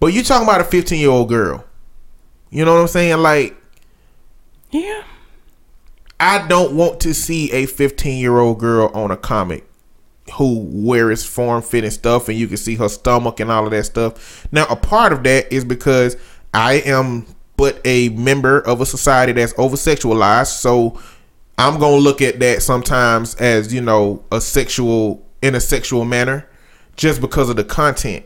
But 0.00 0.08
you 0.08 0.22
talking 0.22 0.46
about 0.46 0.60
a 0.60 0.64
15 0.64 0.98
year 0.98 1.10
old 1.10 1.28
girl. 1.28 1.64
You 2.50 2.64
know 2.64 2.74
what 2.74 2.80
I'm 2.82 2.88
saying? 2.88 3.18
Like, 3.18 3.56
Yeah. 4.70 5.02
I 6.20 6.46
don't 6.46 6.76
want 6.76 7.00
to 7.00 7.14
see 7.14 7.50
a 7.52 7.66
15 7.66 8.18
year 8.18 8.38
old 8.38 8.58
girl 8.58 8.90
on 8.94 9.10
a 9.10 9.16
comic 9.16 9.66
who 10.34 10.66
wears 10.70 11.24
form 11.24 11.62
fitting 11.62 11.90
stuff 11.90 12.28
and 12.28 12.38
you 12.38 12.48
can 12.48 12.56
see 12.56 12.76
her 12.76 12.88
stomach 12.88 13.40
and 13.40 13.50
all 13.50 13.66
of 13.66 13.72
that 13.72 13.84
stuff. 13.84 14.46
Now, 14.50 14.66
a 14.70 14.76
part 14.76 15.12
of 15.12 15.22
that 15.24 15.52
is 15.52 15.64
because 15.64 16.16
I 16.54 16.74
am 16.86 17.26
but 17.56 17.80
a 17.84 18.08
member 18.10 18.60
of 18.60 18.80
a 18.80 18.86
society 18.86 19.32
that's 19.32 19.54
over 19.58 19.76
sexualized. 19.76 20.58
So 20.58 21.00
I'm 21.58 21.78
gonna 21.78 21.96
look 21.96 22.20
at 22.20 22.40
that 22.40 22.62
sometimes 22.62 23.34
as 23.36 23.72
you 23.72 23.80
know 23.80 24.24
a 24.32 24.40
sexual 24.40 25.24
in 25.42 25.54
a 25.54 25.60
sexual 25.60 26.04
manner, 26.04 26.48
just 26.96 27.20
because 27.20 27.50
of 27.50 27.56
the 27.56 27.64
content. 27.64 28.24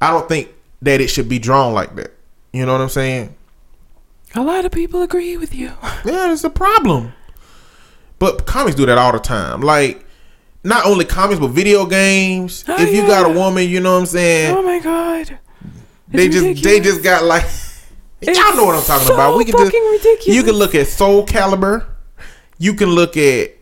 I 0.00 0.10
don't 0.10 0.28
think 0.28 0.48
that 0.80 1.00
it 1.00 1.08
should 1.08 1.28
be 1.28 1.38
drawn 1.38 1.74
like 1.74 1.96
that. 1.96 2.12
You 2.52 2.66
know 2.66 2.72
what 2.72 2.80
I'm 2.80 2.88
saying? 2.88 3.34
A 4.34 4.42
lot 4.42 4.64
of 4.64 4.72
people 4.72 5.02
agree 5.02 5.36
with 5.36 5.54
you. 5.54 5.72
Yeah, 6.04 6.32
it's 6.32 6.44
a 6.44 6.50
problem. 6.50 7.12
But 8.22 8.46
comics 8.46 8.76
do 8.76 8.86
that 8.86 8.98
all 8.98 9.10
the 9.10 9.18
time. 9.18 9.62
Like 9.62 10.06
not 10.62 10.86
only 10.86 11.04
comics 11.04 11.40
but 11.40 11.48
video 11.48 11.84
games. 11.86 12.64
Oh, 12.68 12.76
if 12.80 12.94
you 12.94 13.04
got 13.04 13.28
a 13.28 13.34
woman, 13.34 13.68
you 13.68 13.80
know 13.80 13.94
what 13.94 13.98
I'm 14.02 14.06
saying. 14.06 14.56
Oh 14.56 14.62
my 14.62 14.78
god. 14.78 15.40
they 16.06 16.26
It's 16.26 16.36
just 16.36 16.62
they 16.62 16.78
just 16.78 17.02
got 17.02 17.24
like 17.24 17.42
It's 18.20 18.38
y'all 18.38 18.54
know 18.54 18.66
what 18.66 18.76
I'm 18.76 18.84
talking 18.84 19.08
so 19.08 19.14
about. 19.14 19.36
We 19.36 19.44
can 19.44 19.58
just 19.58 19.72
ridiculous. 19.72 20.28
you 20.28 20.44
can 20.44 20.52
look 20.54 20.76
at 20.76 20.86
Soul 20.86 21.26
Calibur, 21.26 21.84
you 22.58 22.74
can 22.74 22.90
look 22.90 23.16
at 23.16 23.56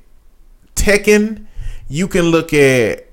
Tekken, 0.74 1.46
you 1.88 2.06
can 2.06 2.26
look 2.26 2.52
at 2.52 3.06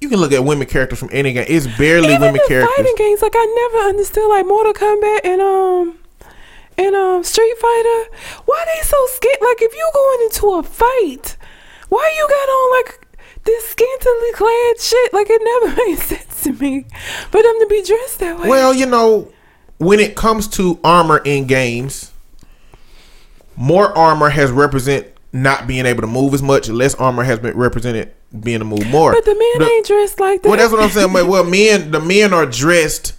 you 0.00 0.08
can 0.08 0.18
look 0.18 0.32
at 0.32 0.42
women 0.42 0.66
characters 0.66 0.98
from 0.98 1.10
any 1.12 1.34
game. 1.34 1.46
It's 1.48 1.68
barely 1.78 2.14
Even 2.14 2.32
women 2.32 2.40
characters. 2.48 2.74
fighting 2.76 2.94
games, 2.96 3.22
like 3.22 3.34
I 3.36 3.70
never 3.72 3.88
understood 3.90 4.28
like 4.28 4.44
Mortal 4.44 4.72
Kombat 4.72 5.20
and 5.22 5.40
um 5.40 5.98
and 6.78 6.94
um 6.94 7.22
Street 7.24 7.56
Fighter. 7.58 8.16
Why 8.44 8.64
they 8.74 8.82
so 8.86 8.96
scared? 9.06 9.38
Like 9.40 9.60
if 9.62 9.74
you 9.74 9.90
going 9.94 10.20
into 10.24 10.46
a 10.54 10.62
fight, 10.62 11.36
why 11.88 12.12
you 12.16 12.26
got 12.28 12.48
on 12.48 12.70
like 12.84 13.06
this 13.44 13.68
scantily 13.68 14.32
clad 14.34 14.80
shit? 14.80 15.12
Like 15.12 15.26
it 15.30 15.40
never 15.44 15.76
made 15.86 15.98
sense 15.98 16.42
to 16.44 16.52
me 16.52 16.86
for 17.30 17.42
them 17.42 17.54
to 17.60 17.66
be 17.68 17.82
dressed 17.82 18.20
that 18.20 18.40
way. 18.40 18.48
Well, 18.48 18.72
you 18.74 18.86
know, 18.86 19.32
when 19.78 20.00
it 20.00 20.16
comes 20.16 20.48
to 20.48 20.78
armor 20.84 21.18
in 21.18 21.46
games, 21.46 22.12
more 23.56 23.96
armor 23.96 24.30
has 24.30 24.50
represent 24.50 25.06
not 25.32 25.66
being 25.66 25.84
able 25.86 26.00
to 26.00 26.06
move 26.06 26.32
as 26.34 26.42
much. 26.42 26.68
Less 26.68 26.94
armor 26.94 27.24
has 27.24 27.38
been 27.38 27.56
represented 27.56 28.12
being 28.40 28.58
to 28.60 28.64
move 28.64 28.86
more. 28.88 29.12
but 29.12 29.24
the 29.24 29.34
men 29.34 29.58
The- 29.68 29.72
ain't 29.72 29.86
dressed 29.86 30.18
like 30.20 30.42
that. 30.42 30.48
Well, 30.48 30.58
that's 30.58 30.72
what 30.72 30.80
I'm 30.82 30.90
saying. 30.90 31.12
Well, 31.12 31.44
men, 31.44 31.90
the 31.90 32.00
men 32.00 32.32
are 32.32 32.46
dressed. 32.46 33.14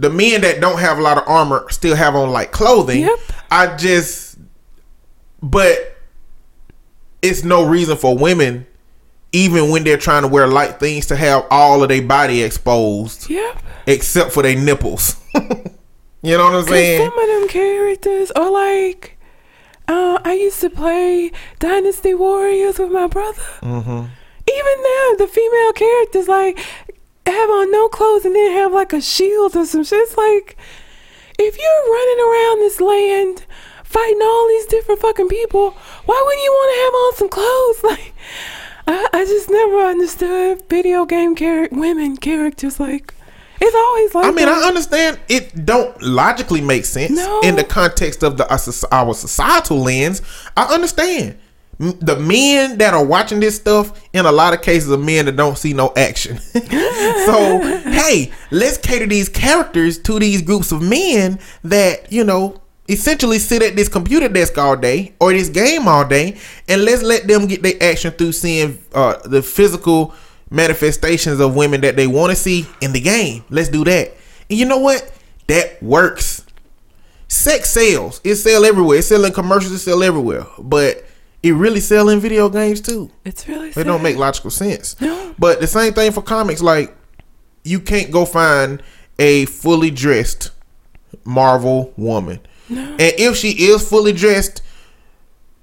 The 0.00 0.10
men 0.10 0.42
that 0.42 0.60
don't 0.60 0.78
have 0.78 0.98
a 0.98 1.02
lot 1.02 1.18
of 1.18 1.24
armor 1.26 1.66
still 1.70 1.96
have 1.96 2.14
on 2.14 2.30
like 2.30 2.52
clothing. 2.52 3.00
Yep. 3.00 3.18
I 3.50 3.76
just, 3.76 4.38
but 5.42 5.96
it's 7.20 7.42
no 7.42 7.66
reason 7.66 7.96
for 7.96 8.16
women, 8.16 8.64
even 9.32 9.70
when 9.70 9.82
they're 9.82 9.96
trying 9.96 10.22
to 10.22 10.28
wear 10.28 10.46
light 10.46 10.78
things, 10.78 11.06
to 11.06 11.16
have 11.16 11.46
all 11.50 11.82
of 11.82 11.88
their 11.88 12.02
body 12.02 12.42
exposed, 12.44 13.28
Yep. 13.28 13.58
except 13.88 14.30
for 14.32 14.44
their 14.44 14.56
nipples. 14.56 15.16
you 15.34 16.36
know 16.36 16.44
what 16.44 16.54
I'm 16.54 16.64
saying? 16.66 17.00
some 17.10 17.18
of 17.18 17.26
them 17.28 17.48
characters 17.48 18.30
are 18.32 18.50
like, 18.52 19.18
uh, 19.88 20.20
I 20.24 20.34
used 20.34 20.60
to 20.60 20.70
play 20.70 21.32
Dynasty 21.58 22.14
Warriors 22.14 22.78
with 22.78 22.92
my 22.92 23.08
brother. 23.08 23.42
Mm-hmm. 23.62 23.90
Even 24.50 24.82
now, 24.82 25.14
the 25.18 25.26
female 25.30 25.72
characters 25.72 26.28
like 26.28 26.58
have 27.30 27.50
on 27.50 27.70
no 27.70 27.88
clothes 27.88 28.24
and 28.24 28.34
then 28.34 28.52
have 28.52 28.72
like 28.72 28.92
a 28.92 29.00
shield 29.00 29.56
or 29.56 29.64
some 29.66 29.84
shit. 29.84 29.98
It's 30.00 30.16
like 30.16 30.56
if 31.38 31.56
you're 31.56 31.94
running 31.94 32.20
around 32.26 32.58
this 32.60 32.80
land 32.80 33.44
fighting 33.84 34.20
all 34.22 34.46
these 34.48 34.66
different 34.66 35.00
fucking 35.00 35.28
people, 35.28 35.70
why 36.04 36.22
wouldn't 36.24 36.44
you 36.44 36.50
want 36.50 36.74
to 36.74 36.80
have 36.84 36.94
on 36.94 37.14
some 37.16 37.28
clothes? 37.28 37.82
Like, 37.98 38.14
I, 38.90 39.06
I 39.12 39.24
just 39.26 39.50
never 39.50 39.80
understood 39.80 40.62
video 40.70 41.04
game 41.04 41.36
char- 41.36 41.68
women 41.70 42.16
characters. 42.16 42.80
Like, 42.80 43.12
it's 43.60 43.74
always 43.76 44.14
like 44.14 44.24
I 44.24 44.28
mean, 44.30 44.46
that. 44.46 44.62
I 44.64 44.66
understand 44.68 45.18
it 45.28 45.66
don't 45.66 46.00
logically 46.02 46.60
make 46.62 46.84
sense 46.86 47.10
No. 47.10 47.40
in 47.42 47.56
the 47.56 47.64
context 47.64 48.22
of 48.22 48.36
the 48.38 48.44
uh, 48.50 48.58
our 48.92 49.08
our 49.08 49.14
societal 49.14 49.78
lens. 49.82 50.22
I 50.56 50.72
understand. 50.74 51.38
The 51.78 52.16
men 52.18 52.78
that 52.78 52.92
are 52.92 53.04
watching 53.04 53.38
this 53.38 53.54
stuff, 53.54 54.08
in 54.12 54.26
a 54.26 54.32
lot 54.32 54.52
of 54.52 54.62
cases, 54.62 54.90
are 54.90 54.98
men 54.98 55.26
that 55.26 55.36
don't 55.36 55.56
see 55.56 55.72
no 55.72 55.92
action. 55.96 56.38
so, 56.40 56.60
hey, 57.84 58.32
let's 58.50 58.78
cater 58.78 59.06
these 59.06 59.28
characters 59.28 59.98
to 60.00 60.18
these 60.18 60.42
groups 60.42 60.72
of 60.72 60.82
men 60.82 61.38
that 61.62 62.12
you 62.12 62.24
know 62.24 62.60
essentially 62.88 63.38
sit 63.38 63.62
at 63.62 63.76
this 63.76 63.88
computer 63.88 64.28
desk 64.28 64.58
all 64.58 64.76
day 64.76 65.14
or 65.20 65.32
this 65.32 65.48
game 65.48 65.86
all 65.86 66.06
day, 66.06 66.36
and 66.66 66.84
let's 66.84 67.02
let 67.02 67.28
them 67.28 67.46
get 67.46 67.62
their 67.62 67.80
action 67.80 68.10
through 68.10 68.32
seeing 68.32 68.78
uh, 68.92 69.16
the 69.26 69.40
physical 69.40 70.14
manifestations 70.50 71.40
of 71.40 71.54
women 71.54 71.80
that 71.82 71.96
they 71.96 72.06
want 72.06 72.30
to 72.30 72.36
see 72.36 72.66
in 72.80 72.92
the 72.92 73.00
game. 73.00 73.44
Let's 73.50 73.68
do 73.68 73.84
that. 73.84 74.14
And 74.50 74.58
you 74.58 74.64
know 74.64 74.78
what? 74.78 75.12
That 75.46 75.82
works. 75.82 76.44
Sex 77.28 77.70
sells. 77.70 78.20
It 78.24 78.36
sell 78.36 78.64
everywhere. 78.64 78.98
It's 78.98 79.08
selling 79.08 79.32
commercials. 79.32 79.72
It 79.72 79.78
sell 79.78 80.02
everywhere. 80.02 80.46
But 80.58 81.04
it 81.42 81.52
really 81.52 81.80
sell 81.80 82.08
in 82.08 82.20
video 82.20 82.48
games 82.48 82.80
too. 82.80 83.10
it's 83.24 83.46
really 83.48 83.68
It 83.70 83.84
don't 83.84 84.02
make 84.02 84.16
logical 84.16 84.50
sense. 84.50 85.00
No. 85.00 85.34
But 85.38 85.60
the 85.60 85.66
same 85.66 85.92
thing 85.92 86.12
for 86.12 86.22
comics. 86.22 86.60
Like 86.62 86.96
you 87.64 87.80
can't 87.80 88.10
go 88.10 88.24
find 88.24 88.82
a 89.18 89.44
fully 89.46 89.90
dressed 89.90 90.50
Marvel 91.24 91.92
woman. 91.96 92.40
no. 92.68 92.82
And 92.82 93.00
if 93.00 93.36
she 93.36 93.50
is 93.50 93.88
fully 93.88 94.12
dressed, 94.12 94.62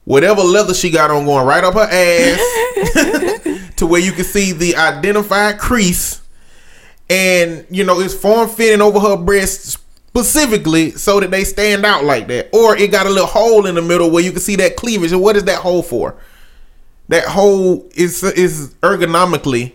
whatever 0.06 0.42
leather 0.42 0.74
she 0.74 0.90
got 0.90 1.12
on 1.12 1.26
going 1.26 1.46
right 1.46 1.64
up 1.64 1.74
her 1.74 1.82
ass 1.82 3.72
to 3.76 3.86
where 3.88 4.02
you 4.02 4.12
can 4.12 4.24
see 4.24 4.52
the 4.52 4.76
identified 4.76 5.58
crease 5.58 6.22
and 7.10 7.66
you 7.70 7.84
know 7.84 8.00
it's 8.00 8.14
form 8.14 8.48
fitting 8.50 8.82
over 8.82 9.00
her 9.00 9.18
breasts 9.18 9.78
specifically 10.16 10.92
so 10.92 11.20
that 11.20 11.30
they 11.30 11.44
stand 11.44 11.86
out 11.86 12.06
like 12.06 12.28
that. 12.28 12.50
Or 12.54 12.76
it 12.78 12.90
got 12.90 13.06
a 13.06 13.10
little 13.10 13.28
hole 13.28 13.66
in 13.66 13.76
the 13.76 13.82
middle 13.82 14.10
where 14.10 14.24
you 14.24 14.32
can 14.32 14.40
see 14.40 14.56
that 14.58 14.78
cleavage. 14.78 15.12
And 15.12 15.22
what 15.22 15.36
is 15.36 15.44
that 15.44 15.60
hole 15.60 15.84
for? 15.84 16.18
That 17.10 17.26
hole 17.26 17.88
is 17.94 18.24
is 18.24 18.74
ergonomically 18.76 19.74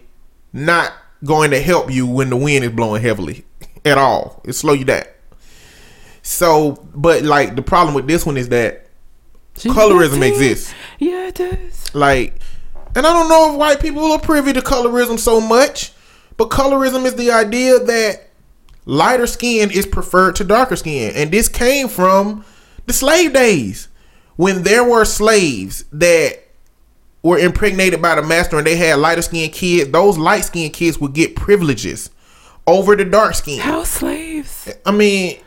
not 0.53 0.93
going 1.25 1.51
to 1.51 1.61
help 1.61 1.93
you 1.93 2.07
when 2.07 2.31
the 2.31 2.37
wind 2.37 2.65
is 2.65 2.71
blowing 2.71 3.03
heavily 3.03 3.45
at 3.85 3.99
all. 3.99 4.41
It 4.45 4.55
slow 4.55 4.73
you 4.73 4.87
down. 4.87 5.05
So 6.23 6.87
but 6.95 7.23
like 7.23 7.55
the 7.55 7.63
problem 7.63 7.95
with 7.95 8.07
this 8.07 8.25
one 8.25 8.39
is 8.39 8.49
that 8.49 8.87
colorism 9.57 10.27
exists. 10.27 10.75
Yeah, 10.99 11.29
it 11.29 11.35
does. 11.35 11.95
like, 11.95 12.41
and 12.97 13.07
I 13.07 13.13
don't 13.13 13.29
know 13.29 13.53
if 13.53 13.59
white 13.59 13.81
people 13.81 14.11
are 14.11 14.19
privy 14.19 14.55
to 14.55 14.63
colorism 14.63 15.19
so 15.19 15.41
much, 15.41 15.93
but 16.39 16.49
colorism 16.49 17.05
is 17.05 17.15
the 17.15 17.31
idea 17.31 17.79
that 17.79 18.30
lighter 18.91 19.29
skin 19.29 19.71
is 19.71 19.87
preferred 19.87 20.35
to 20.37 20.45
darker 20.45 20.75
skin. 20.75 21.13
And 21.15 21.31
this 21.31 21.49
came 21.49 21.89
from 21.89 22.45
the 22.87 22.93
slave 22.93 23.33
days 23.33 23.89
when 24.37 24.65
there 24.65 24.83
were 24.83 25.05
slaves 25.05 25.85
that 25.93 26.43
were 27.23 27.39
impregnated 27.39 28.03
by 28.03 28.17
the 28.17 28.23
master 28.23 28.59
and 28.59 28.67
they 28.67 28.77
had 28.77 28.99
lighter 28.99 29.23
skinned 29.23 29.53
kids. 29.53 29.91
Those 29.91 30.19
light 30.19 30.45
skinned 30.45 30.73
kids 30.73 30.99
would 30.99 31.13
get 31.13 31.37
privileges 31.37 32.11
over 32.67 32.97
the 32.97 33.05
dark 33.05 33.35
skin. 33.37 33.61
House 33.61 33.91
slaves. 33.91 34.69
I 34.85 34.91
mean, 34.91 35.39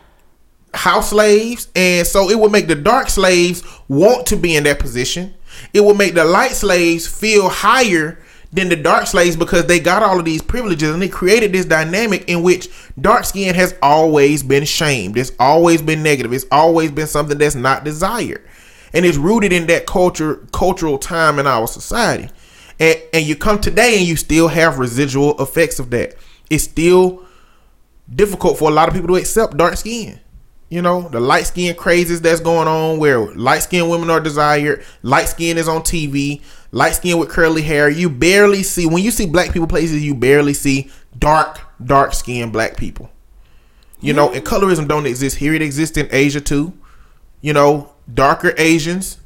house 0.73 1.09
slaves, 1.09 1.67
and 1.75 2.07
so 2.07 2.29
it 2.29 2.39
would 2.39 2.51
make 2.51 2.67
the 2.67 2.75
dark 2.75 3.09
slaves 3.09 3.61
want 3.89 4.25
to 4.27 4.37
be 4.37 4.55
in 4.55 4.63
that 4.63 4.79
position. 4.79 5.33
It 5.73 5.83
would 5.83 5.97
make 5.97 6.13
the 6.13 6.25
light 6.25 6.53
slaves 6.53 7.07
feel 7.07 7.49
higher 7.49 8.22
than 8.53 8.69
the 8.69 8.75
dark 8.75 9.07
slaves 9.07 9.35
because 9.35 9.65
they 9.65 9.79
got 9.79 10.03
all 10.03 10.19
of 10.19 10.25
these 10.25 10.41
privileges, 10.41 10.93
and 10.93 11.03
it 11.03 11.11
created 11.11 11.51
this 11.51 11.65
dynamic 11.65 12.29
in 12.29 12.43
which 12.43 12.69
dark 13.01 13.25
skin 13.25 13.55
has 13.55 13.75
always 13.81 14.43
been 14.43 14.63
shamed. 14.63 15.17
It's 15.17 15.31
always 15.39 15.81
been 15.81 16.03
negative. 16.03 16.31
It's 16.31 16.45
always 16.51 16.91
been 16.91 17.07
something 17.07 17.37
that's 17.37 17.55
not 17.55 17.83
desired, 17.83 18.43
and 18.93 19.05
it's 19.05 19.17
rooted 19.17 19.51
in 19.51 19.65
that 19.67 19.87
culture, 19.87 20.45
cultural 20.51 20.99
time 20.99 21.39
in 21.39 21.47
our 21.47 21.67
society. 21.67 22.29
And 22.79 23.01
and 23.11 23.25
you 23.25 23.35
come 23.35 23.59
today, 23.59 23.97
and 23.97 24.07
you 24.07 24.15
still 24.15 24.47
have 24.47 24.77
residual 24.77 25.41
effects 25.41 25.79
of 25.79 25.89
that. 25.89 26.15
It's 26.49 26.63
still 26.63 27.25
difficult 28.13 28.59
for 28.59 28.69
a 28.69 28.73
lot 28.73 28.87
of 28.87 28.93
people 28.93 29.07
to 29.07 29.15
accept 29.15 29.57
dark 29.57 29.77
skin. 29.77 30.19
You 30.69 30.81
know, 30.81 31.07
the 31.09 31.19
light 31.19 31.45
skin 31.45 31.75
crazes 31.75 32.21
that's 32.21 32.39
going 32.39 32.67
on 32.67 32.97
where 32.97 33.19
light 33.35 33.59
skinned 33.59 33.89
women 33.91 34.09
are 34.09 34.19
desired, 34.19 34.83
light 35.03 35.27
skin 35.27 35.57
is 35.57 35.67
on 35.67 35.81
TV, 35.81 36.41
light 36.73 36.95
skin 36.95 37.17
with 37.17 37.29
curly 37.29 37.61
hair. 37.61 37.87
You 37.87 38.09
barely 38.09 38.63
see 38.63 38.85
when 38.85 39.01
you 39.03 39.11
see 39.11 39.25
black 39.27 39.53
people 39.53 39.67
places, 39.67 40.03
you 40.03 40.13
barely 40.15 40.53
see 40.53 40.91
dark, 41.17 41.59
dark 41.85 42.13
skinned 42.13 42.51
black 42.51 42.75
people. 42.75 43.09
You 44.01 44.11
know, 44.11 44.33
and 44.33 44.43
colorism 44.43 44.85
don't 44.89 45.05
exist 45.05 45.37
here. 45.37 45.53
It 45.53 45.61
exists 45.61 45.95
in 45.97 46.09
Asia 46.11 46.41
too. 46.41 46.73
You 47.39 47.53
know, 47.53 47.93
darker 48.13 48.53
Asians 48.57 49.19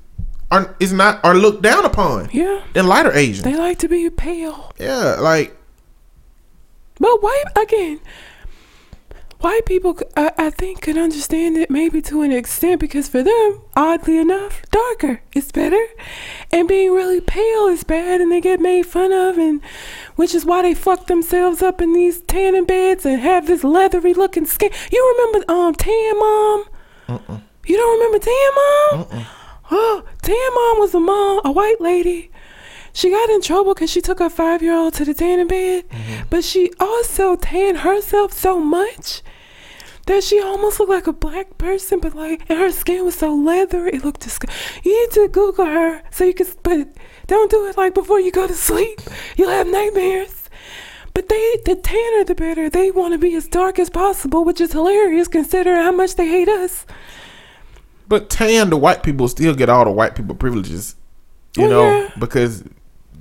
are 0.52 0.76
is 0.80 0.94
not 0.94 1.24
are 1.26 1.34
looked 1.36 1.64
down 1.64 1.84
upon 1.86 2.30
Yeah. 2.32 2.62
than 2.74 2.86
lighter 2.88 3.12
Asians. 3.12 3.44
They 3.44 3.56
like 3.56 3.80
to 3.80 3.88
be 3.88 4.08
pale. 4.12 4.72
Yeah, 4.80 5.16
like 5.20 5.56
But 7.00 7.22
white 7.24 7.44
again, 7.56 8.00
white 9.40 9.66
people, 9.66 9.98
I 10.16 10.50
think, 10.50 10.82
can 10.82 10.98
understand 10.98 11.58
it 11.58 11.70
maybe 11.70 12.02
to 12.04 12.22
an 12.22 12.32
extent 12.32 12.80
because 12.80 13.08
for 13.08 13.24
them, 13.24 13.62
oddly 13.76 14.18
enough, 14.18 14.62
darker 14.72 15.22
is 15.34 15.52
better, 15.52 15.86
and 16.52 16.68
being 16.68 16.92
really 16.94 17.22
pale 17.22 17.68
is 17.68 17.84
bad, 17.84 18.22
and 18.22 18.32
they 18.32 18.42
get 18.42 18.60
made 18.60 18.86
fun 18.86 19.12
of, 19.12 19.38
and 19.38 19.62
which 20.16 20.34
is 20.34 20.46
why 20.46 20.62
they 20.62 20.74
fuck 20.74 21.08
themselves 21.08 21.62
up 21.62 21.82
in 21.82 21.94
these 21.94 22.22
tanning 22.22 22.66
beds 22.66 23.06
and 23.06 23.22
have 23.22 23.48
this 23.48 23.64
leathery 23.64 24.14
looking 24.14 24.46
skin. 24.46 24.72
You 24.92 25.16
remember 25.18 25.52
um 25.52 25.74
Tan 25.76 26.20
Mom? 26.20 26.66
You 27.66 27.78
don't 27.78 28.00
remember 28.00 28.20
Tan 28.20 28.52
Mom? 28.56 29.26
Oh, 29.70 30.04
tan 30.22 30.54
mom 30.56 30.80
was 30.80 30.96
a 30.96 31.00
mom, 31.00 31.42
a 31.44 31.52
white 31.52 31.82
lady. 31.82 32.32
She 32.98 33.12
got 33.12 33.30
in 33.30 33.44
trouble 33.44 33.76
because 33.76 33.92
she 33.92 34.02
took 34.02 34.18
her 34.18 34.30
five 34.30 34.64
year 34.64 34.74
old 34.74 34.96
to 34.96 35.06
the 35.06 35.14
tanning 35.14 35.46
bed, 35.46 35.88
mm-hmm. 35.88 36.24
but 36.32 36.44
she 36.44 36.72
also 36.80 37.36
tanned 37.36 37.78
herself 37.78 38.34
so 38.34 38.60
much 38.60 39.22
that 40.08 40.24
she 40.24 40.42
almost 40.42 40.80
looked 40.80 40.90
like 40.90 41.06
a 41.06 41.14
black 41.14 41.60
person, 41.60 42.00
but 42.00 42.16
like, 42.16 42.42
and 42.50 42.58
her 42.58 42.72
skin 42.72 43.06
was 43.06 43.14
so 43.14 43.36
leathery, 43.36 43.92
it 43.94 44.04
looked 44.04 44.22
disgusting. 44.22 44.82
You 44.84 45.00
need 45.00 45.12
to 45.12 45.28
Google 45.28 45.66
her 45.66 46.02
so 46.10 46.24
you 46.24 46.34
can, 46.34 46.48
but 46.64 46.88
don't 47.28 47.52
do 47.52 47.68
it 47.68 47.78
like 47.78 47.94
before 47.94 48.20
you 48.20 48.32
go 48.32 48.48
to 48.48 48.56
sleep. 48.56 49.00
You'll 49.36 49.52
have 49.52 49.68
nightmares. 49.68 50.50
But 51.14 51.30
they, 51.30 51.58
the 51.66 51.76
tanner 51.76 52.24
the 52.24 52.34
better. 52.34 52.68
They 52.68 52.90
want 52.90 53.14
to 53.14 53.20
be 53.20 53.36
as 53.36 53.48
dark 53.48 53.78
as 53.78 53.92
possible, 53.92 54.44
which 54.44 54.60
is 54.60 54.72
hilarious 54.72 55.28
considering 55.28 55.78
how 55.78 55.92
much 55.92 56.16
they 56.16 56.28
hate 56.28 56.50
us. 56.50 56.88
But 58.08 58.32
tan, 58.32 58.72
the 58.72 58.78
white 58.78 59.04
people 59.04 59.28
still 59.28 59.54
get 59.54 59.70
all 59.70 59.86
the 59.86 59.92
white 59.92 60.16
people 60.16 60.34
privileges. 60.34 60.96
You 61.56 61.68
Well, 61.68 61.70
know, 61.70 62.02
yeah. 62.02 62.12
because 62.18 62.64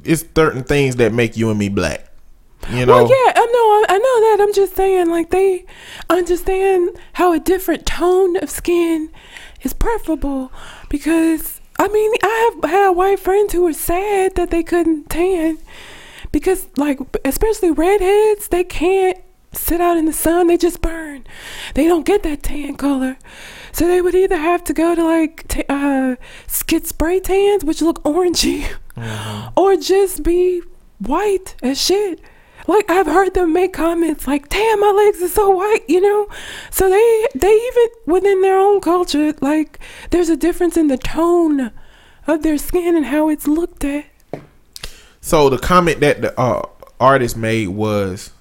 it's 0.07 0.25
certain 0.35 0.65
things 0.65 0.97
that 0.97 1.13
make 1.13 1.37
you 1.37 1.51
and 1.51 1.59
me 1.59 1.69
black. 1.69 2.13
You 2.71 2.85
know, 2.85 2.95
Well, 2.95 3.09
yeah, 3.09 3.33
I 3.37 3.47
know, 3.47 3.95
I, 3.95 3.99
know 3.99 4.21
that. 4.21 4.39
I'm 4.41 4.53
just 4.53 4.75
saying, 4.75 5.09
like 5.09 5.31
they 5.31 5.65
understand 6.11 6.99
how 7.13 7.33
a 7.33 7.39
different 7.39 7.87
tone 7.87 8.37
of 8.43 8.51
skin 8.51 9.11
is 9.63 9.73
preferable. 9.73 10.51
Because 10.89 11.61
I 11.79 11.89
mean, 11.89 12.13
I 12.23 12.51
have 12.63 12.71
had 12.71 12.91
white 12.91 13.21
friends 13.21 13.53
who 13.53 13.63
were 13.63 13.73
sad 13.73 14.35
that 14.35 14.51
they 14.51 14.63
couldn't 14.63 15.11
tan 15.11 15.59
because, 16.33 16.69
like, 16.77 16.99
especially 17.25 17.71
redheads, 17.71 18.49
they 18.49 18.65
can't 18.65 19.19
sit 19.53 19.81
out 19.81 19.97
in 19.97 20.07
the 20.07 20.13
sun. 20.13 20.47
They 20.47 20.57
just 20.57 20.81
burn. 20.83 21.25
They 21.75 21.85
don't 21.87 22.05
get 22.05 22.23
that 22.25 22.43
tan 22.43 22.77
color. 22.77 23.17
So 23.73 23.87
they 23.87 24.01
would 24.01 24.15
either 24.15 24.37
have 24.37 24.65
to 24.65 24.73
go 24.73 24.95
to 24.95 25.05
like 25.05 25.45
ta 25.49 25.63
uh, 25.69 26.17
skid 26.47 26.87
spray 26.87 27.21
tans, 27.21 27.65
which 27.65 27.83
look 27.83 28.03
orangey, 28.05 28.67
or 29.57 29.77
just 29.77 30.23
be 30.23 30.63
white 30.99 31.57
as 31.63 31.81
shit. 31.81 32.21
Like 32.67 32.91
I've 32.91 33.07
heard 33.07 33.35
them 33.35 33.53
make 33.53 33.73
comments 33.73 34.27
like, 34.27 34.49
"Damn, 34.49 34.81
my 34.81 34.91
legs 34.91 35.23
are 35.23 35.29
so 35.29 35.51
white," 35.51 35.85
you 35.87 36.01
know. 36.01 36.29
So 36.71 36.89
they 36.89 37.27
they 37.35 37.53
even 37.53 37.89
within 38.07 38.41
their 38.43 38.59
own 38.59 38.81
culture, 38.81 39.33
like 39.41 39.79
there's 40.11 40.29
a 40.29 40.37
difference 40.37 40.77
in 40.77 40.89
the 40.89 40.99
tone 40.99 41.71
of 42.27 42.43
their 42.43 42.59
skin 42.59 42.97
and 42.97 43.07
how 43.07 43.29
it's 43.29 43.47
looked 43.47 43.85
at. 43.85 44.07
So 45.21 45.49
the 45.49 45.59
comment 45.59 46.01
that 46.01 46.23
the 46.23 46.41
uh, 46.41 46.63
artist 46.99 47.37
made 47.37 47.69
was 47.69 48.33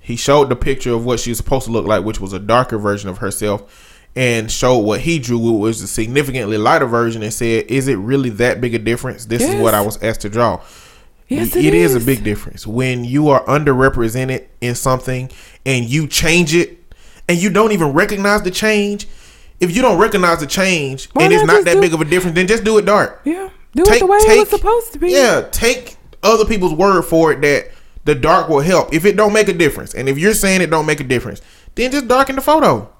he 0.00 0.16
showed 0.16 0.48
the 0.48 0.56
picture 0.56 0.92
of 0.92 1.04
what 1.04 1.20
she 1.20 1.30
was 1.30 1.38
supposed 1.38 1.66
to 1.66 1.72
look 1.72 1.86
like, 1.86 2.04
which 2.04 2.20
was 2.20 2.32
a 2.32 2.40
darker 2.40 2.78
version 2.78 3.08
of 3.08 3.18
herself, 3.18 3.91
and 4.14 4.50
showed 4.50 4.78
what 4.78 5.00
he 5.00 5.18
drew, 5.18 5.38
which 5.38 5.60
was 5.60 5.82
a 5.82 5.86
significantly 5.88 6.58
lighter 6.58 6.86
version, 6.86 7.22
and 7.22 7.32
said, 7.32 7.66
"Is 7.68 7.88
it 7.88 7.96
really 7.96 8.30
that 8.30 8.60
big 8.60 8.74
a 8.74 8.78
difference? 8.78 9.24
This 9.26 9.42
is 9.42 9.54
what 9.56 9.74
I 9.74 9.80
was 9.80 10.02
asked 10.02 10.20
to 10.22 10.28
draw." 10.28 10.60
Yes, 11.28 11.56
it 11.56 11.64
it 11.64 11.74
is. 11.74 11.94
is. 11.94 12.02
a 12.02 12.06
big 12.06 12.22
difference 12.22 12.66
when 12.66 13.04
you 13.04 13.30
are 13.30 13.42
underrepresented 13.46 14.44
in 14.60 14.74
something 14.74 15.30
and 15.64 15.86
you 15.86 16.06
change 16.06 16.54
it, 16.54 16.78
and 17.28 17.38
you 17.38 17.48
don't 17.48 17.72
even 17.72 17.92
recognize 17.92 18.42
the 18.42 18.50
change. 18.50 19.08
If 19.60 19.74
you 19.74 19.80
don't 19.80 19.96
recognize 19.98 20.40
the 20.40 20.46
change 20.46 21.08
Why 21.12 21.24
and 21.24 21.32
it's 21.32 21.44
not 21.44 21.54
not 21.54 21.64
that 21.66 21.80
big 21.80 21.94
of 21.94 22.00
a 22.00 22.04
difference, 22.04 22.34
then 22.34 22.48
just 22.48 22.64
do 22.64 22.78
it 22.78 22.84
dark 22.84 23.20
Yeah, 23.24 23.48
do 23.74 23.84
it 23.86 24.00
the 24.00 24.06
way 24.06 24.18
it 24.18 24.38
was 24.40 24.50
supposed 24.50 24.92
to 24.92 24.98
be. 24.98 25.12
yeah, 25.12 25.46
take 25.52 25.96
other 26.22 26.44
people's 26.44 26.74
word 26.74 27.02
for 27.02 27.32
it 27.32 27.40
that 27.42 27.70
the 28.04 28.14
dark 28.16 28.48
will 28.48 28.60
help. 28.60 28.92
If 28.92 29.04
it 29.04 29.16
don't 29.16 29.32
make 29.32 29.48
a 29.48 29.52
difference, 29.52 29.94
and 29.94 30.08
if 30.08 30.18
you're 30.18 30.34
saying 30.34 30.60
it 30.62 30.70
don't 30.70 30.84
make 30.84 30.98
a 31.00 31.04
difference, 31.04 31.40
then 31.76 31.92
just 31.92 32.08
darken 32.08 32.34
the 32.34 32.42
photo. 32.42 32.90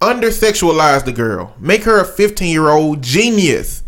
Under 0.00 0.28
sexualize 0.28 1.04
the 1.04 1.12
girl. 1.12 1.54
Make 1.58 1.84
her 1.84 2.00
a 2.00 2.04
15 2.04 2.50
year 2.50 2.68
old 2.68 3.02
genius. 3.02 3.82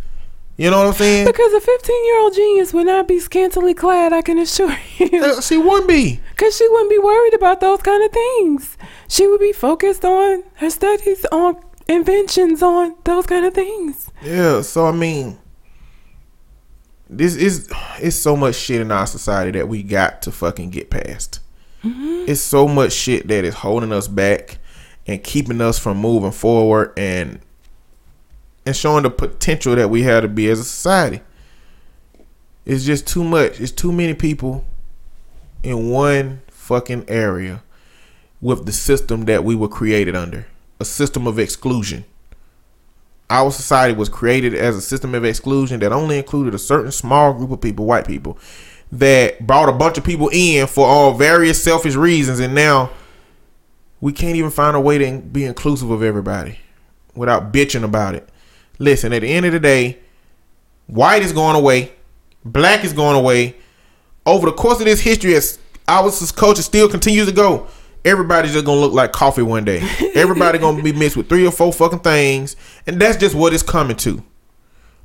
You 0.57 0.71
know 0.71 0.79
what 0.79 0.89
I'm 0.89 0.93
saying? 0.93 1.27
Because 1.27 1.53
a 1.55 1.61
15 1.61 2.05
year 2.05 2.21
old 2.21 2.35
genius 2.35 2.75
would 2.75 2.87
not 2.87 3.09
be 3.09 3.19
scantily 3.19 3.73
clad, 3.73 4.13
I 4.13 4.21
can 4.21 4.39
assure 4.39 4.77
you. 4.99 5.25
Uh, 5.25 5.41
she 5.41 5.57
wouldn't 5.57 5.89
be. 5.89 6.21
Because 6.31 6.57
she 6.57 6.69
wouldn't 6.69 6.91
be 6.91 6.99
worried 6.99 7.35
about 7.35 7.61
those 7.61 7.81
kind 7.81 8.03
of 8.05 8.13
things. 8.13 8.77
She 9.09 9.27
would 9.27 9.41
be 9.41 9.53
focused 9.53 10.05
on 10.05 10.43
her 10.57 10.69
studies, 10.69 11.25
on 11.33 11.57
inventions, 11.89 12.63
on 12.63 12.97
those 13.05 13.27
kind 13.27 13.47
of 13.47 13.55
things. 13.55 14.11
Yeah, 14.23 14.63
so 14.63 14.87
I 14.87 14.93
mean, 14.93 15.39
this 17.09 17.37
is 17.37 17.73
it's 17.99 18.17
so 18.17 18.37
much 18.37 18.57
shit 18.57 18.81
in 18.81 18.93
our 18.93 19.07
society 19.07 19.53
that 19.53 19.69
we 19.69 19.83
got 19.83 20.23
to 20.23 20.33
fucking 20.33 20.71
get 20.71 20.91
past. 20.91 21.41
It's 21.83 22.43
so 22.43 22.69
much 22.69 22.93
shit 22.93 23.27
that 23.29 23.45
is 23.45 23.55
holding 23.55 23.93
us 23.93 24.07
back 24.07 24.59
and 25.11 25.25
keeping 25.25 25.61
us 25.61 25.77
from 25.77 25.97
moving 25.97 26.31
forward 26.31 26.93
and 26.97 27.41
and 28.65 28.77
showing 28.77 29.03
the 29.03 29.11
potential 29.11 29.75
that 29.75 29.91
we 29.91 30.03
have 30.03 30.23
to 30.23 30.29
be 30.29 30.49
as 30.49 30.61
a 30.61 30.65
society. 30.65 31.21
It's 32.65 32.85
just 32.85 33.09
too 33.09 33.25
much. 33.25 33.61
It's 33.61 33.73
too 33.73 33.91
many 33.91 34.15
people 34.15 34.65
in 35.63 35.91
one 35.91 36.43
fucking 36.49 37.07
area 37.09 37.63
with 38.41 38.67
the 38.67 38.73
system 38.73 39.25
that 39.25 39.43
we 39.43 39.57
were 39.57 39.69
created 39.69 40.15
under. 40.15 40.47
A 40.79 40.85
system 40.85 41.27
of 41.27 41.39
exclusion 41.39 42.05
our 43.31 43.53
society 43.53 43.95
was 43.95 44.09
created 44.09 44.55
as 44.55 44.77
a 44.77 44.81
system 44.81 45.15
of 45.15 45.25
exclusion 45.25 45.79
that 45.81 45.93
only 45.93 46.19
included 46.19 46.53
a 46.53 46.59
certain 46.59 46.91
small 46.91 47.33
group 47.33 47.53
of 47.53 47.61
people, 47.61 47.87
white 47.87 48.07
people, 48.07 48.37
that 48.91 49.47
brought 49.47 49.69
a 49.69 49.73
bunch 49.73 49.97
of 49.97 50.05
people 50.05 50.29
in 50.33 50.67
for 50.67 50.85
all 50.85 51.15
various 51.15 51.63
selfish 51.63 51.95
reasons, 51.95 52.41
and 52.41 52.55
now 52.55 52.91
we 54.01 54.13
can't 54.13 54.37
even 54.37 54.51
find 54.51 54.77
a 54.77 54.81
way 54.81 54.99
to 54.99 55.19
be 55.19 55.45
inclusive 55.45 55.91
of 55.91 56.03
everybody 56.03 56.59
without 57.15 57.53
bitching 57.53 57.85
about 57.85 58.15
it. 58.15 58.29
Listen, 58.79 59.13
at 59.13 59.21
the 59.21 59.29
end 59.29 59.47
of 59.47 59.53
the 59.53 59.61
day, 59.61 59.99
white 60.87 61.23
is 61.23 61.33
going 61.33 61.57
away, 61.57 61.93
black 62.45 62.85
is 62.85 62.93
going 62.93 63.17
away. 63.17 63.57
Over 64.27 64.47
the 64.47 64.53
course 64.53 64.81
of 64.81 64.87
this 64.87 65.01
history, 65.01 65.35
as 65.35 65.59
our 65.89 66.11
culture 66.37 66.63
still 66.63 66.89
continues 66.89 67.27
to 67.27 67.33
go, 67.33 67.67
everybody's 68.05 68.53
just 68.53 68.65
gonna 68.65 68.81
look 68.81 68.93
like 68.93 69.13
coffee 69.13 69.43
one 69.43 69.65
day. 69.65 69.81
Everybody 70.15 70.59
gonna 70.59 70.83
be 70.83 70.93
mixed 70.93 71.17
with 71.17 71.29
three 71.29 71.47
or 71.47 71.51
four 71.51 71.73
fucking 71.73 72.01
things, 72.01 72.57
and 72.87 73.01
that's 73.01 73.17
just 73.17 73.35
what 73.35 73.53
it's 73.53 73.63
coming 73.63 73.97
to. 73.99 74.23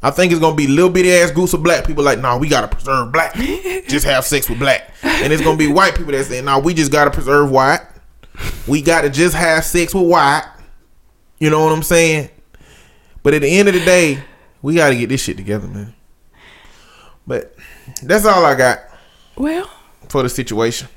I 0.03 0.11
think 0.11 0.31
it's 0.31 0.41
gonna 0.41 0.55
be 0.55 0.67
little 0.67 0.91
bitty 0.91 1.11
ass 1.11 1.31
groups 1.31 1.53
of 1.53 1.63
black 1.63 1.85
people 1.85 2.03
like, 2.03 2.19
nah, 2.19 2.37
we 2.37 2.47
gotta 2.47 2.67
preserve 2.67 3.11
black. 3.11 3.33
just 3.87 4.05
have 4.05 4.25
sex 4.25 4.49
with 4.49 4.59
black, 4.59 4.91
and 5.01 5.33
it's 5.33 5.41
gonna 5.41 5.57
be 5.57 5.71
white 5.71 5.95
people 5.95 6.11
that 6.11 6.25
say, 6.25 6.41
nah, 6.41 6.59
we 6.59 6.73
just 6.73 6.91
gotta 6.91 7.11
preserve 7.11 7.49
white. 7.49 7.81
We 8.67 8.81
gotta 8.81 9.09
just 9.09 9.35
have 9.35 9.63
sex 9.65 9.93
with 9.93 10.07
white. 10.07 10.43
You 11.39 11.49
know 11.49 11.63
what 11.63 11.73
I'm 11.73 11.83
saying? 11.83 12.29
But 13.23 13.33
at 13.33 13.41
the 13.41 13.49
end 13.49 13.67
of 13.67 13.73
the 13.73 13.83
day, 13.83 14.23
we 14.61 14.75
gotta 14.75 14.95
get 14.95 15.09
this 15.09 15.21
shit 15.21 15.37
together, 15.37 15.67
man. 15.67 15.93
But 17.27 17.55
that's 18.03 18.25
all 18.25 18.45
I 18.45 18.55
got 18.55 18.79
Well, 19.35 19.69
for 20.09 20.23
the 20.23 20.29
situation. 20.29 20.87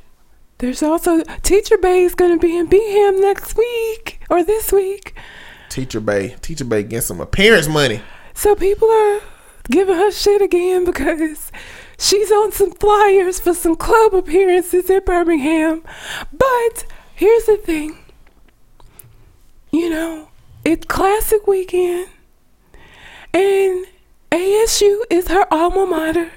there's 0.58 0.82
also 0.82 1.22
Teacher 1.42 1.78
Bae 1.78 1.88
is 2.04 2.14
going 2.14 2.32
to 2.32 2.38
be 2.38 2.56
in 2.56 2.66
Birmingham 2.66 3.20
next 3.20 3.56
week 3.56 4.20
or 4.28 4.42
this 4.44 4.70
week. 4.72 5.14
Teacher 5.70 6.00
Bae, 6.00 6.36
Teacher 6.42 6.64
Bae 6.64 6.82
getting 6.82 7.00
some 7.00 7.20
appearance 7.20 7.68
money. 7.68 8.00
So 8.34 8.54
people 8.54 8.90
are 8.90 9.20
giving 9.70 9.94
her 9.96 10.10
shit 10.10 10.42
again 10.42 10.84
because 10.84 11.50
she's 11.98 12.30
on 12.30 12.52
some 12.52 12.72
flyers 12.72 13.40
for 13.40 13.54
some 13.54 13.76
club 13.76 14.14
appearances 14.14 14.90
in 14.90 15.00
Birmingham. 15.06 15.82
But 16.32 16.84
here's 17.18 17.46
the 17.46 17.56
thing. 17.56 17.98
You 19.72 19.90
know, 19.90 20.28
it's 20.64 20.86
classic 20.86 21.46
weekend 21.46 22.08
and 23.34 23.86
ASU 24.30 25.02
is 25.10 25.28
her 25.28 25.44
alma 25.52 25.84
mater. 25.84 26.30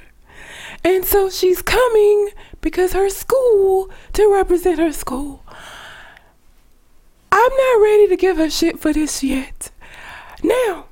And 0.84 1.06
so 1.06 1.30
she's 1.30 1.62
coming 1.62 2.30
because 2.62 2.94
her 2.94 3.10
school 3.10 3.92
to 4.14 4.34
represent 4.34 4.80
her 4.80 4.92
school. 4.92 5.44
I'm 7.32 7.56
not 7.56 7.82
ready 7.82 8.08
to 8.08 8.18
give 8.18 8.38
her 8.38 8.50
shit 8.50 8.80
for 8.80 8.92
this 8.92 9.24
yet. 9.24 9.72
Now, 10.44 10.88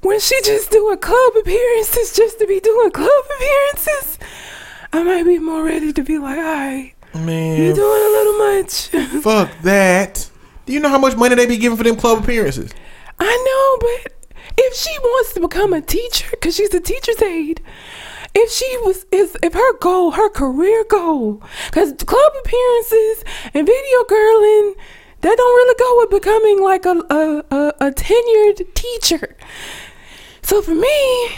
when 0.00 0.18
she 0.18 0.40
just 0.42 0.70
doing 0.70 0.96
club 0.96 1.36
appearances 1.36 2.16
just 2.16 2.38
to 2.38 2.46
be 2.46 2.58
doing 2.58 2.90
club 2.90 3.24
appearances, 3.36 4.18
I 4.94 5.02
might 5.02 5.24
be 5.24 5.38
more 5.38 5.62
ready 5.62 5.92
to 5.92 6.02
be 6.02 6.18
like, 6.18 6.38
alright, 6.38 6.94
you 6.99 6.99
Man, 7.14 7.62
you're 7.62 7.74
doing 7.74 8.02
a 8.02 8.10
little 8.10 8.38
much. 8.38 8.88
fuck 9.22 9.50
that. 9.62 10.30
Do 10.66 10.72
you 10.72 10.80
know 10.80 10.88
how 10.88 10.98
much 10.98 11.16
money 11.16 11.34
they 11.34 11.46
be 11.46 11.56
giving 11.56 11.76
for 11.76 11.84
them 11.84 11.96
club 11.96 12.22
appearances? 12.22 12.72
I 13.18 13.24
know, 13.26 13.88
but 14.04 14.30
if 14.56 14.74
she 14.76 14.96
wants 15.00 15.34
to 15.34 15.40
become 15.40 15.72
a 15.72 15.80
teacher, 15.80 16.28
because 16.30 16.54
she's 16.54 16.72
a 16.72 16.80
teacher's 16.80 17.20
aide, 17.20 17.60
if 18.34 18.50
she 18.50 18.76
was, 18.78 19.04
is 19.10 19.36
if 19.42 19.54
her 19.54 19.78
goal, 19.78 20.12
her 20.12 20.30
career 20.30 20.84
goal, 20.88 21.42
because 21.66 21.92
club 21.94 22.32
appearances 22.44 23.24
and 23.54 23.66
video 23.66 24.04
girling, 24.08 24.74
that 25.22 25.36
don't 25.36 25.56
really 25.56 25.74
go 25.78 25.96
with 25.98 26.10
becoming 26.10 26.62
like 26.62 26.86
a 26.86 27.02
a, 27.10 27.44
a, 27.50 27.88
a 27.88 27.90
tenured 27.90 28.72
teacher. 28.74 29.36
So 30.42 30.62
for 30.62 30.74
me, 30.74 31.30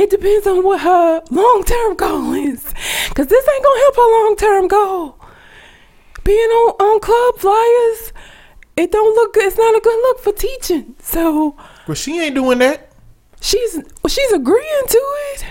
it 0.00 0.10
depends 0.10 0.46
on 0.46 0.64
what 0.64 0.80
her 0.80 1.22
long 1.30 1.62
term 1.64 1.94
goal 1.96 2.32
is, 2.32 2.64
because 3.08 3.26
this 3.26 3.48
ain't 3.54 3.64
gonna 3.64 3.80
help 3.80 3.96
her 3.96 4.10
long 4.18 4.36
term 4.36 4.68
goal. 4.68 5.16
Being 6.24 6.38
on 6.60 6.70
on 6.80 7.00
club 7.00 7.36
flyers, 7.38 8.12
it 8.76 8.90
don't 8.92 9.14
look 9.14 9.34
good. 9.34 9.44
It's 9.44 9.58
not 9.58 9.76
a 9.76 9.80
good 9.80 10.00
look 10.06 10.18
for 10.20 10.32
teaching. 10.32 10.94
So 11.00 11.56
Well, 11.86 11.94
she 11.94 12.20
ain't 12.20 12.34
doing 12.34 12.58
that. 12.58 12.90
she's 13.40 13.76
well, 14.02 14.08
she's 14.08 14.32
agreeing 14.32 14.86
to 14.88 15.02
it. 15.34 15.44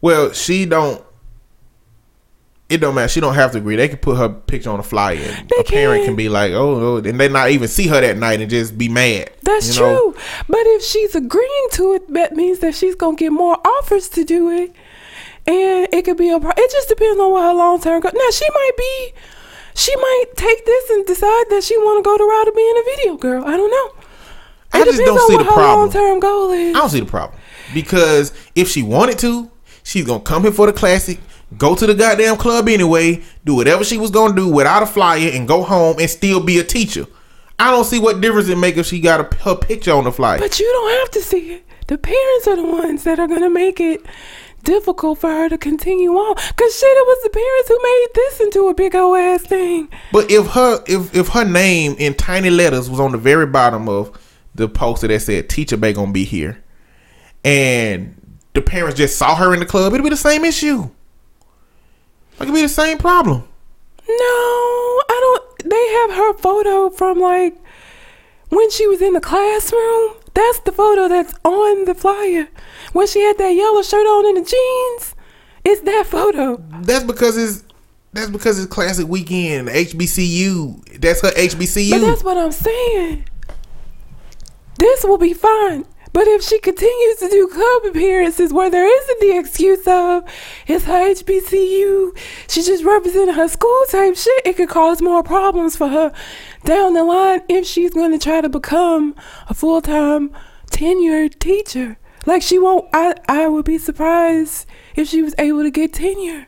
Well, 0.00 0.32
she 0.32 0.66
don't. 0.66 1.02
It 2.72 2.80
don't 2.80 2.94
matter. 2.94 3.08
She 3.08 3.20
don't 3.20 3.34
have 3.34 3.52
to 3.52 3.58
agree. 3.58 3.76
They 3.76 3.88
can 3.88 3.98
put 3.98 4.16
her 4.16 4.28
picture 4.30 4.70
on 4.70 4.80
a 4.80 4.82
flyer. 4.82 5.18
And 5.18 5.48
They 5.48 5.56
a 5.60 5.64
parent 5.64 6.00
can. 6.00 6.06
can 6.10 6.16
be 6.16 6.28
like, 6.28 6.52
"Oh, 6.52 6.80
oh," 6.80 6.96
and 6.96 7.20
they 7.20 7.28
not 7.28 7.50
even 7.50 7.68
see 7.68 7.86
her 7.88 8.00
that 8.00 8.16
night 8.16 8.40
and 8.40 8.48
just 8.50 8.78
be 8.78 8.88
mad. 8.88 9.30
That's 9.42 9.76
you 9.76 9.82
know? 9.82 10.12
true. 10.12 10.22
But 10.48 10.60
if 10.62 10.82
she's 10.82 11.14
agreeing 11.14 11.66
to 11.72 11.92
it, 11.94 12.12
that 12.14 12.34
means 12.34 12.60
that 12.60 12.74
she's 12.74 12.94
gonna 12.94 13.16
get 13.16 13.30
more 13.30 13.58
offers 13.64 14.08
to 14.10 14.24
do 14.24 14.48
it, 14.50 14.72
and 15.46 15.86
it 15.92 16.04
could 16.04 16.16
be 16.16 16.30
a. 16.30 16.40
pro- 16.40 16.52
It 16.56 16.70
just 16.70 16.88
depends 16.88 17.20
on 17.20 17.30
what 17.30 17.42
her 17.42 17.52
long 17.54 17.80
term 17.80 18.00
goal. 18.00 18.12
Now 18.14 18.30
she 18.30 18.46
might 18.48 18.76
be, 18.78 19.12
she 19.74 19.94
might 19.96 20.24
take 20.36 20.64
this 20.64 20.90
and 20.90 21.04
decide 21.06 21.44
that 21.50 21.62
she 21.64 21.76
want 21.78 22.02
to 22.02 22.08
go 22.08 22.16
the 22.16 22.24
route 22.24 22.48
of 22.48 22.54
being 22.56 22.74
a 22.78 22.84
video 22.96 23.16
girl. 23.16 23.44
I 23.44 23.56
don't 23.56 23.70
know. 23.70 24.00
It 24.74 24.80
I 24.80 24.84
just 24.84 24.98
don't 24.98 25.18
on 25.18 25.26
see 25.28 25.34
what 25.36 25.38
the 25.44 25.44
her 25.50 25.52
problem. 25.52 25.78
long 25.80 25.92
term 25.92 26.20
goal 26.20 26.50
is. 26.52 26.74
I 26.74 26.78
don't 26.78 26.88
see 26.88 27.00
the 27.00 27.06
problem 27.06 27.38
because 27.74 28.32
if 28.54 28.70
she 28.70 28.82
wanted 28.82 29.18
to, 29.18 29.50
she's 29.82 30.06
gonna 30.06 30.20
come 30.20 30.44
here 30.44 30.52
for 30.52 30.66
the 30.66 30.72
classic, 30.72 31.18
go 31.58 31.74
to 31.74 31.86
the 31.86 31.94
goddamn 31.94 32.36
club 32.36 32.68
anyway, 32.68 33.22
do 33.44 33.54
whatever 33.54 33.84
she 33.84 33.98
was 33.98 34.10
gonna 34.10 34.34
do 34.34 34.48
without 34.48 34.82
a 34.82 34.86
flyer, 34.86 35.30
and 35.32 35.48
go 35.48 35.62
home 35.62 35.98
and 35.98 36.08
still 36.08 36.40
be 36.40 36.58
a 36.58 36.64
teacher. 36.64 37.06
I 37.58 37.70
don't 37.70 37.84
see 37.84 37.98
what 37.98 38.20
difference 38.20 38.48
it 38.48 38.56
make 38.56 38.76
if 38.76 38.86
she 38.86 39.00
got 39.00 39.20
a, 39.20 39.36
her 39.38 39.54
picture 39.54 39.92
on 39.92 40.04
the 40.04 40.12
flyer. 40.12 40.38
But 40.38 40.58
you 40.58 40.66
don't 40.66 40.98
have 41.00 41.10
to 41.12 41.20
see 41.20 41.52
it. 41.54 41.64
The 41.86 41.98
parents 41.98 42.46
are 42.48 42.56
the 42.56 42.64
ones 42.64 43.04
that 43.04 43.18
are 43.18 43.28
gonna 43.28 43.50
make 43.50 43.80
it 43.80 44.04
difficult 44.64 45.18
for 45.18 45.30
her 45.30 45.48
to 45.48 45.58
continue 45.58 46.12
on. 46.12 46.34
Cause 46.34 46.78
shit, 46.78 46.88
it 46.88 47.06
was 47.06 47.22
the 47.22 47.30
parents 47.30 47.68
who 47.68 47.78
made 47.82 48.06
this 48.14 48.40
into 48.40 48.68
a 48.68 48.74
big 48.74 48.94
old 48.94 49.16
ass 49.16 49.42
thing. 49.42 49.88
But 50.12 50.30
if 50.30 50.46
her 50.48 50.82
if 50.86 51.14
if 51.14 51.28
her 51.28 51.44
name 51.44 51.96
in 51.98 52.14
tiny 52.14 52.50
letters 52.50 52.88
was 52.88 53.00
on 53.00 53.12
the 53.12 53.18
very 53.18 53.46
bottom 53.46 53.88
of 53.88 54.18
the 54.54 54.68
poster 54.68 55.08
that 55.08 55.20
said 55.20 55.48
"Teacher 55.48 55.76
Bae 55.76 55.92
gonna 55.92 56.12
be 56.12 56.24
here," 56.24 56.62
and 57.44 58.14
the 58.54 58.62
parents 58.62 58.96
just 58.96 59.16
saw 59.16 59.34
her 59.34 59.54
in 59.54 59.60
the 59.60 59.66
club, 59.66 59.92
it'd 59.92 60.04
be 60.04 60.10
the 60.10 60.16
same 60.16 60.44
issue. 60.44 60.90
Like 62.42 62.48
it'd 62.48 62.56
be 62.56 62.62
the 62.62 62.68
same 62.68 62.98
problem. 62.98 63.44
No, 64.08 64.14
I 64.18 65.04
don't. 65.20 65.70
They 65.70 65.88
have 65.92 66.10
her 66.10 66.34
photo 66.38 66.90
from 66.90 67.20
like 67.20 67.56
when 68.48 68.68
she 68.68 68.84
was 68.88 69.00
in 69.00 69.12
the 69.12 69.20
classroom. 69.20 70.16
That's 70.34 70.58
the 70.58 70.72
photo 70.72 71.06
that's 71.06 71.34
on 71.44 71.84
the 71.84 71.94
flyer. 71.94 72.48
When 72.94 73.06
she 73.06 73.20
had 73.20 73.38
that 73.38 73.50
yellow 73.50 73.80
shirt 73.82 74.04
on 74.04 74.26
and 74.26 74.44
the 74.44 74.50
jeans. 74.50 75.14
It's 75.64 75.82
that 75.82 76.06
photo. 76.08 76.56
That's 76.80 77.04
because 77.04 77.36
it's 77.36 77.64
that's 78.12 78.28
because 78.28 78.58
it's 78.58 78.72
classic 78.74 79.06
weekend 79.06 79.68
HBCU. 79.68 81.00
That's 81.00 81.20
her 81.20 81.30
HBCU. 81.30 81.92
But 81.92 82.00
that's 82.00 82.24
what 82.24 82.38
I'm 82.38 82.50
saying. 82.50 83.24
This 84.80 85.04
will 85.04 85.18
be 85.18 85.32
fine. 85.32 85.84
But 86.12 86.28
if 86.28 86.42
she 86.42 86.58
continues 86.58 87.16
to 87.16 87.28
do 87.28 87.48
club 87.48 87.84
appearances 87.84 88.52
where 88.52 88.68
there 88.68 88.86
isn't 88.86 89.20
the 89.20 89.38
excuse 89.38 89.86
of 89.86 90.24
it's 90.66 90.84
her 90.84 91.14
HBCU, 91.14 92.16
she's 92.48 92.66
just 92.66 92.84
representing 92.84 93.34
her 93.34 93.48
school 93.48 93.82
type 93.88 94.16
shit, 94.16 94.46
it 94.46 94.56
could 94.56 94.68
cause 94.68 95.00
more 95.00 95.22
problems 95.22 95.74
for 95.74 95.88
her 95.88 96.12
down 96.64 96.92
the 96.92 97.04
line 97.04 97.42
if 97.48 97.66
she's 97.66 97.92
going 97.92 98.12
to 98.12 98.18
try 98.18 98.40
to 98.40 98.48
become 98.48 99.14
a 99.48 99.54
full 99.54 99.80
time 99.80 100.30
tenured 100.70 101.38
teacher. 101.38 101.98
Like 102.26 102.42
she 102.42 102.58
won't, 102.58 102.88
I, 102.92 103.14
I 103.26 103.48
would 103.48 103.64
be 103.64 103.78
surprised 103.78 104.66
if 104.94 105.08
she 105.08 105.22
was 105.22 105.34
able 105.38 105.62
to 105.62 105.70
get 105.70 105.94
tenure. 105.94 106.46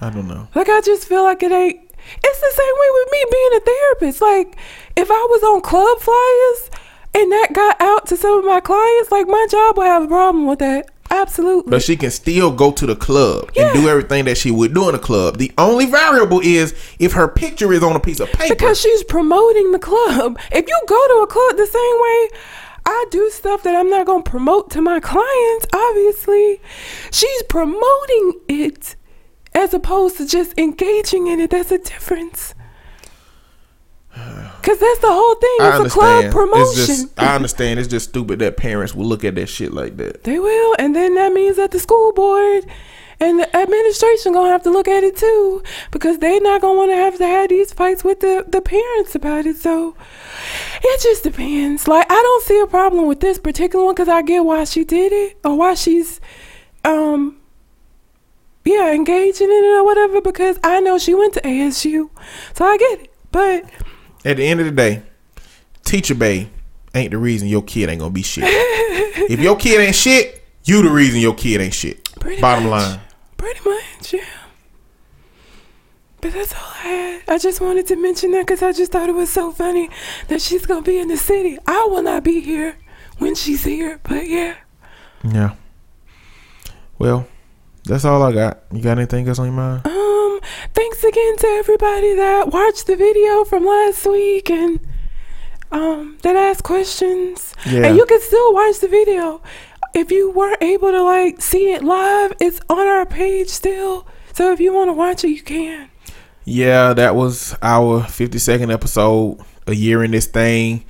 I 0.00 0.10
don't 0.10 0.28
know. 0.28 0.48
Like 0.54 0.68
I 0.68 0.80
just 0.82 1.08
feel 1.08 1.24
like 1.24 1.42
it 1.42 1.50
ain't. 1.50 1.80
It's 2.22 2.40
the 2.40 2.52
same 2.52 2.74
way 2.74 2.88
with 2.92 3.12
me 3.12 3.24
being 3.32 3.50
a 3.54 3.60
therapist. 3.60 4.20
Like 4.20 4.58
if 4.96 5.10
I 5.10 5.26
was 5.30 5.42
on 5.42 5.62
club 5.62 5.98
flyers 6.00 6.70
and 7.14 7.32
that 7.32 7.48
got 7.52 7.80
out 7.80 8.06
to 8.08 8.16
some 8.16 8.38
of 8.38 8.44
my 8.44 8.60
clients, 8.60 9.10
like 9.12 9.26
my 9.26 9.46
job 9.50 9.76
would 9.76 9.86
have 9.86 10.04
a 10.04 10.08
problem 10.08 10.46
with 10.46 10.58
that. 10.60 10.90
Absolutely. 11.10 11.70
But 11.70 11.82
she 11.82 11.96
can 11.96 12.10
still 12.10 12.50
go 12.50 12.72
to 12.72 12.86
the 12.86 12.96
club 12.96 13.50
Yeah. 13.54 13.66
and 13.70 13.80
do 13.82 13.88
everything 13.88 14.24
that 14.24 14.36
she 14.36 14.50
would 14.50 14.74
do 14.74 14.88
in 14.88 14.94
the 14.94 14.98
club. 14.98 15.36
The 15.38 15.52
only 15.58 15.86
variable 15.86 16.40
is 16.40 16.74
if 16.98 17.12
her 17.12 17.28
picture 17.28 17.72
is 17.72 17.82
on 17.82 17.94
a 17.94 18.00
piece 18.00 18.20
of 18.20 18.32
paper. 18.32 18.54
because 18.54 18.80
she's 18.80 19.04
promoting 19.04 19.70
the 19.72 19.78
club. 19.78 20.38
If 20.50 20.66
you 20.66 20.80
go 20.88 21.06
to 21.08 21.22
a 21.22 21.26
club 21.26 21.56
the 21.56 21.66
same 21.66 22.00
way 22.00 22.38
I 22.86 23.06
do 23.10 23.30
stuff 23.30 23.62
that 23.62 23.74
I'm 23.74 23.88
not 23.88 24.04
going 24.06 24.24
to 24.24 24.30
promote 24.30 24.70
to 24.72 24.82
my 24.82 25.00
clients, 25.00 25.66
obviously, 25.72 26.60
she's 27.10 27.42
promoting 27.44 28.40
it 28.48 28.96
as 29.54 29.72
opposed 29.72 30.18
to 30.18 30.26
just 30.26 30.58
engaging 30.58 31.26
in 31.28 31.40
it. 31.40 31.50
That's 31.50 31.70
a 31.70 31.78
difference. 31.78 32.53
Because 34.60 34.78
that's 34.78 35.00
the 35.00 35.08
whole 35.08 35.34
thing. 35.34 35.56
I 35.60 35.82
It's 35.82 35.94
a 35.94 35.98
club 35.98 36.32
promotion. 36.32 36.62
It's 36.62 36.86
just 36.86 37.20
I 37.20 37.34
understand. 37.34 37.80
It's 37.80 37.88
just 37.88 38.08
stupid 38.10 38.38
that 38.38 38.56
parents 38.56 38.94
will 38.94 39.06
look 39.06 39.24
at 39.24 39.34
that 39.34 39.48
shit 39.48 39.72
like 39.72 39.96
that. 39.98 40.24
They 40.24 40.38
will, 40.38 40.76
and 40.78 40.94
then 40.94 41.14
that 41.16 41.32
means 41.32 41.56
that 41.56 41.70
the 41.70 41.78
school 41.80 42.12
board 42.12 42.64
and 43.20 43.40
the 43.40 43.56
administration 43.56 44.32
gonna 44.32 44.50
have 44.50 44.62
to 44.62 44.70
look 44.70 44.88
at 44.88 45.04
it 45.04 45.16
too, 45.16 45.62
because 45.90 46.18
they're 46.18 46.40
not 46.40 46.60
gonna 46.60 46.78
want 46.78 46.90
to 46.92 46.96
have 46.96 47.18
to 47.18 47.26
have 47.26 47.48
these 47.48 47.72
fights 47.72 48.04
with 48.04 48.20
the 48.20 48.44
the 48.48 48.60
parents 48.60 49.14
about 49.14 49.46
it. 49.46 49.56
So 49.56 49.96
it 50.82 51.00
just 51.02 51.24
depends. 51.24 51.86
Like 51.88 52.06
I 52.10 52.14
don't 52.14 52.44
see 52.44 52.60
a 52.60 52.66
problem 52.66 53.06
with 53.06 53.20
this 53.20 53.38
particular 53.38 53.84
one 53.84 53.94
because 53.94 54.08
I 54.08 54.22
get 54.22 54.44
why 54.44 54.64
she 54.64 54.84
did 54.84 55.12
it 55.12 55.38
or 55.44 55.56
why 55.56 55.74
she's 55.74 56.20
um 56.84 57.36
yeah 58.64 58.92
engaging 58.92 59.48
in 59.48 59.64
it 59.64 59.76
or 59.76 59.84
whatever. 59.84 60.20
Because 60.20 60.58
I 60.64 60.80
know 60.80 60.98
she 60.98 61.14
went 61.14 61.34
to 61.34 61.40
ASU, 61.42 62.10
so 62.54 62.64
I 62.64 62.76
get 62.76 63.00
it. 63.00 63.10
But 63.30 63.64
At 64.24 64.38
the 64.38 64.44
end 64.46 64.60
of 64.60 64.66
the 64.66 64.72
day, 64.72 65.02
Teacher 65.84 66.14
Bae 66.14 66.48
ain't 66.94 67.10
the 67.10 67.18
reason 67.18 67.48
your 67.48 67.62
kid 67.62 67.88
ain't 67.90 68.00
gonna 68.00 68.10
be 68.12 68.22
shit. 68.22 68.44
if 69.30 69.38
your 69.40 69.56
kid 69.56 69.80
ain't 69.80 69.94
shit, 69.94 70.44
you 70.64 70.82
the 70.82 70.90
reason 70.90 71.20
your 71.20 71.34
kid 71.34 71.60
ain't 71.60 71.74
shit. 71.74 72.04
Pretty 72.20 72.40
Bottom 72.40 72.64
much. 72.64 72.82
line. 72.88 73.00
Pretty 73.36 73.60
much, 73.68 74.12
yeah. 74.14 74.24
But 76.20 76.32
that's 76.32 76.54
all 76.54 76.60
I 76.62 76.88
had. 76.88 77.22
I 77.28 77.38
just 77.38 77.60
wanted 77.60 77.86
to 77.88 77.96
mention 77.96 78.30
that 78.32 78.46
because 78.46 78.62
I 78.62 78.72
just 78.72 78.92
thought 78.92 79.10
it 79.10 79.14
was 79.14 79.30
so 79.30 79.52
funny 79.52 79.90
that 80.28 80.40
she's 80.40 80.64
gonna 80.64 80.80
be 80.80 80.98
in 80.98 81.08
the 81.08 81.18
city. 81.18 81.58
I 81.66 81.86
will 81.90 82.02
not 82.02 82.24
be 82.24 82.40
here 82.40 82.78
when 83.18 83.34
she's 83.34 83.64
here, 83.64 84.00
but 84.04 84.26
yeah. 84.26 84.54
Yeah. 85.22 85.54
Well, 86.98 87.26
that's 87.84 88.06
all 88.06 88.22
I 88.22 88.32
got. 88.32 88.62
You 88.72 88.80
got 88.80 88.96
anything 88.96 89.28
else 89.28 89.38
on 89.38 89.46
your 89.46 89.54
mind? 89.54 89.86
Um, 89.86 90.03
thanks 90.72 91.04
again 91.04 91.36
to 91.38 91.46
everybody 91.46 92.14
that 92.14 92.48
watched 92.48 92.86
the 92.86 92.96
video 92.96 93.44
from 93.44 93.64
last 93.64 94.06
week 94.06 94.50
and 94.50 94.80
um 95.70 96.18
that 96.22 96.36
asked 96.36 96.62
questions. 96.62 97.54
Yeah. 97.66 97.86
And 97.86 97.96
you 97.96 98.06
can 98.06 98.20
still 98.20 98.52
watch 98.54 98.80
the 98.80 98.88
video. 98.88 99.42
If 99.94 100.10
you 100.10 100.30
weren't 100.30 100.62
able 100.62 100.90
to 100.90 101.02
like 101.02 101.40
see 101.40 101.72
it 101.72 101.82
live, 101.84 102.32
it's 102.40 102.60
on 102.68 102.86
our 102.86 103.06
page 103.06 103.48
still. 103.48 104.06
So 104.32 104.52
if 104.52 104.60
you 104.60 104.72
want 104.72 104.88
to 104.88 104.92
watch 104.92 105.24
it, 105.24 105.28
you 105.28 105.42
can. 105.42 105.90
Yeah, 106.44 106.92
that 106.92 107.14
was 107.14 107.56
our 107.62 108.02
52nd 108.02 108.72
episode, 108.72 109.38
a 109.66 109.74
year 109.74 110.04
in 110.04 110.10
this 110.10 110.26
thing. 110.26 110.84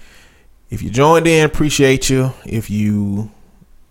If 0.71 0.83
you 0.83 0.91
joined 0.91 1.27
in, 1.27 1.45
appreciate 1.45 2.11
you. 2.11 2.33
If 2.45 2.71
you, 2.71 3.31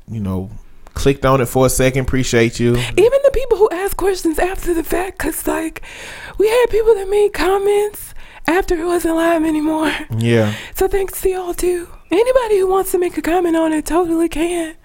you 0.10 0.20
know, 0.20 0.50
clicked 0.94 1.26
on 1.26 1.42
it 1.42 1.46
for 1.48 1.66
a 1.66 1.70
second, 1.70 2.02
appreciate 2.02 2.60
you. 2.60 2.76
even 2.76 3.20
the 3.24 3.32
people 3.34 3.58
who 3.58 3.70
ask 3.72 3.98
questions 3.98 4.38
after 4.40 4.74
the 4.74 4.84
fact 4.84 5.18
because 5.18 5.48
like 5.48 5.82
we 6.38 6.48
had 6.50 6.66
people 6.70 6.94
that 6.96 7.10
made 7.10 7.34
comments 7.34 8.14
after 8.48 8.76
it 8.76 8.86
wasn't 8.86 9.16
live 9.16 9.44
anymore 9.44 9.92
Yeah. 10.18 10.54
so 10.76 10.88
thanks 10.88 11.22
to 11.22 11.30
y'all 11.30 11.54
too 11.54 11.88
anybody 12.12 12.60
who 12.60 12.68
wants 12.68 12.92
to 12.92 12.98
make 13.00 13.18
a 13.18 13.22
comment 13.22 13.56
on 13.56 13.72
it 13.74 13.86
totally 13.86 14.30
can 14.30 14.76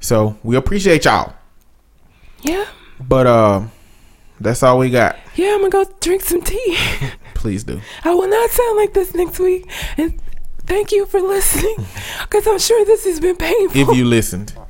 So 0.00 0.38
we 0.42 0.56
appreciate 0.56 1.04
y'all. 1.06 1.32
yeah 2.42 2.66
But 3.00 3.26
uh 3.26 3.62
that's 4.40 4.62
all 4.62 4.78
we 4.78 4.90
got. 4.90 5.16
yeah 5.36 5.54
i'm 5.54 5.58
gonna 5.68 5.70
go 5.70 5.84
drink 6.00 6.22
some 6.22 6.42
tea 6.42 6.76
Please 7.34 7.64
do. 7.64 7.80
i 8.04 8.14
will 8.14 8.28
not 8.28 8.50
sound 8.50 8.76
like 8.76 8.94
this 8.94 9.14
next 9.14 9.38
week 9.38 9.68
and 9.96 10.20
thank 10.66 10.92
you 10.92 11.06
for 11.06 11.20
listening 11.20 11.74
because 12.22 12.46
i'm 12.46 12.58
sure 12.58 12.84
this 12.84 13.04
has 13.04 13.20
been 13.20 13.36
painful 13.36 13.80
If 13.80 13.96
you 13.96 14.04
listened. 14.04 14.54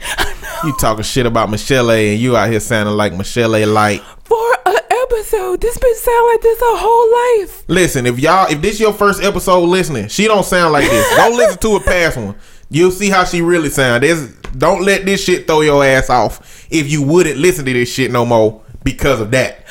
You 0.62 0.74
talking 0.78 1.02
shit 1.04 1.26
about 1.26 1.50
Michel'le 1.50 2.12
and 2.12 2.18
you 2.20 2.36
out 2.38 2.48
here 2.48 2.60
sounding 2.60 2.94
like 2.96 3.12
Michel'le 3.12 3.70
light. 3.70 4.00
for 4.24 4.52
an 4.64 4.76
episode 4.90 5.60
this 5.60 5.76
bitch 5.76 5.94
sound 5.96 6.26
like 6.32 6.40
this 6.40 6.58
her 6.58 6.76
whole 6.78 7.42
life 7.44 7.64
Listen, 7.68 8.06
if 8.06 8.18
y'all 8.18 8.50
if 8.50 8.62
this 8.62 8.80
your 8.80 8.92
first 8.94 9.22
episode 9.22 9.64
listening, 9.64 10.08
she 10.08 10.24
don't 10.26 10.44
sound 10.44 10.72
like 10.72 10.88
this. 10.88 11.16
Go 11.16 11.28
listen 11.36 11.58
to 11.60 11.76
a 11.76 11.80
past 11.80 12.16
one. 12.16 12.34
You'll 12.70 12.92
see 12.92 13.10
how 13.10 13.24
she 13.24 13.42
really 13.42 13.68
sound. 13.68 14.04
There's, 14.04 14.32
don't 14.56 14.82
let 14.82 15.04
this 15.04 15.22
shit 15.22 15.46
throw 15.46 15.60
your 15.60 15.84
ass 15.84 16.08
off 16.08 16.66
if 16.70 16.90
you 16.90 17.02
wouldn't 17.02 17.36
listen 17.38 17.64
to 17.66 17.72
this 17.72 17.92
shit 17.92 18.10
no 18.10 18.24
more 18.24 18.62
because 18.84 19.20
of 19.20 19.30
that. 19.32 19.64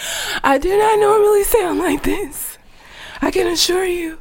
i 0.44 0.58
do 0.60 0.70
not 0.78 1.00
normally 1.00 1.44
sound 1.44 1.80
like 1.80 2.04
this 2.04 2.58
i 3.22 3.32
can 3.32 3.48
assure 3.48 3.86
you 3.86 4.20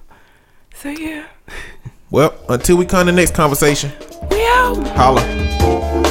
so 0.74 0.88
yeah 0.90 1.26
Well, 2.12 2.34
until 2.50 2.76
we 2.76 2.84
come 2.84 3.06
to 3.06 3.12
the 3.12 3.16
next 3.16 3.34
conversation. 3.34 3.90
We 4.30 4.44
out. 4.44 4.86
Holla. 4.88 6.01